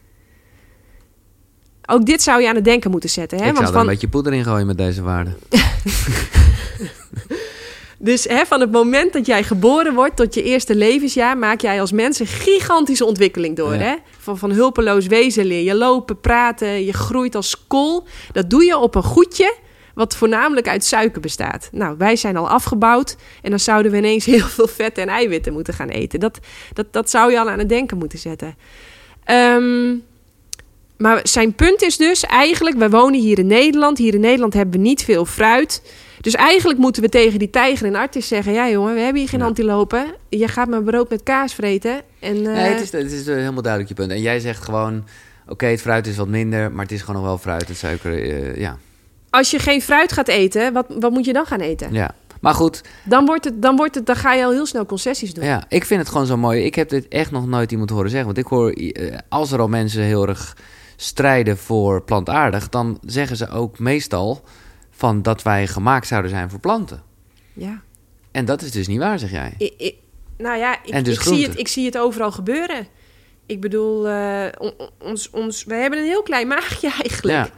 Ook 1.87 2.07
dit 2.07 2.23
zou 2.23 2.43
je 2.43 2.49
aan 2.49 2.55
het 2.55 2.65
denken 2.65 2.91
moeten 2.91 3.11
zetten. 3.11 3.39
Hè? 3.39 3.45
ik 3.45 3.51
zou 3.51 3.63
Want 3.63 3.69
er 3.69 3.75
van, 3.81 3.87
een 3.87 3.93
beetje 3.93 4.09
poeder 4.09 4.33
in 4.33 4.45
gooien 4.45 4.67
met 4.67 4.79
deze 4.79 5.03
waarden. 5.03 5.37
Dus 7.99 8.25
hè, 8.25 8.47
van 8.47 8.61
het 8.61 8.73
moment 8.73 9.13
dat 9.13 9.27
jij 9.27 9.43
geboren 9.43 9.95
wordt 9.95 10.17
tot 10.17 10.35
je 10.35 10.43
eerste 10.43 10.75
levensjaar, 10.75 11.39
maak 11.39 11.61
jij 11.61 11.81
als 11.81 11.93
mens 11.93 12.19
een 12.19 12.27
gigantische 12.27 13.05
ontwikkeling 13.05 13.57
door. 13.57 13.75
Ja. 13.75 13.81
Hè? 13.81 13.95
Van, 14.19 14.39
van 14.39 14.51
hulpeloos 14.51 15.07
wezen 15.07 15.45
leer 15.45 15.63
je 15.63 15.75
lopen, 15.75 16.21
praten, 16.21 16.85
je 16.85 16.93
groeit 16.93 17.35
als 17.35 17.67
kool. 17.67 18.07
Dat 18.33 18.51
doe 18.51 18.65
je 18.65 18.79
op 18.79 18.95
een 18.95 19.03
goedje 19.03 19.55
wat 19.95 20.17
voornamelijk 20.17 20.69
uit 20.69 20.85
suiker 20.85 21.21
bestaat. 21.21 21.69
Nou, 21.73 21.97
wij 21.99 22.17
zijn 22.17 22.37
al 22.37 22.49
afgebouwd 22.49 23.17
en 23.43 23.51
dan 23.51 23.61
zouden 23.61 23.93
we 23.93 23.99
ineens 23.99 24.25
heel 24.35 24.47
veel 24.47 24.69
vet 24.69 24.99
en 24.99 25.09
eiwitten 25.09 25.53
moeten 25.53 25.75
gaan 25.75 25.89
eten. 25.89 26.21
Dat, 26.21 26.39
dat, 26.73 26.87
dat 26.91 27.11
zou 27.11 27.31
je 27.31 27.41
al 27.41 27.51
aan 27.51 27.59
het 27.59 27.69
denken 27.69 27.99
moeten 27.99 28.19
zetten. 28.19 28.57
Ehm, 29.25 29.95
maar 30.99 31.21
zijn 31.23 31.55
punt 31.55 31.83
is 31.83 31.97
dus 31.97 32.25
eigenlijk, 32.25 32.77
we 32.79 32.91
wonen 32.91 33.21
hier 33.21 33.39
in 33.39 33.47
Nederland. 33.47 33.99
Hier 33.99 34.15
in 34.15 34.21
Nederland 34.21 34.55
hebben 34.55 34.81
we 34.81 34.87
niet 34.87 35.03
veel 35.05 35.25
fruit. 35.25 35.83
Dus 36.21 36.35
eigenlijk 36.35 36.79
moeten 36.79 37.03
we 37.03 37.09
tegen 37.09 37.39
die 37.39 37.51
tijger 37.51 37.87
en 37.87 37.95
artis 37.95 38.29
zeggen... 38.29 38.53
ja 38.53 38.69
jongen, 38.71 38.95
we 38.95 39.01
hebben 39.01 39.21
hier 39.21 39.29
geen 39.31 39.41
Ja. 39.41 39.47
antilopen. 39.47 40.07
Je 40.29 40.49
gaat 40.49 40.69
maar 40.69 40.83
brood 40.83 41.09
met 41.11 41.23
kaas 41.23 41.55
vreten. 41.55 42.01
En, 42.21 42.37
eh, 42.37 42.43
Nee, 42.43 42.73
het 42.75 42.81
is, 42.81 42.93
het 42.93 43.13
is 43.13 43.27
helemaal 43.27 43.63
duidelijk 43.63 43.89
je 43.93 43.95
punt. 44.01 44.11
En 44.11 44.21
jij 44.21 44.41
zegt 44.41 44.65
gewoon, 44.65 45.05
oké, 45.49 45.67
het 45.67 45.81
fruit 45.81 46.07
is 46.07 46.17
wat 46.17 46.29
minder, 46.29 46.73
maar 46.73 46.83
het 46.83 46.93
is 46.93 47.01
gewoon 47.01 47.17
nog 47.17 47.25
wel 47.25 47.39
fruit 47.39 47.69
en 47.69 47.77
suiker. 47.77 48.23
eh, 48.23 48.57
ja. 48.57 48.79
Als 49.31 49.51
je 49.51 49.59
geen 49.59 49.83
fruit 49.83 50.13
gaat 50.13 50.29
eten, 50.29 50.73
wat, 50.73 50.87
wat 50.99 51.11
moet 51.11 51.25
je 51.25 51.33
dan 51.33 51.47
gaan 51.47 51.61
eten? 51.61 51.93
ja. 51.93 52.15
Maar 52.41 52.55
goed, 52.55 52.81
Dan, 53.05 53.27
wordt 53.27 53.45
het, 53.45 53.63
dan, 53.63 53.77
wordt 53.77 53.95
het, 53.95 54.07
dan 54.07 54.17
ga 54.17 54.33
je 54.35 54.45
al 54.45 54.51
heel 54.53 54.67
snel 54.67 54.87
concessies 54.87 55.35
doen. 55.35 55.45
Ja, 55.45 55.65
ik 55.69 55.85
vind 55.85 56.01
het 56.01 56.09
gewoon 56.09 56.27
zo 56.27 56.37
mooi. 56.37 56.65
Ik 56.65 56.75
heb 56.75 56.89
dit 56.89 57.09
echt 57.09 57.31
nog 57.31 57.47
nooit 57.47 57.73
iemand 57.73 57.91
horen 57.91 58.11
zeggen. 58.11 58.27
Want 58.27 58.39
ik 58.39 58.47
hoor, 58.47 58.71
eh, 58.71 59.17
als 59.29 59.53
er 59.53 59.61
al 59.61 59.69
mensen 59.69 60.03
heel 60.03 60.29
erg 60.29 60.57
strijden 60.97 61.59
voor 61.59 62.03
plantaardig, 62.03 62.69
dan 62.69 62.99
zeggen 63.05 63.37
ze 63.37 63.49
ook 63.49 63.79
meestal 63.79 64.43
van 64.91 65.23
dat 65.23 65.43
wij 65.43 65.67
gemaakt 65.67 66.07
zouden 66.07 66.31
zijn 66.31 66.51
voor 66.51 66.61
planten. 66.61 67.03
Ja. 67.53 67.83
En 68.31 68.45
dat 68.45 68.63
is 68.63 68.71
dus 68.71 68.87
niet 68.87 68.99
waar, 68.99 69.19
zeg 69.19 69.31
jij. 69.31 69.55
Nou 70.39 70.59
ja, 70.59 70.79
ik, 70.85 71.05
dus 71.05 71.15
ik, 71.15 71.21
zie 71.23 71.47
het, 71.47 71.59
ik 71.59 71.69
zie 71.69 71.85
het 71.85 71.99
overal 71.99 72.33
gebeuren. 72.33 72.87
Ik 73.47 73.61
bedoel, 73.61 74.09
eh, 74.09 74.47
on- 74.59 74.75
on- 74.79 74.91
ons, 74.99 75.31
ons, 75.31 75.65
we 75.65 75.75
hebben 75.75 75.99
een 75.99 76.05
heel 76.05 76.23
klein 76.23 76.49
maagje 76.49 76.91
eigenlijk. 77.03 77.37
Ja. 77.37 77.51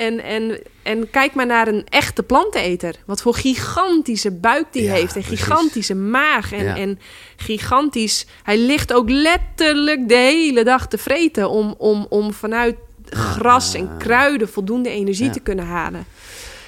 En, 0.00 0.20
en, 0.24 0.60
en 0.82 1.10
kijk 1.10 1.34
maar 1.34 1.46
naar 1.46 1.68
een 1.68 1.84
echte 1.88 2.22
planteneter. 2.22 2.94
Wat 3.06 3.22
voor 3.22 3.34
gigantische 3.34 4.30
buik 4.30 4.66
die 4.70 4.82
Ja, 4.82 4.92
heeft. 4.92 5.16
En 5.16 5.22
precies. 5.22 5.40
gigantische 5.44 5.94
maag. 5.94 6.52
En, 6.52 6.64
Ja. 6.64 6.76
en 6.76 6.98
gigantisch... 7.36 8.26
Hij 8.42 8.58
ligt 8.58 8.92
ook 8.92 9.10
letterlijk 9.10 10.08
de 10.08 10.14
hele 10.14 10.64
dag 10.64 10.88
te 10.88 10.98
vreten... 10.98 11.50
om, 11.50 11.74
om, 11.78 12.06
om 12.08 12.32
vanuit 12.32 12.76
gras 13.10 13.74
en 13.74 13.90
kruiden 13.98 14.48
voldoende 14.48 14.88
energie 14.90 15.24
Ja. 15.26 15.32
te 15.32 15.40
kunnen 15.40 15.66
halen. 15.66 16.04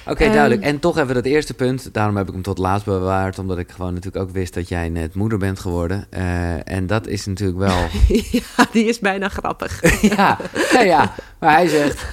Oké, 0.07 0.23
Ehm, 0.23 0.31
duidelijk. 0.33 0.61
En 0.61 0.79
toch 0.79 0.95
we 1.05 1.13
dat 1.13 1.25
eerste 1.25 1.53
punt. 1.53 1.89
Daarom 1.93 2.17
heb 2.17 2.27
ik 2.27 2.33
hem 2.33 2.41
tot 2.41 2.57
laatst 2.57 2.85
bewaard. 2.85 3.39
Omdat 3.39 3.57
ik 3.57 3.71
gewoon 3.71 3.93
natuurlijk 3.93 4.23
ook 4.25 4.31
wist 4.31 4.53
dat 4.53 4.67
jij 4.67 4.89
net 4.89 5.13
moeder 5.15 5.37
bent 5.37 5.59
geworden. 5.59 6.05
Eh, 6.09 6.71
en 6.71 6.87
dat 6.87 7.07
is 7.07 7.25
natuurlijk 7.25 7.57
wel... 7.57 7.87
ja, 8.31 8.65
die 8.71 8.85
is 8.85 8.99
bijna 8.99 9.29
grappig. 9.29 10.01
ja, 10.15 10.37
nou 10.73 10.85
ja. 10.85 11.13
Maar 11.39 11.53
hij 11.55 11.67
zegt... 11.67 12.05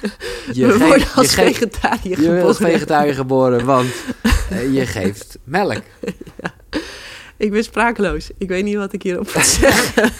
Je 0.53 0.65
We 0.67 0.77
worden 0.77 0.99
je 0.99 1.07
als 1.15 1.33
geeft- 1.33 1.57
vegetariër 1.57 2.09
Je 2.09 2.15
geboren. 2.15 2.41
wordt 2.43 2.57
vegetariër 2.57 3.13
geboren, 3.13 3.65
want 3.65 3.89
eh, 4.49 4.73
je 4.73 4.85
geeft 4.85 5.37
melk. 5.43 5.81
Ik 7.37 7.51
ben 7.51 7.63
sprakeloos. 7.63 8.29
Ik 8.37 8.47
weet 8.49 8.63
niet 8.63 8.75
wat 8.75 8.93
ik 8.93 9.03
hierop 9.03 9.31
moet 9.35 9.45
zeggen. 9.45 10.11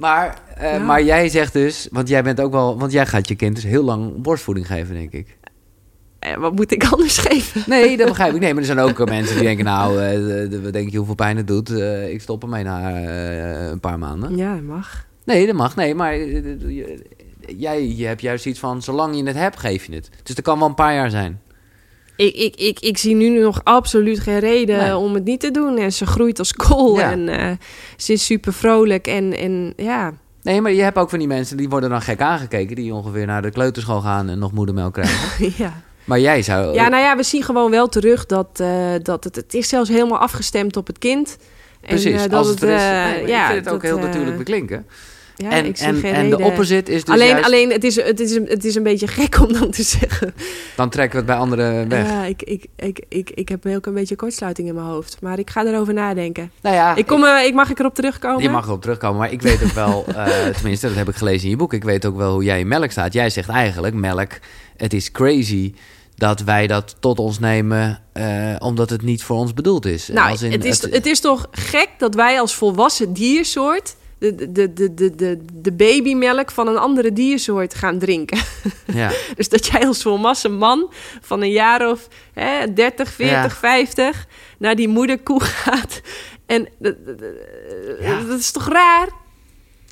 Maar, 0.00 0.42
eh, 0.56 0.72
Ja. 0.72 0.78
maar 0.84 1.02
jij 1.02 1.28
zegt 1.28 1.52
dus, 1.52 1.88
want 1.90 2.08
jij 2.08 2.22
bent 2.22 2.40
ook 2.40 2.52
wel, 2.52 2.78
want 2.78 2.92
jij 2.92 3.06
gaat 3.06 3.28
je 3.28 3.34
kind 3.34 3.54
dus 3.54 3.64
heel 3.64 3.82
lang 3.84 4.22
borstvoeding 4.22 4.66
geven, 4.66 4.94
denk 4.94 5.12
ik. 5.12 5.38
Eh, 6.18 6.36
wat 6.36 6.54
moet 6.54 6.72
ik 6.72 6.84
anders 6.84 7.18
geven? 7.28 7.62
Nee, 7.66 7.96
dat 7.96 8.08
begrijp 8.08 8.34
ik. 8.34 8.40
Nee, 8.40 8.50
maar 8.52 8.60
er 8.62 8.66
zijn 8.74 8.78
ook 8.78 9.00
eh, 9.00 9.06
mensen 9.06 9.34
die 9.34 9.44
denken, 9.44 9.64
nou, 9.64 9.94
de- 10.48 10.60
wat 10.62 10.72
denk 10.72 10.90
je 10.90 10.96
hoeveel 10.96 11.14
pijn 11.14 11.36
het 11.36 11.46
doet? 11.46 11.70
Ik 12.10 12.20
stop 12.20 12.42
ermee 12.42 12.64
na 12.64 12.94
een 13.70 13.80
paar 13.80 13.98
maanden. 13.98 14.36
Ja, 14.36 14.54
dat 14.54 14.62
mag. 14.62 15.06
Nee, 15.24 15.46
dat 15.46 15.54
mag. 15.56 15.76
Nee, 15.76 15.94
maar 15.94 16.14
je- 16.16 17.02
jij 17.56 17.88
je 17.96 18.06
hebt 18.06 18.20
juist 18.20 18.46
iets 18.46 18.58
van, 18.58 18.82
zolang 18.82 19.16
je 19.16 19.24
het 19.24 19.36
hebt, 19.36 19.58
geef 19.58 19.84
je 19.84 19.94
het. 19.94 20.10
Dus 20.22 20.34
dat 20.34 20.44
kan 20.44 20.58
wel 20.58 20.68
een 20.68 20.74
paar 20.74 20.94
jaar 20.94 21.10
zijn. 21.10 21.40
Ik, 22.26 22.34
ik, 22.34 22.56
ik, 22.56 22.80
ik 22.80 22.98
zie 22.98 23.14
nu 23.14 23.40
nog 23.40 23.60
absoluut 23.64 24.20
geen 24.20 24.38
reden 24.38 24.78
Nee. 24.78 24.96
om 24.96 25.14
het 25.14 25.24
niet 25.24 25.40
te 25.40 25.50
doen. 25.50 25.78
En 25.78 25.92
ze 25.92 26.06
groeit 26.06 26.38
als 26.38 26.52
kool. 26.52 26.96
Ja. 26.98 27.10
En 27.10 27.28
eh, 27.28 27.50
ze 27.96 28.12
is 28.12 28.24
super 28.24 28.52
vrolijk. 28.52 29.06
En, 29.06 29.36
en 29.36 29.72
ja, 29.76 30.12
Nee, 30.42 30.60
maar 30.60 30.72
je 30.72 30.82
hebt 30.82 30.96
ook 30.98 31.10
van 31.10 31.18
die 31.18 31.28
mensen, 31.28 31.56
die 31.56 31.68
worden 31.68 31.90
dan 31.90 32.02
gek 32.02 32.20
aangekeken, 32.20 32.76
die 32.76 32.94
ongeveer 32.94 33.26
naar 33.26 33.42
de 33.42 33.50
kleuterschool 33.50 34.00
gaan 34.00 34.28
en 34.28 34.38
nog 34.38 34.52
moedermelk 34.52 34.92
krijgen. 34.92 35.52
ja. 35.64 35.82
Maar 36.04 36.20
jij 36.20 36.42
zou... 36.42 36.74
ja, 36.74 36.88
nou 36.88 37.02
ja, 37.02 37.16
we 37.16 37.22
zien 37.22 37.42
gewoon 37.42 37.70
wel 37.70 37.88
terug 37.88 38.26
dat, 38.26 38.48
eh, 38.60 38.68
dat 39.02 39.24
het, 39.24 39.36
het 39.36 39.54
is 39.54 39.68
zelfs 39.68 39.88
helemaal 39.88 40.18
afgestemd 40.18 40.76
op 40.76 40.86
het 40.86 40.98
kind. 40.98 41.36
En, 41.80 41.88
Precies, 41.88 42.12
eh, 42.14 42.20
dat 42.22 42.32
als 42.32 42.48
het 42.48 42.62
er 42.62 42.68
is. 42.68 42.80
eh, 42.80 42.90
Nee, 43.22 43.26
ja, 43.26 43.46
ik 43.46 43.52
vind 43.52 43.64
het 43.64 43.74
ook 43.74 43.82
dat, 43.82 43.90
heel 43.90 44.00
natuurlijk 44.00 44.36
beklinken. 44.36 44.86
Ja, 45.42 45.50
en 45.50 45.64
ik 45.64 45.76
zie 45.76 45.86
en, 45.86 45.96
geen 45.96 46.14
en 46.14 46.30
de 46.30 46.38
opposite 46.38 46.92
is 46.92 47.04
dus 47.04 47.14
alleen, 47.14 47.28
juist, 47.28 47.44
alleen 47.44 47.70
het, 47.70 47.84
is, 47.84 47.96
het, 47.96 48.20
is, 48.20 48.34
het 48.34 48.64
is 48.64 48.74
een 48.74 48.82
beetje 48.82 49.06
gek 49.06 49.40
om 49.40 49.52
dan 49.52 49.70
te 49.70 49.82
zeggen. 49.82 50.34
dan 50.76 50.90
trekken 50.90 51.12
we 51.12 51.16
het 51.16 51.26
bij 51.26 51.36
anderen 51.36 51.88
weg. 51.88 52.06
Ja, 52.06 52.24
ik, 52.24 52.42
ik, 52.42 52.66
ik, 52.76 53.04
ik, 53.08 53.30
ik 53.30 53.48
heb 53.48 53.66
ook 53.66 53.86
een 53.86 53.94
beetje 53.94 54.16
kortsluiting 54.16 54.68
in 54.68 54.74
mijn 54.74 54.86
hoofd. 54.86 55.16
Maar 55.20 55.38
ik 55.38 55.50
ga 55.50 55.64
erover 55.64 55.94
nadenken. 55.94 56.52
nou 56.60 56.74
ja, 56.74 56.96
Ik 56.96 57.06
kom, 57.06 57.24
eh, 57.24 57.44
ik 57.44 57.54
mag 57.54 57.70
ik 57.70 57.78
erop 57.78 57.94
terugkomen? 57.94 58.42
Je 58.42 58.48
mag 58.48 58.66
erop 58.66 58.80
terugkomen, 58.80 59.18
maar 59.18 59.32
ik 59.32 59.42
weet 59.42 59.64
ook 59.64 59.72
wel, 59.72 60.04
eh, 60.16 60.46
tenminste, 60.46 60.86
dat 60.86 60.96
heb 60.96 61.08
ik 61.08 61.16
gelezen 61.16 61.44
in 61.44 61.50
je 61.50 61.56
boek. 61.56 61.72
Ik 61.72 61.84
weet 61.84 62.06
ook 62.06 62.16
wel 62.16 62.32
hoe 62.32 62.44
jij 62.44 62.60
in 62.60 62.68
melk 62.68 62.90
staat. 62.90 63.12
Jij 63.12 63.30
zegt 63.30 63.48
eigenlijk, 63.48 63.94
melk, 63.94 64.38
het 64.76 64.92
is 64.92 65.10
crazy 65.10 65.74
dat 66.20 66.40
wij 66.40 66.66
dat 66.66 66.96
tot 66.98 67.18
ons 67.18 67.38
nemen, 67.38 68.02
eh, 68.12 68.54
omdat 68.58 68.90
het 68.90 69.02
niet 69.02 69.22
voor 69.22 69.36
ons 69.36 69.54
bedoeld 69.54 69.86
is. 69.86 70.08
Nou, 70.08 70.30
Als 70.30 70.42
in 70.42 70.52
het, 70.52 70.64
is, 70.64 70.82
het 70.82 71.06
is 71.06 71.20
toch 71.20 71.48
gek 71.50 71.88
dat 71.98 72.14
wij 72.14 72.40
als 72.40 72.54
volwassen 72.54 73.12
diersoort 73.12 73.96
de, 74.20 74.52
de, 74.52 74.72
de, 74.72 74.94
de, 74.94 75.14
de, 75.14 75.44
de 75.52 75.72
babymelk 75.72 76.50
van 76.50 76.68
een 76.68 76.78
andere 76.78 77.12
diersoort 77.12 77.74
gaan 77.74 77.98
drinken. 77.98 78.38
ja. 78.94 79.10
Dus 79.36 79.48
dat 79.48 79.66
jij 79.66 79.86
als 79.86 80.02
volwassen 80.02 80.52
man 80.54 80.92
van 81.20 81.42
een 81.42 81.50
jaar 81.50 81.90
of 81.90 82.08
hè, 82.32 82.72
30, 82.72 83.12
40, 83.12 83.34
Ja. 83.42 83.50
50 83.50 84.26
naar 84.58 84.74
die 84.76 84.88
moederkoe 84.88 85.40
gaat. 85.42 86.00
En 86.46 86.68
dat, 86.78 87.06
dat- 87.06 87.16
Ja. 88.00 88.20
dat 88.20 88.38
is 88.38 88.50
toch 88.50 88.68
raar? 88.68 89.08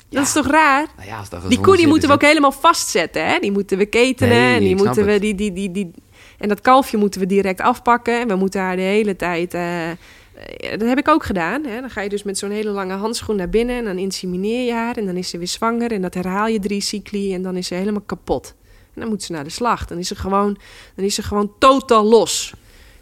Dat 0.09 0.23
is 0.23 0.31
toch 0.33 0.47
raar? 0.47 0.85
Nou 0.97 1.07
ja, 1.09 1.23
dat 1.29 1.49
Die 1.49 1.59
koe 1.59 1.77
die 1.77 1.87
moeten 1.87 2.07
we 2.07 2.13
ook 2.13 2.21
helemaal 2.21 2.51
vastzetten. 2.51 3.25
Hè? 3.27 3.39
Die 3.39 3.51
moeten 3.51 3.77
we 3.77 3.85
ketenen. 3.85 4.35
Nee, 4.37 4.55
en 4.55 4.63
die 4.63 4.75
moeten 4.75 5.05
we 5.05 5.19
die, 5.19 5.35
die, 5.35 5.53
die, 5.53 5.71
die, 5.71 5.91
en 6.37 6.49
dat 6.49 6.61
kalfje 6.61 6.97
moeten 6.97 7.19
we 7.21 7.25
direct 7.27 7.61
afpakken. 7.61 8.19
En 8.19 8.27
we 8.27 8.35
moeten 8.35 8.61
haar 8.61 8.75
de 8.75 8.81
hele 8.81 9.15
tijd. 9.15 9.53
eh, 9.53 9.91
eh, 9.91 9.97
dat 10.77 10.87
heb 10.87 10.97
ik 10.97 11.07
ook 11.07 11.23
gedaan. 11.23 11.65
Hè? 11.65 11.81
Dan 11.81 11.89
ga 11.89 12.01
je 12.01 12.09
dus 12.09 12.23
met 12.23 12.37
zo'n 12.37 12.51
hele 12.51 12.69
lange 12.69 12.93
handschoen 12.93 13.35
naar 13.35 13.49
binnen. 13.49 13.75
En 13.75 13.85
dan 13.85 13.97
insemineer 13.97 14.65
je 14.65 14.73
haar. 14.73 14.97
En 14.97 15.05
dan 15.05 15.15
is 15.15 15.29
ze 15.29 15.37
weer 15.37 15.47
zwanger. 15.47 15.91
En 15.91 16.01
dat 16.01 16.13
herhaal 16.13 16.47
je 16.47 16.59
drie 16.59 16.81
cycli. 16.81 17.33
En 17.33 17.41
dan 17.41 17.55
is 17.55 17.67
ze 17.67 17.73
helemaal 17.73 18.01
kapot. 18.01 18.53
En 18.93 19.01
dan 19.01 19.09
moet 19.09 19.23
ze 19.23 19.31
naar 19.31 19.43
de 19.43 19.49
slag. 19.49 19.85
Dan 19.85 19.97
is 19.97 20.07
ze 20.07 20.15
gewoon, 20.15 20.57
dan 20.95 21.05
is 21.05 21.15
ze 21.15 21.23
gewoon 21.23 21.51
totaal 21.59 22.05
los. 22.05 22.53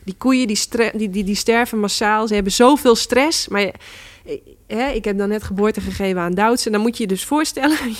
Die 0.04 0.16
koeien 0.18 0.48
die, 0.48 0.60
die, 0.94 1.10
die, 1.10 1.24
die 1.24 1.36
sterven 1.36 1.80
massaal. 1.80 2.28
Ze 2.28 2.34
hebben 2.34 2.52
zoveel 2.52 2.96
stress. 2.96 3.48
Maar 3.48 3.72
hè, 4.68 4.88
ik 4.90 5.06
heb 5.06 5.18
dan 5.18 5.30
net 5.30 5.44
geboorte 5.44 5.82
gegeven 5.82 6.22
aan 6.22 6.34
Duitse. 6.34 6.70
Dan 6.70 6.82
moet 6.82 6.98
je 6.98 7.04
je 7.04 7.10
dus 7.10 7.24
voorstellen. 7.26 7.78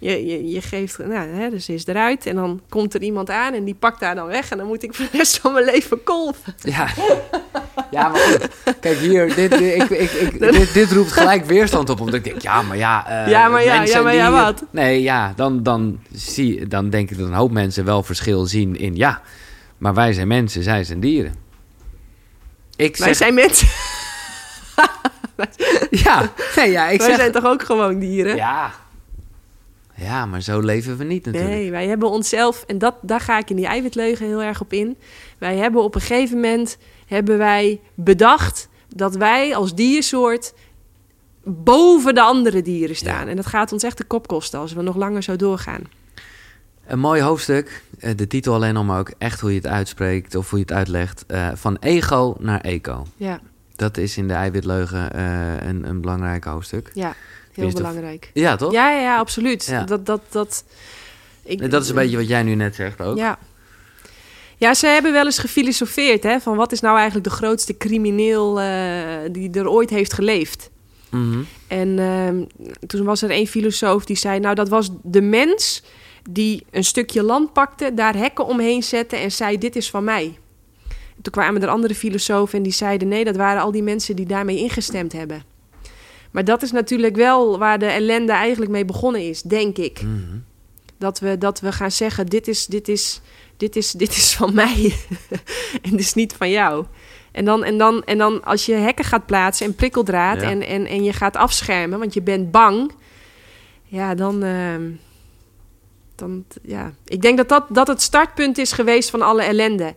Je, 0.00 0.26
je, 0.26 0.48
je, 0.48 0.60
geeft, 0.62 0.98
nou, 0.98 1.28
hè, 1.28 1.50
dus 1.50 1.64
ze 1.64 1.74
is 1.74 1.86
eruit. 1.86 2.26
En 2.26 2.34
dan 2.34 2.60
komt 2.68 2.94
er 2.94 3.02
iemand 3.02 3.30
aan 3.30 3.54
en 3.54 3.64
die 3.64 3.74
pakt 3.74 4.00
haar 4.00 4.14
dan 4.14 4.26
weg. 4.26 4.50
En 4.50 4.58
dan 4.58 4.66
moet 4.66 4.82
ik 4.82 4.94
voor 4.94 5.06
de 5.10 5.16
rest 5.16 5.38
van 5.38 5.52
mijn 5.52 5.64
leven 5.64 6.02
kolven. 6.02 6.54
Ja. 6.62 6.88
ja, 7.90 8.08
maar 8.08 8.20
goed. 8.20 8.48
Kijk, 8.80 8.98
hier, 8.98 9.34
dit, 9.34 9.50
dit- 9.50 9.60
ik, 9.82 9.90
ik, 9.90 10.10
ik, 10.12 10.40
dit, 10.52 10.72
dit 10.74 10.92
roept 10.92 11.12
gelijk 11.12 11.44
weerstand 11.44 11.90
op. 11.90 12.00
Omdat 12.00 12.14
ik 12.14 12.24
denk, 12.24 12.40
ja, 12.42 12.62
maar 12.62 12.76
ja... 12.76 13.06
eh, 13.24 13.30
Ja, 13.30 13.48
maar 13.48 13.64
ja, 13.64 13.82
ja, 13.82 14.02
maar 14.02 14.14
ja, 14.14 14.26
die- 14.30 14.36
wat? 14.40 14.64
Nee, 14.70 15.02
ja, 15.02 15.32
dan, 15.36 15.62
dan, 15.62 16.00
zie, 16.12 16.66
dan 16.66 16.90
denk 16.90 17.10
ik 17.10 17.18
dat 17.18 17.26
een 17.28 17.34
hoop 17.34 17.50
mensen 17.50 17.84
wel 17.84 18.02
verschil 18.02 18.46
zien 18.46 18.76
in... 18.78 18.96
Ja, 18.96 19.22
maar 19.78 19.94
wij 19.94 20.12
zijn 20.12 20.28
mensen, 20.28 20.62
zij 20.62 20.84
zijn 20.84 21.00
dieren. 21.00 21.34
Ik 22.76 22.96
Wij 22.96 23.14
zijn 23.14 23.34
mensen. 23.34 23.68
Ja, 26.04 26.32
nee, 26.56 26.70
ja, 26.70 26.88
ik 26.88 26.98
Wij 26.98 27.08
zeg... 27.08 27.16
zijn 27.16 27.32
toch 27.32 27.44
ook 27.44 27.62
gewoon 27.62 27.98
dieren? 27.98 28.36
Ja. 28.36 28.70
Ja, 29.94 30.26
maar 30.26 30.40
zo 30.42 30.60
leven 30.60 30.96
we 30.96 31.04
niet 31.04 31.24
natuurlijk. 31.24 31.54
Nee, 31.54 31.70
wij 31.70 31.86
hebben 31.86 32.10
onszelf, 32.10 32.64
en 32.66 32.78
dat, 32.78 32.94
daar 33.02 33.20
ga 33.20 33.38
ik 33.38 33.50
in 33.50 33.56
die 33.56 33.66
eiwitleugen 33.66 34.26
heel 34.26 34.42
erg 34.42 34.60
op 34.60 34.72
in. 34.72 34.96
Wij 35.38 35.56
hebben 35.56 35.82
op 35.82 35.94
een 35.94 36.00
gegeven 36.00 36.36
moment 36.36 36.76
hebben 37.06 37.38
wij 37.38 37.80
bedacht 37.94 38.68
dat 38.94 39.16
wij 39.16 39.56
als 39.56 39.74
diersoort 39.74 40.52
boven 41.44 42.14
de 42.14 42.20
andere 42.22 42.62
dieren 42.62 42.96
staan. 42.96 43.24
Ja. 43.24 43.30
En 43.30 43.36
dat 43.36 43.46
gaat 43.46 43.72
ons 43.72 43.82
echt 43.82 43.98
de 43.98 44.04
kop 44.04 44.26
kosten 44.26 44.58
als 44.60 44.72
we 44.72 44.82
nog 44.82 44.96
langer 44.96 45.22
zo 45.22 45.36
doorgaan. 45.36 45.82
Een 46.86 46.98
mooi 46.98 47.22
hoofdstuk. 47.22 47.82
Eh, 47.98 48.16
De 48.16 48.26
titel 48.26 48.54
alleen 48.54 48.76
al, 48.76 48.84
maar 48.84 48.98
ook 48.98 49.12
echt 49.18 49.40
hoe 49.40 49.50
je 49.50 49.56
het 49.56 49.66
uitspreekt 49.66 50.34
of 50.34 50.50
hoe 50.50 50.58
je 50.58 50.64
het 50.64 50.74
uitlegt. 50.74 51.24
Eh, 51.26 51.48
van 51.54 51.76
ego 51.80 52.36
naar 52.38 52.60
eco. 52.60 53.06
Ja, 53.16 53.40
Dat 53.78 53.96
is 53.96 54.16
in 54.16 54.28
de 54.28 54.34
eiwitleugen 54.34 55.12
eh, 55.12 55.68
een, 55.68 55.88
een 55.88 56.00
belangrijk 56.00 56.44
hoofdstuk. 56.44 56.90
ja 56.94 57.14
heel 57.58 57.72
belangrijk. 57.72 58.30
Ja, 58.34 58.56
toch? 58.56 58.72
Ja, 58.72 58.90
ja, 58.90 59.00
ja, 59.00 59.18
absoluut. 59.18 59.64
Ja. 59.64 59.84
Dat, 59.84 60.06
dat, 60.06 60.20
dat, 60.30 60.64
ik, 61.42 61.70
Dat 61.70 61.82
is 61.82 61.88
een 61.88 61.94
beetje 61.94 62.16
wat 62.16 62.28
jij 62.28 62.42
nu 62.42 62.54
net 62.54 62.74
zegt 62.74 63.00
ook. 63.00 63.16
Ja. 63.16 63.38
Ja, 64.56 64.74
ze 64.74 64.86
hebben 64.86 65.12
wel 65.12 65.24
eens 65.24 65.38
gefilosofeerd, 65.38 66.22
hè, 66.22 66.40
van 66.40 66.56
wat 66.56 66.72
is 66.72 66.80
nou 66.80 66.96
eigenlijk 66.96 67.28
de 67.28 67.34
grootste 67.34 67.76
crimineel 67.76 68.60
eh, 68.60 69.32
die 69.32 69.50
er 69.50 69.68
ooit 69.68 69.90
heeft 69.90 70.12
geleefd. 70.12 70.70
Mhm. 71.10 71.38
En 71.66 71.98
ehm, 71.98 72.42
toen 72.86 73.04
was 73.04 73.22
er 73.22 73.30
één 73.30 73.46
filosoof 73.46 74.04
die 74.04 74.16
zei, 74.16 74.40
nou 74.40 74.54
dat 74.54 74.68
was 74.68 74.90
de 75.02 75.20
mens 75.20 75.82
die 76.30 76.66
een 76.70 76.84
stukje 76.84 77.22
land 77.22 77.52
pakte, 77.52 77.94
daar 77.94 78.16
hekken 78.16 78.46
omheen 78.46 78.82
zette 78.82 79.16
en 79.16 79.32
zei, 79.32 79.58
dit 79.58 79.76
is 79.76 79.90
van 79.90 80.04
mij. 80.04 80.38
Toen 81.22 81.32
kwamen 81.32 81.62
er 81.62 81.68
andere 81.68 81.94
filosofen 81.94 82.56
en 82.58 82.62
die 82.62 82.72
zeiden, 82.72 83.08
nee, 83.08 83.24
dat 83.24 83.36
waren 83.36 83.62
al 83.62 83.72
die 83.72 83.82
mensen 83.82 84.16
die 84.16 84.26
daarmee 84.26 84.58
ingestemd 84.58 85.12
hebben. 85.12 85.42
Maar 86.30 86.44
dat 86.44 86.62
is 86.62 86.72
natuurlijk 86.72 87.16
wel 87.16 87.58
waar 87.58 87.78
de 87.78 87.86
ellende 87.86 88.32
eigenlijk 88.32 88.70
mee 88.70 88.84
begonnen 88.84 89.28
is, 89.28 89.42
denk 89.42 89.78
ik. 89.78 90.02
Mhm. 90.02 90.38
Dat 90.98 91.18
we, 91.18 91.38
dat 91.38 91.60
we 91.60 91.72
gaan 91.72 91.90
zeggen, 91.90 92.26
dit 92.26 92.48
is, 92.48 92.66
dit 92.66 92.88
is, 92.88 93.20
dit 93.56 93.76
is, 93.76 93.90
dit 93.90 94.10
is 94.10 94.34
van 94.34 94.54
mij 94.54 94.94
en 95.82 95.90
dit 95.90 96.00
is 96.00 96.14
niet 96.14 96.32
van 96.32 96.50
jou. 96.50 96.84
En 97.32 97.44
dan, 97.44 97.64
en, 97.64 97.78
dan, 97.78 98.04
en 98.04 98.18
dan 98.18 98.44
als 98.44 98.66
je 98.66 98.74
hekken 98.74 99.04
gaat 99.04 99.26
plaatsen 99.26 99.66
en 99.66 99.74
prikkeldraad 99.74 100.40
Ja. 100.40 100.50
en, 100.50 100.62
en, 100.62 100.86
en 100.86 101.04
je 101.04 101.12
gaat 101.12 101.36
afschermen, 101.36 101.98
want 101.98 102.14
je 102.14 102.22
bent 102.22 102.50
bang, 102.50 102.92
ja, 103.84 104.14
dan, 104.14 104.42
ehm, 104.42 104.90
dan 106.14 106.44
ja. 106.62 106.92
Ik 107.04 107.22
denk 107.22 107.36
dat, 107.36 107.48
dat 107.48 107.64
dat 107.68 107.86
het 107.86 108.02
startpunt 108.02 108.58
is 108.58 108.72
geweest 108.72 109.10
van 109.10 109.22
alle 109.22 109.42
ellende. 109.42 109.94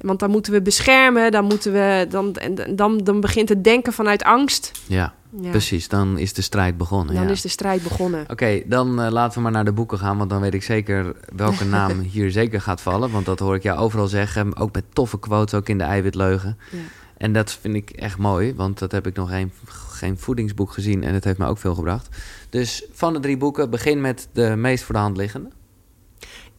Want 0.00 0.18
dan 0.18 0.30
moeten 0.30 0.52
we 0.52 0.62
beschermen, 0.62 1.30
dan 1.30 1.44
moeten 1.44 1.72
we, 1.72 2.06
dan, 2.08 2.36
dan, 2.70 2.98
dan 2.98 3.20
begint 3.20 3.48
het 3.48 3.64
denken 3.64 3.92
vanuit 3.92 4.22
angst. 4.22 4.72
Ja, 4.86 5.14
Ja. 5.40 5.50
precies. 5.50 5.88
Dan 5.88 6.18
is 6.18 6.32
de 6.32 6.42
strijd 6.42 6.76
begonnen. 6.76 7.14
Dan 7.14 7.24
ja. 7.24 7.30
is 7.30 7.40
de 7.40 7.48
strijd 7.48 7.82
begonnen. 7.82 8.24
Oké, 8.30 8.62
dan 8.66 9.00
eh, 9.02 9.10
laten 9.10 9.36
we 9.36 9.42
maar 9.42 9.52
naar 9.52 9.64
de 9.64 9.72
boeken 9.72 9.98
gaan, 9.98 10.18
want 10.18 10.30
dan 10.30 10.40
weet 10.40 10.54
ik 10.54 10.62
zeker 10.62 11.16
welke 11.36 11.64
naam 11.78 12.00
hier 12.00 12.30
zeker 12.30 12.60
gaat 12.60 12.80
vallen. 12.80 13.10
Want 13.10 13.26
dat 13.26 13.38
hoor 13.38 13.54
ik 13.54 13.62
jou 13.62 13.78
overal 13.78 14.06
zeggen, 14.08 14.56
ook 14.56 14.74
met 14.74 14.84
toffe 14.92 15.18
quotes, 15.18 15.54
ook 15.58 15.68
in 15.68 15.78
de 15.78 15.84
eiwitleugen. 15.84 16.58
Ja. 16.70 16.78
En 17.16 17.32
dat 17.32 17.52
vind 17.60 17.74
ik 17.74 17.90
echt 17.90 18.18
mooi, 18.18 18.54
want 18.54 18.78
dat 18.78 18.92
heb 18.92 19.06
ik 19.06 19.16
nog 19.16 19.28
geen, 19.28 19.52
geen 19.66 20.18
voedingsboek 20.18 20.72
gezien 20.72 21.02
en 21.04 21.14
het 21.14 21.24
heeft 21.24 21.38
me 21.38 21.46
ook 21.46 21.58
veel 21.58 21.74
gebracht. 21.74 22.08
Dus 22.50 22.84
van 22.92 23.12
de 23.12 23.20
drie 23.20 23.36
boeken, 23.36 23.70
begin 23.70 24.00
met 24.00 24.28
de 24.32 24.56
meest 24.56 24.84
voor 24.84 24.94
de 24.94 25.00
hand 25.00 25.16
liggende. 25.16 25.48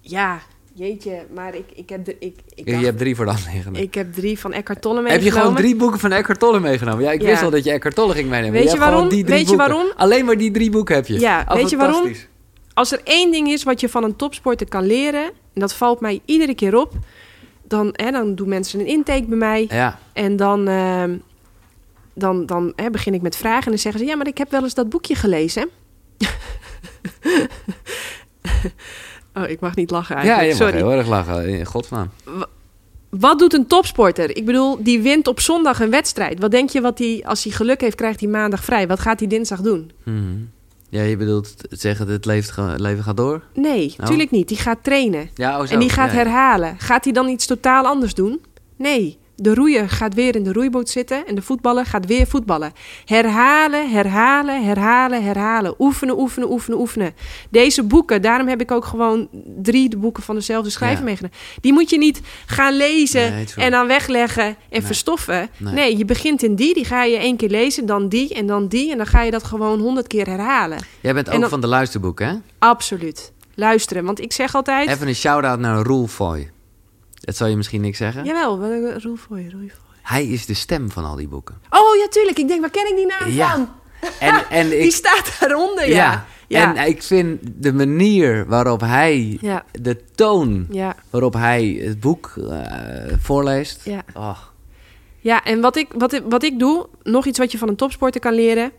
Ja, 0.02 0.40
jeetje, 0.74 1.26
maar 1.34 1.56
ik, 1.56 1.66
ik 1.74 1.90
heb... 1.90 2.06
De, 2.06 2.16
ik, 2.20 2.36
ik 2.56 2.66
je 2.66 2.76
hebt 2.76 2.98
drie 2.98 3.16
voor 3.16 3.26
de 3.26 3.32
hand 3.32 3.46
liggende. 3.54 3.82
Ik 3.82 3.94
heb 3.94 4.14
drie 4.14 4.40
van 4.40 4.54
Eckhart 4.54 4.82
Tolle 4.82 4.96
heb 4.96 5.04
meegenomen. 5.04 5.34
je 5.34 5.40
gewoon 5.42 5.56
drie 5.56 5.76
boeken 5.76 6.00
van 6.00 6.12
Eckhart 6.12 6.40
Tolle 6.40 6.60
meegenomen? 6.60 7.04
Ja, 7.04 7.12
ik 7.12 7.22
Ja. 7.22 7.28
wist 7.28 7.42
al 7.42 7.50
dat 7.50 7.64
je 7.64 7.72
Eckhart 7.72 7.96
Tolle 7.96 8.14
ging 8.14 8.30
meenemen. 8.30 8.62
Weet 8.62 8.72
je 8.72 8.78
waarom? 8.78 9.10
die 9.10 9.24
drie 9.24 9.38
Weet 9.38 9.50
je 9.50 9.56
waarom? 9.56 9.86
Alleen 9.96 10.26
maar 10.26 10.38
die 10.38 10.52
drie 10.52 10.70
boeken 10.70 10.96
heb 10.96 11.08
je. 11.08 11.20
Ja, 11.20 11.46
Oh, 11.48 11.56
weet 11.56 11.70
je 11.70 11.78
waarom? 11.78 12.12
Als 12.74 12.92
er 12.92 13.02
één 13.04 13.32
ding 13.32 13.48
is 13.48 13.64
wat 13.64 13.80
je 13.80 13.90
van 13.90 14.04
een 14.04 14.16
topsporter 14.16 14.68
kan 14.68 14.86
leren... 14.86 15.24
en 15.24 15.32
dat 15.62 15.74
valt 15.74 16.00
mij 16.00 16.22
iedere 16.26 16.56
keer 16.56 16.76
op... 16.76 16.94
dan, 17.68 17.90
hè, 17.92 18.12
dan 18.12 18.36
doen 18.36 18.50
mensen 18.50 18.80
een 18.80 18.86
intake 18.86 19.26
bij 19.26 19.38
mij... 19.38 19.66
Ja, 19.70 20.00
en 20.14 20.36
dan, 20.36 20.68
ehm, 20.68 21.18
dan, 22.14 22.46
dan 22.46 22.74
hè, 22.76 22.90
begin 22.90 23.14
ik 23.14 23.22
met 23.22 23.36
vragen... 23.36 23.64
en 23.64 23.70
dan 23.70 23.80
zeggen 23.80 24.02
ze... 24.02 24.08
ja, 24.08 24.16
maar 24.16 24.28
ik 24.28 24.38
heb 24.38 24.52
wel 24.52 24.64
eens 24.64 24.74
dat 24.74 24.90
boekje 24.90 25.16
gelezen. 25.16 25.70
oh, 29.34 29.50
ik 29.50 29.60
mag 29.60 29.76
niet 29.76 29.92
lachen 29.92 30.16
ja 30.16 30.22
eigenlijk, 30.22 30.58
je 30.58 30.64
mag 30.64 30.70
sorry. 30.74 30.88
heel 30.90 30.98
erg 31.00 31.08
lachen. 31.08 31.48
In 31.60 31.66
godsnaam. 31.66 32.10
Wat 33.10 33.40
doet 33.40 33.54
een 33.54 33.68
topsporter? 33.68 34.38
Ik 34.38 34.46
bedoel, 34.46 34.84
die 34.84 35.02
wint 35.02 35.28
op 35.28 35.40
zondag 35.40 35.80
een 35.80 35.90
wedstrijd. 35.90 36.40
Wat 36.40 36.52
denk 36.52 36.70
je 36.70 36.82
wat 36.82 36.98
hij, 37.00 37.24
als 37.26 37.44
hij 37.44 37.54
geluk 37.54 37.82
heeft, 37.82 37.96
krijgt 37.96 38.20
hij 38.20 38.30
maandag 38.30 38.64
vrij? 38.64 38.88
Wat 38.88 39.00
gaat 39.00 39.20
hij 39.20 39.28
dinsdag 39.30 39.62
doen? 39.62 39.92
Mhm. 40.04 40.18
Ja, 40.90 41.02
je 41.02 41.18
bedoelt 41.18 41.54
zeggen 41.70 42.06
dat 42.06 42.16
het 42.16 42.26
leven, 42.26 42.82
leven 42.82 43.04
gaat 43.04 43.18
door? 43.18 43.44
Nee, 43.54 43.90
Oh. 43.92 43.98
natuurlijk 44.00 44.32
niet. 44.32 44.48
Die 44.48 44.58
gaat 44.58 44.78
trainen. 44.84 45.30
Ja, 45.34 45.62
oh. 45.62 45.72
En 45.72 45.80
die 45.80 45.90
gaat 45.90 46.12
Ja, 46.12 46.18
ja. 46.18 46.24
herhalen. 46.24 46.76
Gaat 46.80 47.04
hij 47.04 47.14
dan 47.14 47.28
iets 47.28 47.46
totaal 47.46 47.86
anders 47.86 48.14
doen? 48.14 48.42
Nee. 48.78 49.18
De 49.42 49.54
roeier 49.54 49.90
gaat 49.90 50.14
weer 50.14 50.36
in 50.36 50.44
de 50.44 50.54
roeiboot 50.54 50.90
zitten 50.90 51.28
en 51.28 51.36
de 51.36 51.42
voetballer 51.42 51.86
gaat 51.86 52.06
weer 52.06 52.28
voetballen. 52.28 52.72
Herhalen, 53.06 53.92
herhalen, 53.92 54.64
herhalen, 54.66 55.24
herhalen. 55.24 55.76
Oefenen, 55.80 56.20
oefenen, 56.20 56.52
oefenen, 56.52 56.80
oefenen. 56.80 57.14
Deze 57.50 57.84
boeken, 57.84 58.22
daarom 58.22 58.48
heb 58.48 58.62
ik 58.62 58.72
ook 58.72 58.86
gewoon 58.86 59.28
drie 59.62 59.90
de 59.90 59.98
boeken 59.98 60.24
van 60.24 60.36
dezelfde 60.36 60.70
schrijver 60.70 60.98
Ja. 61.00 61.04
meegenomen. 61.06 61.38
Die 61.62 61.74
moet 61.74 61.90
je 61.90 61.98
niet 61.98 62.22
gaan 62.46 62.78
lezen 62.78 63.32
Nee, 63.34 63.46
en 63.56 63.72
dan 63.72 63.88
wegleggen 63.88 64.46
en 64.46 64.56
Nee. 64.70 64.82
verstoffen. 64.82 65.50
Nee. 65.58 65.74
Nee. 65.74 65.98
je 65.98 66.06
begint 66.06 66.44
in 66.44 66.56
die, 66.56 66.74
die 66.74 66.86
ga 66.86 67.04
je 67.04 67.18
één 67.18 67.38
keer 67.38 67.50
lezen, 67.50 67.86
dan 67.86 68.10
die 68.10 68.34
en 68.34 68.46
dan 68.48 68.68
die. 68.68 68.92
En 68.92 68.98
dan 68.98 69.06
ga 69.08 69.22
je 69.22 69.32
dat 69.32 69.44
gewoon 69.44 69.80
honderd 69.80 70.08
keer 70.08 70.26
herhalen. 70.28 70.78
Jij 71.02 71.14
bent 71.14 71.28
En 71.28 71.34
ook 71.36 71.40
dan- 71.42 71.50
van 71.50 71.62
de 71.62 71.68
luisterboeken, 71.68 72.28
hè? 72.28 72.34
Absoluut. 72.60 73.32
Luisteren, 73.56 74.04
want 74.06 74.22
ik 74.22 74.34
zeg 74.34 74.56
altijd... 74.56 74.90
Even 74.90 75.08
een 75.08 75.16
shout-out 75.16 75.60
naar 75.60 75.84
Roel 75.84 76.08
Foy. 76.08 76.52
Dat 77.20 77.36
zal 77.36 77.48
je 77.48 77.56
misschien 77.56 77.82
niks 77.82 77.98
zeggen. 77.98 78.26
Jawel, 78.26 78.60
wat- 78.60 79.04
Roel 79.04 79.16
voor 79.16 79.40
je, 79.40 79.50
Roel 79.50 79.60
voor 79.60 79.94
je. 79.94 80.00
Hij 80.02 80.26
is 80.28 80.46
de 80.46 80.54
stem 80.54 80.92
van 80.92 81.06
al 81.06 81.16
die 81.16 81.28
boeken. 81.28 81.56
Oh 81.70 81.96
ja, 81.96 82.08
tuurlijk. 82.10 82.38
Ik 82.38 82.48
denk, 82.48 82.62
waar 82.62 82.70
ken 82.70 82.90
ik 82.90 82.96
die 82.96 83.06
naam 83.06 83.30
Ja. 83.32 83.52
van? 83.52 83.70
En, 84.20 84.50
en 84.50 84.70
Die 84.70 84.78
ik, 84.80 84.92
staat 84.92 85.38
daaronder, 85.40 85.90
ja. 85.90 86.26
Ja. 86.48 86.76
En 86.76 86.88
ik 86.90 87.04
vind 87.04 87.40
de 87.56 87.74
manier 87.74 88.46
waarop 88.48 88.80
hij, 88.82 89.38
Ja. 89.42 89.66
de 89.82 90.02
toon 90.16 90.68
Ja. 90.70 90.96
waarop 91.10 91.34
hij 91.34 91.66
het 91.84 92.00
boek 92.00 92.34
eh, 92.50 92.62
voorleest. 93.22 93.82
Ja. 93.86 94.04
Oh, 94.14 94.38
Ja, 95.20 95.44
en 95.44 95.62
wat 95.62 95.76
ik, 95.76 95.88
wat, 95.98 96.14
ik- 96.14 96.24
wat 96.30 96.44
ik 96.44 96.60
doe, 96.60 96.88
nog 97.04 97.26
iets 97.26 97.38
wat 97.40 97.52
je 97.52 97.58
van 97.58 97.68
een 97.68 97.76
topsporter 97.76 98.22
kan 98.22 98.34
leren. 98.34 98.72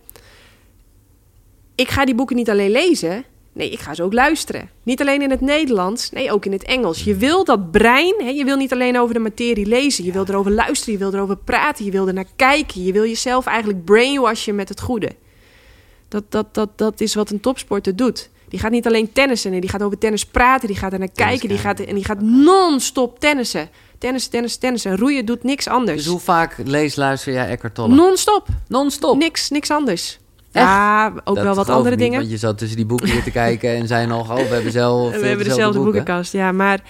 Ik 1.74 1.90
ga 1.90 2.04
die 2.04 2.14
boeken 2.14 2.36
niet 2.36 2.50
alleen 2.50 2.70
lezen. 2.70 3.24
Nee, 3.52 3.70
ik 3.70 3.80
ga 3.80 3.94
ze 3.94 4.02
ook 4.02 4.12
luisteren. 4.12 4.70
Niet 4.82 5.00
alleen 5.00 5.22
in 5.22 5.30
het 5.30 5.40
Nederlands, 5.40 6.10
nee, 6.10 6.32
ook 6.32 6.44
in 6.44 6.52
het 6.52 6.64
Engels. 6.64 7.04
Je 7.04 7.14
wil 7.14 7.44
dat 7.44 7.70
brein, 7.70 8.14
hè, 8.18 8.28
je 8.28 8.44
wil 8.44 8.56
niet 8.56 8.72
alleen 8.72 8.98
over 8.98 9.14
de 9.14 9.20
materie 9.20 9.66
lezen. 9.66 10.04
Je 10.04 10.12
wil 10.12 10.24
erover 10.28 10.52
luisteren, 10.52 10.92
je 10.92 10.98
wil 10.98 11.14
erover 11.14 11.36
praten, 11.36 11.84
je 11.84 11.90
wil 11.90 12.06
er 12.06 12.14
naar 12.14 12.26
kijken. 12.36 12.82
Je 12.82 12.92
wil 12.92 13.04
jezelf 13.04 13.46
eigenlijk 13.46 13.84
brainwashen 13.84 14.54
met 14.54 14.68
het 14.68 14.80
goede. 14.80 15.10
Dat, 16.08 16.24
dat, 16.28 16.54
dat, 16.54 16.70
dat 16.76 17.00
is 17.00 17.14
wat 17.14 17.30
een 17.30 17.40
topsporter 17.40 17.96
doet. 17.96 18.30
Die 18.48 18.58
gaat 18.58 18.70
niet 18.70 18.86
alleen 18.86 19.12
tennissen, 19.12 19.50
nee, 19.50 19.60
die 19.60 19.70
gaat 19.70 19.82
over 19.82 19.98
tennis 19.98 20.26
praten, 20.26 20.68
die 20.68 20.76
gaat 20.76 20.92
er 20.92 20.98
naar 20.98 21.10
kijken, 21.14 21.48
die 21.48 21.58
gaat, 21.58 21.80
en 21.80 21.94
die 21.94 22.04
gaat 22.04 22.20
non-stop 22.20 23.20
tennissen. 23.20 23.70
Tennis, 23.98 24.26
tennis, 24.26 24.56
tennissen. 24.56 24.96
Roeien 24.96 25.24
doet 25.24 25.42
niks 25.42 25.68
anders. 25.68 25.96
dus 25.96 26.06
hoe 26.06 26.20
vaak 26.20 26.56
lees, 26.64 26.96
luister 26.96 27.32
jij 27.32 27.48
Eckhart 27.48 27.74
Tolle? 27.74 27.94
Non-stop. 27.94 28.46
Non-stop. 28.68 29.16
Niks, 29.16 29.50
niks 29.50 29.70
anders. 29.70 30.18
Echt? 30.52 30.66
Ja, 30.66 31.12
ook 31.24 31.34
Dat 31.34 31.44
wel 31.44 31.54
wat 31.54 31.68
andere 31.68 31.84
ik 31.84 31.90
niet, 31.90 31.98
dingen. 32.00 32.18
Want 32.18 32.30
je 32.30 32.36
zat 32.38 32.58
tussen 32.58 32.76
die 32.76 32.86
boeken 32.86 33.10
hier 33.10 33.22
te 33.22 33.30
kijken 33.30 33.70
en 33.76 33.86
zei 33.86 34.06
nog... 34.06 34.30
oh, 34.30 34.36
we 34.36 34.54
hebben 34.54 34.72
zelf 34.72 35.10
We 35.20 35.26
hebben 35.26 35.46
dezelfde 35.48 35.80
boekenkast, 35.80 36.32
ja. 36.32 36.52
Maar 36.52 36.80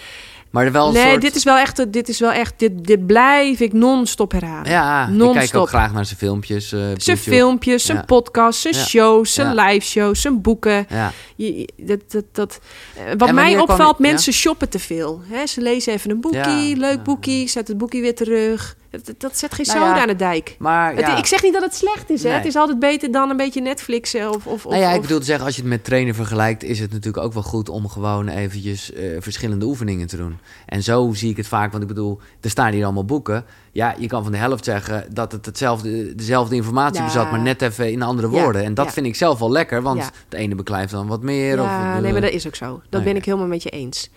Maar 0.51 0.73
wel 0.73 0.87
een 0.89 0.93
nee, 0.93 1.09
soort... 1.11 1.21
dit 1.21 1.35
is 1.35 1.45
wel 1.45 1.57
echt, 1.57 1.93
dit 1.93 2.09
is 2.09 2.21
wel 2.21 2.33
echt, 2.33 2.55
dit, 2.57 2.85
dit 2.87 3.07
blijf 3.07 3.61
ik 3.61 3.73
non-stop 3.73 4.33
herhalen. 4.33 4.71
Ja, 4.71 5.03
ik 5.09 5.09
Non-stop. 5.15 5.35
kijk 5.35 5.55
ook 5.57 5.69
graag 5.69 5.93
naar 5.93 6.05
zijn 6.05 6.19
filmpjes. 6.19 6.73
op 6.73 7.01
Zijn 7.03 7.17
filmpjes, 7.19 7.85
zijn 7.85 7.99
Ja. 7.99 8.05
podcasts, 8.05 8.63
zijn 8.63 8.75
Ja. 8.75 8.85
shows, 8.85 9.35
zijn 9.35 9.55
Ja. 9.55 9.65
live 9.67 9.87
shows, 9.87 10.21
zijn 10.21 10.41
boeken. 10.41 10.87
Ja. 10.89 11.13
Je- 11.37 11.69
dat, 11.77 12.01
dat, 12.09 12.25
dat, 12.33 12.61
eh, 12.97 13.03
wat 13.19 13.33
mij 13.33 13.59
opvalt, 13.59 13.99
mensen 13.99 14.33
shoppen 14.33 14.69
te 14.69 14.79
veel. 14.79 15.21
Hè, 15.29 15.47
ze 15.47 15.61
lezen 15.61 15.93
even 15.93 16.11
een 16.11 16.21
boekie, 16.21 16.77
leuk 16.77 17.03
boekie, 17.03 17.49
zet 17.49 17.69
het 17.69 17.79
boekie 17.79 18.01
weer 18.01 18.15
terug. 18.15 18.77
Dat, 19.19 19.37
zet 19.39 19.55
geen 19.55 19.67
Nou 19.67 19.79
zoden 19.79 19.95
ja, 19.95 20.01
aan 20.03 20.09
de 20.09 20.17
dijk. 20.17 20.57
Maar 20.59 20.91
Het- 20.95 21.01
ja, 21.01 21.17
ik 21.17 21.27
zeg 21.27 21.43
niet 21.43 21.53
dat 21.53 21.63
het 21.63 21.75
slecht 21.75 22.11
is, 22.11 22.23
hè. 22.23 22.29
Nee. 22.29 22.39
Het 22.39 22.47
is 22.47 22.57
altijd 22.57 22.79
beter 22.79 23.13
dan 23.13 23.31
een 23.31 23.37
beetje 23.37 23.61
Netflixen 23.61 24.31
of... 24.35 24.47
of, 24.47 24.65
nou 24.65 24.77
ja, 24.77 24.91
ik 24.91 25.01
bedoel 25.01 25.19
te 25.19 25.25
zeggen, 25.25 25.45
als 25.47 25.55
je 25.55 25.61
het 25.61 25.71
met 25.71 25.85
trainen 25.85 26.15
vergelijkt... 26.15 26.63
is 26.63 26.79
het 26.79 26.93
natuurlijk 26.93 27.25
ook 27.25 27.33
wel 27.33 27.43
goed 27.43 27.69
om 27.69 27.89
gewoon 27.89 28.29
eventjes 28.29 28.93
eh, 28.93 29.05
verschillende 29.19 29.65
oefeningen 29.67 30.07
te 30.07 30.17
doen. 30.17 30.39
En 30.67 30.83
zo 30.83 31.11
zie 31.13 31.31
ik 31.31 31.37
het 31.37 31.47
vaak, 31.47 31.71
want 31.71 31.83
ik 31.83 31.89
bedoel, 31.89 32.21
er 32.41 32.51
staan 32.51 32.73
hier 32.73 32.85
allemaal 32.85 33.05
boeken. 33.05 33.45
Ja, 33.73 33.95
je 33.99 34.07
kan 34.07 34.23
van 34.23 34.33
de 34.33 34.39
helft 34.39 34.65
zeggen 34.65 35.05
dat 35.13 35.33
het 35.33 35.47
hetzelfde, 35.47 36.15
dezelfde 36.15 36.55
informatie 36.55 36.99
Ja. 37.01 37.05
bezat... 37.05 37.31
maar 37.31 37.41
net 37.41 37.63
even 37.63 37.93
in 37.93 38.03
andere 38.03 38.29
woorden. 38.29 38.65
En 38.65 38.75
dat 38.75 38.93
vind 38.93 39.07
ik 39.07 39.15
zelf 39.17 39.39
wel 39.39 39.51
lekker, 39.51 39.83
want 39.83 40.11
de 40.29 40.37
ene 40.37 40.55
beklijft 40.55 40.93
dan 40.93 41.07
wat 41.07 41.23
meer. 41.23 41.61
Of, 41.61 41.69
nee, 42.01 42.13
maar 42.13 42.21
dat 42.21 42.31
is 42.33 42.47
ook 42.47 42.55
zo. 42.55 42.81
Dat 42.89 43.01
Nee. 43.03 43.13
ben 43.13 43.17
ik 43.21 43.25
helemaal 43.25 43.47
met 43.47 43.63
je 43.63 43.71
eens. 43.71 44.11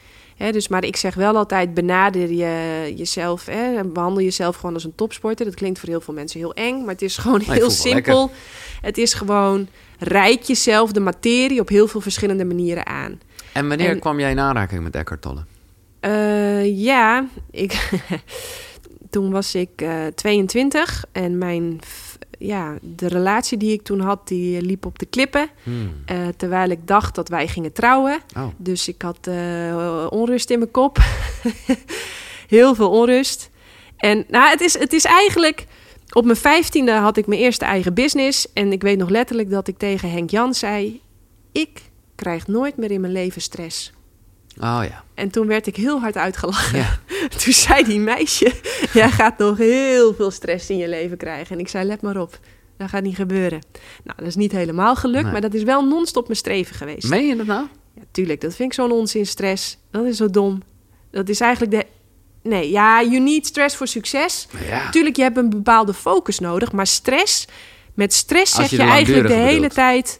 Dus, 0.51 0.67
maar 0.67 0.83
ik 0.83 0.95
zeg 0.95 1.15
wel 1.15 1.35
altijd, 1.35 1.73
benader 1.73 2.31
je 2.31 2.93
jezelf. 2.95 3.45
Hè, 3.45 3.75
en 3.77 3.93
behandel 3.93 4.23
jezelf 4.23 4.55
gewoon 4.55 4.73
als 4.73 4.83
een 4.83 4.95
topsporter. 4.95 5.45
Dat 5.45 5.55
klinkt 5.55 5.79
voor 5.79 5.89
heel 5.89 6.01
veel 6.01 6.13
mensen 6.13 6.39
heel 6.39 6.53
eng, 6.53 6.79
maar 6.79 6.93
het 6.93 7.01
is 7.01 7.17
gewoon 7.17 7.41
heel 7.41 7.69
simpel. 7.69 8.31
Het 8.81 8.97
is 8.97 9.13
gewoon, 9.13 9.67
rijk 9.99 10.41
jezelf 10.41 10.91
de 10.91 10.99
materie 10.99 11.59
op 11.59 11.69
heel 11.69 11.87
veel 11.87 12.01
verschillende 12.01 12.45
manieren 12.45 12.85
aan. 12.85 13.19
En 13.53 13.67
wanneer 13.67 13.89
En- 13.89 13.99
kwam 13.99 14.19
jij 14.19 14.31
in 14.31 14.39
aanraking 14.39 14.83
met 14.83 14.95
Eckhart 14.95 15.21
Tolle? 15.21 15.43
Eh, 15.99 16.77
ja, 16.83 17.27
ik, 17.51 17.89
toen 19.09 19.31
was 19.31 19.55
ik 19.55 19.69
eh 19.75 20.05
22 20.15 21.03
en 21.11 21.37
mijn, 21.37 21.79
ja, 22.45 22.77
de 22.81 23.07
relatie 23.07 23.57
die 23.57 23.71
ik 23.71 23.81
toen 23.81 23.99
had, 23.99 24.27
die 24.27 24.61
liep 24.61 24.85
op 24.85 24.99
de 24.99 25.05
klippen. 25.05 25.49
Hmm. 25.63 25.93
Eh, 26.05 26.27
terwijl 26.37 26.69
ik 26.69 26.87
dacht 26.87 27.15
dat 27.15 27.29
wij 27.29 27.47
gingen 27.47 27.73
trouwen. 27.73 28.19
Oh. 28.37 28.47
Dus 28.57 28.87
ik 28.87 29.01
had 29.01 29.27
eh, 29.27 30.07
onrust 30.09 30.49
in 30.49 30.59
mijn 30.59 30.71
kop. 30.71 30.97
Heel 32.47 32.75
veel 32.75 32.89
onrust. 32.89 33.49
En 33.97 34.25
nou, 34.27 34.49
het, 34.49 34.61
is, 34.61 34.79
het 34.79 34.93
is 34.93 35.05
eigenlijk... 35.05 35.65
Op 36.13 36.25
mijn 36.25 36.37
vijftiende 36.37 36.91
had 36.91 37.17
ik 37.17 37.27
mijn 37.27 37.41
eerste 37.41 37.65
eigen 37.65 37.93
business. 37.93 38.53
En 38.53 38.71
ik 38.71 38.81
weet 38.81 38.97
nog 38.97 39.09
letterlijk 39.09 39.49
dat 39.49 39.67
ik 39.67 39.77
tegen 39.77 40.11
Henk 40.11 40.29
Jan 40.29 40.53
zei... 40.53 41.01
Ik 41.51 41.81
krijg 42.15 42.47
nooit 42.47 42.77
meer 42.77 42.91
in 42.91 43.01
mijn 43.01 43.13
leven 43.13 43.41
stress. 43.41 43.93
Oh 44.59 44.81
ja. 44.89 45.03
En 45.13 45.29
toen 45.29 45.47
werd 45.47 45.67
ik 45.67 45.75
heel 45.75 45.99
hard 45.99 46.17
uitgelachen. 46.17 46.77
Ja. 46.79 46.99
Toen 47.43 47.53
zei 47.53 47.83
die 47.83 47.99
meisje... 47.99 48.51
Jij 48.93 49.09
gaat 49.09 49.37
nog 49.37 49.57
heel 49.57 50.13
veel 50.13 50.31
stress 50.31 50.69
in 50.69 50.77
je 50.77 50.87
leven 50.87 51.17
krijgen. 51.17 51.55
En 51.55 51.61
ik 51.61 51.67
zei, 51.67 51.85
let 51.85 52.01
maar 52.01 52.17
op. 52.17 52.39
Dat 52.77 52.89
gaat 52.89 53.03
niet 53.03 53.15
gebeuren. 53.15 53.61
Nou, 54.03 54.17
dat 54.17 54.27
is 54.27 54.35
niet 54.35 54.51
helemaal 54.51 54.95
gelukt. 54.95 55.23
Nee. 55.23 55.31
Maar 55.31 55.41
dat 55.41 55.53
is 55.53 55.63
wel 55.63 55.85
non-stop 55.85 56.25
mijn 56.25 56.37
streven 56.37 56.75
geweest. 56.75 57.09
Meen 57.09 57.27
je 57.27 57.35
dat 57.35 57.45
nou? 57.45 57.67
Ja, 57.95 58.01
tuurlijk, 58.11 58.41
dat 58.41 58.55
vind 58.55 58.69
ik 58.69 58.75
zo'n 58.75 58.91
onzin 58.91 59.25
stress. 59.25 59.77
Dat 59.91 60.05
is 60.05 60.17
zo 60.17 60.29
dom. 60.29 60.61
Dat 61.11 61.29
is 61.29 61.39
eigenlijk 61.39 61.71
de... 61.71 61.85
Nee, 62.49 62.71
ja, 62.71 63.03
you 63.03 63.19
need 63.19 63.45
stress 63.45 63.75
voor 63.75 63.87
succes. 63.87 64.47
Ja. 64.67 64.89
Tuurlijk, 64.89 65.15
je 65.15 65.21
hebt 65.21 65.37
een 65.37 65.49
bepaalde 65.49 65.93
focus 65.93 66.39
nodig. 66.39 66.71
Maar 66.71 66.87
stress, 66.87 67.47
met 67.93 68.13
stress 68.13 68.57
Als 68.57 68.69
zeg 68.69 68.79
je 68.79 68.85
eigenlijk 68.85 69.27
de 69.27 69.33
hele 69.33 69.53
bedoelt. 69.53 69.73
tijd... 69.73 70.19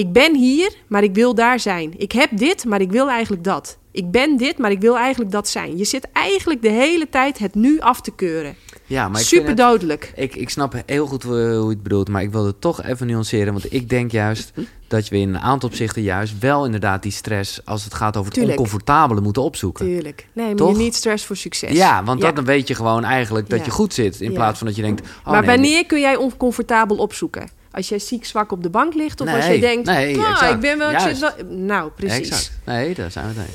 Ik 0.00 0.12
ben 0.12 0.36
hier, 0.36 0.72
maar 0.86 1.02
ik 1.02 1.14
wil 1.14 1.34
daar 1.34 1.60
zijn. 1.60 1.94
Ik 1.96 2.12
heb 2.12 2.30
dit, 2.32 2.64
maar 2.64 2.80
ik 2.80 2.90
wil 2.90 3.08
eigenlijk 3.08 3.44
dat. 3.44 3.78
Ik 3.92 4.10
ben 4.10 4.36
dit, 4.36 4.58
maar 4.58 4.70
ik 4.70 4.80
wil 4.80 4.96
eigenlijk 4.98 5.30
dat 5.30 5.48
zijn. 5.48 5.76
Je 5.78 5.84
zit 5.84 6.08
eigenlijk 6.12 6.62
de 6.62 6.68
hele 6.70 7.08
tijd 7.08 7.38
het 7.38 7.54
nu 7.54 7.80
af 7.80 8.00
te 8.00 8.10
keuren. 8.14 8.54
Ja, 8.86 9.08
maar 9.08 9.20
ik 9.20 9.26
Super 9.26 9.48
het- 9.48 9.56
dodelijk. 9.56 10.12
Ik, 10.16 10.36
ik 10.36 10.50
snap 10.50 10.74
heel 10.86 11.06
goed 11.06 11.22
hoe 11.22 11.36
je 11.36 11.68
het 11.68 11.82
bedoelt, 11.82 12.08
maar 12.08 12.22
ik 12.22 12.30
wil 12.30 12.46
het 12.46 12.60
toch 12.60 12.82
even 12.82 13.06
nuanceren. 13.06 13.52
Want 13.52 13.72
ik 13.72 13.88
denk 13.88 14.10
juist 14.12 14.52
dat 14.88 15.08
we 15.08 15.16
in 15.18 15.28
een 15.28 15.38
aantal 15.40 15.68
opzichten 15.68 16.02
juist 16.02 16.38
wel 16.38 16.64
inderdaad 16.64 17.02
die 17.02 17.12
stress, 17.12 17.60
als 17.64 17.84
het 17.84 17.94
gaat 17.94 18.14
over 18.16 18.24
het 18.24 18.34
Tuurlijk. 18.34 18.58
oncomfortabele, 18.58 19.20
moeten 19.20 19.42
opzoeken. 19.42 19.86
Tuurlijk. 19.86 20.26
Nee, 20.32 20.46
maar 20.46 20.54
Toch? 20.54 20.70
je 20.70 20.76
niet 20.82 20.94
stress 20.94 21.24
voor 21.24 21.36
succes. 21.36 21.72
Ja, 21.72 22.04
want 22.04 22.20
dat 22.20 22.36
dan 22.36 22.44
weet 22.44 22.68
je 22.68 22.74
gewoon 22.74 23.04
eigenlijk 23.04 23.48
dat 23.50 23.58
Ja. 23.58 23.64
je 23.64 23.70
goed 23.70 23.94
zit. 23.94 24.20
In 24.20 24.30
Ja. 24.30 24.36
plaats 24.36 24.58
van 24.58 24.66
dat 24.66 24.76
je 24.76 24.82
denkt. 24.82 25.00
Oh, 25.00 25.26
maar 25.26 25.40
nee, 25.40 25.50
wanneer 25.50 25.86
kun 25.86 26.00
jij 26.00 26.16
oncomfortabel 26.16 26.96
opzoeken? 26.96 27.58
Als 27.72 27.88
jij 27.88 27.98
ziek 27.98 28.24
zwak 28.24 28.52
op 28.52 28.62
de 28.62 28.70
bank 28.70 28.94
ligt? 28.94 29.20
Of 29.20 29.28
als 29.28 29.44
Nee, 29.44 29.54
je 29.54 29.60
denkt, 29.60 29.86
nee, 29.86 30.16
"Nou, 30.16 30.54
ik 30.54 30.60
ben 30.60 30.78
wel... 30.78 30.90
ik 30.90 30.98
zit 30.98 31.18
wel-" 31.18 31.32
Nou, 31.48 31.90
precies. 31.90 32.18
Exact. 32.18 32.52
Nee, 32.64 32.94
daar 32.94 33.10
zijn 33.10 33.34
we 33.34 33.40
het. 33.40 33.50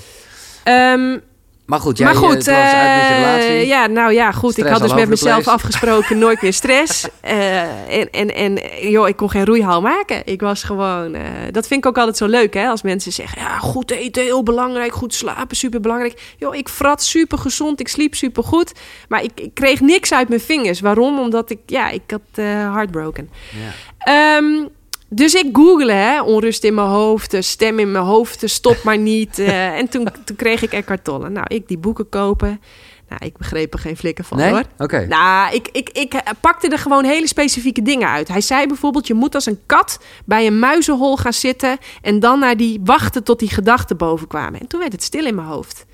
Ehm, 0.63 1.19
Maar 1.65 1.79
goed, 1.79 1.97
jij 1.97 2.07
maar 2.07 2.15
goed, 2.15 2.35
was 2.35 2.47
uit 2.47 3.01
eh, 3.01 3.17
relatie. 3.17 3.67
ja, 3.67 3.87
nou 3.87 4.13
ja, 4.13 4.31
goed. 4.31 4.51
Stress 4.51 4.67
ik 4.67 4.73
had 4.73 4.81
dus 4.81 4.93
met 4.93 5.09
mezelf 5.09 5.47
afgesproken 5.47 6.17
nooit 6.17 6.41
meer 6.41 6.53
stress. 6.53 7.07
Eh, 7.25 7.99
en, 7.99 8.09
en, 8.11 8.35
en 8.35 8.59
joh, 8.89 9.07
ik 9.07 9.15
kon 9.15 9.29
geen 9.29 9.45
roeihal 9.45 9.81
maken. 9.81 10.21
Ik 10.25 10.41
was 10.41 10.63
gewoon... 10.63 11.15
dat 11.51 11.67
vind 11.67 11.83
ik 11.83 11.89
ook 11.89 11.97
altijd 11.97 12.17
zo 12.17 12.25
leuk, 12.25 12.53
hè. 12.53 12.67
Als 12.67 12.81
mensen 12.81 13.11
zeggen, 13.11 13.41
ja, 13.41 13.57
goed 13.57 13.91
eten, 13.91 14.23
heel 14.23 14.43
belangrijk. 14.43 14.93
Goed 14.93 15.13
slapen, 15.13 15.57
super 15.57 15.79
belangrijk. 15.79 16.35
Joh, 16.37 16.55
ik 16.55 16.69
vrat 16.69 17.03
super 17.03 17.37
gezond, 17.37 17.79
ik 17.79 17.87
sliep 17.87 18.15
super 18.15 18.43
goed. 18.43 18.73
Maar 19.07 19.23
ik, 19.23 19.31
ik 19.35 19.53
kreeg 19.53 19.79
niks 19.79 20.13
uit 20.13 20.27
mijn 20.27 20.41
vingers. 20.41 20.79
Waarom? 20.79 21.19
Omdat 21.19 21.49
ik, 21.49 21.59
ja, 21.65 21.89
ik 21.89 22.01
had 22.07 22.21
heartbroken. 22.35 23.29
Ja. 23.51 24.37
Ehm, 24.37 24.65
dus 25.09 25.33
ik 25.33 25.49
googelde, 25.53 25.93
hè, 25.93 26.21
onrust 26.21 26.63
in 26.63 26.73
mijn 26.73 26.87
hoofd, 26.87 27.33
eh, 27.33 27.41
stem 27.41 27.79
in 27.79 27.91
mijn 27.91 28.03
hoofd, 28.05 28.43
eh, 28.43 28.49
stop 28.49 28.83
maar 28.83 28.97
niet. 28.97 29.39
eh, 29.39 29.75
en 29.79 29.87
toen, 29.89 30.07
toen 30.25 30.35
kreeg 30.35 30.61
ik 30.61 30.71
Eckhart 30.71 31.03
Tolle. 31.03 31.29
Nou, 31.29 31.45
ik 31.49 31.67
die 31.67 31.77
boeken 31.77 32.09
kopen. 32.09 32.61
Nou, 33.09 33.25
ik 33.25 33.37
begreep 33.37 33.73
er 33.73 33.79
geen 33.79 33.97
flikker 33.97 34.23
van, 34.23 34.37
Nee? 34.37 34.49
hoor. 34.51 34.63
Oké. 34.77 35.05
Nou, 35.05 35.53
ik, 35.55 35.69
ik, 35.71 35.89
ik 35.89 36.21
pakte 36.41 36.67
er 36.67 36.77
gewoon 36.77 37.03
hele 37.03 37.27
specifieke 37.27 37.81
dingen 37.81 38.09
uit. 38.09 38.27
Hij 38.27 38.41
zei 38.41 38.67
bijvoorbeeld, 38.67 39.07
je 39.07 39.13
moet 39.13 39.35
als 39.35 39.45
een 39.45 39.59
kat 39.65 39.99
bij 40.25 40.47
een 40.47 40.59
muizenhol 40.59 41.17
gaan 41.17 41.33
zitten... 41.33 41.77
en 42.01 42.19
dan 42.19 42.39
naar 42.39 42.57
die 42.57 42.79
wachten 42.83 43.23
tot 43.23 43.39
die 43.39 43.49
gedachten 43.49 43.97
boven 43.97 44.27
kwamen. 44.27 44.59
En 44.59 44.67
toen 44.67 44.79
werd 44.79 44.91
het 44.91 45.03
stil 45.03 45.25
in 45.25 45.35
mijn 45.35 45.47
hoofd. 45.47 45.85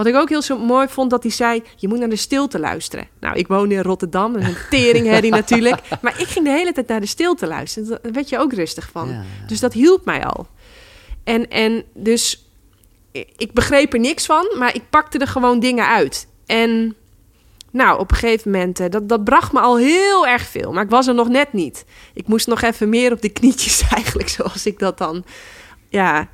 Wat 0.00 0.08
ik 0.08 0.14
ook 0.14 0.28
heel 0.28 0.42
zo 0.42 0.58
mooi 0.58 0.88
vond, 0.88 1.10
dat 1.10 1.22
hij 1.22 1.32
zei... 1.32 1.62
je 1.76 1.88
moet 1.88 1.98
naar 1.98 2.08
de 2.08 2.16
stilte 2.16 2.58
luisteren. 2.58 3.08
Nou, 3.20 3.36
ik 3.36 3.48
woon 3.48 3.70
in 3.70 3.82
Rotterdam, 3.82 4.32
dat 4.32 4.42
is 4.42 4.48
een 4.48 4.56
teringherrie 4.78 5.30
natuurlijk. 5.30 5.80
Maar 6.00 6.20
ik 6.20 6.26
ging 6.26 6.44
de 6.44 6.50
hele 6.50 6.72
tijd 6.72 6.86
naar 6.86 7.00
de 7.00 7.06
stilte 7.06 7.46
luisteren. 7.46 7.88
Daar 7.88 8.12
werd 8.12 8.28
je 8.28 8.38
ook 8.38 8.52
rustig 8.52 8.88
van. 8.92 9.08
Ja, 9.08 9.14
ja. 9.14 9.46
Dus 9.46 9.60
dat 9.60 9.72
hielp 9.72 10.04
mij 10.04 10.24
al. 10.24 10.46
En, 11.24 11.48
en 11.48 11.84
dus, 11.94 12.46
ik 13.12 13.28
ik 13.36 13.52
begreep 13.52 13.92
er 13.92 14.00
niks 14.00 14.26
van, 14.26 14.54
maar 14.58 14.74
ik 14.74 14.82
pakte 14.90 15.18
er 15.18 15.26
gewoon 15.26 15.60
dingen 15.60 15.86
uit. 15.86 16.26
En 16.46 16.96
nou, 17.70 17.98
op 17.98 18.10
een 18.10 18.16
gegeven 18.16 18.50
moment, 18.50 18.80
eh, 18.80 18.90
dat, 18.90 19.08
dat 19.08 19.24
bracht 19.24 19.52
me 19.52 19.60
al 19.60 19.78
heel 19.78 20.26
erg 20.26 20.42
veel. 20.42 20.72
Maar 20.72 20.84
ik 20.84 20.90
was 20.90 21.06
er 21.06 21.14
nog 21.14 21.28
net 21.28 21.52
niet. 21.52 21.84
Ik 22.14 22.26
moest 22.26 22.46
nog 22.46 22.62
even 22.62 22.88
meer 22.88 23.12
op 23.12 23.22
de 23.22 23.32
knietjes 23.32 23.82
eigenlijk, 23.96 24.28
zoals 24.28 24.66
ik 24.66 24.78
dat 24.78 24.98
dan... 24.98 25.24
Ja, 25.88 26.28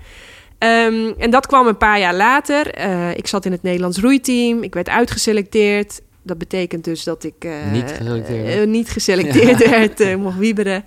Ehm, 0.59 1.13
en 1.19 1.31
dat 1.31 1.47
kwam 1.47 1.67
een 1.67 1.77
paar 1.77 1.99
jaar 1.99 2.15
later. 2.15 2.71
Eh, 2.71 3.17
ik 3.17 3.27
zat 3.27 3.45
in 3.45 3.53
het 3.53 3.63
Nederlands 3.63 3.99
roeiteam. 3.99 4.63
Ik 4.63 4.75
werd 4.75 4.89
uitgeselecteerd. 4.89 6.01
Dat 6.23 6.39
betekent 6.39 6.85
dus 6.85 7.05
dat 7.05 7.25
ik 7.25 7.35
eh, 7.39 7.51
Niet 7.73 7.91
geselecteerd 7.91 8.69
niet 8.69 8.91
geselecteerd 8.91 9.69
werd. 9.71 10.01
eh, 10.01 10.17
mocht 10.17 10.39
wieberen. 10.39 10.85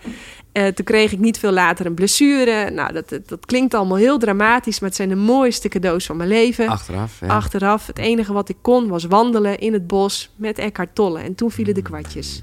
Toen 0.51 0.85
kreeg 0.85 1.11
ik 1.11 1.19
niet 1.19 1.39
veel 1.39 1.51
later 1.51 1.85
een 1.85 1.93
blessure. 1.93 2.69
Nou, 2.71 2.93
dat, 2.93 3.09
dat, 3.09 3.27
dat 3.29 3.45
klinkt 3.45 3.73
allemaal 3.73 3.97
heel 3.97 4.17
dramatisch, 4.17 4.79
maar 4.79 4.89
het 4.89 4.97
zijn 4.97 5.09
de 5.09 5.15
mooiste 5.15 5.67
cadeaus 5.69 6.05
van 6.05 6.17
mijn 6.17 6.29
leven. 6.29 6.67
Achteraf. 6.67 7.19
Ja. 7.21 7.27
Achteraf, 7.27 7.87
het 7.87 7.97
enige 7.97 8.33
wat 8.33 8.49
ik 8.49 8.55
kon 8.61 8.87
was 8.87 9.05
wandelen 9.05 9.57
in 9.59 9.73
het 9.73 9.87
bos 9.87 10.29
met 10.35 10.57
Eckhart 10.57 10.95
Tolle. 10.95 11.19
En 11.19 11.35
toen 11.35 11.51
vielen 11.51 11.73
de 11.73 11.81
kwartjes. 11.81 12.41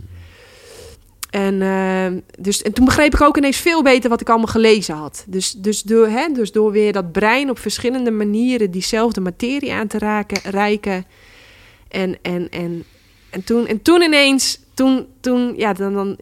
En, 1.36 1.62
eh, 1.62 2.20
dus, 2.38 2.62
en 2.62 2.72
toen 2.72 2.84
begreep 2.84 3.14
ik 3.14 3.20
ook 3.20 3.36
ineens 3.36 3.56
veel 3.56 3.82
beter 3.82 4.10
wat 4.10 4.20
ik 4.20 4.28
allemaal 4.28 4.46
gelezen 4.46 4.94
had. 4.94 5.24
Dus, 5.28 5.52
dus, 5.52 5.82
door, 5.82 6.08
hè, 6.08 6.28
dus 6.32 6.52
door 6.52 6.70
weer 6.72 6.92
dat 6.92 7.12
brein 7.12 7.50
op 7.50 7.58
verschillende 7.58 8.10
manieren 8.10 8.70
diezelfde 8.70 9.20
materie 9.20 9.72
aan 9.72 9.86
te 9.86 9.98
raken, 9.98 10.50
reiken. 10.50 11.06
En, 11.88 12.18
en, 12.22 12.48
en, 12.50 12.84
en, 13.30 13.44
toen, 13.44 13.66
en 13.66 13.82
toen 13.82 14.02
ineens, 14.02 14.58
toen, 14.74 15.06
toen 15.20 15.54
ja, 15.56 15.72
dan, 15.72 15.94
dan, 15.94 16.18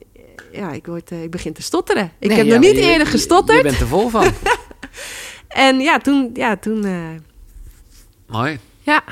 ja, 0.53 0.73
ik, 0.73 0.87
word, 0.87 1.11
eh, 1.11 1.23
ik 1.23 1.31
begin 1.31 1.53
te 1.53 1.63
stotteren. 1.63 2.13
Ik 2.19 2.29
Nee, 2.29 2.37
heb 2.37 2.47
ja, 2.47 2.53
nog 2.53 2.63
niet 2.63 2.77
je- 2.77 2.91
eerder 2.91 3.07
gestotterd. 3.07 3.57
Je 3.59 3.65
bent 3.65 3.81
er 3.81 3.87
vol 3.87 4.09
van. 4.09 4.27
En 5.49 5.81
ja, 5.81 5.99
toen, 5.99 6.31
ja, 6.35 6.57
toen, 6.57 6.85
eh, 6.85 7.09
Mooi. 8.27 8.59
ja. 8.83 9.03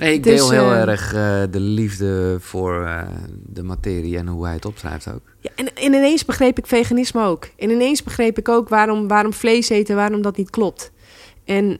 Nee, 0.00 0.14
ik 0.14 0.22
Dus, 0.22 0.34
deel 0.34 0.50
heel 0.50 0.72
eh, 0.72 0.80
erg 0.80 1.12
eh, 1.14 1.42
de 1.50 1.60
liefde 1.60 2.36
voor 2.40 2.84
eh, 2.84 3.02
de 3.46 3.62
materie 3.62 4.16
en 4.16 4.26
hoe 4.26 4.44
hij 4.44 4.54
het 4.54 4.64
opschrijft 4.64 5.08
ook. 5.08 5.22
Ja, 5.40 5.50
en, 5.54 5.74
en 5.74 5.92
ineens 5.92 6.24
begreep 6.24 6.58
ik 6.58 6.66
veganisme 6.66 7.24
ook. 7.24 7.48
En 7.56 7.70
ineens 7.70 8.02
begreep 8.02 8.38
ik 8.38 8.48
ook 8.48 8.68
waarom, 8.68 9.08
waarom 9.08 9.32
vlees 9.32 9.68
eten, 9.68 9.96
waarom 9.96 10.22
dat 10.22 10.36
niet 10.36 10.50
klopt. 10.50 10.90
En 11.44 11.78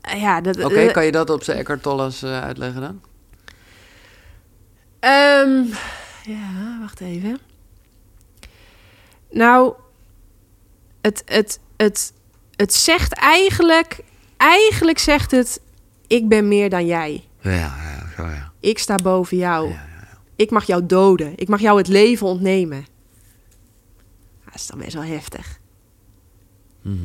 ja, 0.00 0.40
dat... 0.40 0.64
Oké, 0.64 0.90
kan 0.90 1.04
je 1.04 1.12
dat 1.12 1.30
op 1.30 1.42
zijn 1.42 1.58
Eckhart 1.58 1.82
Tolles 1.82 2.24
uitleggen 2.24 2.80
dan? 2.80 3.00
ehm, 5.00 5.62
ja, 6.24 6.78
wacht 6.80 7.00
even. 7.00 7.38
Nou, 9.30 9.74
het, 11.00 11.22
het, 11.26 11.60
het, 11.76 12.12
het 12.56 12.74
zegt 12.74 13.12
eigenlijk... 13.12 14.00
Eigenlijk 14.36 14.98
zegt 14.98 15.30
het, 15.30 15.60
ik 16.08 16.28
ben 16.28 16.48
meer 16.48 16.70
dan 16.70 16.86
jij. 16.86 17.24
Ja, 17.40 17.50
ja, 17.52 18.06
zo 18.16 18.22
ja. 18.22 18.52
Ik 18.60 18.78
sta 18.78 18.94
boven 18.94 19.36
jou. 19.36 19.68
Ja, 19.68 19.74
ja, 19.74 20.18
Ik 20.36 20.50
mag 20.50 20.64
jou 20.64 20.86
doden. 20.86 21.32
Ik 21.36 21.48
mag 21.48 21.60
jou 21.60 21.78
het 21.78 21.88
leven 21.88 22.26
ontnemen. 22.26 22.86
Dat 24.44 24.54
is 24.54 24.66
dan 24.66 24.78
best 24.78 24.92
wel 24.94 25.02
heftig. 25.04 25.58
Mhm. 26.82 26.96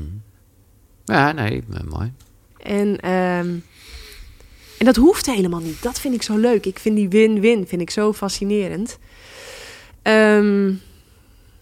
Ja, 1.05 1.31
nee, 1.31 1.63
mooi. 1.89 2.13
En, 2.57 2.99
ehm, 2.99 3.49
en 4.79 4.85
dat 4.85 4.95
hoeft 4.95 5.25
helemaal 5.25 5.59
niet. 5.59 5.81
Dat 5.81 5.99
vind 5.99 6.13
ik 6.13 6.21
zo 6.21 6.37
leuk. 6.37 6.65
Ik 6.65 6.79
vind 6.79 6.95
die 6.95 7.09
win-win 7.09 7.67
vind 7.67 7.81
ik 7.81 7.89
zo 7.89 8.13
fascinerend. 8.13 8.97
Ehm, 10.01 10.73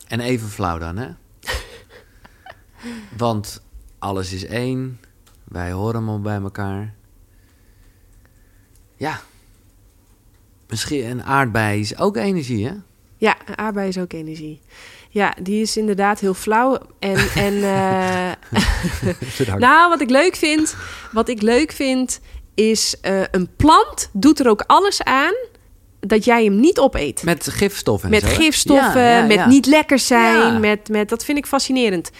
En 0.07 0.19
even 0.19 0.47
flauw 0.49 0.77
dan, 0.77 0.97
hè? 0.97 1.07
Want 3.17 3.61
alles 3.99 4.33
is 4.33 4.45
één. 4.45 4.99
Wij 5.43 5.71
horen 5.71 5.95
allemaal 5.95 6.21
bij 6.21 6.37
elkaar. 6.41 6.93
Ja. 9.01 9.21
Misschien 10.67 11.05
een 11.05 11.23
aardbei 11.23 11.79
is 11.79 11.97
ook 11.97 12.17
energie, 12.17 12.65
hè? 12.65 12.73
ja, 13.17 13.35
aardbei 13.55 13.87
is 13.87 13.97
ook 13.97 14.13
energie. 14.13 14.61
Ja, 15.09 15.35
die 15.41 15.61
is 15.61 15.77
inderdaad 15.77 16.19
heel 16.19 16.33
flauw. 16.33 16.77
En, 16.99 17.17
en 17.47 17.53
eh, 17.63 18.31
nou, 19.57 19.89
wat 19.89 20.01
ik 20.01 20.09
leuk 20.09 20.35
vind, 20.35 20.75
wat 21.11 21.29
ik 21.29 21.41
leuk 21.41 21.71
vind, 21.71 22.19
is 22.53 22.99
eh, 23.01 23.21
een 23.31 23.49
plant 23.55 24.09
doet 24.13 24.39
er 24.39 24.49
ook 24.49 24.63
alles 24.67 25.03
aan 25.03 25.33
dat 25.99 26.25
jij 26.25 26.43
hem 26.43 26.59
niet 26.59 26.79
opeet. 26.79 27.23
Met 27.23 27.49
gifstoffen 27.49 28.13
en 28.13 28.21
met 28.21 28.31
zo, 28.31 28.35
gifstoffen, 28.35 29.01
Ja, 29.01 29.17
ja, 29.17 29.25
met 29.25 29.35
ja. 29.35 29.47
niet 29.47 29.65
lekker 29.65 29.99
zijn, 29.99 30.59
met, 30.59 30.89
met 30.89 31.09
dat 31.09 31.25
vind 31.25 31.37
ik 31.37 31.45
fascinerend. 31.45 32.11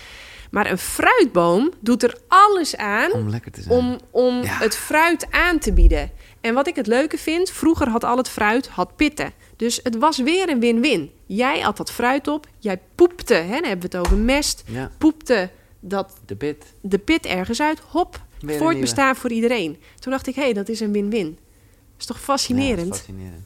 Maar 0.52 0.72
een 0.72 0.78
fruitboom 0.78 1.72
doet 1.80 2.04
er 2.04 2.18
alles 2.28 2.76
aan 2.76 3.12
Om 3.12 3.30
lekker 3.30 3.52
te 3.52 3.62
zijn. 3.62 3.78
om, 3.78 4.00
om 4.12 4.40
het 4.44 4.78
fruit 4.78 5.28
aan 5.30 5.60
te 5.60 5.74
bieden. 5.74 6.12
En 6.42 6.54
wat 6.54 6.68
ik 6.68 6.76
het 6.76 6.88
leuke 6.88 7.18
vind, 7.18 7.50
vroeger 7.50 7.90
had 7.90 8.04
al 8.04 8.18
het 8.18 8.30
fruit 8.30 8.68
had 8.68 8.96
pitten. 8.96 9.32
Dus 9.56 9.80
het 9.84 9.98
was 9.98 10.18
weer 10.18 10.50
een 10.50 10.60
win-win. 10.60 11.12
Jij 11.26 11.66
at 11.66 11.78
dat 11.78 11.92
fruit 11.92 12.28
op, 12.28 12.48
jij 12.60 12.80
poepte, 12.96 13.34
hè, 13.34 13.48
dan 13.60 13.64
hebben 13.70 13.90
we 13.92 13.98
het 13.98 14.08
over 14.08 14.18
mest, 14.18 14.64
Ja, 14.66 14.92
poepte 14.98 15.50
dat, 15.80 16.14
de 16.26 16.36
pit. 16.36 16.74
de 16.82 16.98
pit 16.98 17.26
ergens 17.26 17.62
uit, 17.62 17.80
hop, 17.80 18.16
een 18.16 18.48
voor 18.48 18.50
het 18.50 18.60
nieuwe. 18.60 18.80
bestaan 18.80 19.16
voor 19.16 19.32
iedereen. 19.32 19.78
Toen 20.00 20.12
dacht 20.12 20.28
ik, 20.28 20.36
hé, 20.36 20.42
hey, 20.42 20.54
dat 20.54 20.70
is 20.70 20.80
een 20.80 20.92
win-win. 20.92 21.26
Dat 21.28 22.00
is 22.00 22.06
toch 22.06 22.18
Ja, 22.18 22.24
fascinerend? 22.24 22.92
is 22.94 22.98
fascinerend. 22.98 23.44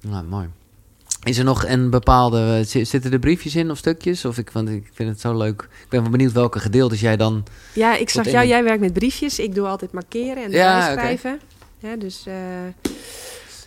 Nou, 0.00 0.24
mooi. 0.24 0.48
Is 1.22 1.38
er 1.38 1.44
nog 1.44 1.64
een 1.66 1.90
bepaalde... 1.90 2.62
zi- 2.66 2.84
Zitten 2.84 3.12
er 3.12 3.18
briefjes 3.18 3.54
in 3.56 3.70
of 3.70 3.78
stukjes? 3.78 4.24
Of 4.24 4.38
ik, 4.38 4.50
want 4.50 4.68
ik 4.68 4.90
vind 4.92 5.08
het 5.08 5.20
zo 5.20 5.36
leuk. 5.36 5.62
Ik 5.82 5.88
ben 5.88 6.00
wel 6.02 6.10
benieuwd 6.10 6.32
welke 6.32 6.58
gedeeltes 6.60 7.00
jij 7.00 7.16
dan... 7.16 7.44
Ja, 7.72 7.96
ik 7.96 8.10
zag 8.10 8.30
jou, 8.30 8.46
jij 8.46 8.64
werkt 8.64 8.80
met 8.80 8.92
briefjes. 8.92 9.38
Ik 9.38 9.54
doe 9.54 9.66
altijd 9.66 9.92
markeren 9.92 10.42
en 10.44 10.50
Ja, 10.50 10.92
oké. 10.92 11.38
Dus... 11.94 12.24
eh, 12.26 12.66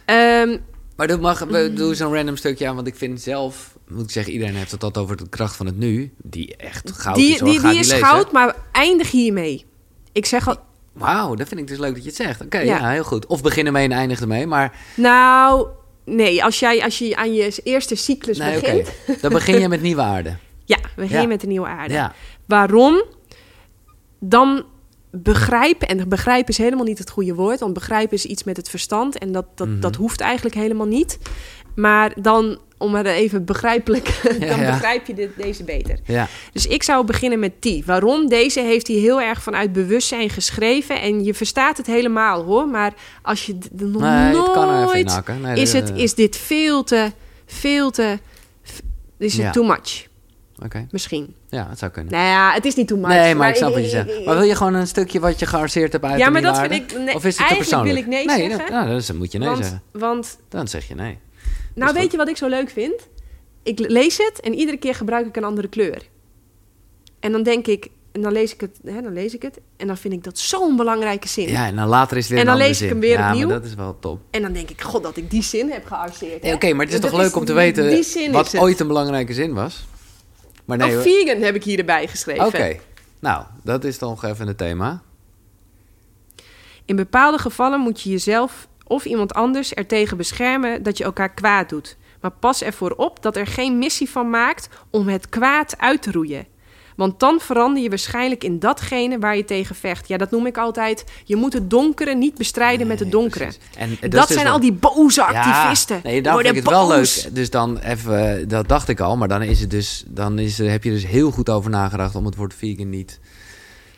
ehm, 0.05 0.57
Maar 0.95 1.07
doe, 1.07 1.17
mag, 1.17 1.39
we- 1.39 1.73
doe 1.73 1.95
zo'n 1.95 2.13
random 2.13 2.35
stukje 2.35 2.67
aan. 2.67 2.75
Want 2.75 2.87
ik 2.87 2.95
vind 2.95 3.21
zelf... 3.21 3.77
Moet 3.87 4.03
ik 4.03 4.11
zeggen, 4.11 4.33
iedereen 4.33 4.55
heeft 4.55 4.71
het 4.71 4.83
altijd 4.83 5.03
over 5.05 5.17
de 5.17 5.29
kracht 5.29 5.55
van 5.55 5.65
het 5.65 5.77
nu. 5.77 6.13
Die 6.23 6.55
echt 6.55 6.91
goud 6.91 7.15
die 7.15 7.33
is 7.33 7.39
hoor. 7.39 7.49
die, 7.49 7.59
is 7.79 7.87
lezen. 7.91 8.05
goud, 8.05 8.31
maar 8.31 8.55
eindig 8.71 9.11
hiermee. 9.11 9.65
Ik 10.11 10.25
zeg 10.25 10.47
al... 10.47 10.55
Wauw, 10.93 11.35
dat 11.35 11.47
vind 11.47 11.59
ik 11.59 11.67
dus 11.67 11.77
leuk 11.77 11.93
dat 11.93 12.01
je 12.03 12.07
het 12.07 12.17
zegt. 12.17 12.41
Oké, 12.41 12.59
Ja. 12.59 12.77
ja. 12.77 12.89
heel 12.89 13.03
goed. 13.03 13.25
Of 13.25 13.41
begin 13.41 13.65
ermee 13.65 13.83
en 13.83 13.91
eindig 13.91 14.21
ermee. 14.21 14.47
Maar 14.47 14.79
Nou, 14.95 15.67
nee. 16.05 16.43
Als, 16.43 16.59
jij, 16.59 16.83
als 16.83 16.97
je 16.97 17.15
aan 17.15 17.33
je 17.33 17.59
eerste 17.63 17.95
cyclus 17.95 18.37
nee, 18.37 18.59
begint... 18.59 18.91
Dan 19.21 19.31
begin 19.33 19.59
je 19.59 19.67
met 19.75 19.81
nieuwe 19.81 20.01
aarde. 20.01 20.37
Ja, 20.65 20.77
we 20.77 20.89
beginnen 20.95 21.21
Ja. 21.21 21.27
met 21.27 21.41
de 21.41 21.47
nieuwe 21.47 21.67
aarde. 21.67 21.93
Ja. 21.93 22.13
Waarom? 22.45 23.03
Dan 24.19 24.63
begrijpen, 25.11 25.87
en 25.87 26.09
begrijpen 26.09 26.49
is 26.49 26.57
helemaal 26.57 26.85
niet 26.85 26.97
het 26.97 27.09
goede 27.09 27.33
woord, 27.33 27.59
want 27.59 27.73
begrijpen 27.73 28.17
is 28.17 28.25
iets 28.25 28.43
met 28.43 28.57
het 28.57 28.69
verstand 28.69 29.17
en 29.17 29.31
dat, 29.31 29.45
dat, 29.55 29.67
Mhm. 29.67 29.79
dat 29.79 29.95
hoeft 29.95 30.21
eigenlijk 30.21 30.55
helemaal 30.55 30.87
niet. 30.87 31.17
Maar 31.75 32.13
dan, 32.21 32.59
om 32.77 32.91
maar 32.91 33.05
even 33.05 33.45
begrijpelijk, 33.45 34.19
dan 34.39 34.59
ja. 34.59 34.71
begrijp 34.71 35.07
je 35.07 35.13
dit, 35.13 35.29
deze 35.37 35.63
beter. 35.63 35.99
Ja. 36.05 36.27
Dus 36.53 36.67
ik 36.67 36.83
zou 36.83 37.05
beginnen 37.05 37.39
met 37.39 37.51
die. 37.59 37.83
Waarom? 37.85 38.27
Deze 38.27 38.61
heeft 38.61 38.87
hij 38.87 38.95
heel 38.95 39.21
erg 39.21 39.41
vanuit 39.41 39.73
bewustzijn 39.73 40.29
geschreven 40.29 41.01
en 41.01 41.23
je 41.23 41.33
verstaat 41.33 41.77
het 41.77 41.85
helemaal 41.85 42.43
hoor. 42.43 42.67
Maar 42.67 42.93
als 43.21 43.45
je 43.45 43.57
nog 43.71 44.01
Nee, 44.01 44.35
het 44.41 44.51
kan 44.51 44.67
nooit. 44.67 45.21
Nee, 45.41 45.61
is, 45.61 45.73
het, 45.73 45.91
is 45.95 46.13
dit 46.13 46.37
veel 46.37 46.83
te, 46.83 47.11
veel 47.45 47.91
te, 47.91 48.19
is 49.17 49.37
het 49.37 49.53
too 49.53 49.65
much 49.65 50.07
Oké, 50.63 50.87
misschien. 50.91 51.35
ja, 51.49 51.67
het 51.69 51.79
zou 51.79 51.91
kunnen. 51.91 52.13
Nou 52.13 52.25
ja, 52.25 52.53
het 52.53 52.65
is 52.65 52.75
niet 52.75 52.87
too 52.87 52.97
much. 52.97 53.07
Nee, 53.09 53.35
maar 53.35 53.49
ik 53.49 53.55
snap 53.55 53.73
wat 53.73 53.83
je 53.83 53.89
zegt. 53.89 54.25
Maar 54.25 54.35
wil 54.35 54.43
je 54.43 54.55
gewoon 54.55 54.73
een 54.73 54.87
stukje 54.87 55.19
wat 55.19 55.39
je 55.39 55.45
gearseerd 55.45 55.91
hebt 55.91 56.05
uit 56.05 56.19
Ja, 56.19 56.29
maar 56.29 56.41
dat 56.41 56.59
vind 56.59 56.71
ik... 56.71 56.97
Nee, 56.97 57.15
Of 57.15 57.25
is 57.25 57.37
het 57.37 57.47
eigenlijk 57.47 57.83
wil 57.83 57.95
ik 57.95 58.07
nee, 58.07 58.25
nee 58.25 58.49
zeggen. 58.49 58.71
nou, 58.71 59.01
dan 59.07 59.17
moet 59.17 59.31
je 59.31 59.37
nee 59.37 59.47
want, 59.47 59.59
zeggen. 59.63 59.81
want, 59.91 60.37
Dan 60.49 60.67
zeg 60.67 60.87
je 60.87 60.95
nee. 60.95 61.17
nou 61.75 61.93
weet 61.93 62.11
je 62.11 62.17
wat 62.17 62.29
ik 62.29 62.37
zo 62.37 62.47
leuk 62.47 62.69
vind? 62.69 63.07
Ik 63.63 63.79
lees 63.79 64.17
het 64.17 64.39
en 64.39 64.53
iedere 64.53 64.77
keer 64.77 64.95
gebruik 64.95 65.25
ik 65.27 65.35
een 65.37 65.43
andere 65.43 65.67
kleur. 65.67 66.01
En 67.19 67.31
dan 67.31 67.43
denk 67.43 67.67
ik, 67.67 67.87
en 68.11 68.21
dan 68.21 68.31
lees 68.31 68.53
ik 68.53 68.61
het, 68.61 68.79
hè, 68.85 69.01
dan 69.01 69.13
lees 69.13 69.33
ik 69.33 69.41
het 69.41 69.59
en 69.77 69.87
dan 69.87 69.97
vind 69.97 70.13
ik 70.13 70.23
dat 70.23 70.37
zo'n 70.39 70.75
belangrijke 70.75 71.27
zin. 71.27 71.47
Ja, 71.49 71.65
en 71.67 71.75
dan 71.75 71.87
later 71.87 72.17
is 72.17 72.23
het 72.23 72.31
weer 72.31 72.39
En 72.41 72.47
een 72.47 72.53
dan 72.57 72.61
andere 72.61 72.69
lees 72.69 72.81
ik 72.81 72.87
zin. 72.87 72.89
hem 72.89 72.99
weer 72.99 73.17
ja, 73.19 73.29
opnieuw. 73.29 73.47
maar 73.47 73.59
dat 73.59 73.65
is 73.69 73.75
wel 73.75 73.97
top. 73.99 74.19
En 74.29 74.41
dan 74.41 74.51
denk 74.53 74.69
ik, 74.69 74.81
god, 74.81 75.03
dat 75.03 75.17
ik 75.17 75.31
die 75.31 75.43
zin 75.43 75.71
heb 75.71 75.85
gearseerd. 75.85 76.41
Nee. 76.41 76.53
Oké, 76.53 76.73
maar 76.73 76.85
het 76.85 76.93
is 76.93 77.01
Dat 77.01 77.09
toch 77.11 77.19
leuk 77.19 77.35
om 77.35 77.45
te 77.45 77.53
weten 77.53 78.31
wat 78.31 78.57
ooit 78.57 78.79
een 78.79 78.87
belangrijke 78.87 79.33
zin 79.33 79.53
was? 79.53 79.87
Maar 80.69 80.77
nee, 80.77 80.97
oh, 80.97 81.01
vegan 81.01 81.41
heb 81.41 81.55
ik 81.55 81.63
hier 81.63 81.79
erbij 81.79 82.07
geschreven. 82.07 82.45
Oké, 82.45 82.79
nou, 83.19 83.45
dat 83.63 83.83
is 83.83 83.99
dan 83.99 84.09
nog 84.09 84.23
even 84.23 84.47
het 84.47 84.57
thema. 84.57 85.01
In 86.85 86.95
bepaalde 86.95 87.37
gevallen 87.37 87.79
moet 87.79 88.01
je 88.01 88.09
jezelf 88.09 88.67
of 88.83 89.05
iemand 89.05 89.33
anders 89.33 89.73
ertegen 89.73 90.17
beschermen 90.17 90.83
dat 90.83 90.97
je 90.97 91.03
elkaar 91.03 91.33
kwaad 91.33 91.69
doet. 91.69 91.97
Maar 92.21 92.31
pas 92.31 92.61
ervoor 92.61 92.91
op 92.91 93.21
dat 93.21 93.35
er 93.35 93.47
geen 93.47 93.77
missie 93.77 94.09
van 94.09 94.29
maakt 94.29 94.69
om 94.89 95.07
het 95.07 95.29
kwaad 95.29 95.77
uit 95.77 96.01
te 96.01 96.11
roeien. 96.11 96.47
Want 96.99 97.19
dan 97.19 97.39
verander 97.39 97.83
je 97.83 97.89
waarschijnlijk 97.89 98.43
in 98.43 98.59
datgene 98.59 99.19
waar 99.19 99.35
je 99.37 99.45
tegen 99.45 99.75
vecht. 99.75 100.07
Ja, 100.07 100.17
dat 100.17 100.31
noem 100.31 100.45
ik 100.45 100.57
altijd. 100.57 101.03
Je 101.23 101.35
moet 101.35 101.53
het 101.53 101.69
donkere 101.69 102.15
niet 102.15 102.35
bestrijden 102.37 102.87
met 102.87 102.99
het 102.99 103.07
Nee, 103.11 103.21
donkere. 103.21 103.51
En 103.77 103.97
Dat, 104.09 104.27
zijn 104.27 104.43
wel- 104.43 104.53
al 104.53 104.59
die 104.59 104.71
boze 104.73 105.21
Ja, 105.21 105.27
activisten. 105.27 105.99
nee, 106.03 106.21
daarom 106.21 106.41
Worden 106.43 106.63
vind 106.63 106.65
ik 106.67 106.71
het 106.71 106.87
wel 106.87 106.97
leuk. 106.97 107.35
Dus 107.35 107.49
dan 107.49 107.77
even, 107.77 108.47
dat 108.47 108.67
dacht 108.67 108.87
ik 108.89 108.99
al, 108.99 109.17
maar 109.17 109.27
dan 109.27 109.41
is 109.41 109.59
het 109.59 109.69
dus, 109.71 110.03
dan 110.07 110.39
is, 110.39 110.59
er- 110.59 110.69
heb 110.69 110.83
je 110.83 110.89
dus 110.91 111.05
heel 111.05 111.31
goed 111.31 111.49
over 111.49 111.69
nagedacht 111.69 112.15
om 112.15 112.25
het 112.25 112.35
woord 112.35 112.53
vegan 112.53 112.89
niet 112.89 113.19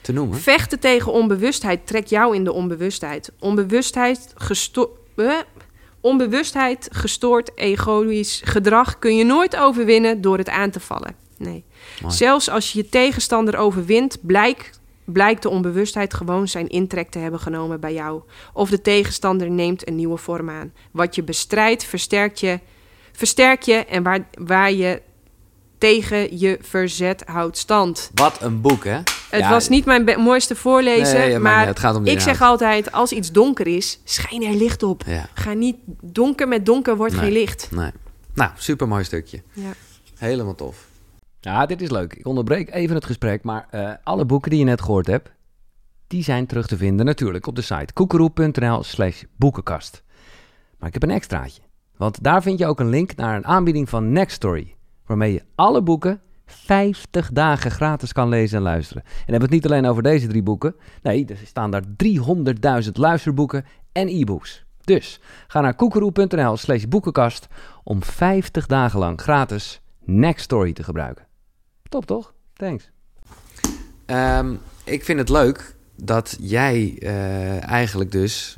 te 0.01 0.11
noemen. 0.11 0.37
Vechten 0.39 0.79
tegen 0.79 1.11
onbewustheid 1.13 1.87
trekt 1.87 2.09
jou 2.09 2.35
in 2.35 2.43
de 2.43 2.53
onbewustheid. 2.53 3.31
Onbewustheid, 3.39 4.31
gesto 4.35 4.97
eh, 5.15 5.31
onbewustheid 6.01 6.87
gestoord 6.91 7.51
egoïsch 7.57 8.41
gedrag 8.43 8.99
kun 8.99 9.15
je 9.15 9.23
nooit 9.23 9.55
overwinnen 9.57 10.21
door 10.21 10.37
het 10.37 10.49
aan 10.49 10.69
te 10.69 10.79
vallen. 10.79 11.15
Nee. 11.37 11.63
Mooi. 12.01 12.13
Zelfs 12.15 12.49
als 12.49 12.71
je 12.71 12.77
je 12.83 12.89
tegenstander 12.89 13.57
overwint, 13.57 14.17
blijkt, 14.21 14.79
blijkt 15.05 15.41
de 15.41 15.49
onbewustheid 15.49 16.13
gewoon 16.13 16.47
zijn 16.47 16.67
intrek 16.67 17.09
te 17.09 17.19
hebben 17.19 17.39
genomen 17.39 17.79
bij 17.79 17.93
jou. 17.93 18.21
Of 18.53 18.69
de 18.69 18.81
tegenstander 18.81 19.49
neemt 19.51 19.87
een 19.87 19.95
nieuwe 19.95 20.17
vorm 20.17 20.49
aan. 20.49 20.73
Wat 20.91 21.15
je 21.15 21.23
bestrijdt, 21.23 21.83
versterkt 21.83 22.39
je, 22.39 22.59
versterk 23.11 23.61
je 23.61 23.73
en 23.75 24.03
waar, 24.03 24.27
waar 24.31 24.71
je 24.71 25.01
tegen 25.77 26.39
je 26.39 26.57
verzet 26.61 27.23
houdt 27.25 27.57
stand. 27.57 28.11
Wat 28.13 28.41
een 28.41 28.61
boek, 28.61 28.83
hè? 28.83 28.99
Het 29.29 29.39
Ja, 29.39 29.49
was 29.49 29.69
niet 29.69 29.85
mijn 29.85 30.19
mooiste 30.21 30.55
voorlezen, 30.55 31.17
Nee, 31.17 31.27
ja, 31.29 31.33
maar 31.39 31.41
maar 31.51 31.57
nee, 31.59 31.67
het 31.67 31.79
gaat 31.79 31.95
om 31.95 32.03
de 32.03 32.11
ik 32.11 32.19
zeg 32.19 32.41
altijd, 32.41 32.91
als 32.91 33.11
iets 33.11 33.31
donker 33.31 33.67
is, 33.67 33.99
schijn 34.03 34.43
er 34.43 34.53
licht 34.55 34.83
op. 34.83 35.03
Ja, 35.07 35.29
Ga 35.33 35.53
niet 35.53 35.75
donker 36.01 36.47
met 36.47 36.65
donker 36.65 36.95
wordt 36.97 37.13
Nee. 37.13 37.21
geen 37.23 37.31
licht. 37.31 37.67
nee. 37.71 37.91
Nou, 38.33 38.51
super 38.57 38.87
mooi 38.87 39.03
stukje. 39.03 39.41
Ja. 39.53 39.71
Helemaal 40.17 40.55
tof. 40.55 40.89
Ja, 41.43 41.65
dit 41.65 41.81
is 41.81 41.89
leuk. 41.89 42.13
Ik 42.13 42.27
onderbreek 42.27 42.73
even 42.73 42.95
het 42.95 43.05
gesprek, 43.05 43.43
maar 43.43 43.67
eh, 43.69 43.91
alle 44.03 44.25
boeken 44.25 44.49
die 44.49 44.59
je 44.59 44.65
net 44.65 44.81
gehoord 44.81 45.07
hebt, 45.07 45.31
die 46.07 46.23
zijn 46.23 46.45
terug 46.45 46.67
te 46.67 46.77
vinden 46.77 47.05
natuurlijk 47.05 47.47
op 47.47 47.55
de 47.55 47.61
site 47.61 47.93
koekeroe.nl 47.93 48.83
slash 48.83 49.23
boekenkast. 49.35 50.03
Maar 50.77 50.87
ik 50.87 50.93
heb 50.93 51.03
een 51.03 51.15
extraatje, 51.15 51.61
want 51.97 52.23
daar 52.23 52.41
vind 52.41 52.59
je 52.59 52.65
ook 52.65 52.79
een 52.79 52.89
link 52.89 53.15
naar 53.15 53.35
een 53.35 53.45
aanbieding 53.45 53.89
van 53.89 54.11
Nextory, 54.11 54.75
waarmee 55.05 55.33
je 55.33 55.43
alle 55.55 55.81
boeken 55.81 56.21
50 56.45 57.31
dagen 57.31 57.71
gratis 57.71 58.13
kan 58.13 58.29
lezen 58.29 58.57
en 58.57 58.63
luisteren. 58.63 59.03
En 59.03 59.11
hebben 59.17 59.49
we 59.49 59.55
het 59.55 59.63
niet 59.63 59.71
alleen 59.71 59.85
over 59.85 60.03
deze 60.03 60.27
drie 60.27 60.43
boeken. 60.43 60.75
Nee, 61.01 61.25
er 61.25 61.37
staan 61.45 61.71
daar 61.71 61.83
300.000 62.83 62.91
luisterboeken 62.91 63.65
en 63.91 64.07
e-books. 64.07 64.65
Dus 64.83 65.19
ga 65.47 65.61
naar 65.61 65.75
koekeroe.nl 65.75 66.57
slash 66.57 66.83
boekenkast 66.83 67.47
om 67.83 68.03
50 68.03 68.65
dagen 68.65 68.99
lang 68.99 69.21
gratis 69.21 69.81
Nextory 70.03 70.73
te 70.73 70.83
gebruiken. 70.83 71.29
Top 71.91 72.05
toch? 72.05 72.33
Thanks. 72.53 72.91
Ehm, 74.05 74.53
ik 74.83 75.03
vind 75.03 75.19
het 75.19 75.29
leuk 75.29 75.75
dat 75.95 76.37
jij 76.39 76.95
eh, 76.99 77.69
eigenlijk 77.69 78.11
dus... 78.11 78.57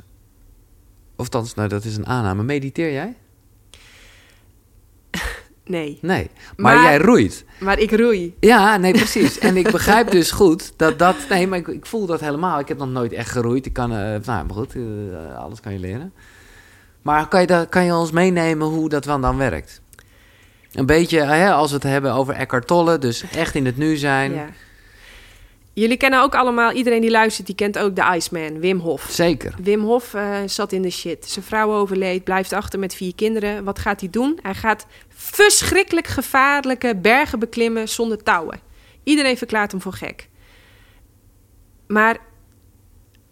Of 1.16 1.24
althans, 1.24 1.54
nou 1.54 1.68
dat 1.68 1.84
is 1.84 1.96
een 1.96 2.06
aanname. 2.06 2.42
Mediteer 2.42 2.92
jij? 2.92 3.16
Nee, 5.64 5.98
Nee. 6.02 6.30
Maar, 6.56 6.74
Maar- 6.74 6.84
jij 6.84 6.98
roeit. 6.98 7.44
maar 7.60 7.78
ik 7.78 7.90
roei. 7.90 8.34
Ja, 8.40 8.76
nee, 8.76 8.92
precies. 8.92 9.38
en 9.38 9.56
ik 9.56 9.70
begrijp 9.70 10.10
dus 10.10 10.30
goed 10.30 10.72
dat 10.76 10.98
dat... 10.98 11.16
Nee, 11.28 11.46
maar 11.46 11.58
ik, 11.58 11.68
ik 11.68 11.86
voel 11.86 12.06
dat 12.06 12.20
helemaal. 12.20 12.58
Ik 12.58 12.68
heb 12.68 12.78
nog 12.78 12.88
nooit 12.88 13.12
echt 13.12 13.30
geroeid. 13.30 13.66
Ik 13.66 13.72
kan... 13.72 13.90
eh, 13.92 13.96
nou, 13.98 14.22
maar 14.24 14.50
goed, 14.54 14.74
eh, 14.74 15.36
alles 15.36 15.60
kan 15.60 15.72
je 15.72 15.78
leren. 15.78 16.12
Maar 17.02 17.28
kan 17.28 17.40
je, 17.40 17.46
dat, 17.46 17.68
kan 17.68 17.84
je 17.84 17.94
ons 17.94 18.10
meenemen 18.10 18.66
hoe 18.66 18.88
dat 18.88 19.04
dan, 19.04 19.20
dan 19.20 19.36
werkt? 19.36 19.82
Een 20.74 20.86
beetje, 20.86 21.20
eh, 21.20 21.28
hè, 21.28 21.52
als 21.52 21.70
we 21.70 21.74
het 21.74 21.84
hebben 21.84 22.12
over 22.12 22.34
Eckhart 22.34 22.66
Tolle. 22.66 22.98
Dus 22.98 23.24
echt 23.30 23.54
in 23.54 23.66
het 23.66 23.76
nu 23.76 23.96
zijn. 23.96 24.34
Ja. 24.34 24.48
Jullie 25.72 25.96
kennen 25.96 26.22
ook 26.22 26.34
allemaal, 26.34 26.72
iedereen 26.72 27.00
die 27.00 27.10
luistert, 27.10 27.46
die 27.46 27.56
kent 27.56 27.78
ook 27.78 27.96
de 27.96 28.12
Iceman, 28.14 28.60
Wim 28.60 28.78
Hof. 28.78 29.06
Zeker. 29.10 29.54
Wim 29.62 29.80
Hof 29.80 30.14
eh, 30.14 30.36
zat 30.46 30.72
in 30.72 30.82
de 30.82 30.90
shit. 30.90 31.30
Zijn 31.30 31.44
vrouw 31.44 31.72
overleed, 31.72 32.24
blijft 32.24 32.52
achter 32.52 32.78
met 32.78 32.94
vier 32.94 33.14
kinderen. 33.14 33.64
Wat 33.64 33.78
gaat 33.78 34.00
hij 34.00 34.10
doen? 34.10 34.38
Hij 34.42 34.54
gaat 34.54 34.86
verschrikkelijk 35.08 36.06
gevaarlijke 36.06 36.96
bergen 36.96 37.38
beklimmen 37.38 37.88
zonder 37.88 38.22
touwen. 38.22 38.60
Iedereen 39.02 39.38
verklaart 39.38 39.70
hem 39.70 39.80
voor 39.80 39.92
gek. 39.92 40.28
Maar 41.86 42.18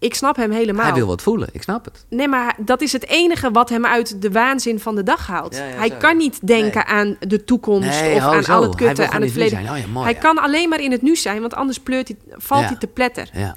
ik 0.03 0.15
snap 0.15 0.37
hem 0.37 0.51
helemaal. 0.51 0.85
Hij 0.85 0.95
wil 0.95 1.07
wat 1.07 1.23
voelen. 1.23 1.49
Ik 1.53 1.63
snap 1.63 1.85
het. 1.85 2.05
Nee, 2.09 2.29
maar 2.29 2.57
dat 2.59 2.81
is 2.81 2.93
het 2.93 3.09
enige 3.09 3.51
wat 3.51 3.69
hem 3.69 3.87
uit 3.87 4.23
de 4.23 4.31
waanzin 4.31 4.81
van 4.81 4.95
de 4.95 5.03
dag 5.03 5.27
haalt. 5.27 5.55
Ja, 5.57 5.65
ja, 5.65 5.77
hij 5.77 5.89
zo. 5.89 5.97
kan 5.97 6.17
niet 6.17 6.47
denken 6.47 6.87
aan 6.87 7.17
de 7.21 7.45
toekomst 7.45 8.01
Nee, 8.01 8.15
of 8.15 8.23
aan 8.23 8.45
zo. 8.45 8.53
al 8.53 8.63
het 8.63 8.75
kutte, 8.75 9.11
aan 9.11 9.23
het 9.23 9.31
verleden. 9.31 9.59
Oh 9.59 9.65
ja, 9.65 9.87
mooi, 9.93 10.05
hij 10.05 10.15
kan 10.15 10.39
alleen 10.39 10.69
maar 10.69 10.81
in 10.81 10.91
het 10.91 11.03
nu 11.03 11.17
zijn, 11.17 11.41
want 11.41 11.55
anders 11.55 11.79
pleurt 11.79 12.09
hij, 12.09 12.17
valt 12.37 12.65
hij 12.65 12.77
te 12.77 12.87
pletter. 12.87 13.31
Ja. 13.33 13.57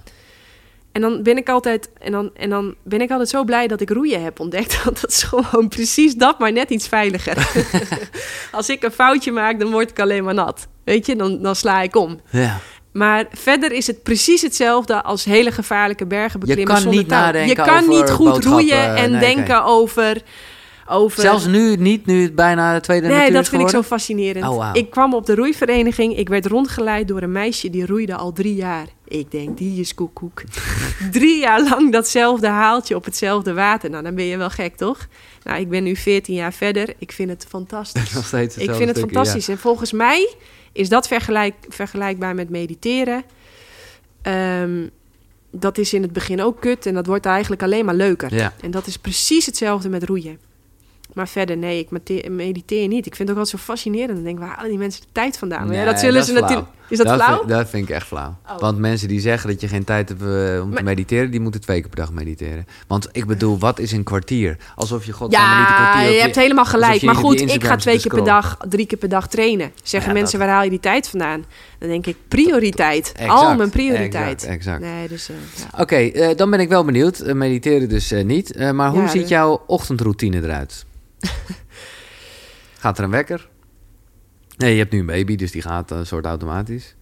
En 0.91 1.01
dan 1.01 1.23
ben 1.23 1.37
ik 1.37 1.49
altijd, 1.49 1.89
en 1.99 2.11
dan, 2.11 2.31
en 2.35 2.49
dan 2.49 2.75
ben 2.83 3.01
ik 3.01 3.11
altijd 3.11 3.29
zo 3.29 3.43
blij 3.43 3.67
dat 3.67 3.81
ik 3.81 3.89
roeien 3.89 4.23
heb 4.23 4.39
ontdekt. 4.39 4.77
Want 4.83 5.01
dat 5.01 5.09
is 5.09 5.23
gewoon 5.23 5.67
precies 5.67 6.15
dat, 6.15 6.39
maar 6.39 6.51
net 6.51 6.69
iets 6.69 6.87
veiliger. 6.87 7.49
Als 8.51 8.69
ik 8.69 8.83
een 8.83 8.91
foutje 8.91 9.31
maak, 9.31 9.59
dan 9.59 9.71
word 9.71 9.89
ik 9.89 9.99
alleen 9.99 10.23
maar 10.23 10.33
nat. 10.33 10.67
Weet 10.83 11.05
je, 11.05 11.15
dan, 11.15 11.41
dan 11.41 11.55
sla 11.55 11.81
ik 11.81 11.95
om. 11.95 12.19
Ja. 12.29 12.59
Maar 12.95 13.25
verder 13.31 13.71
is 13.71 13.87
het 13.87 14.03
precies 14.03 14.41
hetzelfde 14.41 15.03
als 15.03 15.23
hele 15.23 15.51
gevaarlijke 15.51 16.05
bergen 16.05 16.39
beklimmen 16.39 16.65
kan 16.65 16.81
zonder 16.81 16.99
niet 16.99 17.09
touw. 17.09 17.19
nadenken 17.19 17.49
Je 17.49 17.69
kan 17.69 17.89
niet 17.89 18.09
goed 18.09 18.43
roeien 18.43 18.95
en 18.95 19.11
Nee, 19.11 19.19
denken 19.19 19.63
over, 19.63 20.21
over... 20.87 21.21
Zelfs 21.21 21.45
nu 21.45 21.75
niet, 21.75 22.05
nu 22.05 22.21
het 22.21 22.35
bijna 22.35 22.73
de 22.73 22.79
tweede 22.79 23.07
Nee, 23.07 23.17
natuur 23.17 23.33
dat 23.33 23.47
vind 23.47 23.61
ik 23.61 23.69
zo 23.69 23.81
fascinerend. 23.81 24.47
Oh. 24.47 24.69
Ik 24.73 24.89
kwam 24.89 25.13
op 25.13 25.25
de 25.25 25.35
roeivereniging. 25.35 26.17
Ik 26.17 26.29
werd 26.29 26.45
rondgeleid 26.45 27.07
door 27.07 27.21
een 27.21 27.31
meisje 27.31 27.69
die 27.69 27.85
roeide 27.85 28.15
al 28.15 28.31
drie 28.31 28.55
jaar. 28.55 28.87
Ik 29.07 29.31
denk, 29.31 29.57
die 29.57 29.79
is 29.79 29.93
koekoek. 29.93 30.43
drie 31.11 31.39
jaar 31.39 31.63
lang 31.63 31.91
datzelfde 31.91 32.47
haaltje 32.47 32.95
op 32.95 33.05
hetzelfde 33.05 33.53
water. 33.53 33.89
Nou, 33.89 34.03
dan 34.03 34.15
ben 34.15 34.25
je 34.25 34.37
wel 34.37 34.49
gek, 34.49 34.75
toch? 34.75 35.07
Nou, 35.43 35.59
ik 35.59 35.69
ben 35.69 35.83
nu 35.83 35.95
14 35.95 36.35
jaar 36.35 36.53
verder. 36.53 36.93
Ik 36.97 37.11
vind 37.11 37.29
het 37.29 37.45
fantastisch. 37.49 38.13
Nog 38.15 38.25
steeds 38.25 38.57
ik 38.57 38.71
vind 38.71 38.89
het 38.89 38.97
stukje, 38.97 39.15
fantastisch. 39.15 39.47
En 39.47 39.57
volgens 39.57 39.91
mij 39.91 40.35
is 40.75 40.89
dat 40.89 41.07
vergelijk, 41.07 41.55
vergelijkbaar 41.69 42.35
met 42.35 42.49
mediteren. 42.49 43.23
Ehm, 44.21 44.87
dat 45.51 45.77
is 45.77 45.93
in 45.93 46.01
het 46.01 46.13
begin 46.13 46.41
ook 46.41 46.61
kut 46.61 46.85
en 46.85 46.93
dat 46.93 47.05
wordt 47.05 47.25
eigenlijk 47.25 47.63
alleen 47.63 47.85
maar 47.85 47.95
leuker. 47.95 48.33
Ja. 48.33 48.53
En 48.61 48.71
dat 48.71 48.87
is 48.87 48.97
precies 48.97 49.45
hetzelfde 49.45 49.89
met 49.89 50.03
roeien. 50.03 50.39
Maar 51.15 51.27
verder, 51.27 51.57
nee, 51.57 51.79
ik 51.79 51.89
mediteer 52.29 52.87
niet. 52.87 53.05
Ik 53.05 53.15
vind 53.15 53.17
het 53.29 53.29
ook 53.29 53.35
wel 53.43 53.45
zo 53.45 53.57
fascinerend. 53.57 54.13
Dan 54.15 54.23
denk 54.23 54.37
ik, 54.37 54.43
waar 54.43 54.53
halen 54.55 54.69
die 54.69 54.77
mensen 54.79 55.01
de 55.01 55.07
tijd 55.11 55.37
vandaan? 55.37 55.71
Ja, 55.71 55.85
dat 55.85 55.99
zullen 55.99 56.15
dat 56.15 56.25
ze 56.25 56.33
natuurlijk... 56.33 56.67
Is 56.89 56.97
dat, 56.97 57.07
flauw? 57.13 57.37
Vind, 57.37 57.49
dat 57.49 57.69
vind 57.69 57.89
ik 57.89 57.95
echt 57.95 58.07
flauw. 58.07 58.35
Oh. 58.49 58.59
Want 58.59 58.77
mensen 58.77 59.07
die 59.07 59.19
zeggen 59.19 59.49
dat 59.49 59.61
je 59.61 59.67
geen 59.67 59.83
tijd 59.83 60.09
hebt 60.09 60.21
eh, 60.21 60.61
om 60.63 60.75
te 60.75 60.83
mediteren, 60.83 61.31
die 61.31 61.39
moeten 61.39 61.61
twee 61.61 61.79
keer 61.79 61.89
per 61.89 61.97
dag 61.99 62.11
mediteren. 62.11 62.65
Want 62.87 63.07
ik 63.11 63.25
bedoel, 63.25 63.59
wat 63.59 63.79
is 63.79 63.91
een 63.91 64.03
kwartier? 64.03 64.57
Alsof 64.75 65.05
je 65.05 65.11
godsamme 65.11 65.47
niet 65.59 65.67
een 65.67 65.73
Ja, 65.73 65.89
kwartier... 65.91 66.09
je 66.11 66.15
op 66.17 66.21
hebt 66.23 66.35
helemaal 66.35 66.65
gelijk. 66.65 66.99
je 66.99 67.05
Maar 67.05 67.15
goed, 67.15 67.39
je 67.39 67.45
ik 67.45 67.63
ga 67.63 67.75
twee 67.75 67.99
keer 67.99 68.11
per 68.13 68.23
dag, 68.23 68.57
drie 68.69 68.85
keer 68.85 68.97
per 68.97 69.09
dag 69.09 69.27
trainen. 69.27 69.71
Zeggen 69.83 70.09
Ja, 70.13 70.17
mensen, 70.19 70.37
dat- 70.39 70.47
waar 70.47 70.55
haal 70.55 70.63
je 70.63 70.69
die 70.69 70.79
tijd 70.79 71.07
vandaan? 71.09 71.45
Dan 71.79 71.89
denk 71.89 72.05
ik, 72.05 72.15
prioriteit. 72.27 73.11
Exact, 73.15 73.31
Al 73.31 73.55
mijn 73.55 73.69
prioriteit. 73.69 74.31
Exact, 74.43 74.53
exact. 74.53 74.81
Nee, 74.81 75.07
dus... 75.07 75.29
eh, 75.29 75.35
ja. 75.71 75.81
Oké, 75.81 75.95
eh, 75.95 76.35
dan 76.37 76.49
ben 76.49 76.59
ik 76.59 76.69
wel 76.69 76.85
benieuwd. 76.85 77.33
Mediteren 77.33 77.89
dus 77.89 78.11
niet. 78.23 78.71
Maar 78.73 78.89
hoe 78.89 79.01
Ja, 79.01 79.07
ziet 79.07 79.21
de- 79.21 79.27
jouw 79.27 79.63
ochtendroutine 79.67 80.43
eruit? 80.43 80.85
gaat 82.79 82.97
er 82.97 83.03
een 83.03 83.09
wekker? 83.11 83.47
Nee, 84.57 84.71
je 84.73 84.77
hebt 84.79 84.91
nu 84.91 84.99
een 84.99 85.05
baby, 85.05 85.35
dus 85.35 85.51
die 85.51 85.61
gaat 85.61 85.91
een 85.91 86.05
soort 86.05 86.25
automatisch. 86.25 86.95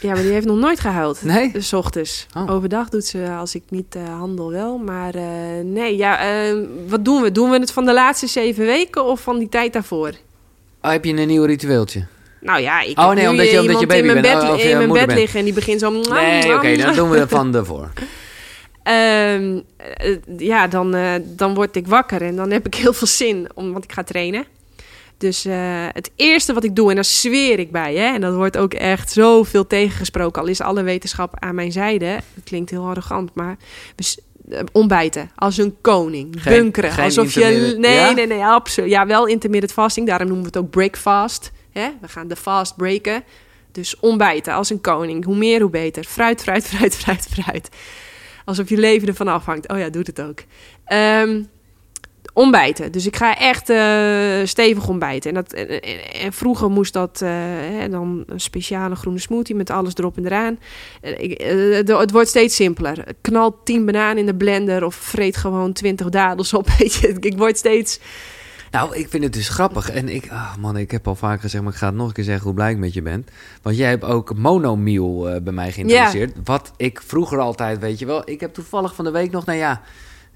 Ja, 0.00 0.12
maar 0.12 0.22
die 0.22 0.32
heeft 0.32 0.46
nog 0.46 0.58
nooit 0.58 0.80
gehuild. 0.80 1.22
Nee? 1.22 1.52
Dus 1.52 1.68
's 1.68 1.72
ochtends. 1.72 2.26
Oh. 2.36 2.50
Overdag 2.50 2.88
doet 2.88 3.04
ze, 3.04 3.28
als 3.38 3.54
ik 3.54 3.62
niet 3.68 3.94
eh, 3.96 4.04
handel, 4.18 4.50
wel. 4.50 4.78
Maar 4.78 5.14
eh, 5.14 5.24
nee, 5.64 5.96
ja, 5.96 6.20
eh, 6.48 6.56
wat 6.88 7.04
doen 7.04 7.22
we? 7.22 7.32
Doen 7.32 7.50
we 7.50 7.58
het 7.58 7.72
van 7.72 7.84
de 7.84 7.92
laatste 7.92 8.26
zeven 8.26 8.64
weken 8.66 9.04
of 9.04 9.20
van 9.20 9.38
die 9.38 9.48
tijd 9.48 9.72
daarvoor? 9.72 10.12
Oh, 10.82 10.90
heb 10.90 11.04
je 11.04 11.16
een 11.16 11.26
nieuw 11.28 11.44
ritueeltje? 11.44 12.06
Nou 12.40 12.60
ja, 12.60 12.80
ik 12.80 12.98
Oh, 12.98 13.06
heb 13.08 13.16
nee, 13.16 13.28
omdat 13.28 13.50
je- 13.50 13.60
omdat 13.60 13.80
je 13.80 13.86
baby 13.86 14.00
in 14.00 14.06
mijn 14.06 14.22
bed, 14.22 14.42
Oh, 14.42 14.50
of 14.50 14.62
in 14.62 14.76
mijn 14.76 14.92
bed 14.92 15.06
bent. 15.06 15.18
liggen 15.18 15.38
en 15.38 15.44
die 15.44 15.54
begint 15.54 15.80
zo... 15.80 15.90
Nee, 15.90 16.54
oké, 16.54 16.76
dan 16.76 16.94
doen 16.94 17.10
we 17.10 17.18
het 17.18 17.28
van 17.38 17.54
ervoor. 17.54 17.90
Ehm, 18.82 19.60
eh, 19.76 20.16
ja, 20.38 20.66
dan, 20.66 20.94
eh, 20.94 21.12
dan 21.24 21.54
word 21.54 21.76
ik 21.76 21.86
wakker 21.86 22.22
en 22.22 22.36
dan 22.36 22.50
heb 22.50 22.66
ik 22.66 22.74
heel 22.74 22.92
veel 22.92 23.06
zin, 23.06 23.48
om, 23.54 23.72
want 23.72 23.84
ik 23.84 23.92
ga 23.92 24.02
trainen. 24.02 24.44
Dus 25.18 25.44
eh, 25.44 25.86
het 25.92 26.10
eerste 26.16 26.52
wat 26.52 26.64
ik 26.64 26.76
doe, 26.76 26.88
en 26.88 26.94
daar 26.94 27.04
zweer 27.04 27.58
ik 27.58 27.70
bij, 27.70 27.94
hè, 27.94 28.14
en 28.14 28.20
dat 28.20 28.34
wordt 28.34 28.56
ook 28.56 28.74
echt 28.74 29.12
zoveel 29.12 29.66
tegengesproken, 29.66 30.42
al 30.42 30.48
is 30.48 30.60
alle 30.60 30.82
wetenschap 30.82 31.34
aan 31.38 31.54
mijn 31.54 31.72
zijde. 31.72 32.06
Het 32.06 32.44
klinkt 32.44 32.70
heel 32.70 32.86
arrogant, 32.86 33.34
maar 33.34 33.56
ontbijten 34.72 35.30
als 35.36 35.58
een 35.58 35.76
koning, 35.80 36.42
Geen- 36.42 36.52
bunkeren, 36.52 36.92
geen 36.92 37.04
alsof 37.04 37.34
je 37.34 37.74
nee, 37.78 37.94
ja? 37.94 38.10
nee, 38.10 38.26
nee, 38.26 38.44
absoluut, 38.44 38.90
ja, 38.90 39.06
wel 39.06 39.26
intermittent 39.26 39.72
fasting, 39.72 40.06
daarom 40.06 40.26
noemen 40.26 40.44
we 40.44 40.58
het 40.58 40.64
ook 40.64 40.70
breakfast. 40.70 41.52
Hè? 41.72 41.88
We 42.00 42.08
gaan 42.08 42.28
de 42.28 42.36
fast 42.36 42.76
breken. 42.76 43.24
Dus 43.72 44.00
ontbijten 44.00 44.54
als 44.54 44.70
een 44.70 44.80
koning. 44.80 45.24
Hoe 45.24 45.36
meer, 45.36 45.60
hoe 45.60 45.70
beter. 45.70 46.04
Fruit, 46.04 46.42
fruit, 46.42 46.66
fruit, 46.66 46.96
fruit, 46.96 47.26
fruit. 47.30 47.68
Alsof 48.44 48.68
je 48.68 48.76
leven 48.78 49.08
ervan 49.08 49.28
afhangt. 49.28 49.68
Oh 49.68 49.78
ja, 49.78 49.88
doet 49.88 50.06
het 50.06 50.20
ook. 50.22 50.38
Ehm, 50.84 51.42
ontbijten. 52.34 52.92
Dus 52.92 53.06
ik 53.06 53.16
ga 53.16 53.38
echt 53.38 53.70
eh, 53.70 54.40
stevig 54.44 54.88
ontbijten. 54.88 55.28
En, 55.30 55.34
dat, 55.34 55.52
en, 55.52 56.32
vroeger 56.32 56.70
moest 56.70 56.92
dat 56.92 57.20
eh, 57.22 57.28
hè, 57.78 57.88
dan 57.88 58.24
een 58.26 58.40
speciale 58.40 58.94
groene 58.94 59.18
smoothie 59.18 59.54
met 59.54 59.70
alles 59.70 59.92
erop 59.96 60.16
en 60.16 60.26
eraan. 60.26 60.58
Eh, 61.00 61.18
ik- 61.18 61.40
het- 61.86 62.10
wordt 62.10 62.28
steeds 62.28 62.54
simpeler. 62.56 63.04
Knal 63.20 63.62
10 63.64 63.84
bananen 63.86 64.18
in 64.18 64.26
de 64.26 64.34
blender 64.34 64.84
of 64.84 64.94
vreet 64.94 65.36
gewoon 65.36 65.72
20 65.72 66.08
dadels 66.08 66.54
op. 66.54 66.68
Ik 67.20 67.34
word 67.36 67.58
steeds... 67.58 68.00
Nou, 68.72 68.96
ik 68.96 69.08
vind 69.08 69.24
het 69.24 69.32
dus 69.32 69.48
grappig. 69.48 69.90
En 69.90 70.08
ik, 70.08 70.28
ah 70.30 70.56
man, 70.56 70.76
ik 70.76 70.90
heb 70.90 71.08
al 71.08 71.14
vaak 71.14 71.40
gezegd, 71.40 71.62
maar 71.64 71.72
ik 71.72 71.78
ga 71.78 71.86
het 71.86 71.94
nog 71.94 72.06
een 72.06 72.12
keer 72.12 72.24
zeggen 72.24 72.44
hoe 72.44 72.54
blij 72.54 72.70
ik 72.70 72.76
met 72.78 72.94
je 72.94 73.02
ben. 73.02 73.26
Want 73.62 73.76
jij 73.76 73.88
hebt 73.88 74.04
ook 74.04 74.34
monomeal 74.36 75.28
eh 75.30 75.42
bij 75.42 75.52
mij 75.52 75.72
geïntroduceerd. 75.72 76.32
Wat 76.44 76.72
ik 76.76 77.00
vroeger 77.06 77.38
altijd, 77.38 77.78
weet 77.78 77.98
je 77.98 78.06
wel. 78.06 78.22
Ik 78.30 78.40
heb 78.40 78.54
toevallig 78.54 78.94
van 78.94 79.04
de 79.04 79.10
week 79.10 79.30
nog, 79.30 79.44
nou 79.46 79.58
ja, 79.58 79.80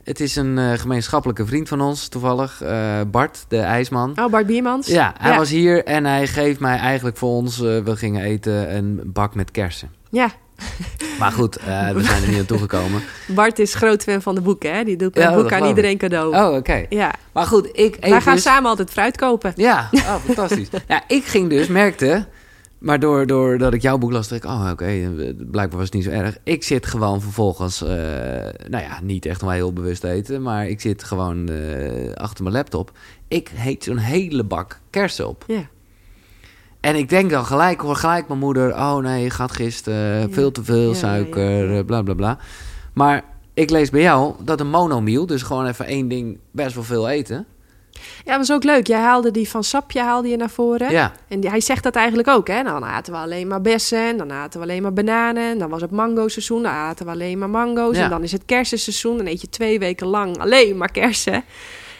het 0.04 0.20
is 0.20 0.36
een 0.36 0.58
eh, 0.58 0.72
gemeenschappelijke 0.72 1.46
vriend 1.46 1.68
van 1.68 1.80
ons, 1.80 2.08
toevallig. 2.08 2.62
eh, 2.62 3.00
Bart, 3.10 3.44
de 3.48 3.58
ijsman. 3.58 4.12
Oh, 4.18 4.30
Bart 4.30 4.46
Biermans? 4.46 4.86
Ja, 4.86 5.14
hij 5.18 5.30
Ja. 5.30 5.36
was 5.36 5.50
hier 5.50 5.84
en 5.84 6.04
hij 6.04 6.26
geeft 6.26 6.60
mij 6.60 6.76
eigenlijk 6.78 7.16
voor 7.16 7.30
ons, 7.30 7.58
we 7.58 7.96
gingen 7.96 8.22
eten, 8.24 8.76
een 8.76 9.00
bak 9.04 9.34
met 9.34 9.50
kersen. 9.50 9.90
Ja, 10.10 10.30
Maar 11.18 11.32
goed, 11.32 11.56
eh, 11.56 11.90
we 11.90 12.02
zijn 12.02 12.22
er 12.22 12.28
niet 12.28 12.38
aan 12.38 12.44
toegekomen. 12.46 13.02
Bart 13.26 13.58
is 13.58 13.74
groot 13.74 14.02
fan 14.02 14.22
van 14.22 14.34
de 14.34 14.40
boeken. 14.40 14.74
Hè? 14.74 14.84
Die 14.84 14.96
doet 14.96 15.16
Ja, 15.16 15.28
een 15.32 15.42
boek 15.42 15.52
aan 15.52 15.62
ik. 15.62 15.68
iedereen 15.68 15.98
cadeau. 15.98 16.36
Oh, 16.36 16.54
oké. 16.56 16.84
Ja, 16.88 17.14
Maar 17.32 17.46
goed, 17.46 17.68
ik 17.72 17.96
wij 18.00 18.20
gaan 18.20 18.34
dus- 18.34 18.42
samen 18.42 18.70
altijd 18.70 18.90
fruit 18.90 19.16
kopen. 19.16 19.52
Ja, 19.56 19.88
oh, 19.92 20.14
fantastisch. 20.24 20.68
ja, 20.88 21.02
ik 21.08 21.24
ging 21.24 21.50
dus, 21.50 21.66
merkte, 21.68 22.26
Maar 22.78 23.00
door, 23.00 23.26
doordat 23.26 23.74
ik 23.74 23.82
jouw 23.82 23.98
boek 23.98 24.12
las, 24.12 24.28
dacht 24.28 24.44
ik, 24.44 24.50
oh 24.50 24.68
oké, 24.72 24.84
eh, 24.84 25.08
blijkbaar 25.36 25.78
was 25.78 25.84
het 25.84 25.92
niet 25.94 26.04
zo 26.04 26.10
erg. 26.10 26.38
Ik 26.44 26.64
zit 26.64 26.86
gewoon 26.86 27.20
vervolgens, 27.20 27.82
eh, 27.82 27.88
nou 28.68 28.84
ja, 28.84 28.98
niet 29.02 29.26
echt 29.26 29.40
wel 29.40 29.50
heel 29.50 29.72
bewust 29.72 30.04
eten, 30.04 30.42
maar 30.42 30.68
ik 30.68 30.80
zit 30.80 31.04
gewoon 31.04 31.50
achter 32.14 32.42
mijn 32.44 32.54
laptop. 32.56 32.90
Ik 33.28 33.50
heet 33.54 33.84
zo'n 33.84 33.96
hele 33.98 34.44
bak 34.44 34.80
kersen 34.90 35.28
op. 35.28 35.44
Ja. 35.46 35.68
En 36.86 36.96
ik 36.96 37.08
denk 37.08 37.30
dan 37.30 37.44
gelijk, 37.44 37.80
hoor 37.80 37.96
gelijk 37.96 38.28
mijn 38.28 38.40
moeder, 38.40 38.72
oh 38.74 38.96
nee, 38.96 39.22
je 39.22 39.30
gaat 39.30 39.52
gisteren, 39.52 40.20
Ja. 40.20 40.26
veel 40.30 40.50
te 40.52 40.64
veel 40.64 40.88
Ja, 40.90 40.94
suiker, 40.94 41.70
ja. 41.72 41.78
eh, 41.78 41.84
bla 41.84 42.02
bla 42.02 42.14
bla. 42.14 42.38
Maar 42.92 43.24
ik 43.54 43.70
lees 43.70 43.90
bij 43.90 44.00
jou 44.00 44.34
dat 44.40 44.60
een 44.60 44.70
monomiel, 44.70 45.26
dus 45.26 45.42
gewoon 45.42 45.66
even 45.66 45.86
één 45.86 46.08
ding, 46.08 46.38
best 46.50 46.74
wel 46.74 46.84
veel 46.84 47.08
eten. 47.08 47.46
Ja, 48.24 48.36
dat 48.36 48.46
was 48.46 48.52
ook 48.52 48.64
leuk. 48.64 48.86
Jij 48.86 49.00
haalde 49.00 49.30
die 49.30 49.48
van 49.48 49.64
sapje 49.64 50.00
haalde 50.00 50.28
je 50.28 50.36
naar 50.36 50.50
voren. 50.50 50.90
Ja, 50.90 51.12
En 51.28 51.40
die- 51.40 51.50
hij 51.50 51.60
zegt 51.60 51.82
dat 51.82 51.94
eigenlijk 51.94 52.28
ook, 52.28 52.48
hè? 52.48 52.62
Dan 52.62 52.84
aten 52.84 53.12
we 53.12 53.18
alleen 53.18 53.46
maar 53.48 53.60
bessen, 53.60 54.08
en 54.08 54.16
dan 54.16 54.32
aten 54.32 54.60
we 54.60 54.66
alleen 54.66 54.82
maar 54.82 54.92
bananen. 54.92 55.50
En 55.50 55.58
dan 55.58 55.70
was 55.70 55.80
het 55.80 55.90
mango-seizoen, 55.90 56.62
dan 56.62 56.72
aten 56.72 57.06
we 57.06 57.12
alleen 57.12 57.38
maar 57.38 57.50
mango's. 57.50 57.96
Ja. 57.96 58.04
En 58.04 58.10
dan 58.10 58.22
is 58.22 58.32
het 58.32 58.42
kersenseizoen, 58.46 59.16
dan 59.16 59.26
eet 59.26 59.40
je 59.40 59.48
twee 59.48 59.78
weken 59.78 60.06
lang 60.06 60.38
alleen 60.38 60.76
maar 60.76 60.90
kersen. 60.92 61.44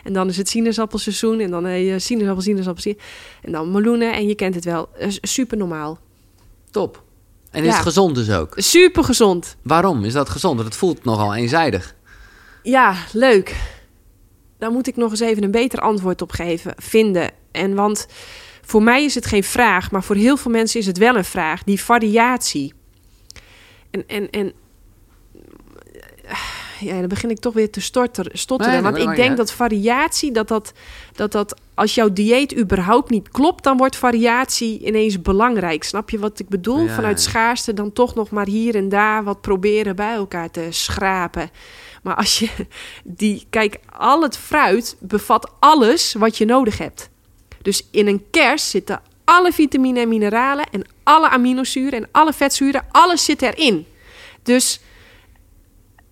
En 0.07 0.13
dan 0.13 0.29
is 0.29 0.37
het 0.37 0.49
sinaasappelseizoen, 0.49 1.41
en 1.41 1.51
dan 1.51 1.65
eet 1.65 1.87
je 1.89 1.99
sinaasappel, 1.99 2.43
sinaasappel, 2.43 2.83
sinaasappel. 2.83 3.13
En 3.43 3.53
dan 3.53 3.71
meloenen, 3.71 4.13
en 4.15 4.27
je 4.29 4.35
kent 4.35 4.55
het 4.55 4.65
wel. 4.65 4.89
Eh, 4.99 5.09
Super 5.21 5.57
normaal. 5.57 5.99
top. 6.71 7.03
En 7.51 7.63
is 7.63 7.69
Ja. 7.69 7.75
het 7.75 7.83
gezond 7.83 8.15
dus 8.15 8.31
ook? 8.31 8.53
Super 8.57 9.05
gezond. 9.05 9.57
Waarom 9.63 10.05
is 10.05 10.13
dat 10.13 10.29
gezond? 10.29 10.55
Want 10.55 10.69
het 10.69 10.77
voelt 10.79 11.05
nogal 11.05 11.35
eenzijdig. 11.35 11.95
Ja, 12.63 12.95
leuk. 13.13 13.57
Daar 14.59 14.71
moet 14.71 14.87
ik 14.87 14.97
nog 14.97 15.11
eens 15.11 15.21
even 15.21 15.43
een 15.43 15.51
beter 15.51 15.79
antwoord 15.81 16.23
op 16.23 16.31
geven, 16.31 16.75
vinden. 16.77 17.31
En 17.51 17.75
want 17.75 18.07
voor 18.63 18.83
mij 18.83 19.05
is 19.05 19.15
het 19.15 19.27
geen 19.27 19.45
vraag, 19.45 19.91
maar 19.91 20.03
voor 20.03 20.17
heel 20.17 20.37
veel 20.37 20.51
mensen 20.51 20.81
is 20.81 20.87
het 20.87 20.99
wel 20.99 21.17
een 21.17 21.25
vraag. 21.25 21.63
Die 21.63 21.81
variatie. 21.83 22.73
En, 23.91 24.05
en, 24.07 24.31
en 24.31 24.53
ja, 26.81 26.99
dan 26.99 27.09
begin 27.09 27.31
ik 27.31 27.39
toch 27.39 27.55
weer 27.55 27.71
te 27.71 27.81
storter, 27.81 28.31
stotteren. 28.33 28.73
Nee, 28.73 28.93
want 28.93 28.97
ik 28.97 29.17
denk 29.17 29.37
dat 29.37 29.53
variatie, 29.53 30.33
dat 30.33 30.49
dat, 30.49 30.73
dat 31.13 31.33
dat 31.33 31.61
als 31.75 31.95
jouw 31.95 32.13
dieet 32.13 32.59
überhaupt 32.59 33.11
niet 33.11 33.29
klopt, 33.29 33.65
dan 33.65 33.77
wordt 33.77 33.97
variatie 33.97 34.87
ineens 34.87 35.23
belangrijk. 35.23 35.85
Snap 35.85 36.11
je 36.11 36.19
wat 36.19 36.39
ik 36.39 36.49
bedoel? 36.49 36.85
Ja, 36.85 36.95
Vanuit 36.95 37.21
schaarste 37.21 37.75
dan 37.75 37.93
toch 37.93 38.15
nog 38.15 38.31
maar 38.31 38.47
hier 38.47 38.75
en 38.75 38.89
daar 38.89 39.25
wat 39.25 39.41
proberen 39.41 39.97
bij 39.97 40.15
elkaar 40.15 40.51
te 40.51 40.67
schrapen. 40.71 41.51
Maar 42.03 42.15
als 42.17 42.39
je 42.39 42.49
die, 43.05 43.47
kijk, 43.51 43.79
al 43.99 44.23
het 44.23 44.39
fruit 44.39 44.97
bevat 45.01 45.53
alles 45.59 46.15
wat 46.19 46.37
je 46.37 46.45
nodig 46.45 46.79
hebt. 46.79 47.11
Dus 47.63 47.89
in 47.91 48.07
een 48.07 48.25
kers 48.31 48.71
zitten 48.71 49.01
alle 49.25 49.53
vitamine 49.53 50.01
en 50.01 50.09
mineralen 50.09 50.67
en 50.71 50.87
alle 51.03 51.29
aminozuren 51.29 51.93
en 51.93 52.09
alle 52.13 52.33
vetzuren, 52.33 52.87
alles 52.91 53.25
zit 53.25 53.43
erin. 53.43 53.87
Dus 54.43 54.81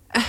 eh, 0.07 0.23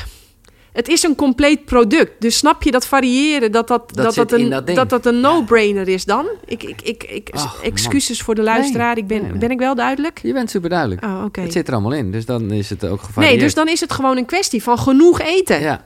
het 0.77 0.89
is 0.89 1.03
een 1.03 1.15
compleet 1.15 1.65
product. 1.65 2.13
Dus 2.19 2.37
snap 2.37 2.63
je 2.63 2.71
dat 2.71 2.87
variëren, 2.87 3.53
dat 3.53 3.69
dat, 3.69 3.95
dat, 3.95 4.15
dat, 4.15 4.33
in 4.33 4.45
een, 4.45 4.51
dat 4.51 4.67
dat, 4.67 4.91
dat 4.91 5.07
een 5.07 5.21
no-brainer 5.21 5.89
is 5.89 6.05
dan? 6.05 6.27
Ik, 6.45 6.63
ik, 6.63 6.83
ik, 6.83 7.03
ik, 7.03 7.29
Ach, 7.33 7.63
excuses 7.63 8.23
voor 8.23 8.35
de 8.35 8.43
luisteraar, 8.43 8.99
ik 8.99 9.07
ben, 9.07 9.21
Nee, 9.21 9.31
nee. 9.31 9.39
ben 9.39 9.51
ik 9.51 9.59
wel 9.59 9.75
duidelijk? 9.75 10.21
Je 10.23 10.33
bent 10.33 10.51
super 10.51 10.71
duidelijk. 10.71 11.05
Oh, 11.05 11.23
oké. 11.25 11.41
Het 11.41 11.53
zit 11.53 11.69
er 11.69 11.73
allemaal 11.75 11.93
in, 11.93 12.13
dus 12.13 12.27
dan 12.27 12.51
is 12.51 12.71
het 12.71 12.85
ook 12.85 13.03
gevarieerd. 13.03 13.35
Nee, 13.35 13.45
dus 13.45 13.55
dan 13.55 13.69
is 13.69 13.81
het 13.81 13.93
gewoon 13.93 14.17
een 14.17 14.27
kwestie 14.27 14.63
van 14.63 14.79
genoeg 14.79 15.21
eten. 15.21 15.61
Ja, 15.61 15.85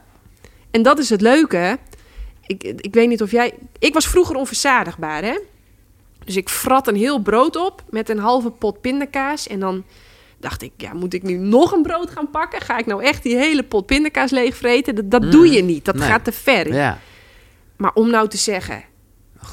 En 0.71 0.83
dat 0.83 0.99
is 0.99 1.11
het 1.11 1.21
leuke. 1.21 1.79
Ik, 2.47 2.63
ik 2.63 2.95
weet 2.95 3.09
niet 3.09 3.23
of 3.23 3.31
jij... 3.31 3.53
Ik 3.79 3.95
was 3.95 4.07
vroeger 4.07 4.37
onverzadigbaar, 4.37 5.23
hè? 5.23 5.39
Dus 6.25 6.37
ik 6.37 6.49
frat 6.49 6.89
een 6.89 6.97
heel 6.97 7.19
brood 7.19 7.57
op 7.57 7.83
met 7.91 8.09
een 8.09 8.19
halve 8.19 8.51
pot 8.51 8.81
pindakaas. 8.81 9.47
En 9.47 9.61
dan 9.61 9.85
dacht 10.41 10.63
ik, 10.63 10.73
ja, 10.77 10.93
moet 10.95 11.15
ik 11.15 11.23
nu 11.23 11.35
nog 11.37 11.73
een 11.73 11.83
brood 11.83 12.11
gaan 12.11 12.31
pakken? 12.31 12.61
Ga 12.61 12.79
ik 12.79 12.87
nou 12.87 13.03
echt 13.03 13.23
die 13.23 13.37
hele 13.37 13.63
pot 13.63 13.87
pindakaas 13.87 14.31
leegvreten? 14.31 14.95
Dat, 14.95 15.11
dat 15.11 15.33
doe 15.33 15.51
je 15.51 15.63
niet. 15.63 15.85
Dat 15.85 15.95
Nee. 15.95 16.09
gaat 16.09 16.25
te 16.25 16.33
ver. 16.33 16.73
ja. 16.75 16.99
Maar 17.77 17.93
om 17.95 18.11
nou 18.11 18.29
te 18.29 18.37
zeggen, 18.37 18.85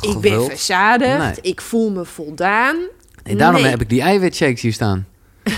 ik 0.02 0.20
ben 0.20 0.44
verzadigd, 0.46 1.18
Nee. 1.18 1.52
ik 1.52 1.62
voel 1.62 1.92
me 1.92 2.06
voldaan. 2.06 2.76
En 3.24 3.38
daarom 3.38 3.62
Nee. 3.62 3.70
heb 3.70 3.82
ik 3.82 3.90
die 3.90 4.02
eiwitshakes 4.02 4.62
hier 4.62 4.74
staan. 4.74 5.08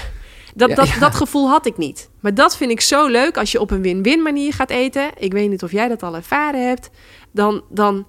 Dat, 0.55 0.69
Ja, 0.69 0.75
dat, 0.75 0.87
ja. 0.87 0.99
dat 0.99 1.15
gevoel 1.15 1.49
had 1.49 1.65
ik 1.65 1.77
niet. 1.77 2.09
Maar 2.19 2.33
dat 2.33 2.57
vind 2.57 2.71
ik 2.71 2.81
zo 2.81 3.07
leuk 3.07 3.37
als 3.37 3.51
je 3.51 3.59
op 3.59 3.71
een 3.71 3.81
win-win 3.81 4.21
manier 4.21 4.53
gaat 4.53 4.69
eten. 4.69 5.09
Ik 5.17 5.31
weet 5.31 5.49
niet 5.49 5.63
of 5.63 5.71
jij 5.71 5.87
dat 5.87 6.03
al 6.03 6.15
ervaren 6.15 6.67
hebt. 6.67 6.89
Dan, 7.31 7.63
dan 7.69 8.07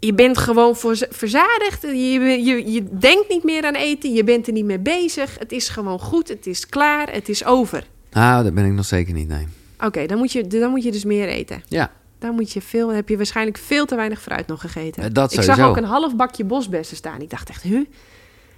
je 0.00 0.14
bent 0.14 0.38
gewoon 0.38 0.76
voor, 0.76 0.96
verzadigd. 1.10 1.82
Je, 1.82 2.42
je, 2.44 2.72
je 2.72 2.84
denkt 2.98 3.28
niet 3.28 3.44
meer 3.44 3.64
aan 3.64 3.74
eten. 3.74 4.12
Je 4.12 4.24
bent 4.24 4.46
er 4.46 4.52
niet 4.52 4.64
mee 4.64 4.78
bezig. 4.78 5.38
Het 5.38 5.52
is 5.52 5.68
gewoon 5.68 5.98
goed. 5.98 6.28
Het 6.28 6.46
is 6.46 6.66
klaar. 6.66 7.12
Het 7.12 7.28
is 7.28 7.44
over. 7.44 7.84
Nou, 8.12 8.44
dat 8.44 8.54
ben 8.54 8.64
ik 8.64 8.72
nog 8.72 8.84
zeker 8.84 9.14
niet, 9.14 9.28
nee. 9.28 9.46
Oké, 9.80 10.06
dan, 10.06 10.18
moet 10.18 10.32
je, 10.32 10.46
dan 10.46 10.70
moet 10.70 10.82
je 10.82 10.92
dus 10.92 11.04
meer 11.04 11.28
eten. 11.28 11.62
Ja, 11.68 11.90
Dan 12.18 12.34
moet 12.34 12.52
je 12.52 12.60
veel, 12.60 12.86
dan 12.86 12.96
heb 12.96 13.08
je 13.08 13.16
waarschijnlijk 13.16 13.58
veel 13.58 13.86
te 13.86 13.96
weinig 13.96 14.22
fruit 14.22 14.46
nog 14.46 14.60
gegeten. 14.60 15.02
Eh, 15.02 15.08
dat 15.12 15.32
ik 15.32 15.42
zag 15.42 15.60
ook 15.60 15.76
een 15.76 15.84
half 15.84 16.16
bakje 16.16 16.44
bosbessen 16.44 16.96
staan. 16.96 17.20
Ik 17.20 17.30
dacht 17.30 17.48
echt, 17.48 17.62
huh? 17.62 17.86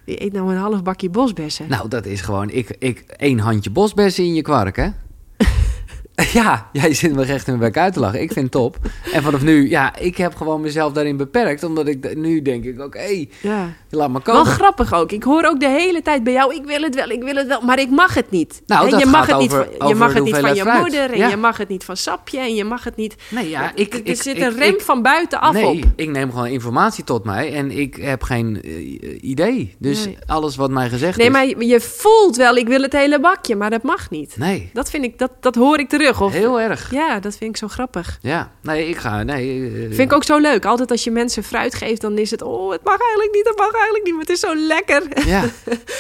Wie 0.04 0.22
eet 0.22 0.32
nou 0.32 0.52
een 0.52 0.60
half 0.60 0.82
bakje 0.82 1.10
bosbessen? 1.10 1.68
nou, 1.68 1.88
dat 1.88 2.06
is 2.06 2.20
gewoon... 2.20 2.50
Ik, 2.50 2.76
ik, 2.78 3.00
één 3.16 3.38
handje 3.38 3.70
bosbessen 3.70 4.24
in 4.24 4.34
je 4.34 4.42
kwark, 4.42 4.76
hè? 4.76 4.88
ja, 6.32 6.68
jij 6.72 6.94
zit 6.94 7.14
me 7.14 7.24
recht 7.24 7.46
in 7.48 7.58
mijn 7.58 7.72
bek 7.72 7.82
uit 7.82 7.92
te 7.92 8.00
lachen. 8.00 8.20
Ik 8.20 8.32
vind 8.32 8.44
het 8.44 8.52
top. 8.52 8.76
En 9.12 9.22
vanaf 9.22 9.42
nu, 9.42 9.68
ja, 9.70 9.96
ik 9.98 10.16
heb 10.16 10.34
gewoon 10.34 10.60
mezelf 10.60 10.92
daarin 10.92 11.16
beperkt. 11.16 11.64
Omdat 11.64 11.86
ik 11.88 12.16
nu 12.16 12.42
denk 12.42 12.64
ik, 12.64 12.80
oké, 12.80 13.26
Ja. 13.40 13.72
laat 13.90 14.10
maar 14.10 14.20
Wel 14.24 14.34
komen. 14.34 14.52
grappig 14.52 14.94
ook. 14.94 15.12
Ik 15.12 15.22
hoor 15.22 15.44
ook 15.44 15.60
de 15.60 15.68
hele 15.68 16.02
tijd 16.02 16.24
bij 16.24 16.32
jou, 16.32 16.54
ik 16.54 16.64
wil 16.64 16.82
het 16.82 16.94
wel, 16.94 17.08
ik 17.10 17.22
wil 17.22 17.34
het 17.34 17.46
wel, 17.46 17.60
maar 17.60 17.78
ik 17.80 17.90
mag 17.90 18.14
het 18.14 18.30
niet. 18.30 18.62
Nou, 18.66 18.84
En 18.84 18.90
dat 18.90 19.00
je 19.00 19.06
mag 19.06 19.20
gaat 19.26 19.28
het 19.30 19.38
niet 19.40 19.50
van, 19.78 19.88
je 19.88 19.94
mag 19.94 20.14
het 20.14 20.24
niet 20.24 20.36
van 20.36 20.54
je 20.54 20.60
fruit. 20.60 20.80
moeder 20.80 21.10
en 21.10 21.18
Ja. 21.18 21.28
je 21.28 21.36
mag 21.36 21.56
het 21.56 21.68
niet 21.68 21.84
van 21.84 21.96
sapje 21.96 22.38
en 22.38 22.54
je 22.54 22.64
mag 22.64 22.84
het 22.84 22.96
niet. 22.96 23.14
Nee, 23.30 23.48
ja, 23.50 23.62
Ja, 23.62 23.72
ik... 23.74 23.94
er 23.94 24.00
ik, 24.04 24.22
zit 24.22 24.36
ik- 24.36 24.42
een 24.42 24.58
rem 24.58 24.74
ik- 24.74 24.80
van 24.80 25.02
buitenaf 25.02 25.52
nee, 25.52 25.66
op. 25.66 25.84
ik 25.96 26.08
neem 26.10 26.30
gewoon 26.30 26.46
informatie 26.46 27.04
tot 27.04 27.24
mij 27.24 27.52
en 27.54 27.70
ik 27.70 27.96
heb 27.96 28.22
geen 28.22 28.62
eh, 28.62 29.22
idee. 29.24 29.74
Dus 29.78 30.04
Nee. 30.04 30.16
alles 30.26 30.56
wat 30.56 30.70
mij 30.70 30.88
gezegd 30.88 31.16
Nee, 31.18 31.26
is... 31.26 31.32
maar 31.32 31.46
je, 31.46 31.66
je 31.66 31.80
voelt 31.80 32.36
wel, 32.36 32.56
ik 32.56 32.68
wil 32.68 32.82
het 32.82 32.92
hele 32.92 33.20
bakje, 33.20 33.56
maar 33.56 33.70
dat 33.70 33.82
mag 33.82 34.10
niet. 34.10 34.34
Nee, 34.36 34.70
Dat 34.72 34.90
vind 34.90 35.04
ik, 35.04 35.18
dat, 35.18 35.30
dat 35.40 35.54
hoor 35.54 35.78
ik 35.78 35.88
terug. 35.88 36.00
Of, 36.10 36.32
heel 36.32 36.60
erg. 36.60 36.90
Ja, 36.90 37.20
dat 37.20 37.36
vind 37.36 37.50
ik 37.50 37.56
zo 37.56 37.68
grappig. 37.68 38.18
Ja, 38.22 38.50
nee, 38.60 38.88
ik 38.88 38.96
ga... 38.96 39.22
Nee, 39.22 39.66
eh, 39.66 39.72
Vind 39.80 39.98
ik 39.98 40.12
ook 40.12 40.24
zo 40.24 40.38
leuk. 40.38 40.64
Altijd 40.64 40.90
als 40.90 41.04
je 41.04 41.10
mensen 41.10 41.42
fruit 41.42 41.74
geeft, 41.74 42.00
dan 42.00 42.18
is 42.18 42.30
het, 42.30 42.42
oh, 42.42 42.72
het 42.72 42.84
mag 42.84 43.00
eigenlijk 43.00 43.34
niet, 43.34 43.48
het 43.48 43.58
mag 43.58 43.72
eigenlijk 43.72 44.04
niet, 44.04 44.12
maar 44.12 44.22
het 44.22 44.30
is 44.30 44.40
zo 44.40 44.54
lekker. 44.56 45.26
Ja, 45.26 45.44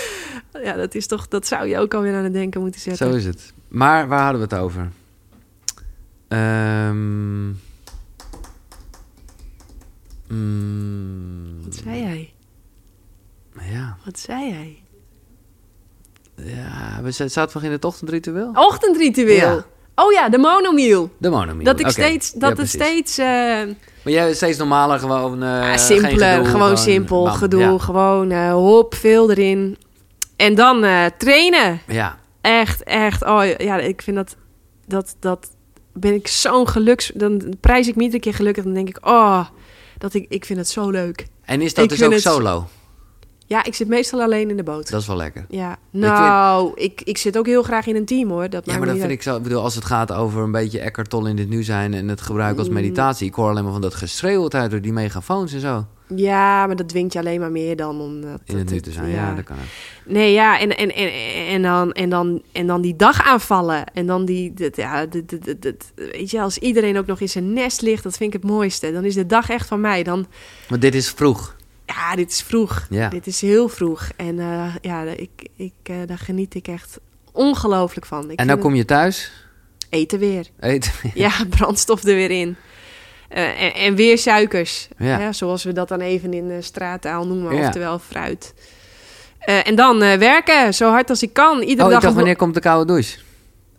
Ja, 0.64 0.72
dat 0.72 0.94
is 0.94 1.06
toch, 1.06 1.28
dat 1.28 1.46
zou 1.46 1.66
je 1.68 1.78
ook 1.78 1.94
alweer 1.94 2.14
aan 2.14 2.24
het 2.24 2.32
denken 2.32 2.60
moeten 2.60 2.80
zetten. 2.80 3.10
zo 3.10 3.16
is 3.16 3.24
het. 3.24 3.52
Maar 3.68 4.08
waar 4.08 4.22
hadden 4.22 4.48
we 4.48 4.54
het 4.54 4.64
over? 4.64 4.88
Ehm 6.28 7.46
mm, 10.28 11.62
Wat 11.64 11.74
zei 11.84 12.00
jij? 12.00 12.32
ja, 13.70 13.96
Wat 14.04 14.18
zei 14.18 14.48
jij? 14.48 14.82
ja, 16.36 16.98
we 17.02 17.10
zaten 17.10 17.50
nog 17.54 17.62
in 17.62 17.70
het 17.70 17.84
ochtendritueel? 17.84 18.50
Ochtendritueel. 18.54 19.36
Ja. 19.54 19.66
Oh 19.94 20.12
ja, 20.12 20.28
de 20.28 20.38
monomiel. 20.38 21.10
De 21.18 21.30
monomiel. 21.30 21.64
Dat 21.64 21.80
ik 21.80 21.88
steeds, 21.88 22.30
Ja, 22.32 22.38
dat 22.38 22.54
precies. 22.54 22.72
steeds 22.72 23.18
eh, 23.18 23.26
Maar 23.26 24.12
jij 24.12 24.34
steeds 24.34 24.58
normaler, 24.58 24.98
gewoon... 24.98 25.38
ja, 25.40 25.62
geen 25.68 25.78
simpeler, 25.78 26.34
gedoe, 26.36 26.50
gewoon 26.50 26.78
simpel, 26.78 27.24
bam, 27.24 27.34
gedoe, 27.34 27.60
Ja. 27.60 27.78
gewoon 27.78 28.30
eh, 28.30 28.52
hop, 28.52 28.94
veel 28.94 29.30
erin. 29.30 29.76
En 30.36 30.54
dan 30.54 30.86
trainen. 31.18 31.80
ja. 31.86 32.18
Echt, 32.40 32.82
echt. 32.82 33.24
Oh 33.24 33.42
ja, 33.58 33.78
ik 33.78 34.02
vind 34.02 34.16
dat, 34.16 34.36
dat, 34.86 35.16
dat 35.20 35.50
ben 35.92 36.14
ik 36.14 36.28
zo'n 36.28 36.68
geluks. 36.68 37.10
Dan 37.14 37.54
prijs 37.60 37.88
ik 37.88 37.96
me 37.96 38.02
iedere 38.02 38.20
keer 38.22 38.34
gelukkig. 38.34 38.64
Dan 38.64 38.72
denk 38.74 38.88
ik, 38.88 39.06
oh, 39.06 39.46
dat 39.98 40.14
ik, 40.14 40.26
ik 40.28 40.44
vind 40.44 40.58
het 40.58 40.68
zo 40.68 40.90
leuk. 40.90 41.26
En 41.44 41.60
is 41.60 41.74
dat 41.74 41.84
Ik 41.84 41.90
dus 41.90 42.02
ook 42.02 42.12
het- 42.12 42.22
solo? 42.22 42.66
Ja, 43.52 43.64
ik 43.64 43.74
zit 43.74 43.88
meestal 43.88 44.20
alleen 44.22 44.50
in 44.50 44.56
de 44.56 44.62
boot. 44.62 44.90
Dat 44.90 45.00
is 45.00 45.06
wel 45.06 45.16
lekker. 45.16 45.46
Ja, 45.48 45.76
nou, 45.90 46.72
ik, 46.74 47.00
ik 47.04 47.18
zit 47.18 47.38
ook 47.38 47.46
heel 47.46 47.62
graag 47.62 47.86
in 47.86 47.96
een 47.96 48.04
team 48.04 48.30
hoor. 48.30 48.50
Dat 48.50 48.66
Ja, 48.66 48.78
maar 48.78 48.86
dat 48.86 48.98
vind 48.98 49.10
ik 49.10 49.22
zo. 49.22 49.36
Ik 49.36 49.42
bedoel, 49.42 49.62
als 49.62 49.74
het 49.74 49.84
gaat 49.84 50.12
over 50.12 50.42
een 50.42 50.52
beetje 50.52 50.80
Eckhart 50.80 51.10
Tolle 51.10 51.28
in 51.28 51.36
dit 51.36 51.48
nu 51.48 51.62
zijn 51.62 51.94
en 51.94 52.08
het 52.08 52.20
gebruik 52.20 52.52
Mm. 52.52 52.58
als 52.58 52.68
meditatie. 52.68 53.26
Ik 53.26 53.34
hoor 53.34 53.48
alleen 53.50 53.62
maar 53.64 53.72
van 53.72 53.80
dat 53.80 53.94
geschreeuw 53.94 54.50
uit 54.50 54.70
door 54.70 54.80
die 54.80 54.92
megafoons 54.92 55.52
en 55.52 55.60
zo. 55.60 55.86
Ja, 56.16 56.66
maar 56.66 56.76
dat 56.76 56.88
dwingt 56.88 57.12
je 57.12 57.18
alleen 57.18 57.40
maar 57.40 57.50
meer 57.50 57.76
dan 57.76 58.00
om 58.00 58.20
dat, 58.20 58.40
In 58.44 58.56
het 58.58 58.70
nu 58.70 58.80
te 58.80 58.92
zijn. 58.92 59.10
Ja, 59.10 59.34
dat 59.34 59.44
kan 59.44 59.56
ook. 59.56 60.12
Nee, 60.12 60.32
ja, 60.32 60.58
en, 60.60 60.76
en, 60.76 60.94
en, 60.94 61.10
en, 61.48 61.62
dan, 61.62 61.92
en, 61.92 62.08
dan, 62.08 62.42
en 62.52 62.66
dan 62.66 62.80
die 62.80 62.96
dag 62.96 63.22
aanvallen. 63.26 63.84
En 63.94 64.06
dan 64.06 64.24
die, 64.24 64.54
dat, 64.54 64.76
ja, 64.76 65.06
dat, 65.06 65.30
dat, 65.30 65.62
dat- 65.62 65.92
weet 65.94 66.30
je, 66.30 66.40
als 66.40 66.58
iedereen 66.58 66.98
ook 66.98 67.06
nog 67.06 67.20
in 67.20 67.28
zijn 67.28 67.52
nest 67.52 67.82
ligt, 67.82 68.02
dat 68.02 68.16
vind 68.16 68.34
ik 68.34 68.42
het 68.42 68.50
mooiste. 68.50 68.92
Dan 68.92 69.04
is 69.04 69.14
de 69.14 69.26
dag 69.26 69.48
echt 69.50 69.66
van 69.68 69.80
mij. 69.80 70.02
Dan, 70.02 70.26
Maar 70.68 70.78
dit 70.78 70.94
is 70.94 71.10
vroeg. 71.10 71.56
Ja, 71.86 72.14
dit 72.16 72.30
is 72.30 72.40
vroeg. 72.42 72.86
Ja. 72.90 73.08
Dit 73.08 73.26
is 73.26 73.40
heel 73.40 73.68
vroeg. 73.68 74.08
En 74.16 74.38
eh, 74.38 74.74
ja, 74.80 75.02
ik, 75.02 75.48
ik, 75.56 75.72
eh, 75.82 75.96
daar 76.06 76.18
geniet 76.18 76.54
ik 76.54 76.68
echt 76.68 76.98
ongelooflijk 77.32 78.06
van. 78.06 78.30
Ik 78.30 78.38
en 78.38 78.46
dan 78.46 78.58
kom 78.58 78.74
je 78.74 78.84
thuis, 78.84 79.32
eten 79.88 80.18
weer. 80.18 80.46
eten. 80.60 80.92
Ja, 81.14 81.30
brandstof 81.48 82.02
er 82.04 82.14
weer 82.14 82.30
in. 82.30 82.56
Eh, 83.28 83.62
en, 83.62 83.74
en 83.74 83.94
weer 83.94 84.18
suikers. 84.18 84.88
Ja. 84.98 85.18
Hè, 85.18 85.32
zoals 85.32 85.64
we 85.64 85.72
dat 85.72 85.88
dan 85.88 86.00
even 86.00 86.32
in 86.32 86.48
de 86.48 86.62
straattaal 86.62 87.26
noemen, 87.26 87.56
Ja. 87.56 87.66
oftewel 87.66 87.98
fruit. 87.98 88.54
En 89.38 89.74
dan 89.74 89.98
werken, 89.98 90.74
zo 90.74 90.90
hard 90.90 91.10
als 91.10 91.22
ik 91.22 91.32
kan. 91.32 91.60
Iedere 91.60 91.86
Oh, 91.86 91.92
dag 91.92 92.02
dacht, 92.02 92.14
wanneer 92.14 92.36
komt 92.36 92.54
de 92.54 92.60
koude 92.60 92.92
douche? 92.92 93.18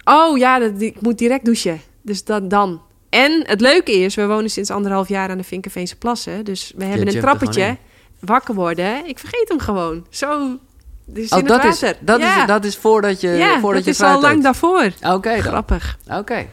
Oh 0.04 0.38
ja, 0.38 0.60
dat, 0.60 0.82
ik 0.82 1.02
moet 1.02 1.18
direct 1.18 1.46
douchen. 1.46 1.82
Dus 2.02 2.24
dat 2.24 2.50
dan. 2.50 2.82
En 3.10 3.44
het 3.46 3.62
leuke 3.62 3.92
is, 3.92 4.16
we 4.16 4.26
wonen 4.28 4.50
sinds 4.50 4.70
anderhalf 4.70 5.08
jaar 5.10 5.30
aan 5.30 5.38
de 5.38 5.44
Vinkenveense 5.44 5.96
Plassen. 5.96 6.46
Dus 6.46 6.74
we 6.76 6.84
hebben 6.84 7.08
een 7.08 7.20
trappetje. 7.20 7.78
Wakker 8.26 8.54
worden. 8.56 9.06
Ik 9.08 9.20
vergeet 9.20 9.50
hem 9.50 9.60
gewoon. 9.60 10.06
Zo. 10.10 10.58
Dus 11.06 11.30
Oh, 11.32 11.40
in 11.40 11.46
dat 11.46 11.64
het 11.64 11.74
is, 11.74 11.82
water. 11.82 11.98
dat, 12.06 12.20
ja. 12.20 12.42
is, 12.42 12.48
dat 12.48 12.66
is 12.66 12.78
voordat 12.78 13.22
je 13.22 13.30
ja, 13.30 13.60
voordat 13.60 13.86
dat 13.86 13.98
je 13.98 14.04
is 14.04 14.10
al 14.10 14.22
lang 14.22 14.44
daarvoor. 14.44 14.92
Oké. 15.02 15.42
Grappig. 15.42 15.98
Oké. 16.12 16.48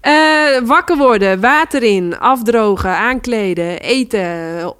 Eh, 0.00 0.58
wakker 0.64 0.96
worden, 0.96 1.40
water 1.40 1.82
in, 1.82 2.18
afdrogen, 2.18 2.90
aankleden, 2.90 3.80
eten, 3.80 4.74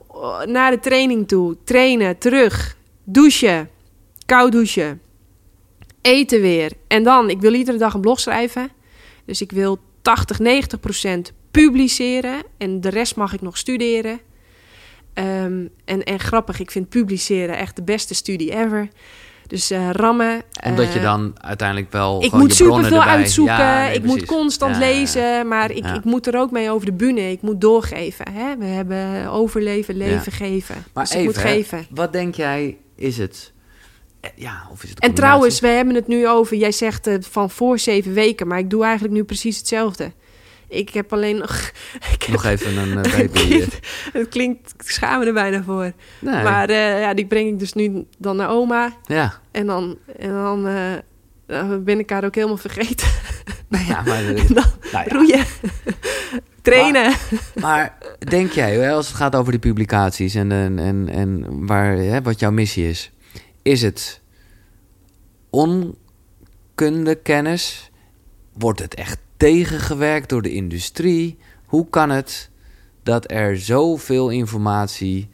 naar 0.44 0.70
de 0.70 0.78
training 0.80 1.28
toe, 1.28 1.56
trainen, 1.64 2.18
terug, 2.18 2.76
douchen, 3.04 3.70
koud 4.26 4.52
douchen, 4.52 5.00
eten 6.02 6.40
weer. 6.40 6.72
En 6.88 7.02
dan, 7.02 7.30
ik 7.30 7.40
wil 7.40 7.52
iedere 7.54 7.78
dag 7.78 7.94
een 7.94 8.00
blog 8.00 8.20
schrijven. 8.20 8.68
Dus 9.24 9.40
ik 9.40 9.52
wil 9.52 9.78
80, 10.02 10.38
90 10.38 10.80
procent 10.80 11.32
publiceren 11.50 12.42
en 12.58 12.80
de 12.80 12.88
rest 12.88 13.16
mag 13.16 13.32
ik 13.32 13.40
nog 13.40 13.56
studeren. 13.58 14.20
Ehm, 15.14 15.66
en, 15.84 16.02
en 16.04 16.18
grappig, 16.20 16.60
ik 16.60 16.70
vind 16.70 16.88
publiceren 16.88 17.56
echt 17.56 17.76
de 17.76 17.82
beste 17.82 18.14
studie 18.14 18.52
ever. 18.56 18.88
Dus 19.46 19.70
eh, 19.70 19.90
rammen. 19.90 20.42
Omdat 20.64 20.92
je 20.92 20.98
eh, 20.98 21.04
dan 21.04 21.32
uiteindelijk 21.40 21.92
wel 21.92 22.22
ik 22.24 22.32
moet 22.32 22.48
je 22.48 22.54
super 22.54 22.66
bronnen 22.66 22.90
veel 22.90 23.00
erbij... 23.00 23.14
uitzoeken. 23.16 23.54
Ja, 23.54 23.84
nee, 23.86 23.94
ik 23.94 24.04
moet 24.04 24.24
constant 24.24 24.74
Ja, 24.74 24.80
lezen. 24.80 25.48
Maar 25.48 25.70
ik, 25.70 25.84
Ja. 25.84 25.94
ik 25.94 26.04
moet 26.04 26.26
er 26.26 26.38
ook 26.38 26.50
mee 26.50 26.70
over 26.70 26.86
de 26.86 26.92
bühne. 26.92 27.30
Ik 27.30 27.42
moet 27.42 27.60
doorgeven. 27.60 28.32
Hè? 28.32 28.56
We 28.56 28.64
hebben 28.64 29.26
overleven, 29.30 29.96
leven, 29.96 30.32
geven. 30.32 30.84
Maar 30.92 31.04
dus 31.04 31.12
even, 31.12 31.28
ik 31.28 31.34
moet 31.34 31.44
geven. 31.44 31.86
wat 31.90 32.12
denk 32.12 32.34
jij, 32.34 32.76
is 32.96 33.18
het... 33.18 33.52
eh, 34.20 34.30
Ja, 34.34 34.68
of 34.72 34.82
is 34.82 34.90
het 34.90 34.98
En 34.98 35.14
trouwens, 35.14 35.60
we 35.60 35.68
hebben 35.68 35.94
het 35.94 36.06
nu 36.06 36.28
over... 36.28 36.56
Jij 36.56 36.72
zegt 36.72 37.06
eh, 37.06 37.14
van 37.20 37.50
voor 37.50 37.78
zeven 37.78 38.12
weken. 38.12 38.46
Maar 38.46 38.58
ik 38.58 38.70
doe 38.70 38.84
eigenlijk 38.84 39.14
nu 39.14 39.24
precies 39.24 39.58
hetzelfde. 39.58 40.12
Ik 40.70 40.90
heb 40.90 41.12
alleen 41.12 41.36
nog... 41.38 41.70
Ik 42.14 42.22
heb, 42.22 42.30
Nog 42.30 42.44
even 42.44 42.76
een 42.76 43.02
baby... 43.02 43.60
eh, 43.60 43.66
het 44.20 44.28
klinkt... 44.28 44.74
Ik 44.78 44.90
schaam 44.90 45.18
me 45.18 45.26
er 45.26 45.32
bijna 45.32 45.62
voor. 45.62 45.92
nee. 46.18 46.42
Maar 46.42 46.68
eh, 46.68 47.00
ja, 47.00 47.14
die 47.14 47.26
breng 47.26 47.48
ik 47.48 47.58
dus 47.58 47.72
nu 47.72 48.06
dan 48.18 48.36
naar 48.36 48.50
oma. 48.50 48.92
Ja. 49.04 49.40
En 49.50 49.66
dan, 49.66 49.98
en 50.18 50.32
dan 50.32 50.66
dan 51.50 51.84
ben 51.84 51.98
ik 51.98 52.10
haar 52.10 52.24
ook 52.24 52.34
helemaal 52.34 52.56
vergeten. 52.56 53.08
Nou 53.68 53.84
ja, 53.84 54.02
maar... 54.02 54.24
dan 54.24 54.46
nou 54.54 54.64
ja. 54.92 55.04
roeien. 55.08 55.44
Trainen. 56.62 57.14
Maar 57.54 57.98
denk 58.18 58.50
jij, 58.50 58.92
als 58.92 59.06
het 59.06 59.16
gaat 59.16 59.36
over 59.36 59.50
die 59.50 59.60
publicaties 59.60 60.34
en, 60.34 60.52
en, 60.52 60.78
en, 60.78 61.08
en 61.08 61.66
waar, 61.66 61.96
hè, 61.96 62.22
wat 62.22 62.40
jouw 62.40 62.50
missie 62.50 62.88
is, 62.88 63.12
is 63.62 63.82
het 63.82 64.20
onkunde 65.50 67.14
kennis? 67.22 67.90
Wordt 68.52 68.80
het 68.80 68.94
echt 68.94 69.18
tegengewerkt 69.40 70.28
door 70.28 70.42
de 70.42 70.52
industrie? 70.52 71.38
Hoe 71.66 71.86
kan 71.90 72.10
het 72.10 72.50
dat 73.02 73.30
er 73.30 73.58
zoveel 73.58 74.28
informatie 74.28 75.28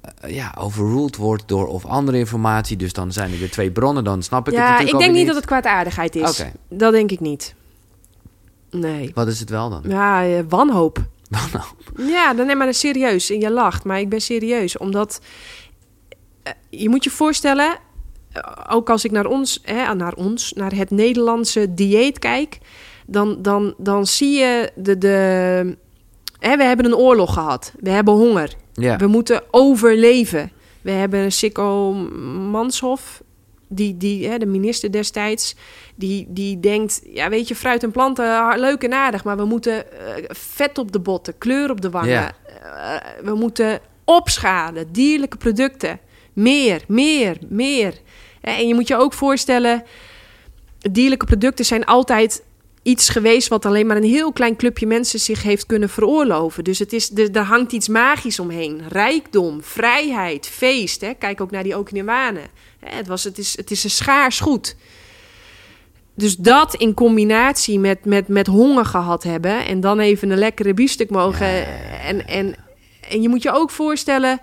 eh, 0.00 0.34
ja, 0.34 0.54
overruled 0.58 1.16
wordt 1.16 1.48
door 1.48 1.66
of 1.66 1.84
andere 1.84 2.18
informatie? 2.18 2.76
Dus 2.76 2.92
dan 2.92 3.12
zijn 3.12 3.32
er 3.32 3.38
weer 3.38 3.50
twee 3.50 3.70
bronnen, 3.70 4.04
dan 4.04 4.22
snap 4.22 4.40
ik 4.40 4.46
het 4.46 4.54
ja, 4.54 4.70
natuurlijk 4.70 4.92
ik 4.92 5.00
denk 5.00 5.14
niet 5.14 5.26
dat 5.26 5.36
het 5.36 5.46
kwaadaardigheid 5.46 6.16
is. 6.16 6.40
Oké. 6.40 6.52
Dat 6.68 6.92
denk 6.92 7.10
ik 7.10 7.20
niet. 7.20 7.54
Nee. 8.70 9.10
Wat 9.14 9.26
is 9.26 9.40
het 9.40 9.50
wel 9.50 9.70
dan? 9.70 9.82
Ja, 9.86 10.24
eh, 10.24 10.40
wanhoop. 10.48 10.98
Nou, 11.28 11.64
Ja, 11.96 12.34
dan 12.34 12.46
neem 12.46 12.56
maar 12.56 12.74
serieus. 12.74 13.30
En 13.30 13.40
je 13.40 13.50
lacht, 13.50 13.84
maar 13.84 14.00
ik 14.00 14.08
ben 14.08 14.20
serieus. 14.20 14.78
Omdat 14.78 15.20
eh, 16.42 16.52
je 16.70 16.88
moet 16.88 17.04
je 17.04 17.10
voorstellen, 17.10 17.78
ook 18.70 18.90
als 18.90 19.04
ik 19.04 19.10
naar 19.10 19.26
ons, 19.26 19.60
hè, 19.62 19.94
naar 19.94 20.14
ons, 20.14 20.52
naar 20.52 20.74
het 20.74 20.90
Nederlandse 20.90 21.74
dieet 21.74 22.18
kijk, 22.18 22.58
dan, 23.06 23.42
dan, 23.42 23.74
dan 23.76 24.06
zie 24.06 24.38
je 24.38 24.70
de. 24.74 24.98
de 24.98 25.76
hè, 26.38 26.56
we 26.56 26.64
hebben 26.64 26.86
een 26.86 26.96
oorlog 26.96 27.32
gehad. 27.32 27.72
We 27.80 27.90
hebben 27.90 28.14
honger. 28.14 28.54
We 28.74 29.06
moeten 29.06 29.42
overleven. 29.50 30.50
We 30.82 30.90
hebben 30.90 31.32
Sikko 31.32 31.92
Manshoff, 32.50 33.22
die, 33.68 33.96
die, 33.96 34.28
hè, 34.28 34.38
de 34.38 34.46
minister 34.46 34.92
destijds, 34.92 35.56
die, 35.94 36.26
die 36.28 36.60
denkt... 36.60 37.00
ja, 37.04 37.28
weet 37.28 37.48
je, 37.48 37.54
fruit 37.54 37.82
en 37.82 37.90
planten, 37.90 38.58
leuk 38.58 38.82
en 38.82 38.92
aardig... 38.92 39.24
maar 39.24 39.36
we 39.36 39.44
moeten 39.44 39.92
eh, 39.92 40.24
vet 40.28 40.78
op 40.78 40.92
de 40.92 40.98
botten, 40.98 41.38
kleur 41.38 41.70
op 41.70 41.80
de 41.80 41.90
wangen. 41.90 42.34
Eh, 42.62 42.96
we 43.22 43.34
moeten 43.34 43.80
opschalen, 44.04 44.92
dierlijke 44.92 45.36
producten. 45.36 46.00
Meer, 46.34 46.84
meer, 46.88 47.38
meer. 47.48 47.94
En 48.40 48.68
je 48.68 48.74
moet 48.74 48.88
je 48.88 48.96
ook 48.96 49.12
voorstellen... 49.12 49.82
dierlijke 50.90 51.26
producten 51.26 51.64
zijn 51.64 51.84
altijd 51.84 52.42
iets 52.82 53.08
geweest 53.08 53.48
wat 53.48 53.66
alleen 53.66 53.86
maar 53.86 53.96
een 53.96 54.02
heel 54.02 54.32
klein 54.32 54.56
clubje 54.56 54.86
mensen 54.86 55.20
zich 55.20 55.42
heeft 55.42 55.66
kunnen 55.66 55.88
veroorloven. 55.88 56.64
Dus 56.64 56.78
het 56.78 56.92
is, 56.92 57.10
er, 57.16 57.30
er 57.32 57.42
hangt 57.42 57.72
iets 57.72 57.88
magisch 57.88 58.38
omheen. 58.38 58.82
Rijkdom, 58.88 59.62
vrijheid, 59.62 60.46
feest. 60.46 61.00
Hè? 61.00 61.14
Kijk 61.14 61.40
ook 61.40 61.50
naar 61.50 61.62
die 61.62 61.78
Okinawanen. 61.78 62.46
Het, 62.80 63.06
was, 63.06 63.24
het, 63.24 63.38
is, 63.38 63.56
het 63.56 63.70
is 63.70 63.84
een 63.84 63.90
schaars 63.90 64.40
goed. 64.40 64.76
Dus 66.14 66.36
dat 66.36 66.74
in 66.74 66.94
combinatie 66.94 67.78
met, 67.78 68.04
met, 68.04 68.28
met 68.28 68.46
honger 68.46 68.84
gehad 68.84 69.22
hebben... 69.22 69.66
en 69.66 69.80
dan 69.80 70.00
even 70.00 70.30
een 70.30 70.38
lekkere 70.38 70.74
biefstuk 70.74 71.10
mogen... 71.10 71.66
En, 72.00 72.26
en, 72.26 72.54
en 73.08 73.22
je 73.22 73.28
moet 73.28 73.42
je 73.42 73.52
ook 73.52 73.70
voorstellen... 73.70 74.40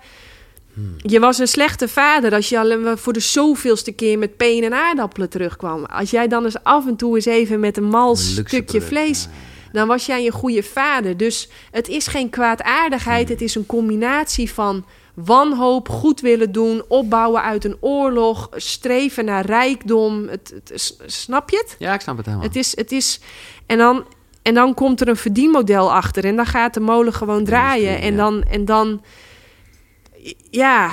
Je 0.96 1.20
was 1.20 1.38
een 1.38 1.48
slechte 1.48 1.88
vader 1.88 2.34
als 2.34 2.48
je 2.48 2.58
al 2.58 2.96
voor 2.96 3.12
de 3.12 3.20
zoveelste 3.20 3.92
keer 3.92 4.18
met 4.18 4.36
peen 4.36 4.64
en 4.64 4.74
aardappelen 4.74 5.28
terugkwam. 5.28 5.84
Als 5.84 6.10
jij 6.10 6.28
dan 6.28 6.44
eens 6.44 6.62
af 6.62 6.86
en 6.86 6.96
toe 6.96 7.14
eens 7.14 7.24
even 7.24 7.60
met 7.60 7.76
een 7.76 7.88
mal 7.88 8.10
Een 8.10 8.16
luxe 8.16 8.32
stukje 8.32 8.62
product, 8.62 8.86
vlees... 8.86 9.28
dan 9.72 9.88
was 9.88 10.06
jij 10.06 10.26
een 10.26 10.32
goede 10.32 10.62
vader. 10.62 11.16
Dus 11.16 11.48
het 11.70 11.88
is 11.88 12.06
geen 12.06 12.30
kwaadaardigheid. 12.30 13.28
Het 13.28 13.40
is 13.40 13.54
een 13.54 13.66
combinatie 13.66 14.52
van 14.52 14.84
wanhoop, 15.14 15.88
goed 15.88 16.20
willen 16.20 16.52
doen... 16.52 16.82
opbouwen 16.88 17.42
uit 17.42 17.64
een 17.64 17.76
oorlog, 17.80 18.48
streven 18.56 19.24
naar 19.24 19.46
rijkdom. 19.46 20.28
Het, 20.28 20.54
snap 21.06 21.50
je 21.50 21.56
het? 21.56 21.76
ja, 21.78 21.94
ik 21.94 22.00
snap 22.00 22.16
het 22.16 22.26
helemaal. 22.26 22.46
Het 22.46 22.56
is, 22.56 22.76
het 22.76 22.92
is, 22.92 23.20
en, 23.66 23.78
dan, 23.78 24.04
en 24.42 24.54
dan 24.54 24.74
komt 24.74 25.00
er 25.00 25.08
een 25.08 25.16
verdienmodel 25.16 25.92
achter. 25.92 26.24
En 26.24 26.36
dan 26.36 26.46
gaat 26.46 26.74
de 26.74 26.80
molen 26.80 27.12
gewoon 27.12 27.44
draaien. 27.44 28.00
En 28.00 28.16
dan, 28.16 28.42
en 28.42 28.64
dan, 28.64 29.00
ja, 30.50 30.90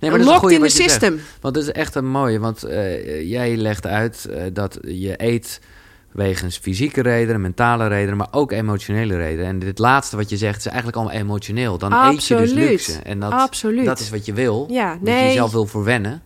Nee, 0.00 0.10
maar 0.10 0.20
locked 0.20 0.50
in 0.50 0.60
the 0.62 0.68
zegt. 0.68 0.90
system. 0.90 1.20
Want 1.40 1.54
dat 1.54 1.62
is 1.62 1.72
echt 1.72 1.94
een 1.94 2.06
mooie. 2.10 2.38
Want 2.38 2.62
eh, 2.62 3.28
jij 3.30 3.56
legt 3.56 3.86
uit 3.86 4.24
eh, 4.30 4.42
dat 4.52 4.78
je 4.82 5.14
eet 5.16 5.60
wegens 6.12 6.56
fysieke 6.58 7.00
redenen, 7.02 7.40
mentale 7.40 7.86
redenen, 7.86 8.16
maar 8.16 8.28
ook 8.30 8.52
emotionele 8.52 9.16
redenen. 9.16 9.46
En 9.46 9.58
dit 9.58 9.78
laatste 9.78 10.16
wat 10.16 10.30
je 10.30 10.36
zegt 10.36 10.58
is 10.58 10.66
eigenlijk 10.66 10.96
allemaal 10.96 11.16
emotioneel. 11.16 11.78
Dan 11.78 11.92
eet 11.92 12.24
je 12.26 12.36
dus 12.36 12.52
luxe. 12.52 12.98
En 13.02 13.20
dat, 13.20 13.32
Absoluut. 13.32 13.84
dat 13.84 13.98
is 14.00 14.10
wat 14.10 14.26
je 14.26 14.32
wil. 14.32 14.66
Ja, 14.70 14.90
Dat 14.90 14.98
je 15.08 15.10
nee. 15.14 15.26
jezelf 15.26 15.52
wil 15.52 15.66
verwennen. 15.66 16.22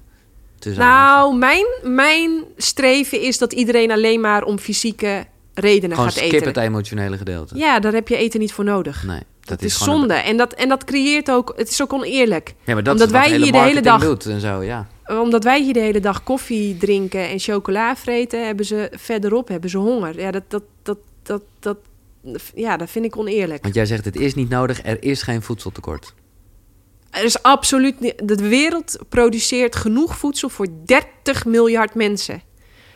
Nou, 0.76 1.36
mijn, 1.36 1.64
mijn 1.82 2.44
streven 2.56 3.20
is 3.20 3.38
dat 3.38 3.52
iedereen 3.52 3.90
alleen 3.90 4.20
maar 4.20 4.42
om 4.44 4.58
fysieke 4.58 5.26
redenen 5.54 5.96
Gewoon 5.96 6.10
gaat 6.10 6.18
skip 6.18 6.32
eten. 6.32 6.46
het 6.46 6.56
emotionele 6.56 7.16
gedeelte. 7.16 7.56
Ja, 7.56 7.80
daar 7.80 7.92
heb 7.92 8.08
je 8.08 8.16
eten 8.16 8.40
niet 8.40 8.52
voor 8.52 8.64
nodig. 8.64 9.04
Nee, 9.04 9.20
dat, 9.44 9.60
is, 9.62 9.66
is 9.66 9.76
gewoon 9.76 9.94
een- 9.94 9.98
zonde. 10.00 10.14
En 10.14 10.36
dat, 10.36 10.52
en 10.52 10.68
dat 10.68 10.84
creëert 10.84 11.30
ook... 11.30 11.52
Het 11.56 11.68
is 11.68 11.82
ook 11.82 11.92
oneerlijk. 11.92 12.54
Ja, 12.64 12.74
maar 12.74 12.82
dat 12.82 12.92
Omdat 12.92 13.06
is 13.06 13.12
wij 13.12 13.30
hele 13.30 13.42
hier 13.42 13.52
de 13.52 13.58
hele 13.58 13.80
dag- 13.80 14.00
doet 14.02 14.26
en 14.26 14.40
zo, 14.40 14.62
ja. 14.62 14.86
Omdat 15.06 15.44
wij 15.44 15.62
hier 15.62 15.72
de 15.72 15.80
hele 15.80 16.00
dag 16.00 16.22
koffie 16.22 16.76
drinken 16.76 17.28
en 17.28 17.38
chocola 17.38 17.96
vreten... 17.96 18.46
hebben 18.46 18.64
ze 18.66 18.92
verderop 18.96 19.48
hebben 19.48 19.70
ze 19.70 19.78
honger. 19.78 20.20
Ja, 20.20 20.30
dat, 20.30 20.42
dat, 20.48 20.62
dat, 20.82 20.98
dat, 21.22 21.42
dat, 21.60 21.76
ja, 22.54 22.76
dat 22.76 22.90
vind 22.90 23.04
ik 23.04 23.16
oneerlijk. 23.16 23.62
Want 23.62 23.74
jij 23.74 23.86
zegt 23.86 24.04
het 24.04 24.16
is 24.16 24.34
niet 24.34 24.48
nodig, 24.48 24.80
er 24.84 25.02
is 25.02 25.22
geen 25.22 25.42
voedseltekort. 25.42 26.14
Er 27.10 27.24
is 27.24 27.42
absoluut 27.42 28.00
niet... 28.00 28.28
De 28.28 28.48
wereld 28.48 28.98
produceert 29.08 29.76
genoeg 29.76 30.18
voedsel 30.18 30.48
voor 30.48 30.66
30 30.84 31.44
miljard 31.44 31.94
mensen. 31.94 32.42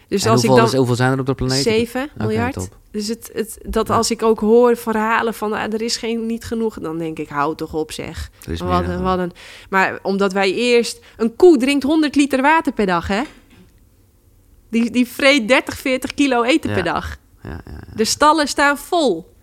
Dus 0.08 0.24
en 0.24 0.30
als 0.30 0.42
ik 0.42 0.46
hoeveel, 0.48 0.64
dan... 0.64 0.72
is- 0.72 0.78
hoeveel 0.78 0.96
zijn 0.96 1.12
er 1.12 1.18
op 1.18 1.26
de 1.26 1.34
planeet? 1.34 1.62
7 1.62 2.02
Oké, 2.02 2.12
miljard. 2.26 2.68
Dus 2.90 3.08
het, 3.08 3.30
het, 3.32 3.58
dat 3.66 3.90
als 3.90 4.10
ik 4.10 4.22
ook 4.22 4.40
hoor 4.40 4.76
verhalen 4.76 5.34
van 5.34 5.52
ah, 5.52 5.72
er 5.72 5.82
is 5.82 5.96
geen, 5.96 6.26
niet 6.26 6.44
genoeg, 6.44 6.78
dan 6.80 6.98
denk 6.98 7.18
ik, 7.18 7.28
hou 7.28 7.56
toch 7.56 7.74
op 7.74 7.92
zeg. 7.92 8.30
Wat 8.46 8.58
dan 8.58 8.84
een, 8.84 9.02
wat 9.02 9.18
een, 9.18 9.32
maar 9.70 9.98
omdat 10.02 10.32
wij 10.32 10.52
eerst... 10.52 11.00
Een 11.16 11.36
koe 11.36 11.56
drinkt 11.58 11.84
100 11.84 12.14
liter 12.14 12.42
water 12.42 12.72
per 12.72 12.86
dag, 12.86 13.06
hè? 13.08 13.22
Die, 14.70 14.90
die 14.90 15.06
vreet 15.06 15.48
30, 15.48 15.78
40 15.78 16.14
kilo 16.14 16.42
eten 16.42 16.70
Ja. 16.70 16.74
per 16.76 16.84
dag. 16.84 17.16
Ja, 17.42 17.50
ja, 17.50 17.60
ja. 17.66 17.80
De 17.94 18.04
stallen 18.04 18.48
staan 18.48 18.78
vol. 18.78 19.34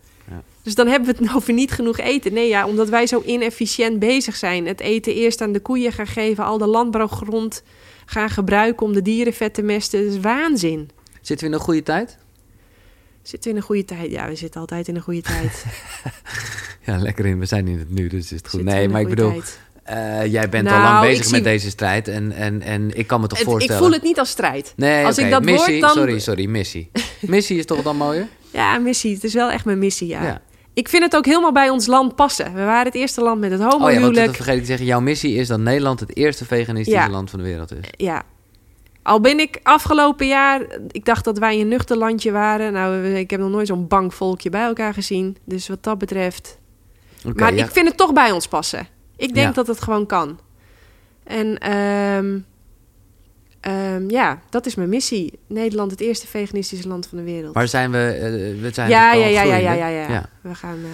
Dus 0.64 0.76
dan 0.76 0.88
hebben 0.88 1.16
we 1.16 1.24
het 1.24 1.36
over 1.36 1.54
niet 1.54 1.72
genoeg 1.72 1.98
eten. 1.98 2.34
Nee, 2.34 2.48
ja, 2.48 2.68
omdat 2.68 2.90
wij 2.90 3.08
zo 3.08 3.22
inefficiënt 3.26 4.00
bezig 4.00 4.36
zijn. 4.36 4.68
Het 4.68 4.80
eten 4.80 5.14
eerst 5.14 5.42
aan 5.42 5.52
de 5.52 5.60
koeien 5.60 5.92
gaan 5.92 6.08
geven, 6.08 6.44
al 6.44 6.58
de 6.58 6.68
landbouwgrond 6.68 7.64
gaan 8.06 8.30
gebruiken 8.30 8.86
om 8.86 8.94
de 8.94 9.02
dieren 9.02 9.34
vet 9.34 9.54
te 9.54 9.62
mesten. 9.62 10.04
Dat 10.06 10.14
is 10.14 10.20
waanzin. 10.20 10.90
Zitten 11.22 11.48
we 11.48 11.54
in 11.54 11.60
een 11.60 11.66
goede 11.66 11.84
tijd? 11.84 12.18
Zitten 13.22 13.44
we 13.44 13.50
in 13.50 13.62
een 13.62 13.68
goede 13.68 13.86
tijd? 13.86 14.12
Ja, 14.12 14.28
we 14.28 14.36
zitten 14.36 14.62
altijd 14.62 14.88
in 14.88 14.96
een 14.96 15.02
goede 15.02 15.22
tijd. 15.22 15.64
Ja, 16.86 16.98
lekker 16.98 17.26
in. 17.26 17.40
We 17.40 17.46
zijn 17.46 17.68
in 17.68 17.80
het 17.80 17.90
nu, 17.90 18.08
dus 18.08 18.24
is 18.24 18.30
het 18.30 18.40
goed. 18.50 18.50
Zitten 18.60 18.76
Nee, 18.78 18.88
maar 18.90 19.02
ik 19.02 19.08
bedoel. 19.08 19.42
Eh, 19.84 20.26
jij 20.26 20.50
bent 20.50 20.64
Nou, 20.64 20.78
al 20.78 20.84
lang 20.84 21.04
ik 21.04 21.10
bezig 21.10 21.24
zie- 21.26 21.34
met 21.34 21.44
deze 21.44 21.70
strijd. 21.70 22.08
En, 22.08 22.32
en, 22.32 22.62
en 22.62 22.98
ik 22.98 23.08
kan 23.08 23.22
me 23.22 23.28
toch 23.28 23.38
Het- 23.38 23.48
ik 23.48 23.54
voorstellen... 23.54 23.82
voel 23.82 23.92
het 23.92 24.04
niet 24.04 24.20
als 24.20 24.30
strijd. 24.30 24.74
Nee, 24.76 25.06
Als 25.06 25.18
ik 25.18 25.30
dat 25.30 25.44
missie, 25.44 25.80
dan- 25.82 25.90
Sorry, 25.90 26.20
sorry, 26.20 26.46
missie. 26.46 26.92
Missie 27.22 27.58
is 27.58 27.66
toch 27.66 27.82
dan 27.82 27.96
mooier? 27.98 28.28
Ja, 28.52 28.78
missie. 28.78 29.14
Het 29.14 29.24
is 29.24 29.34
wel 29.34 29.52
echt 29.52 29.66
mijn 29.66 29.80
missie, 29.80 30.08
ja. 30.08 30.24
Ja. 30.24 30.42
Ik 30.74 30.90
vind 30.90 31.04
het 31.04 31.16
ook 31.16 31.26
helemaal 31.26 31.52
bij 31.52 31.70
ons 31.70 31.86
land 31.86 32.16
passen. 32.16 32.54
We 32.54 32.64
waren 32.64 32.86
het 32.86 32.96
eerste 32.96 33.22
land 33.22 33.40
met 33.40 33.52
het 33.52 33.60
Oh 33.60 33.66
ja, 33.66 33.72
want 33.72 33.84
homohuwelijk. 33.84 34.26
dat 34.26 34.36
vergeet 34.36 34.54
ik 34.56 34.60
te 34.62 34.66
zeggen. 34.68 34.86
Jouw 34.86 35.00
missie 35.00 35.36
is 35.36 35.48
dat 35.48 35.60
Nederland 35.60 36.00
het 36.00 36.16
eerste 36.16 36.46
veganistische 36.46 37.00
Ja. 37.00 37.10
land 37.10 37.30
van 37.30 37.40
de 37.40 37.46
wereld 37.46 37.72
is. 37.72 37.86
Ja. 37.98 38.24
Al 39.04 39.20
ben 39.22 39.40
ik 39.40 39.60
afgelopen 39.64 40.28
jaar... 40.28 40.62
Ik 40.92 41.06
dacht 41.06 41.26
dat 41.26 41.38
wij 41.38 41.60
een 41.62 41.68
nuchter 41.68 41.98
landje 41.98 42.32
waren. 42.32 42.74
Nou, 42.74 43.06
ik 43.06 43.30
heb 43.30 43.40
nog 43.40 43.50
nooit 43.50 43.68
zo'n 43.68 43.88
bang 43.88 44.14
volkje 44.14 44.50
bij 44.50 44.64
elkaar 44.64 44.94
gezien. 44.94 45.38
Dus 45.44 45.68
wat 45.68 45.84
dat 45.84 45.98
betreft... 45.98 46.58
Maar 47.36 47.56
ja. 47.56 47.64
ik 47.66 47.72
vind 47.72 47.88
het 47.88 47.98
toch 47.98 48.14
bij 48.14 48.32
ons 48.32 48.48
passen. 48.48 48.88
Ik 49.18 49.34
denk 49.34 49.48
Ja. 49.48 49.54
dat 49.54 49.68
het 49.68 49.82
gewoon 49.82 50.06
kan. 50.06 50.40
En 51.24 51.58
ehm, 51.58 52.38
ehm, 53.64 54.10
ja, 54.10 54.42
dat 54.50 54.66
is 54.66 54.76
mijn 54.76 54.90
missie. 54.90 55.40
Nederland, 55.48 55.92
het 55.92 56.00
eerste 56.02 56.28
veganistische 56.28 56.88
land 56.88 57.08
van 57.08 57.18
de 57.18 57.24
wereld. 57.24 57.54
Maar 57.54 57.68
zijn 57.68 57.92
we... 57.92 57.98
eh, 57.98 58.62
we 58.62 58.70
zijn 58.74 58.90
ja, 58.90 59.14
ja, 59.14 59.26
ja, 59.26 59.28
ja, 59.28 59.40
groeiende? 59.42 59.78
ja, 59.78 59.88
ja, 59.88 60.10
ja. 60.10 60.30
We 60.42 60.56
gaan... 60.56 60.78
eh, 60.84 60.90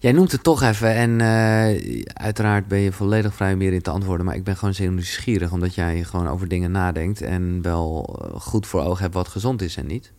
Jij 0.00 0.12
noemt 0.12 0.32
het 0.32 0.42
toch 0.42 0.62
even 0.62 0.94
en 0.94 1.20
eh, 1.20 2.02
uiteraard 2.12 2.68
ben 2.68 2.78
je 2.78 2.92
volledig 2.92 3.34
vrij 3.34 3.52
om 3.52 3.60
hierin 3.60 3.82
te 3.82 3.90
antwoorden. 3.90 4.26
Maar 4.26 4.34
ik 4.34 4.44
ben 4.44 4.56
gewoon 4.56 4.74
zeer 4.74 4.90
nieuwsgierig 4.90 5.52
omdat 5.52 5.74
jij 5.74 6.04
gewoon 6.04 6.28
over 6.28 6.48
dingen 6.48 6.70
nadenkt 6.70 7.20
en 7.22 7.62
wel 7.62 8.16
goed 8.38 8.66
voor 8.66 8.82
ogen 8.82 9.02
hebt 9.02 9.14
wat 9.14 9.28
gezond 9.28 9.62
is 9.62 9.76
en 9.76 9.86
niet. 9.86 10.12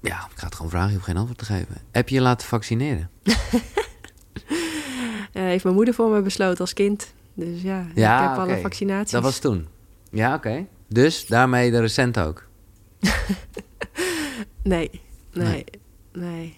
Ja, 0.00 0.28
ik 0.32 0.38
ga 0.38 0.44
het 0.46 0.54
gewoon 0.54 0.70
vragen, 0.70 0.88
je 0.88 0.94
hoeft 0.94 1.06
geen 1.06 1.16
antwoord 1.16 1.38
te 1.38 1.44
geven. 1.44 1.76
Heb 1.90 2.08
je 2.08 2.14
je 2.14 2.20
laten 2.20 2.48
vaccineren? 2.48 3.10
heeft 5.32 5.64
mijn 5.64 5.76
moeder 5.76 5.94
voor 5.94 6.10
me 6.10 6.20
besloten 6.22 6.60
als 6.60 6.72
kind. 6.72 7.12
Dus 7.34 7.62
ja, 7.62 7.86
Ja, 7.94 8.22
ik 8.22 8.28
heb 8.28 8.38
alle 8.48 8.60
vaccinaties. 8.60 9.10
Dat 9.12 9.22
was 9.22 9.38
toen. 9.38 9.66
Ja, 10.10 10.34
oké. 10.34 10.66
Dus 10.88 11.26
daarmee 11.26 11.70
de 11.70 11.80
recent 11.80 12.18
ook. 12.18 12.44
Nee, 14.62 14.90
nee, 15.32 15.46
Nee. 15.46 15.64
nee, 16.12 16.56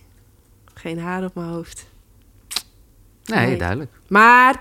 Geen 0.75 0.99
haar 0.99 1.25
op 1.25 1.35
mijn 1.35 1.49
hoofd. 1.49 1.87
Nee, 3.25 3.47
Nee. 3.47 3.59
duidelijk. 3.59 3.91
Maar 4.09 4.61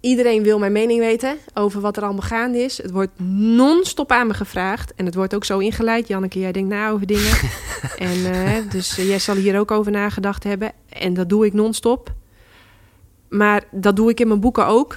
iedereen 0.00 0.42
wil 0.42 0.58
mijn 0.58 0.72
mening 0.72 1.00
weten 1.00 1.36
over 1.54 1.80
wat 1.80 1.96
er 1.96 2.02
allemaal 2.02 2.22
gaande 2.22 2.58
is. 2.58 2.82
Het 2.82 2.90
wordt 2.90 3.18
non-stop 3.56 4.10
aan 4.12 4.26
me 4.26 4.34
gevraagd. 4.34 4.94
En 4.94 5.04
het 5.06 5.14
wordt 5.14 5.34
ook 5.34 5.44
zo 5.44 5.58
ingeleid. 5.58 6.08
Janneke, 6.08 6.38
jij 6.38 6.52
denkt 6.52 6.68
na 6.68 6.90
over 6.90 7.06
dingen. 7.06 7.32
en, 7.98 8.32
eh, 8.34 8.70
dus 8.70 8.98
eh, 8.98 9.08
jij 9.08 9.18
zal 9.18 9.34
hier 9.34 9.58
ook 9.58 9.70
over 9.70 9.92
nagedacht 9.92 10.44
hebben. 10.44 10.72
En 10.88 11.14
dat 11.14 11.28
doe 11.28 11.46
ik 11.46 11.52
non-stop. 11.52 12.14
Maar 13.30 13.62
dat 13.70 13.96
doe 13.96 14.10
ik 14.10 14.20
in 14.20 14.28
mijn 14.28 14.40
boeken 14.40 14.66
ook. 14.66 14.96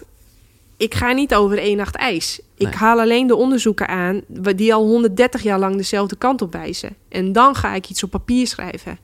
Ik 0.77 0.93
ga 0.95 1.11
niet 1.11 1.35
over 1.35 1.57
één 1.57 1.77
nacht 1.77 1.95
ijs. 1.95 2.39
Ik 2.57 2.73
haal 2.73 2.99
alleen 2.99 3.27
de 3.27 3.35
onderzoeken 3.35 3.87
aan 3.87 4.21
die 4.55 4.73
al 4.73 4.83
130 4.85 5.43
jaar 5.43 5.59
lang 5.59 5.75
dezelfde 5.75 6.15
kant 6.15 6.41
op 6.41 6.51
wijzen. 6.53 6.95
En 7.09 7.31
dan 7.31 7.55
ga 7.55 7.75
ik 7.75 7.89
iets 7.89 8.03
op 8.03 8.09
papier 8.09 8.47
schrijven. 8.47 8.97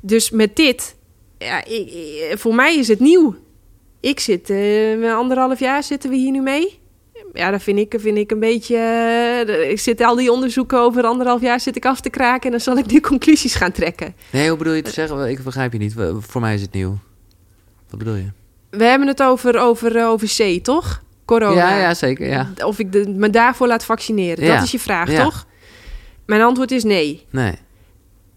Dus 0.00 0.30
met 0.30 0.56
dit, 0.56 0.94
ja, 1.38 1.64
ik- 1.64 1.90
ik- 1.90 2.32
voor 2.38 2.54
mij 2.54 2.76
is 2.78 2.88
het 2.88 3.00
nieuw. 3.00 3.34
Ik 4.00 4.20
zit, 4.20 4.50
eh, 4.50 5.14
anderhalf 5.16 5.58
jaar 5.60 5.82
zitten 5.82 6.10
we 6.10 6.16
hier 6.16 6.30
nu 6.30 6.40
mee. 6.40 6.78
Ja, 7.34 7.50
dat 7.50 7.62
vind 7.62 7.78
ik, 7.78 7.94
vind 7.98 8.16
ik 8.18 8.30
een 8.30 8.40
beetje... 8.40 8.76
eh, 8.76 9.70
ik 9.70 9.80
zit 9.80 10.00
al 10.00 10.14
die 10.16 10.32
onderzoeken 10.32 10.78
over 10.80 11.02
anderhalf 11.04 11.40
jaar 11.40 11.60
zit 11.60 11.76
ik 11.76 11.84
af 11.86 12.00
te 12.00 12.10
kraken... 12.10 12.44
en 12.44 12.50
dan 12.50 12.60
zal 12.60 12.76
ik 12.76 12.86
nu 12.86 13.00
conclusies 13.00 13.54
gaan 13.54 13.72
trekken. 13.72 14.14
Nee, 14.32 14.48
hoe 14.48 14.58
bedoel 14.58 14.72
je 14.72 14.82
te 14.82 14.90
zeggen? 14.90 15.28
Ik 15.30 15.42
begrijp 15.44 15.72
je 15.72 15.78
niet. 15.78 15.94
Voor 16.18 16.40
mij 16.40 16.54
is 16.54 16.62
het 16.62 16.72
nieuw. 16.72 16.98
Wat 17.90 17.98
bedoel 17.98 18.14
je? 18.14 18.28
We 18.70 18.84
hebben 18.84 19.08
het 19.08 19.22
over, 19.22 19.58
over, 19.58 19.96
eh, 19.96 20.06
over 20.06 20.28
C, 20.36 20.64
toch? 20.64 21.02
Corona. 21.24 21.54
Ja, 21.54 21.76
ja, 21.76 21.94
zeker. 21.94 22.26
Ja. 22.28 22.52
Of 22.64 22.78
ik 22.78 22.92
de, 22.92 23.08
me 23.08 23.30
daarvoor 23.30 23.66
laat 23.66 23.84
vaccineren. 23.84 24.44
Ja. 24.44 24.54
Dat 24.54 24.64
is 24.64 24.70
je 24.70 24.78
vraag, 24.78 25.10
Ja. 25.10 25.22
toch? 25.22 25.46
Mijn 26.26 26.42
antwoord 26.42 26.70
is 26.70 26.84
nee. 26.84 27.26
Nee. 27.30 27.54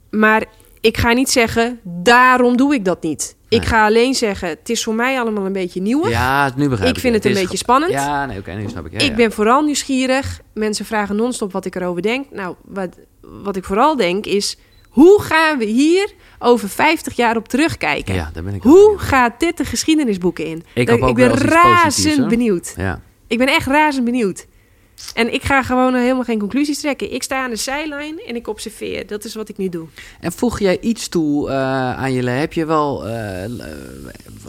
Maar 0.10 0.46
ik 0.82 0.98
ga 0.98 1.12
niet 1.12 1.30
zeggen, 1.30 1.80
daarom 1.84 2.58
doe 2.58 2.74
ik 2.74 2.86
dat 2.86 3.04
niet. 3.04 3.36
Ik 3.50 3.66
ga 3.66 3.86
alleen 3.86 4.14
zeggen, 4.14 4.48
het 4.50 4.70
is 4.70 4.84
voor 4.84 4.96
mij 4.96 5.20
allemaal 5.20 5.46
een 5.46 5.54
beetje 5.54 5.82
nieuw. 5.82 6.08
Ja, 6.08 6.52
nu 6.56 6.70
begrijp 6.70 6.90
ik. 6.90 6.96
Ik 6.96 7.02
vind 7.02 7.14
het 7.16 7.26
een 7.26 7.32
is 7.32 7.42
beetje 7.42 7.58
spannend. 7.58 7.92
Ja, 7.92 8.26
nee, 8.26 8.40
oké, 8.40 8.52
nu 8.52 8.70
snap 8.70 8.86
ik. 8.86 8.92
Ja, 8.92 8.98
ik 8.98 9.10
ja. 9.10 9.16
ben 9.16 9.32
vooral 9.32 9.62
nieuwsgierig. 9.62 10.42
Mensen 10.54 10.86
vragen 10.86 11.16
non-stop 11.16 11.52
wat 11.52 11.66
ik 11.66 11.76
erover 11.76 12.02
denk. 12.02 12.26
Nou, 12.32 12.56
wat, 12.66 12.98
wat 13.22 13.56
ik 13.56 13.64
vooral 13.64 13.96
denk 13.96 14.26
is... 14.26 14.58
hoe 14.90 15.22
gaan 15.22 15.58
we 15.58 15.66
hier 15.66 16.14
over 16.44 16.70
50 16.70 17.16
jaar 17.16 17.36
op 17.36 17.48
terugkijken? 17.48 18.14
Ja, 18.16 18.30
daar 18.34 18.44
ben 18.44 18.54
ik 18.54 18.64
Hoe 18.64 18.98
gaat 18.98 19.40
dit 19.40 19.58
de 19.58 19.66
geschiedenisboeken 19.66 20.46
in? 20.46 20.64
Ik 20.74 20.88
Dat- 20.88 21.16
ben 21.16 21.34
razend 21.34 22.28
benieuwd. 22.28 22.74
Ja. 22.78 23.02
Ik 23.28 23.38
ben 23.38 23.48
echt 23.48 23.68
razend 23.68 24.06
benieuwd. 24.06 24.46
En 25.14 25.34
ik 25.34 25.44
ga 25.44 25.64
gewoon 25.64 25.96
helemaal 25.96 26.24
geen 26.24 26.40
conclusies 26.40 26.80
trekken. 26.80 27.14
Ik 27.14 27.24
sta 27.24 27.44
aan 27.44 27.50
de 27.50 27.56
zijlijn 27.56 28.20
en 28.28 28.36
ik 28.36 28.48
observeer. 28.48 29.08
Dat 29.08 29.24
is 29.26 29.36
wat 29.36 29.50
ik 29.50 29.58
nu 29.58 29.70
doe. 29.70 29.88
En 30.20 30.32
voeg 30.32 30.60
jij 30.60 30.78
iets 30.82 31.08
toe 31.08 31.50
eh, 31.50 31.56
aan 31.98 32.14
je... 32.14 32.30
Heb 32.30 32.54
je 32.54 32.66
wel 32.66 33.08
eh, 33.08 33.44
eh, 33.44 33.52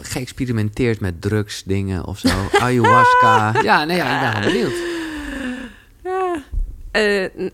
geëxperimenteerd 0.01 0.99
met 0.99 1.21
drugs, 1.21 1.63
dingen 1.63 2.05
of 2.05 2.19
zo? 2.19 2.29
Ayahuasca? 2.59 3.53
ja, 3.61 3.83
nee, 3.85 3.97
ja, 3.97 4.27
ik 4.27 4.41
ben 4.43 4.51
benieuwd. 4.51 4.73
Eh, 6.91 7.23
n- 7.45 7.51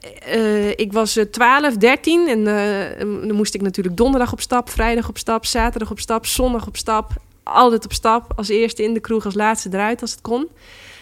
eh, 0.00 0.68
eh, 0.68 0.72
ik 0.76 0.92
was 0.92 1.16
eh, 1.16 1.24
12, 1.24 1.76
13 1.76 2.28
en 2.28 2.46
eh, 2.46 2.98
dan 2.98 3.34
moest 3.34 3.54
ik 3.54 3.60
natuurlijk 3.62 3.96
donderdag 3.96 4.32
op 4.32 4.40
stap, 4.40 4.70
vrijdag 4.70 5.08
op 5.08 5.18
stap, 5.18 5.46
zaterdag 5.46 5.90
op 5.90 5.98
stap, 6.00 6.26
zondag 6.26 6.66
op 6.66 6.76
stap. 6.76 7.10
Altijd 7.42 7.84
op 7.84 7.92
stap, 7.92 8.32
als 8.36 8.48
eerste 8.48 8.82
in 8.82 8.94
de 8.94 9.00
kroeg, 9.00 9.24
als 9.24 9.34
laatste 9.34 9.68
eruit 9.72 10.00
als 10.00 10.10
het 10.10 10.20
kon. 10.20 10.48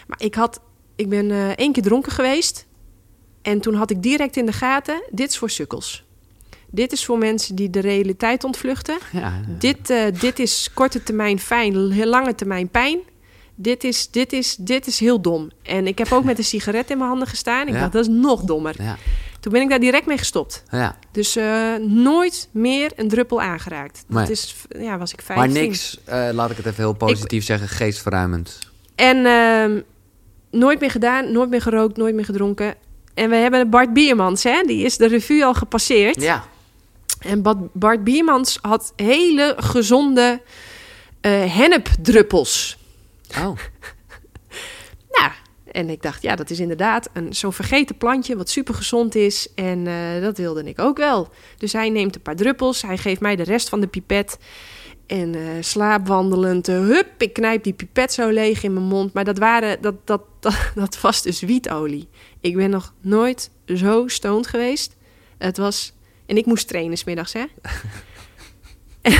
Maar 0.07 0.21
ik, 0.21 0.35
had, 0.35 0.59
ik 0.95 1.09
ben 1.09 1.31
eh, 1.31 1.49
één 1.49 1.71
keer 1.71 1.83
dronken 1.83 2.11
geweest 2.11 2.65
en 3.41 3.59
toen 3.61 3.73
had 3.73 3.89
ik 3.91 4.03
direct 4.03 4.37
in 4.37 4.45
de 4.45 4.51
gaten, 4.51 5.03
dit 5.09 5.29
is 5.29 5.37
voor 5.37 5.49
sukkels. 5.49 6.03
Dit 6.69 6.91
is 6.91 7.05
voor 7.05 7.17
mensen 7.17 7.55
die 7.55 7.69
de 7.69 7.79
realiteit 7.79 8.43
ontvluchten. 8.43 8.97
Ja, 9.11 9.41
Dit, 9.47 9.89
eh, 9.89 10.03
dit 10.19 10.39
is 10.39 10.69
korte 10.73 11.03
termijn 11.03 11.39
fijn, 11.39 11.91
heel 11.91 12.05
lange 12.05 12.35
termijn 12.35 12.69
pijn. 12.69 12.99
Dit 13.61 13.83
is, 13.83 14.09
dit, 14.11 14.33
is, 14.33 14.55
dit 14.59 14.87
is 14.87 14.99
heel 14.99 15.21
dom. 15.21 15.49
En 15.63 15.87
ik 15.87 15.97
heb 15.97 16.11
ook 16.11 16.23
met 16.23 16.37
een 16.37 16.43
sigaret 16.53 16.89
in 16.89 16.97
mijn 16.97 17.09
handen 17.09 17.27
gestaan. 17.27 17.67
Ik 17.67 17.73
Ja. 17.73 17.79
dacht, 17.79 17.91
dat 17.91 18.01
is 18.01 18.13
nog 18.13 18.41
dommer. 18.41 18.75
ja, 18.77 18.97
Toen 19.39 19.51
ben 19.51 19.61
ik 19.61 19.69
daar 19.69 19.79
direct 19.79 20.05
mee 20.05 20.17
gestopt. 20.17 20.63
ja. 20.71 20.95
Dus 21.11 21.35
eh, 21.35 21.75
nooit 21.79 22.49
meer 22.51 22.91
een 22.95 23.07
druppel 23.07 23.41
aangeraakt. 23.41 24.03
Dat 24.07 24.29
is, 24.29 24.55
ja, 24.79 24.97
was 24.97 25.13
ik 25.13 25.23
Maar 25.27 25.37
15. 25.37 25.61
niks, 25.61 25.97
eh, 26.05 26.29
laat 26.31 26.51
ik 26.51 26.57
het 26.57 26.65
even 26.65 26.83
heel 26.83 26.93
positief 26.93 27.43
zeggen, 27.45 27.67
geestverruimend. 27.67 28.59
En 28.95 29.25
ehm, 29.25 29.79
nooit 30.51 30.79
meer 30.79 30.91
gedaan, 30.91 31.31
nooit 31.31 31.49
meer 31.49 31.61
gerookt, 31.61 31.97
nooit 31.97 32.15
meer 32.15 32.25
gedronken. 32.25 32.75
En 33.13 33.29
we 33.29 33.35
hebben 33.35 33.69
Bart 33.69 33.93
Biermans, 33.93 34.43
hè? 34.43 34.63
die 34.65 34.85
is 34.85 34.97
de 34.97 35.07
revue 35.07 35.45
al 35.45 35.53
gepasseerd. 35.53 36.21
Ja. 36.21 36.43
En 37.19 37.41
Bart, 37.41 37.57
Bart 37.73 38.03
Biermans 38.03 38.57
had 38.61 38.93
hele 38.95 39.55
gezonde 39.57 40.41
eh 41.21 41.55
hennepdruppels. 41.55 42.77
Oh, 43.37 43.57
Nou, 45.17 45.31
en 45.71 45.89
ik 45.89 46.01
dacht, 46.01 46.21
ja, 46.21 46.35
dat 46.35 46.49
is 46.49 46.59
inderdaad 46.59 47.09
een 47.13 47.33
zo'n 47.33 47.53
vergeten 47.53 47.97
plantje 47.97 48.35
wat 48.35 48.49
super 48.49 48.73
gezond 48.73 49.15
is. 49.15 49.47
En 49.55 49.87
eh, 49.87 50.21
dat 50.21 50.37
wilde 50.37 50.63
ik 50.63 50.79
ook 50.79 50.97
wel. 50.97 51.29
Dus 51.57 51.73
hij 51.73 51.89
neemt 51.89 52.15
een 52.15 52.21
paar 52.21 52.35
druppels, 52.35 52.81
hij 52.81 52.97
geeft 52.97 53.21
mij 53.21 53.35
de 53.35 53.43
rest 53.43 53.69
van 53.69 53.81
de 53.81 53.87
pipet. 53.87 54.37
En 55.07 55.35
eh, 55.35 55.41
slaapwandelend, 55.59 56.67
eh, 56.67 56.75
hup, 56.75 57.21
ik 57.21 57.33
knijp 57.33 57.63
die 57.63 57.73
pipet 57.73 58.13
zo 58.13 58.29
leeg 58.29 58.63
in 58.63 58.73
mijn 58.73 58.85
mond. 58.85 59.13
Maar 59.13 59.23
dat, 59.23 59.37
waren, 59.37 59.81
dat, 59.81 60.07
dat, 60.07 60.21
dat, 60.39 60.71
dat 60.75 61.01
was 61.01 61.21
dus 61.21 61.39
wietolie. 61.39 62.07
Ik 62.39 62.55
ben 62.55 62.69
nog 62.69 62.93
nooit 63.01 63.49
zo 63.65 64.07
stoned 64.07 64.47
geweest. 64.47 64.95
Het 65.37 65.57
was... 65.57 65.93
En 66.25 66.37
ik 66.37 66.45
moest 66.45 66.67
trainen 66.67 66.97
smiddags, 66.97 67.33
hè? 67.33 67.45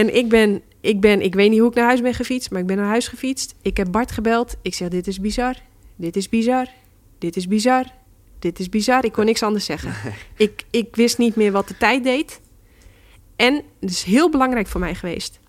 en 0.00 0.14
ik 0.14 0.28
ben, 0.28 0.62
ik 0.80 1.00
ben... 1.00 1.22
Ik 1.22 1.34
weet 1.34 1.50
niet 1.50 1.58
hoe 1.58 1.68
ik 1.68 1.74
naar 1.74 1.84
huis 1.84 2.00
ben 2.00 2.14
gefietst, 2.14 2.50
maar 2.50 2.60
ik 2.60 2.66
ben 2.66 2.76
naar 2.76 2.86
huis 2.86 3.08
gefietst. 3.08 3.54
Ik 3.62 3.76
heb 3.76 3.90
Bart 3.90 4.10
gebeld. 4.10 4.56
Ik 4.62 4.74
zeg, 4.74 4.88
dit 4.88 5.06
is 5.06 5.20
bizar. 5.20 5.54
Dit 5.96 6.16
is 6.16 6.28
bizar. 6.28 6.66
Dit 7.18 7.36
is 7.36 7.48
bizar. 7.48 7.84
Dit 8.38 8.58
is 8.58 8.68
bizar. 8.68 9.04
Ik 9.04 9.12
kon 9.12 9.24
niks 9.24 9.42
anders 9.42 9.64
zeggen. 9.64 10.12
Ik, 10.36 10.64
ik 10.70 10.96
wist 10.96 11.18
niet 11.18 11.36
meer 11.36 11.52
wat 11.52 11.68
de 11.68 11.76
tijd 11.76 12.04
deed. 12.04 12.40
En 13.36 13.62
het 13.80 13.90
is 13.90 14.02
heel 14.02 14.30
belangrijk 14.30 14.66
voor 14.66 14.80
mij 14.80 14.94
geweest. 14.94 15.40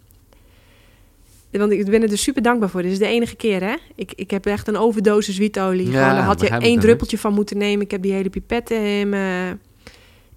Want 1.52 1.72
ik 1.72 1.86
ben 1.86 2.02
er 2.02 2.10
dus 2.10 2.24
super 2.24 2.42
dankbaar 2.42 2.70
voor. 2.70 2.82
Dit 2.82 2.92
is 2.92 3.00
de 3.00 3.06
enige 3.06 3.36
keer, 3.36 3.62
hè? 3.64 3.76
Ik, 3.96 4.14
ik 4.16 4.32
heb 4.32 4.46
echt 4.46 4.68
een 4.68 4.78
overdosis 4.78 5.38
wietolie. 5.38 5.92
Ja, 5.92 6.14
daar 6.14 6.24
had 6.24 6.42
je 6.42 6.48
één 6.48 6.80
druppeltje 6.80 7.18
van 7.18 7.34
moeten 7.34 7.58
nemen. 7.58 7.86
Ik 7.86 7.92
heb 7.92 8.02
die 8.02 8.12
hele 8.12 8.30
pipette 8.30 8.76
in 8.76 9.10
me. 9.10 9.58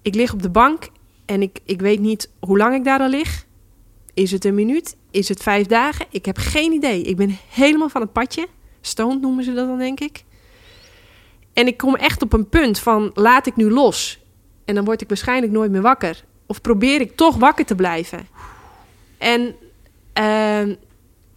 Ik 0.01 0.15
lig 0.15 0.33
op 0.33 0.41
de 0.41 0.49
bank 0.49 0.87
en 1.25 1.41
ik, 1.41 1.59
ik 1.65 1.81
weet 1.81 1.99
niet 1.99 2.29
hoe 2.39 2.57
lang 2.57 2.75
ik 2.75 2.83
daar 2.83 2.99
al 2.99 3.09
lig. 3.09 3.45
Is 4.15 4.31
het 4.31 4.45
een 4.45 4.55
minuut? 4.55 4.95
Is 5.11 5.29
het 5.29 5.43
vijf 5.43 5.67
dagen? 5.67 6.05
Ik 6.09 6.25
heb 6.25 6.37
geen 6.37 6.71
idee. 6.71 7.01
Ik 7.01 7.15
ben 7.15 7.37
helemaal 7.49 7.89
van 7.89 8.01
het 8.01 8.11
padje. 8.11 8.47
Stoned 8.81 9.21
noemen 9.21 9.43
ze 9.43 9.53
dat 9.53 9.67
dan, 9.67 9.77
denk 9.77 9.99
ik. 9.99 10.23
En 11.53 11.67
ik 11.67 11.77
kom 11.77 11.95
echt 11.95 12.21
op 12.21 12.33
een 12.33 12.49
punt 12.49 12.79
van, 12.79 13.11
laat 13.13 13.47
ik 13.47 13.55
nu 13.55 13.71
los. 13.71 14.19
En 14.65 14.75
dan 14.75 14.85
word 14.85 15.01
ik 15.01 15.07
waarschijnlijk 15.07 15.51
nooit 15.51 15.71
meer 15.71 15.81
wakker. 15.81 16.23
Of 16.45 16.61
probeer 16.61 17.01
ik 17.01 17.15
toch 17.15 17.35
wakker 17.35 17.65
te 17.65 17.75
blijven? 17.75 18.27
En, 19.17 19.55
ehm, 20.13 20.75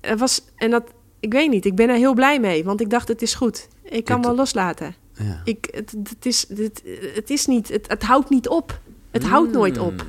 het 0.00 0.18
was, 0.18 0.42
en 0.56 0.70
dat, 0.70 0.92
ik 1.20 1.32
weet 1.32 1.50
niet, 1.50 1.64
ik 1.64 1.74
ben 1.74 1.88
er 1.88 1.96
heel 1.96 2.14
blij 2.14 2.40
mee. 2.40 2.64
Want 2.64 2.80
ik 2.80 2.90
dacht, 2.90 3.08
het 3.08 3.22
is 3.22 3.34
goed. 3.34 3.68
Ik 3.82 4.04
kan 4.04 4.22
wel 4.22 4.34
loslaten. 4.34 4.94
Ja. 5.12 5.40
Ik, 5.44 5.68
het, 5.70 5.94
het, 6.08 6.26
is, 6.26 6.46
het, 6.48 6.82
het 7.14 7.30
is 7.30 7.46
niet, 7.46 7.68
het, 7.68 7.88
het 7.88 8.02
houdt 8.02 8.30
niet 8.30 8.48
op. 8.48 8.80
Het 9.10 9.24
houdt 9.24 9.52
nooit 9.52 9.78
op. 9.78 10.06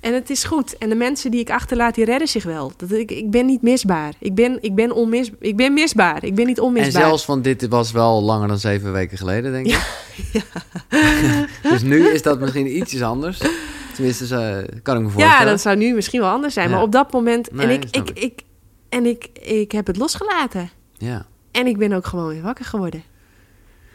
En 0.00 0.14
het 0.14 0.30
is 0.30 0.44
goed. 0.44 0.78
En 0.78 0.88
de 0.88 0.94
mensen 0.94 1.30
die 1.30 1.40
ik 1.40 1.50
achterlaat, 1.50 1.94
die 1.94 2.04
redden 2.04 2.28
zich 2.28 2.44
wel. 2.44 2.72
Dat, 2.76 2.90
ik, 2.92 3.10
ik 3.10 3.30
ben 3.30 3.46
niet 3.46 3.62
misbaar. 3.62 4.14
Ik 4.18 4.34
ben, 4.34 4.58
ik, 4.60 4.74
ben 4.74 4.92
onmis, 4.92 5.30
ik 5.40 5.56
ben 5.56 5.72
misbaar. 5.72 6.24
Ik 6.24 6.34
ben 6.34 6.46
niet 6.46 6.58
En 6.58 6.62
onmisbaar. 6.64 7.02
zelfs, 7.02 7.26
want 7.26 7.44
dit 7.44 7.68
was 7.68 7.92
wel 7.92 8.22
langer 8.22 8.48
dan 8.48 8.58
zeven 8.58 8.92
weken 8.92 9.18
geleden, 9.18 9.52
denk 9.52 9.66
ik. 9.66 9.80
dus 11.70 11.82
nu 11.82 12.08
is 12.08 12.22
dat 12.22 12.40
misschien 12.40 12.76
ietsjes 12.76 13.02
anders. 13.02 13.40
Tenminste, 13.94 14.26
kan 14.82 14.96
ik 14.96 15.02
me 15.02 15.08
voorstellen. 15.08 15.38
ja, 15.38 15.44
dat 15.44 15.60
zou 15.60 15.76
nu 15.76 15.94
misschien 15.94 16.20
wel 16.20 16.30
anders 16.30 16.54
zijn. 16.54 16.68
Ja. 16.68 16.74
Maar 16.74 16.82
op 16.82 16.92
dat 16.92 17.12
moment... 17.12 17.52
Nee, 17.52 17.66
en 17.66 17.72
ik, 17.72 17.84
ik, 17.90 18.10
ik, 18.10 18.40
en 18.88 19.06
ik, 19.06 19.28
ik 19.40 19.72
heb 19.72 19.86
het 19.86 19.96
losgelaten. 19.96 20.70
Ja. 20.92 21.26
En 21.50 21.66
ik 21.66 21.78
ben 21.78 21.92
ook 21.92 22.06
gewoon 22.06 22.28
weer 22.28 22.42
wakker 22.42 22.64
geworden. 22.64 23.02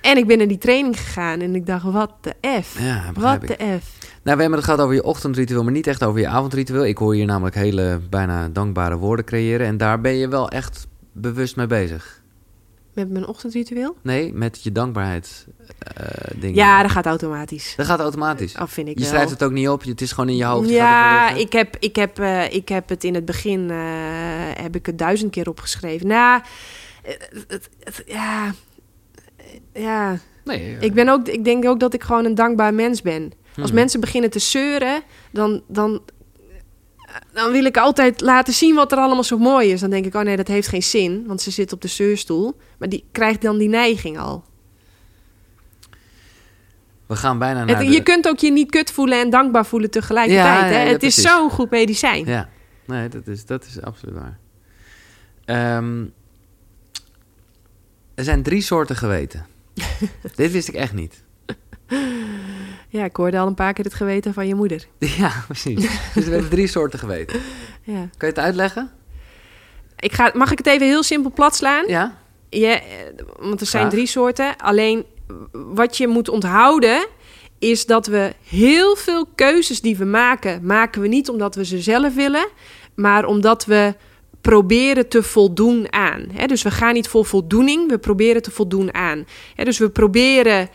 En 0.01 0.17
ik 0.17 0.27
ben 0.27 0.37
naar 0.37 0.47
die 0.47 0.57
training 0.57 0.97
gegaan. 0.99 1.41
En 1.41 1.55
ik 1.55 1.65
dacht, 1.65 1.83
wat 1.83 2.11
de 2.21 2.61
F. 2.61 2.79
Ja, 2.79 3.11
wat 3.13 3.41
de 3.41 3.79
F. 3.81 4.02
Nou, 4.23 4.35
we 4.35 4.41
hebben 4.41 4.59
het 4.59 4.63
gehad 4.63 4.79
over 4.81 4.93
je 4.95 5.03
ochtendritueel, 5.03 5.63
maar 5.63 5.71
niet 5.71 5.87
echt 5.87 6.03
over 6.03 6.19
je 6.19 6.27
avondritueel. 6.27 6.85
Ik 6.85 6.97
hoor 6.97 7.13
hier 7.13 7.25
namelijk 7.25 7.55
hele 7.55 7.99
bijna 8.09 8.49
dankbare 8.49 8.97
woorden 8.97 9.25
creëren. 9.25 9.67
En 9.67 9.77
daar 9.77 10.01
ben 10.01 10.15
je 10.15 10.27
wel 10.27 10.49
echt 10.49 10.87
bewust 11.11 11.55
mee 11.55 11.67
bezig. 11.67 12.21
Met 12.93 13.09
mijn 13.09 13.27
ochtendritueel? 13.27 13.95
Nee, 14.01 14.33
met 14.33 14.63
je 14.63 14.71
dankbaarheid 14.71 15.47
eh 15.79 16.05
dingen. 16.39 16.55
Ja, 16.55 16.81
dat 16.81 16.91
gaat 16.91 17.05
automatisch. 17.05 17.73
Dat 17.77 17.85
gaat 17.85 17.99
automatisch. 17.99 18.55
Af 18.55 18.71
vind 18.71 18.87
ik 18.87 18.93
Je 18.93 18.99
wel. 18.99 19.09
schrijft 19.09 19.29
het 19.31 19.43
ook 19.43 19.51
niet 19.51 19.67
op, 19.69 19.83
het 19.83 20.01
is 20.01 20.11
gewoon 20.11 20.29
in 20.29 20.35
je 20.35 20.43
hoofd. 20.45 20.69
Ja, 20.69 21.29
ik 21.29 21.53
heb, 21.53 21.75
ik, 21.79 21.95
heb, 21.95 22.19
eh, 22.19 22.53
ik 22.53 22.69
heb 22.69 22.89
het 22.89 23.03
in 23.03 23.15
het 23.15 23.25
begin 23.25 23.69
eh, 23.71 23.77
heb 24.63 24.75
ik 24.75 24.85
het 24.85 24.97
duizend 24.97 25.31
keer 25.31 25.49
opgeschreven. 25.49 26.07
Nou, 26.07 26.41
het, 27.03 27.69
het- 27.83 28.03
ja, 28.05 28.53
ja. 29.73 30.17
Nee, 30.43 30.77
Ik, 30.79 30.93
ben 30.93 31.09
ook, 31.09 31.27
ik 31.27 31.43
denk 31.43 31.65
ook 31.65 31.79
dat 31.79 31.93
ik 31.93 32.03
gewoon 32.03 32.25
een 32.25 32.35
dankbaar 32.35 32.73
mens 32.73 33.01
ben. 33.01 33.31
Als 33.57 33.65
Hmm. 33.69 33.79
mensen 33.79 33.99
beginnen 33.99 34.29
te 34.29 34.39
zeuren, 34.39 35.01
dan, 35.31 35.63
dan, 35.67 36.01
dan 37.33 37.51
wil 37.51 37.65
ik 37.65 37.77
altijd 37.77 38.21
laten 38.21 38.53
zien 38.53 38.75
wat 38.75 38.91
er 38.91 38.97
allemaal 38.97 39.23
zo 39.23 39.37
mooi 39.37 39.71
is. 39.71 39.79
Dan 39.79 39.89
denk 39.89 40.05
ik, 40.05 40.13
oh 40.15 40.21
nee, 40.21 40.35
dat 40.37 40.47
heeft 40.47 40.67
geen 40.67 40.83
zin, 40.83 41.23
want 41.27 41.41
ze 41.41 41.51
zit 41.51 41.73
op 41.73 41.81
de 41.81 41.87
zeurstoel. 41.87 42.57
Maar 42.77 42.89
die 42.89 43.05
krijgt 43.11 43.41
dan 43.41 43.57
die 43.57 43.69
neiging 43.69 44.19
al. 44.19 44.43
We 47.05 47.15
gaan 47.15 47.37
bijna 47.39 47.63
naar 47.63 47.77
Het- 47.77 47.85
de... 47.87 47.91
Je 47.93 48.03
kunt 48.03 48.27
ook 48.27 48.37
je 48.39 48.51
niet 48.51 48.69
kut 48.71 48.91
voelen 48.91 49.19
en 49.19 49.29
dankbaar 49.29 49.65
voelen 49.65 49.89
tegelijkertijd. 49.91 50.59
Ja, 50.71 50.77
hè? 50.77 50.83
ja, 50.83 50.91
het 50.91 51.03
is 51.03 51.15
zo'n 51.21 51.49
goed 51.49 51.69
medicijn. 51.69 52.25
Ja, 52.25 52.49
nee, 52.85 53.09
dat 53.09 53.27
is, 53.27 53.45
dat 53.45 53.65
is 53.65 53.81
absoluut 53.81 54.15
waar. 54.15 54.37
Ehm, 55.45 56.05
er 58.15 58.23
zijn 58.23 58.43
drie 58.43 58.61
soorten 58.61 58.95
geweten. 58.95 59.45
Dit 60.35 60.51
wist 60.51 60.67
ik 60.67 60.75
echt 60.75 60.93
niet. 60.93 61.23
Ja, 62.93 63.03
ik 63.03 63.15
hoorde 63.15 63.37
al 63.39 63.47
een 63.47 63.53
paar 63.53 63.73
keer 63.73 63.85
het 63.85 63.93
geweten 63.93 64.33
van 64.33 64.47
je 64.47 64.55
moeder. 64.55 64.85
Ja, 65.17 65.31
precies. 65.47 65.81
Dus 66.13 66.25
we 66.25 66.31
hebben 66.31 66.49
drie 66.49 66.67
soorten 66.67 66.99
geweten. 66.99 67.39
Ja. 67.83 67.93
Kan 67.93 68.09
je 68.17 68.25
het 68.25 68.39
uitleggen? 68.39 68.91
Ik 69.99 70.11
ga, 70.13 70.31
mag 70.33 70.51
ik 70.51 70.57
het 70.57 70.67
even 70.67 70.87
heel 70.87 71.03
simpel 71.03 71.31
plat 71.31 71.55
slaan? 71.55 71.87
Ja? 71.87 72.17
Ja, 72.49 72.73
eh, 72.73 72.81
want 73.39 73.61
er 73.61 73.67
zijn 73.67 73.81
Graag. 73.81 73.93
drie 73.93 74.07
soorten. 74.07 74.57
Alleen 74.57 75.05
wat 75.51 75.97
je 75.97 76.07
moet 76.07 76.29
onthouden 76.29 77.07
is 77.59 77.85
dat 77.85 78.07
we 78.07 78.33
heel 78.47 78.95
veel 78.95 79.25
keuzes 79.35 79.81
die 79.81 79.97
we 79.97 80.05
maken, 80.05 80.65
maken 80.65 81.01
we 81.01 81.07
niet 81.07 81.29
omdat 81.29 81.55
we 81.55 81.65
ze 81.65 81.81
zelf 81.81 82.15
willen, 82.15 82.47
maar 82.95 83.25
omdat 83.25 83.65
we 83.65 83.93
proberen 84.41 85.07
te 85.09 85.23
voldoen 85.23 85.93
aan. 85.93 86.25
Dus 86.45 86.61
we 86.61 86.71
gaan 86.71 86.93
niet 86.93 87.07
voor 87.07 87.25
voldoening, 87.25 87.89
we 87.89 87.97
proberen 87.97 88.41
te 88.41 88.51
voldoen 88.51 88.93
aan. 88.93 89.25
Dus 89.55 89.77
we 89.77 89.89
proberen 89.89 90.69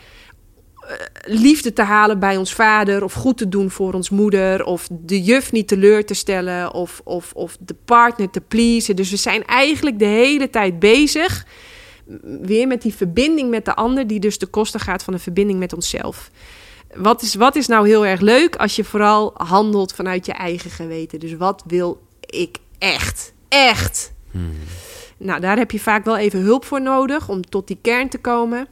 liefde 1.21 1.73
te 1.73 1.81
halen 1.81 2.19
bij 2.19 2.37
ons 2.37 2.53
vader, 2.53 3.03
of 3.03 3.13
goed 3.13 3.37
te 3.37 3.49
doen 3.49 3.71
voor 3.71 3.93
ons 3.93 4.09
moeder, 4.09 4.63
of 4.63 4.87
de 4.91 5.21
juf 5.21 5.51
niet 5.51 5.67
teleur 5.67 6.05
te 6.05 6.13
stellen, 6.13 6.73
of, 6.73 7.01
of, 7.03 7.31
of 7.33 7.57
de 7.59 7.75
partner 7.85 8.29
te 8.29 8.41
pleasen. 8.41 8.95
Dus 8.95 9.09
we 9.09 9.17
zijn 9.17 9.45
eigenlijk 9.45 9.99
de 9.99 10.05
hele 10.05 10.49
tijd 10.49 10.79
bezig 10.79 11.45
weer 12.41 12.67
met 12.67 12.81
die 12.81 12.93
verbinding 12.93 13.49
met 13.49 13.65
de 13.65 13.75
ander, 13.75 14.07
die 14.07 14.19
dus 14.19 14.37
de 14.37 14.47
kosten 14.47 14.79
gaat 14.79 15.03
van 15.03 15.13
een 15.13 15.19
verbinding 15.19 15.59
met 15.59 15.73
onszelf. 15.73 16.31
Wat 16.95 17.21
is, 17.21 17.35
wat 17.35 17.55
is 17.55 17.67
nou 17.67 17.87
heel 17.87 18.05
erg 18.05 18.19
leuk 18.19 18.55
als 18.55 18.75
je 18.75 18.83
vooral 18.83 19.31
handelt 19.33 19.93
vanuit 19.93 20.25
je 20.25 20.33
eigen 20.33 20.71
geweten? 20.71 21.19
Dus 21.19 21.35
wat 21.35 21.63
wil 21.67 22.01
ik 22.19 22.57
echt? 22.77 23.33
Echt? 23.47 24.13
Nou, 25.17 25.39
daar 25.39 25.57
heb 25.57 25.71
je 25.71 25.79
vaak 25.79 26.05
wel 26.05 26.17
even 26.17 26.39
hulp 26.39 26.65
voor 26.65 26.81
nodig 26.81 27.29
om 27.29 27.41
tot 27.41 27.67
die 27.67 27.77
kern 27.81 28.09
te 28.09 28.17
komen. 28.17 28.67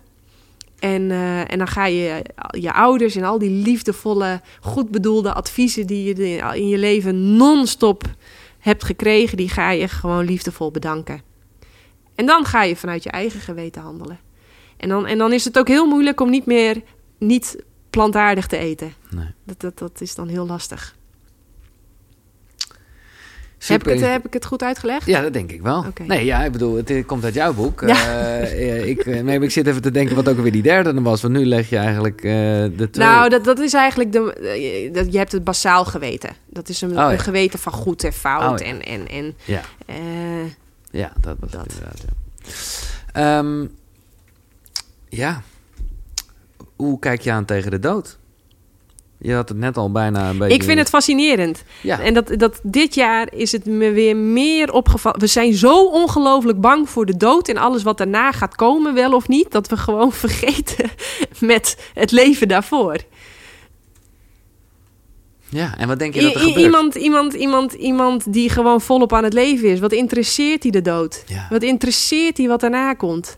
En, 0.79 1.11
eh, 1.11 1.51
en 1.51 1.57
dan 1.57 1.67
ga 1.67 1.85
je 1.85 2.21
je 2.49 2.73
ouders 2.73 3.15
en 3.15 3.23
al 3.23 3.39
die 3.39 3.49
liefdevolle, 3.49 4.41
goed 4.61 4.91
bedoelde 4.91 5.33
adviezen 5.33 5.87
die 5.87 6.15
je 6.15 6.37
in 6.55 6.67
je 6.67 6.77
leven 6.77 7.35
non-stop 7.35 8.03
hebt 8.59 8.83
gekregen, 8.83 9.37
die 9.37 9.49
ga 9.49 9.71
je 9.71 9.87
gewoon 9.87 10.25
liefdevol 10.25 10.71
bedanken. 10.71 11.21
En 12.15 12.25
dan 12.25 12.45
ga 12.45 12.63
je 12.63 12.75
vanuit 12.75 13.03
je 13.03 13.09
eigen 13.09 13.39
geweten 13.39 13.81
handelen. 13.81 14.19
En 14.77 14.89
dan, 14.89 15.05
en 15.05 15.17
dan 15.17 15.33
is 15.33 15.45
het 15.45 15.59
ook 15.59 15.67
heel 15.67 15.87
moeilijk 15.87 16.19
om 16.19 16.29
niet 16.29 16.45
meer 16.45 16.81
niet 17.17 17.63
plantaardig 17.89 18.47
te 18.47 18.57
eten. 18.57 18.93
Nee. 19.09 19.33
Dat, 19.43 19.59
dat, 19.59 19.77
dat 19.77 20.01
is 20.01 20.15
dan 20.15 20.27
heel 20.27 20.47
lastig. 20.47 20.95
Heb 23.65 23.87
ik, 23.87 23.99
het, 23.99 24.09
heb 24.11 24.25
ik 24.25 24.33
het 24.33 24.45
goed 24.45 24.63
uitgelegd? 24.63 25.05
Ja, 25.05 25.21
dat 25.21 25.33
denk 25.33 25.51
ik 25.51 25.61
wel. 25.61 25.85
Nee, 26.05 26.25
ja, 26.25 26.43
ik 26.43 26.51
bedoel, 26.51 26.75
het 26.75 26.89
eh, 26.89 27.05
komt 27.05 27.23
uit 27.23 27.33
jouw 27.33 27.53
boek. 27.53 27.81
Ja. 27.81 27.87
Eh, 27.95 28.41
eh, 28.41 28.87
ik, 28.87 29.05
nee, 29.05 29.23
maar 29.23 29.41
ik 29.43 29.51
zit 29.51 29.67
even 29.67 29.81
te 29.81 29.91
denken 29.91 30.15
wat 30.15 30.29
ook 30.29 30.37
weer 30.37 30.51
die 30.51 30.61
derde 30.61 30.93
dan 30.93 31.03
was. 31.03 31.21
Want 31.21 31.33
nu 31.33 31.45
leg 31.45 31.69
je 31.69 31.77
eigenlijk 31.77 32.21
de 32.21 32.87
twee... 32.91 33.05
Nou, 33.07 33.29
dat, 33.29 33.43
dat 33.43 33.59
is 33.59 33.73
eigenlijk 33.73 34.11
de. 34.11 34.89
dat- 34.93 35.11
Je 35.11 35.17
hebt 35.17 35.31
het 35.31 35.43
basaal 35.43 35.85
geweten. 35.85 36.29
Dat 36.49 36.69
is 36.69 36.81
een, 36.81 36.89
Oh, 36.89 36.95
ja. 36.95 37.11
een 37.11 37.19
geweten 37.19 37.59
van 37.59 37.71
goed 37.73 38.03
en 38.03 38.13
fout. 38.13 38.61
Oh, 38.61 38.67
ja. 38.67 38.73
En, 38.73 38.81
en, 38.83 39.07
en 39.07 39.35
Ja, 39.45 39.61
ja, 40.91 41.11
dat 41.21 41.35
was 41.39 41.51
Dat. 41.51 41.61
het 41.63 41.71
inderdaad. 41.73 42.03
Ja. 43.13 43.37
Ehm, 43.39 43.65
ja. 45.09 45.41
Hoe 46.75 46.99
kijk 46.99 47.21
je 47.21 47.31
aan 47.31 47.45
tegen 47.45 47.71
de 47.71 47.79
dood? 47.79 48.17
Je 49.19 49.33
had 49.33 49.49
het 49.49 49.57
net 49.57 49.77
al 49.77 49.91
bijna 49.91 50.29
een 50.29 50.37
beetje... 50.37 50.53
ik 50.55 50.63
vind 50.63 50.79
het 50.79 50.89
fascinerend. 50.89 51.63
Ja, 51.81 51.99
En 51.99 52.13
dat, 52.13 52.31
dat 52.37 52.59
dit 52.63 52.95
jaar 52.95 53.33
is 53.33 53.51
het 53.51 53.65
me 53.65 53.91
weer 53.91 54.15
meer 54.15 54.71
opgevallen. 54.73 55.19
We 55.19 55.27
zijn 55.27 55.53
zo 55.53 55.85
ongelooflijk 55.85 56.61
bang 56.61 56.89
voor 56.89 57.05
de 57.05 57.17
dood 57.17 57.47
en 57.47 57.57
alles 57.57 57.83
wat 57.83 57.97
daarna 57.97 58.31
gaat 58.31 58.55
komen, 58.55 58.93
wel 58.93 59.13
of 59.13 59.27
niet, 59.27 59.51
dat 59.51 59.67
we 59.67 59.77
gewoon 59.77 60.11
vergeten 60.25 60.89
met 61.39 61.77
het 61.93 62.11
leven 62.11 62.47
daarvoor. 62.47 62.97
ja, 65.49 65.77
en 65.77 65.87
wat 65.87 65.99
denk 65.99 66.13
je 66.13 66.21
dat 66.21 66.33
er 66.35 66.41
I- 66.41 66.43
gebeurt? 66.43 66.65
iemand, 66.65 66.95
iemand, 66.95 67.33
iemand, 67.33 67.73
iemand 67.73 68.33
die 68.33 68.49
gewoon 68.49 68.81
volop 68.81 69.13
aan 69.13 69.23
het 69.23 69.33
leven 69.33 69.69
is. 69.69 69.79
Wat 69.79 69.91
interesseert 69.91 70.63
hij 70.63 70.71
de 70.71 70.81
dood? 70.81 71.23
Ja. 71.27 71.47
Wat 71.49 71.63
interesseert 71.63 72.37
hij 72.37 72.47
wat 72.47 72.59
daarna 72.59 72.93
komt? 72.93 73.37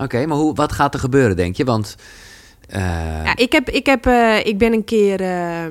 Oké, 0.00 0.26
maar 0.26 0.36
hoe, 0.36 0.54
wat 0.54 0.72
gaat 0.72 0.94
er 0.94 1.00
gebeuren, 1.00 1.36
denk 1.36 1.56
je? 1.56 1.64
Want... 1.64 1.96
eh, 2.72 3.24
Ja, 3.24 3.36
ik, 3.36 3.52
heb, 3.52 3.70
ik, 3.70 3.86
heb, 3.86 4.06
eh, 4.06 4.46
ik 4.46 4.58
ben 4.58 4.72
een 4.72 4.84
keer. 4.84 5.20
eh, 5.20 5.66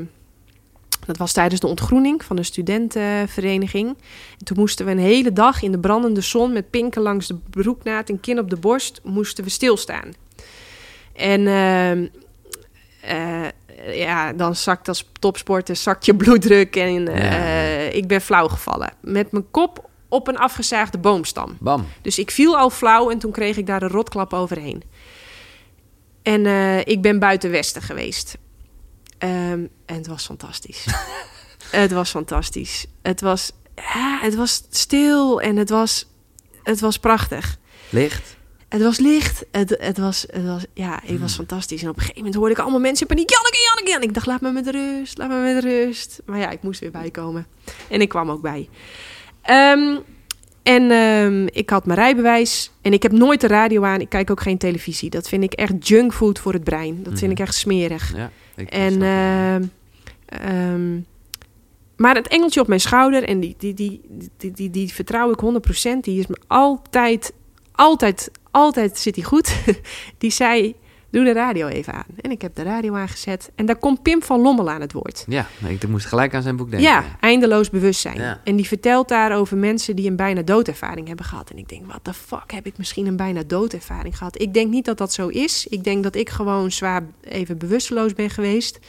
dat 1.05 1.17
was 1.17 1.31
tijdens 1.33 1.61
de 1.61 1.67
ontgroening 1.67 2.23
van 2.23 2.35
de 2.35 2.43
studentenvereniging. 2.43 3.87
En 4.39 4.45
toen 4.45 4.57
moesten 4.59 4.85
we 4.85 4.91
een 4.91 4.99
hele 4.99 5.33
dag 5.33 5.61
in 5.61 5.71
de 5.71 5.79
brandende 5.79 6.21
zon 6.21 6.53
met 6.53 6.69
pinken 6.69 7.01
langs 7.01 7.27
de 7.27 7.37
broeknaad 7.49 8.09
en 8.09 8.19
kin 8.19 8.39
op 8.39 8.49
de 8.49 8.55
borst 8.57 8.99
moesten 9.03 9.43
we 9.43 9.49
stilstaan. 9.49 10.13
En 11.15 11.47
ehm, 11.47 12.07
eh, 13.01 13.97
ja, 13.97 14.33
dan 14.33 14.55
zakt 14.55 14.87
als 14.87 15.09
topsporter 15.19 15.75
zakt 15.75 16.05
je 16.05 16.15
bloeddruk 16.15 16.75
en 16.75 17.07
ik 17.95 18.07
ben 18.07 18.21
flauw 18.21 18.47
gevallen. 18.47 18.93
Met 19.01 19.31
mijn 19.31 19.45
kop 19.51 19.89
op 20.09 20.27
een 20.27 20.37
afgezaagde 20.37 20.97
boomstam. 20.97 21.57
Bam. 21.59 21.87
Dus 22.01 22.19
ik 22.19 22.31
viel 22.31 22.57
al 22.57 22.69
flauw 22.69 23.09
en 23.09 23.19
toen 23.19 23.31
kreeg 23.31 23.57
ik 23.57 23.65
daar 23.65 23.81
een 23.81 23.89
rotklap 23.89 24.33
overheen. 24.33 24.83
En 26.23 26.45
eh, 26.45 26.79
ik 26.79 27.01
ben 27.01 27.19
buiten 27.19 27.51
Westen 27.51 27.81
geweest. 27.81 28.37
Ehm, 29.17 29.65
en 29.85 29.95
het 29.95 30.07
was 30.07 30.25
fantastisch. 30.25 30.85
het 31.71 31.91
was 31.91 32.09
fantastisch. 32.09 32.85
Het 33.01 33.21
was, 33.21 33.51
ja, 33.75 34.19
het 34.21 34.35
was 34.35 34.63
stil 34.69 35.41
en 35.41 35.55
het 35.55 35.69
was, 35.69 36.05
het 36.63 36.79
was 36.79 36.97
prachtig. 36.97 37.57
Licht. 37.89 38.39
Het 38.69 38.81
was 38.81 38.97
licht. 38.97 39.45
Het, 39.51 39.75
het, 39.79 39.97
was, 39.97 40.25
het 40.29 40.45
was, 40.45 40.65
ja, 40.73 40.99
het 41.05 41.19
was 41.19 41.35
fantastisch. 41.35 41.81
En 41.81 41.89
op 41.89 41.95
een 41.95 42.01
gegeven 42.01 42.19
moment 42.21 42.39
hoorde 42.39 42.53
ik 42.53 42.59
allemaal 42.59 42.79
mensen 42.79 43.07
in 43.07 43.15
paniek. 43.15 43.29
Janneke, 43.29 43.57
Janneke. 43.65 43.95
En 43.95 44.01
ik 44.01 44.13
dacht, 44.13 44.25
laat 44.25 44.41
me 44.41 44.51
met 44.51 44.67
rust, 44.67 45.17
laat 45.17 45.29
me 45.29 45.53
met 45.53 45.63
rust. 45.63 46.21
Maar 46.25 46.39
ja, 46.39 46.49
ik 46.49 46.63
moest 46.63 46.79
weer 46.79 46.91
bijkomen. 46.91 47.47
En 47.89 48.01
ik 48.01 48.09
kwam 48.09 48.31
ook 48.31 48.41
bij. 48.41 48.69
Ehm, 49.41 49.97
en 50.63 50.91
ehm, 50.91 51.47
ik 51.51 51.69
had 51.69 51.85
mijn 51.85 51.99
rijbewijs. 51.99 52.71
En 52.81 52.93
ik 52.93 53.03
heb 53.03 53.11
nooit 53.11 53.41
de 53.41 53.47
radio 53.47 53.83
aan. 53.83 54.01
Ik 54.01 54.09
kijk 54.09 54.31
ook 54.31 54.41
geen 54.41 54.57
televisie. 54.57 55.09
Dat 55.09 55.29
vind 55.29 55.43
ik 55.43 55.53
echt 55.53 55.87
junkfood 55.87 56.39
voor 56.39 56.53
het 56.53 56.63
brein. 56.63 57.03
Dat 57.03 57.19
vind 57.19 57.31
ik 57.31 57.39
echt 57.39 57.55
smerig. 57.55 58.15
Ja, 58.15 58.31
ik 58.55 58.69
En 58.69 59.01
ehm, 59.01 59.63
Ehm, 60.31 60.99
maar 61.95 62.15
het 62.15 62.27
engeltje 62.27 62.61
op 62.61 62.67
mijn 62.67 62.79
schouder, 62.79 63.23
en 63.23 63.39
die, 63.39 63.55
die, 63.57 63.73
die, 63.73 64.01
die, 64.37 64.51
die, 64.51 64.69
die 64.69 64.93
vertrouw 64.93 65.31
ik 65.31 65.39
100%, 65.97 65.99
die 66.01 66.19
is 66.19 66.27
me 66.27 66.37
altijd, 66.47 67.33
altijd, 67.71 68.31
altijd 68.51 68.97
zit 68.97 69.13
die 69.13 69.23
goed. 69.23 69.55
die 70.17 70.31
zei, 70.31 70.75
doe 71.11 71.23
de 71.23 71.33
radio 71.33 71.67
even 71.67 71.93
aan. 71.93 72.05
En 72.21 72.31
ik 72.31 72.41
heb 72.41 72.55
de 72.55 72.63
radio 72.63 72.95
aangezet. 72.95 73.51
En 73.55 73.65
daar 73.65 73.75
komt 73.75 74.01
Pim 74.01 74.23
van 74.23 74.41
Lommel 74.41 74.69
aan 74.69 74.81
het 74.81 74.91
woord. 74.91 75.25
Ja, 75.27 75.47
ik 75.67 75.87
moest 75.87 76.05
gelijk 76.05 76.33
aan 76.33 76.41
zijn 76.41 76.55
boek 76.55 76.69
denken. 76.69 76.89
Ja, 76.89 77.03
eindeloos 77.19 77.69
bewustzijn. 77.69 78.17
Ja. 78.17 78.41
En 78.43 78.55
die 78.55 78.67
vertelt 78.67 79.07
daar 79.07 79.35
over 79.35 79.57
mensen 79.57 79.95
die 79.95 80.09
een 80.09 80.15
bijna 80.15 80.41
doodervaring 80.41 81.07
hebben 81.07 81.25
gehad. 81.25 81.49
En 81.49 81.57
ik 81.57 81.69
denk, 81.69 81.91
wat 81.91 82.05
de 82.05 82.13
fuck 82.13 82.51
heb 82.51 82.65
ik 82.65 82.77
misschien 82.77 83.05
een 83.05 83.15
bijna 83.15 83.43
doodervaring 83.47 84.17
gehad? 84.17 84.41
Ik 84.41 84.53
denk 84.53 84.71
niet 84.71 84.85
dat 84.85 84.97
dat 84.97 85.13
zo 85.13 85.27
is. 85.27 85.67
Ik 85.67 85.83
denk 85.83 86.03
dat 86.03 86.15
ik 86.15 86.29
gewoon 86.29 86.71
zwaar 86.71 87.03
even 87.21 87.57
bewusteloos 87.57 88.13
ben 88.13 88.29
geweest. 88.29 88.79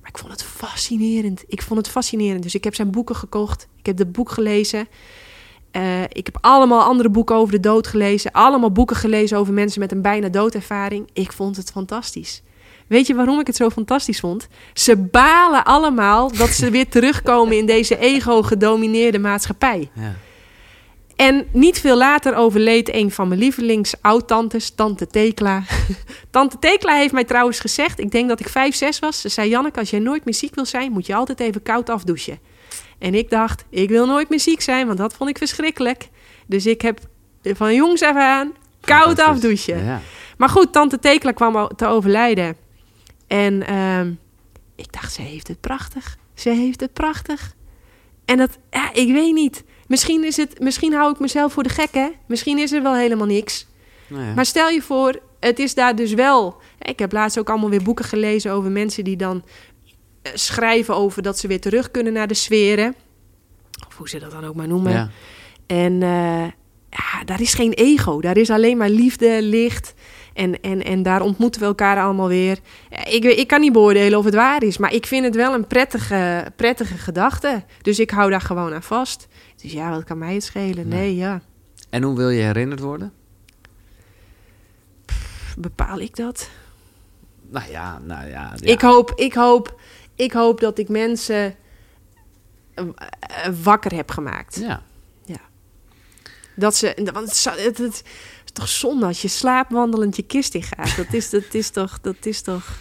Maar 0.00 0.10
ik 0.10 0.18
vond 0.18 0.32
het 0.32 0.42
fascinerend. 0.42 1.44
Ik 1.46 1.62
vond 1.62 1.78
het 1.78 1.88
fascinerend. 1.88 2.42
Dus 2.42 2.54
ik 2.54 2.64
heb 2.64 2.74
zijn 2.74 2.90
boeken 2.90 3.16
gekocht. 3.16 3.68
Ik 3.76 3.86
heb 3.86 3.98
het 3.98 4.12
boek 4.12 4.30
gelezen. 4.30 4.88
Eh, 5.78 6.02
ik 6.02 6.26
heb 6.26 6.38
allemaal 6.40 6.82
andere 6.82 7.08
boeken 7.08 7.36
over 7.36 7.52
de 7.52 7.60
dood 7.60 7.86
gelezen. 7.86 8.32
Allemaal 8.32 8.72
boeken 8.72 8.96
gelezen 8.96 9.38
over 9.38 9.52
mensen 9.52 9.80
met 9.80 9.92
een 9.92 10.02
bijna 10.02 10.28
doodervaring. 10.28 11.08
Ik 11.12 11.32
vond 11.32 11.56
het 11.56 11.70
fantastisch. 11.70 12.42
Weet 12.86 13.06
je 13.06 13.14
waarom 13.14 13.40
ik 13.40 13.46
het 13.46 13.56
zo 13.56 13.70
fantastisch 13.70 14.20
vond? 14.20 14.48
Ze 14.74 14.96
balen 14.96 15.64
allemaal 15.64 16.32
dat 16.36 16.48
ze 16.48 16.70
weer 16.70 16.88
terugkomen 16.88 17.56
in 17.56 17.66
deze 17.66 17.98
ego-gedomineerde 17.98 19.18
maatschappij. 19.18 19.90
Ja. 19.92 20.14
En 21.18 21.46
niet 21.52 21.80
veel 21.80 21.96
later 21.96 22.34
overleed 22.34 22.94
een 22.94 23.10
van 23.10 23.28
mijn 23.28 23.40
lievelings-oud-tantes, 23.40 24.70
tante 24.70 25.06
Tekla. 25.06 25.62
tante 26.30 26.58
Tekla 26.58 26.94
heeft 26.94 27.12
mij 27.12 27.24
trouwens 27.24 27.60
gezegd, 27.60 28.00
ik 28.00 28.10
denk 28.10 28.28
dat 28.28 28.40
ik 28.40 28.48
5, 28.48 28.74
6 28.74 28.98
was. 28.98 29.20
Ze 29.20 29.28
zei, 29.28 29.48
Janneke, 29.48 29.78
als 29.78 29.90
jij 29.90 29.98
nooit 29.98 30.24
meer 30.24 30.34
ziek 30.34 30.54
wil 30.54 30.66
zijn, 30.66 30.92
moet 30.92 31.06
je 31.06 31.14
altijd 31.14 31.40
even 31.40 31.62
koud 31.62 31.88
afdouchen. 31.88 32.38
En 32.98 33.14
ik 33.14 33.30
dacht, 33.30 33.64
ik 33.70 33.88
wil 33.88 34.06
nooit 34.06 34.28
meer 34.28 34.40
ziek 34.40 34.60
zijn, 34.60 34.86
want 34.86 34.98
dat 34.98 35.14
vond 35.14 35.30
ik 35.30 35.38
verschrikkelijk. 35.38 36.08
Dus 36.46 36.66
ik 36.66 36.82
heb 36.82 37.00
van 37.42 37.74
jongs 37.74 38.02
af 38.02 38.16
aan 38.16 38.52
koud 38.80 39.18
afdouchen. 39.18 39.84
Ja. 39.84 40.00
Maar 40.36 40.48
goed, 40.48 40.72
tante 40.72 40.98
Tekla 40.98 41.32
kwam 41.32 41.68
te 41.76 41.86
overlijden. 41.86 42.56
En 43.26 43.66
ehm, 43.66 44.12
ik 44.76 44.92
dacht, 44.92 45.12
ze 45.12 45.22
heeft 45.22 45.48
het 45.48 45.60
prachtig. 45.60 46.16
Ze 46.34 46.50
heeft 46.50 46.80
het 46.80 46.92
prachtig. 46.92 47.54
En 48.24 48.36
dat, 48.36 48.58
ja, 48.70 48.92
ik 48.92 49.12
weet 49.12 49.34
niet. 49.34 49.64
Misschien, 49.88 50.24
is 50.24 50.36
het, 50.36 50.60
misschien 50.60 50.92
hou 50.92 51.12
ik 51.12 51.18
mezelf 51.18 51.52
voor 51.52 51.62
de 51.62 51.68
gek, 51.68 51.88
hè? 51.92 52.08
Misschien 52.26 52.58
is 52.58 52.72
er 52.72 52.82
wel 52.82 52.94
helemaal 52.94 53.26
niks. 53.26 53.66
Nou 54.06 54.24
ja. 54.24 54.34
Maar 54.34 54.46
stel 54.46 54.68
je 54.68 54.82
voor, 54.82 55.20
het 55.40 55.58
is 55.58 55.74
daar 55.74 55.96
dus 55.96 56.14
wel. 56.14 56.56
Ik 56.80 56.98
heb 56.98 57.12
laatst 57.12 57.38
ook 57.38 57.50
allemaal 57.50 57.70
weer 57.70 57.82
boeken 57.82 58.04
gelezen 58.04 58.52
over 58.52 58.70
mensen 58.70 59.04
die 59.04 59.16
dan 59.16 59.44
eh, 60.22 60.32
schrijven 60.34 60.94
over 60.94 61.22
dat 61.22 61.38
ze 61.38 61.48
weer 61.48 61.60
terug 61.60 61.90
kunnen 61.90 62.12
naar 62.12 62.26
de 62.26 62.34
sferen. 62.34 62.94
Of 63.88 63.96
hoe 63.96 64.08
ze 64.08 64.18
dat 64.18 64.30
dan 64.30 64.44
ook 64.44 64.54
maar 64.54 64.68
noemen. 64.68 64.92
Ja. 64.92 65.10
En 65.66 66.02
eh, 66.02 66.46
ja, 66.90 67.24
daar 67.24 67.40
is 67.40 67.54
geen 67.54 67.72
ego. 67.72 68.20
Daar 68.20 68.36
is 68.36 68.50
alleen 68.50 68.76
maar 68.76 68.90
liefde, 68.90 69.42
licht. 69.42 69.94
En, 70.38 70.60
en, 70.60 70.84
en 70.84 71.02
daar 71.02 71.20
ontmoeten 71.22 71.60
we 71.60 71.66
elkaar 71.66 72.02
allemaal 72.02 72.28
weer. 72.28 72.58
Ik, 73.04 73.24
ik 73.24 73.46
kan 73.46 73.60
niet 73.60 73.72
beoordelen 73.72 74.18
of 74.18 74.24
het 74.24 74.34
waar 74.34 74.62
is. 74.62 74.78
Maar 74.78 74.92
ik 74.92 75.06
vind 75.06 75.24
het 75.24 75.34
wel 75.34 75.54
een 75.54 75.66
prettige, 75.66 76.52
prettige 76.56 76.98
gedachte. 76.98 77.64
Dus 77.82 77.98
ik 77.98 78.10
hou 78.10 78.30
daar 78.30 78.40
gewoon 78.40 78.74
aan 78.74 78.82
vast. 78.82 79.28
Dus 79.56 79.72
ja, 79.72 79.90
wat 79.90 80.04
kan 80.04 80.18
mij 80.18 80.34
het 80.34 80.44
schelen? 80.44 80.88
Nee, 80.88 81.16
ja. 81.16 81.40
En 81.90 82.02
hoe 82.02 82.16
wil 82.16 82.28
je 82.28 82.42
herinnerd 82.42 82.80
worden? 82.80 83.12
Bepaal 85.56 85.98
ik 85.98 86.16
dat? 86.16 86.48
Nou 87.50 87.70
ja, 87.70 87.98
nou 87.98 88.28
ja. 88.28 88.52
ja. 88.56 88.72
Ik, 88.72 88.80
hoop, 88.80 89.12
ik, 89.14 89.34
hoop, 89.34 89.80
ik 90.14 90.32
hoop 90.32 90.60
dat 90.60 90.78
ik 90.78 90.88
mensen 90.88 91.54
eh, 92.74 92.84
eh, 93.20 93.52
wakker 93.62 93.94
heb 93.94 94.10
gemaakt. 94.10 94.58
Ja. 94.60 94.82
Dat 96.58 96.76
ze, 96.76 97.10
want 97.12 97.44
het, 97.44 97.78
het, 97.78 98.02
toch 98.58 98.68
zonde 98.68 99.06
als 99.06 99.22
je 99.22 99.28
slaapwandelend 99.28 100.16
je 100.16 100.22
kist 100.22 100.54
in 100.54 100.62
gaat. 100.62 100.96
Dat 100.96 101.12
is, 101.12 101.30
dat 101.30 101.54
is 101.54 101.70
toch, 101.70 102.00
dat 102.00 102.26
is 102.26 102.40
toch... 102.40 102.78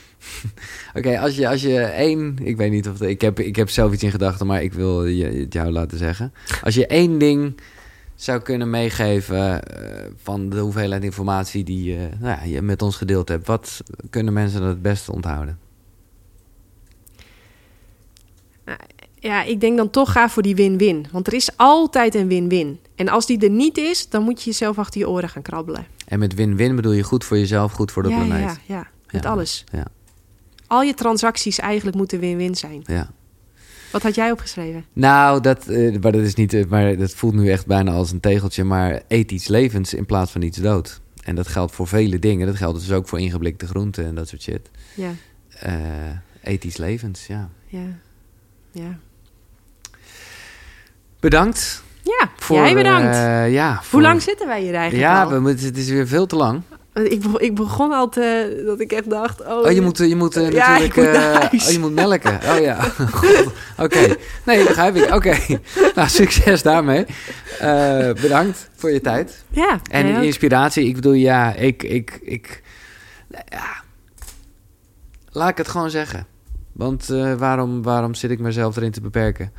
Oké, 0.94 1.20
als, 1.20 1.36
je, 1.36 1.48
als 1.48 1.62
je 1.62 1.80
één... 1.80 2.38
Ik 2.42 2.58
weet 2.58 2.72
niet 2.72 2.88
of... 2.88 3.02
Ik 3.02 3.22
heb, 3.22 3.40
ik 3.40 3.56
heb 3.56 3.70
zelf 3.70 3.94
iets 3.94 4.04
in 4.04 4.12
gedachten, 4.12 4.48
maar 4.48 4.64
ik 4.64 4.74
wil 4.74 5.06
je, 5.06 5.46
jou 5.50 5.72
laten 5.72 5.98
zeggen. 5.98 6.34
Als 6.64 6.76
je 6.76 6.88
één 6.88 7.18
ding 7.18 7.60
zou 8.16 8.42
kunnen 8.42 8.70
meegeven 8.70 9.64
eh, 9.64 10.06
van 10.16 10.50
de 10.50 10.60
hoeveelheid 10.60 11.04
informatie 11.04 11.64
die 11.64 11.96
eh, 11.96 12.02
nou 12.20 12.40
ja, 12.40 12.44
je 12.44 12.62
met 12.62 12.82
ons 12.82 12.96
gedeeld 12.96 13.30
hebt. 13.30 13.48
Wat 13.48 13.82
kunnen 14.10 14.34
mensen 14.34 14.60
dan 14.60 14.70
het 14.70 14.82
beste 14.82 15.12
onthouden? 15.12 15.67
Ja, 19.20 19.44
ik 19.44 19.60
denk 19.62 19.78
dan 19.78 19.90
toch 19.90 20.12
ga 20.12 20.30
voor 20.30 20.44
die 20.44 20.56
win-win. 20.56 21.06
Want 21.12 21.28
er 21.28 21.34
is 21.34 21.50
altijd 21.56 22.16
een 22.16 22.28
win-win. 22.28 22.80
En 22.96 23.10
als 23.10 23.26
die 23.26 23.40
er 23.40 23.50
niet 23.50 23.78
is, 23.78 24.10
dan 24.10 24.24
moet 24.24 24.40
je 24.44 24.50
jezelf 24.50 24.78
achter 24.78 25.00
je 25.00 25.10
oren 25.10 25.30
gaan 25.30 25.42
krabbelen. 25.42 25.86
En 26.08 26.20
met 26.20 26.34
win-win 26.34 26.76
bedoel 26.76 26.92
je 26.92 27.04
goed 27.04 27.24
voor 27.26 27.38
jezelf, 27.38 27.72
goed 27.72 27.92
voor 27.92 28.04
de 28.04 28.10
ja, 28.10 28.16
planeet. 28.16 28.44
ja, 28.44 28.58
ja, 28.76 28.88
met 29.12 29.24
Ja. 29.24 29.30
alles. 29.30 29.64
Ja. 29.72 29.86
Al 30.68 30.82
je 30.82 30.94
transacties 30.94 31.60
eigenlijk 31.60 31.98
moeten 31.98 32.20
win-win 32.20 32.56
zijn. 32.56 32.82
Ja. 32.86 33.10
Wat 33.92 34.04
had 34.04 34.16
jij 34.16 34.32
opgeschreven? 34.32 34.86
Nou, 34.94 35.42
dat, 35.42 35.68
eh, 35.68 36.00
maar 36.02 36.12
dat 36.12 36.22
is 36.22 36.36
niet, 36.36 36.54
eh, 36.54 36.66
maar 36.66 36.98
dat 36.98 37.12
voelt 37.12 37.34
nu 37.34 37.50
echt 37.52 37.66
bijna 37.66 37.92
als 37.92 38.12
een 38.12 38.20
tegeltje, 38.20 38.64
maar 38.64 39.02
eet 39.08 39.32
iets 39.32 39.48
levens 39.48 39.94
in 39.94 40.06
plaats 40.06 40.32
van 40.32 40.42
iets 40.42 40.58
dood. 40.58 41.02
En 41.24 41.36
dat 41.36 41.48
geldt 41.48 41.72
voor 41.72 41.88
vele 41.88 42.20
dingen. 42.20 42.48
Dat 42.48 42.56
geldt 42.56 42.80
dus 42.80 42.92
ook 42.92 43.08
voor 43.08 43.20
ingeblikte 43.20 43.68
groenten 43.68 44.06
en 44.06 44.16
dat 44.16 44.28
soort 44.28 44.42
shit. 44.42 44.70
Ja, 44.96 45.12
Eh 45.50 45.72
eet 46.44 46.64
iets 46.64 46.78
levens, 46.78 47.28
ja. 47.28 47.50
ja, 47.68 48.00
ja. 48.72 49.00
Bedankt. 51.20 51.84
Ja, 52.04 52.30
Voor, 52.38 52.58
jij 52.58 52.74
bedankt. 52.74 53.16
eh, 53.16 53.52
ja, 53.54 53.82
Hoe 53.92 54.02
lang 54.02 54.22
zitten 54.22 54.48
wij 54.48 54.62
hier 54.62 54.74
eigenlijk 54.74 55.04
Ja, 55.10 55.24
al? 55.24 55.30
we 55.30 55.40
moeten, 55.40 55.66
het 55.66 55.78
is 55.78 55.90
weer 55.90 56.08
veel 56.08 56.26
te 56.26 56.36
lang. 56.36 56.62
Ik, 56.94 57.32
be- 57.32 57.40
ik 57.40 57.56
begon 57.56 57.92
al 57.92 58.10
te... 58.10 58.64
Dat 58.66 58.80
ik 58.80 58.92
echt 58.92 59.10
dacht... 59.10 59.42
Oh, 59.46 59.58
Oh, 59.66 59.72
je 59.72 59.82
moet, 59.82 59.98
je 59.98 60.16
moet 60.16 60.36
eh, 60.36 60.52
Ja, 60.52 60.68
natuurlijk... 60.80 60.96
ik 60.96 61.04
moet 61.52 61.62
eh, 61.62 61.68
oh, 61.68 61.72
je 61.74 61.80
moet 61.80 61.94
melken. 61.94 62.40
Oh 62.54 62.60
ja. 62.60 62.92
Oké. 63.86 64.16
Nee, 64.46 64.64
begrijp 64.68 64.96
ik. 64.96 65.14
Oké. 65.14 65.38
Nou, 65.96 66.08
succes 66.10 66.62
daarmee. 66.62 67.06
Eh, 67.60 68.12
bedankt 68.22 68.70
voor 68.76 68.92
je 68.92 69.02
tijd. 69.02 69.44
Ja, 69.50 69.80
En 69.92 70.06
inspiratie. 70.24 70.86
Ik 70.88 70.96
bedoel, 70.96 71.14
ja, 71.14 71.54
ik... 71.54 71.84
ik, 71.84 72.20
ik 72.24 72.62
ja. 73.50 73.84
Laat 75.32 75.50
ik 75.50 75.58
het 75.58 75.68
gewoon 75.68 75.90
zeggen. 75.90 76.26
Want 76.72 77.10
eh, 77.10 77.34
waarom, 77.34 77.84
waarom 77.84 78.14
zit 78.14 78.32
ik 78.32 78.40
mezelf 78.40 78.76
erin 78.78 78.92
te 78.92 79.02
beperken? 79.02 79.52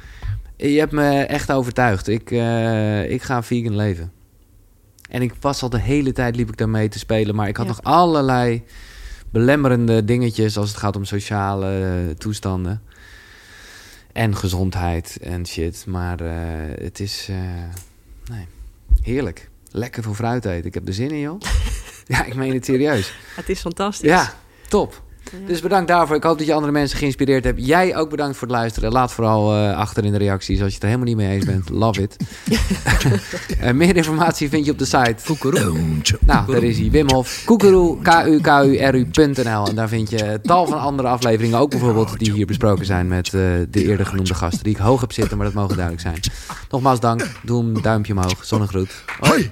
Je 0.60 0.78
hebt 0.78 0.92
me 0.92 1.20
echt 1.20 1.52
overtuigd. 1.52 2.08
Ik, 2.08 2.30
eh, 2.30 3.10
ik 3.10 3.22
ga 3.22 3.42
vegan 3.42 3.76
leven. 3.76 4.12
En 5.10 5.22
ik 5.22 5.32
was 5.40 5.62
al 5.62 5.68
de 5.70 5.80
hele 5.80 6.12
tijd 6.12 6.36
liep 6.36 6.48
ik 6.48 6.56
daarmee 6.56 6.88
te 6.88 6.98
spelen. 6.98 7.34
Maar 7.34 7.48
ik 7.48 7.56
had 7.56 7.66
Ja. 7.66 7.72
nog 7.72 7.82
allerlei 7.82 8.62
belemmerende 9.30 10.04
dingetjes 10.04 10.56
als 10.56 10.68
het 10.68 10.78
gaat 10.78 10.96
om 10.96 11.04
sociale 11.04 11.66
eh, 12.08 12.14
toestanden. 12.16 12.82
En 14.12 14.36
gezondheid 14.36 15.18
en 15.22 15.46
shit. 15.46 15.84
Maar 15.86 16.20
eh, 16.20 16.32
het 16.84 17.00
is 17.00 17.28
nee, 18.30 18.46
heerlijk. 19.02 19.50
Lekker 19.70 20.02
voor 20.02 20.14
fruit 20.14 20.44
eten. 20.44 20.66
Ik 20.66 20.74
heb 20.74 20.86
er 20.88 20.94
zin 20.94 21.10
in, 21.10 21.18
joh. 21.20 21.40
ja, 22.06 22.24
ik 22.24 22.34
meen 22.34 22.54
het 22.54 22.64
serieus. 22.64 23.12
Het 23.36 23.48
is 23.48 23.60
fantastisch. 23.60 24.08
Ja, 24.08 24.32
top. 24.68 25.02
Dus 25.46 25.60
bedankt 25.60 25.88
daarvoor. 25.88 26.16
Ik 26.16 26.22
hoop 26.22 26.38
dat 26.38 26.46
je 26.46 26.52
andere 26.52 26.72
mensen 26.72 26.98
geïnspireerd 26.98 27.44
hebt. 27.44 27.66
Jij 27.66 27.96
ook 27.96 28.10
bedankt 28.10 28.36
voor 28.36 28.48
het 28.48 28.56
luisteren. 28.56 28.92
Laat 28.92 29.12
vooral 29.12 29.54
eh, 29.54 29.76
achter 29.76 30.04
in 30.04 30.12
de 30.12 30.18
reacties 30.18 30.60
als 30.60 30.68
je 30.68 30.74
het 30.74 30.82
er 30.82 30.88
helemaal 30.88 31.08
niet 31.08 31.16
mee 31.16 31.30
eens 31.30 31.44
bent. 31.44 31.68
Love 31.68 32.02
it. 32.02 32.16
Eh, 33.60 33.72
meer 33.72 33.96
informatie 33.96 34.48
vind 34.48 34.64
je 34.64 34.70
op 34.70 34.78
de 34.78 34.84
site. 34.84 35.14
Nou, 36.20 36.52
daar 36.52 36.62
is 36.62 36.78
hij. 36.78 36.90
Wim 36.90 37.10
Hof. 37.10 37.42
Koekeroe, 37.44 38.02
K-U-K-U-R-U.nl. 38.02 39.66
En 39.68 39.74
daar 39.74 39.88
vind 39.88 40.10
je 40.10 40.38
tal 40.42 40.66
van 40.66 40.80
andere 40.80 41.08
afleveringen. 41.08 41.58
Ook 41.58 41.70
bijvoorbeeld 41.70 42.18
die 42.18 42.32
hier 42.32 42.46
besproken 42.46 42.86
zijn 42.86 43.08
met 43.08 43.26
eh, 43.26 43.32
de 43.70 43.84
eerder 43.84 44.06
genoemde 44.06 44.34
gasten. 44.34 44.64
Die 44.64 44.74
ik 44.74 44.80
hoog 44.80 45.00
heb 45.00 45.12
zitten, 45.12 45.36
maar 45.36 45.46
dat 45.46 45.54
mogen 45.54 45.76
duidelijk 45.76 46.06
zijn. 46.06 46.20
Nogmaals 46.70 47.00
dank. 47.00 47.30
Doe 47.42 47.62
een 47.62 47.82
duimpje 47.82 48.12
omhoog. 48.12 48.44
Zonnegroet. 48.44 49.04
Hoi. 49.20 49.50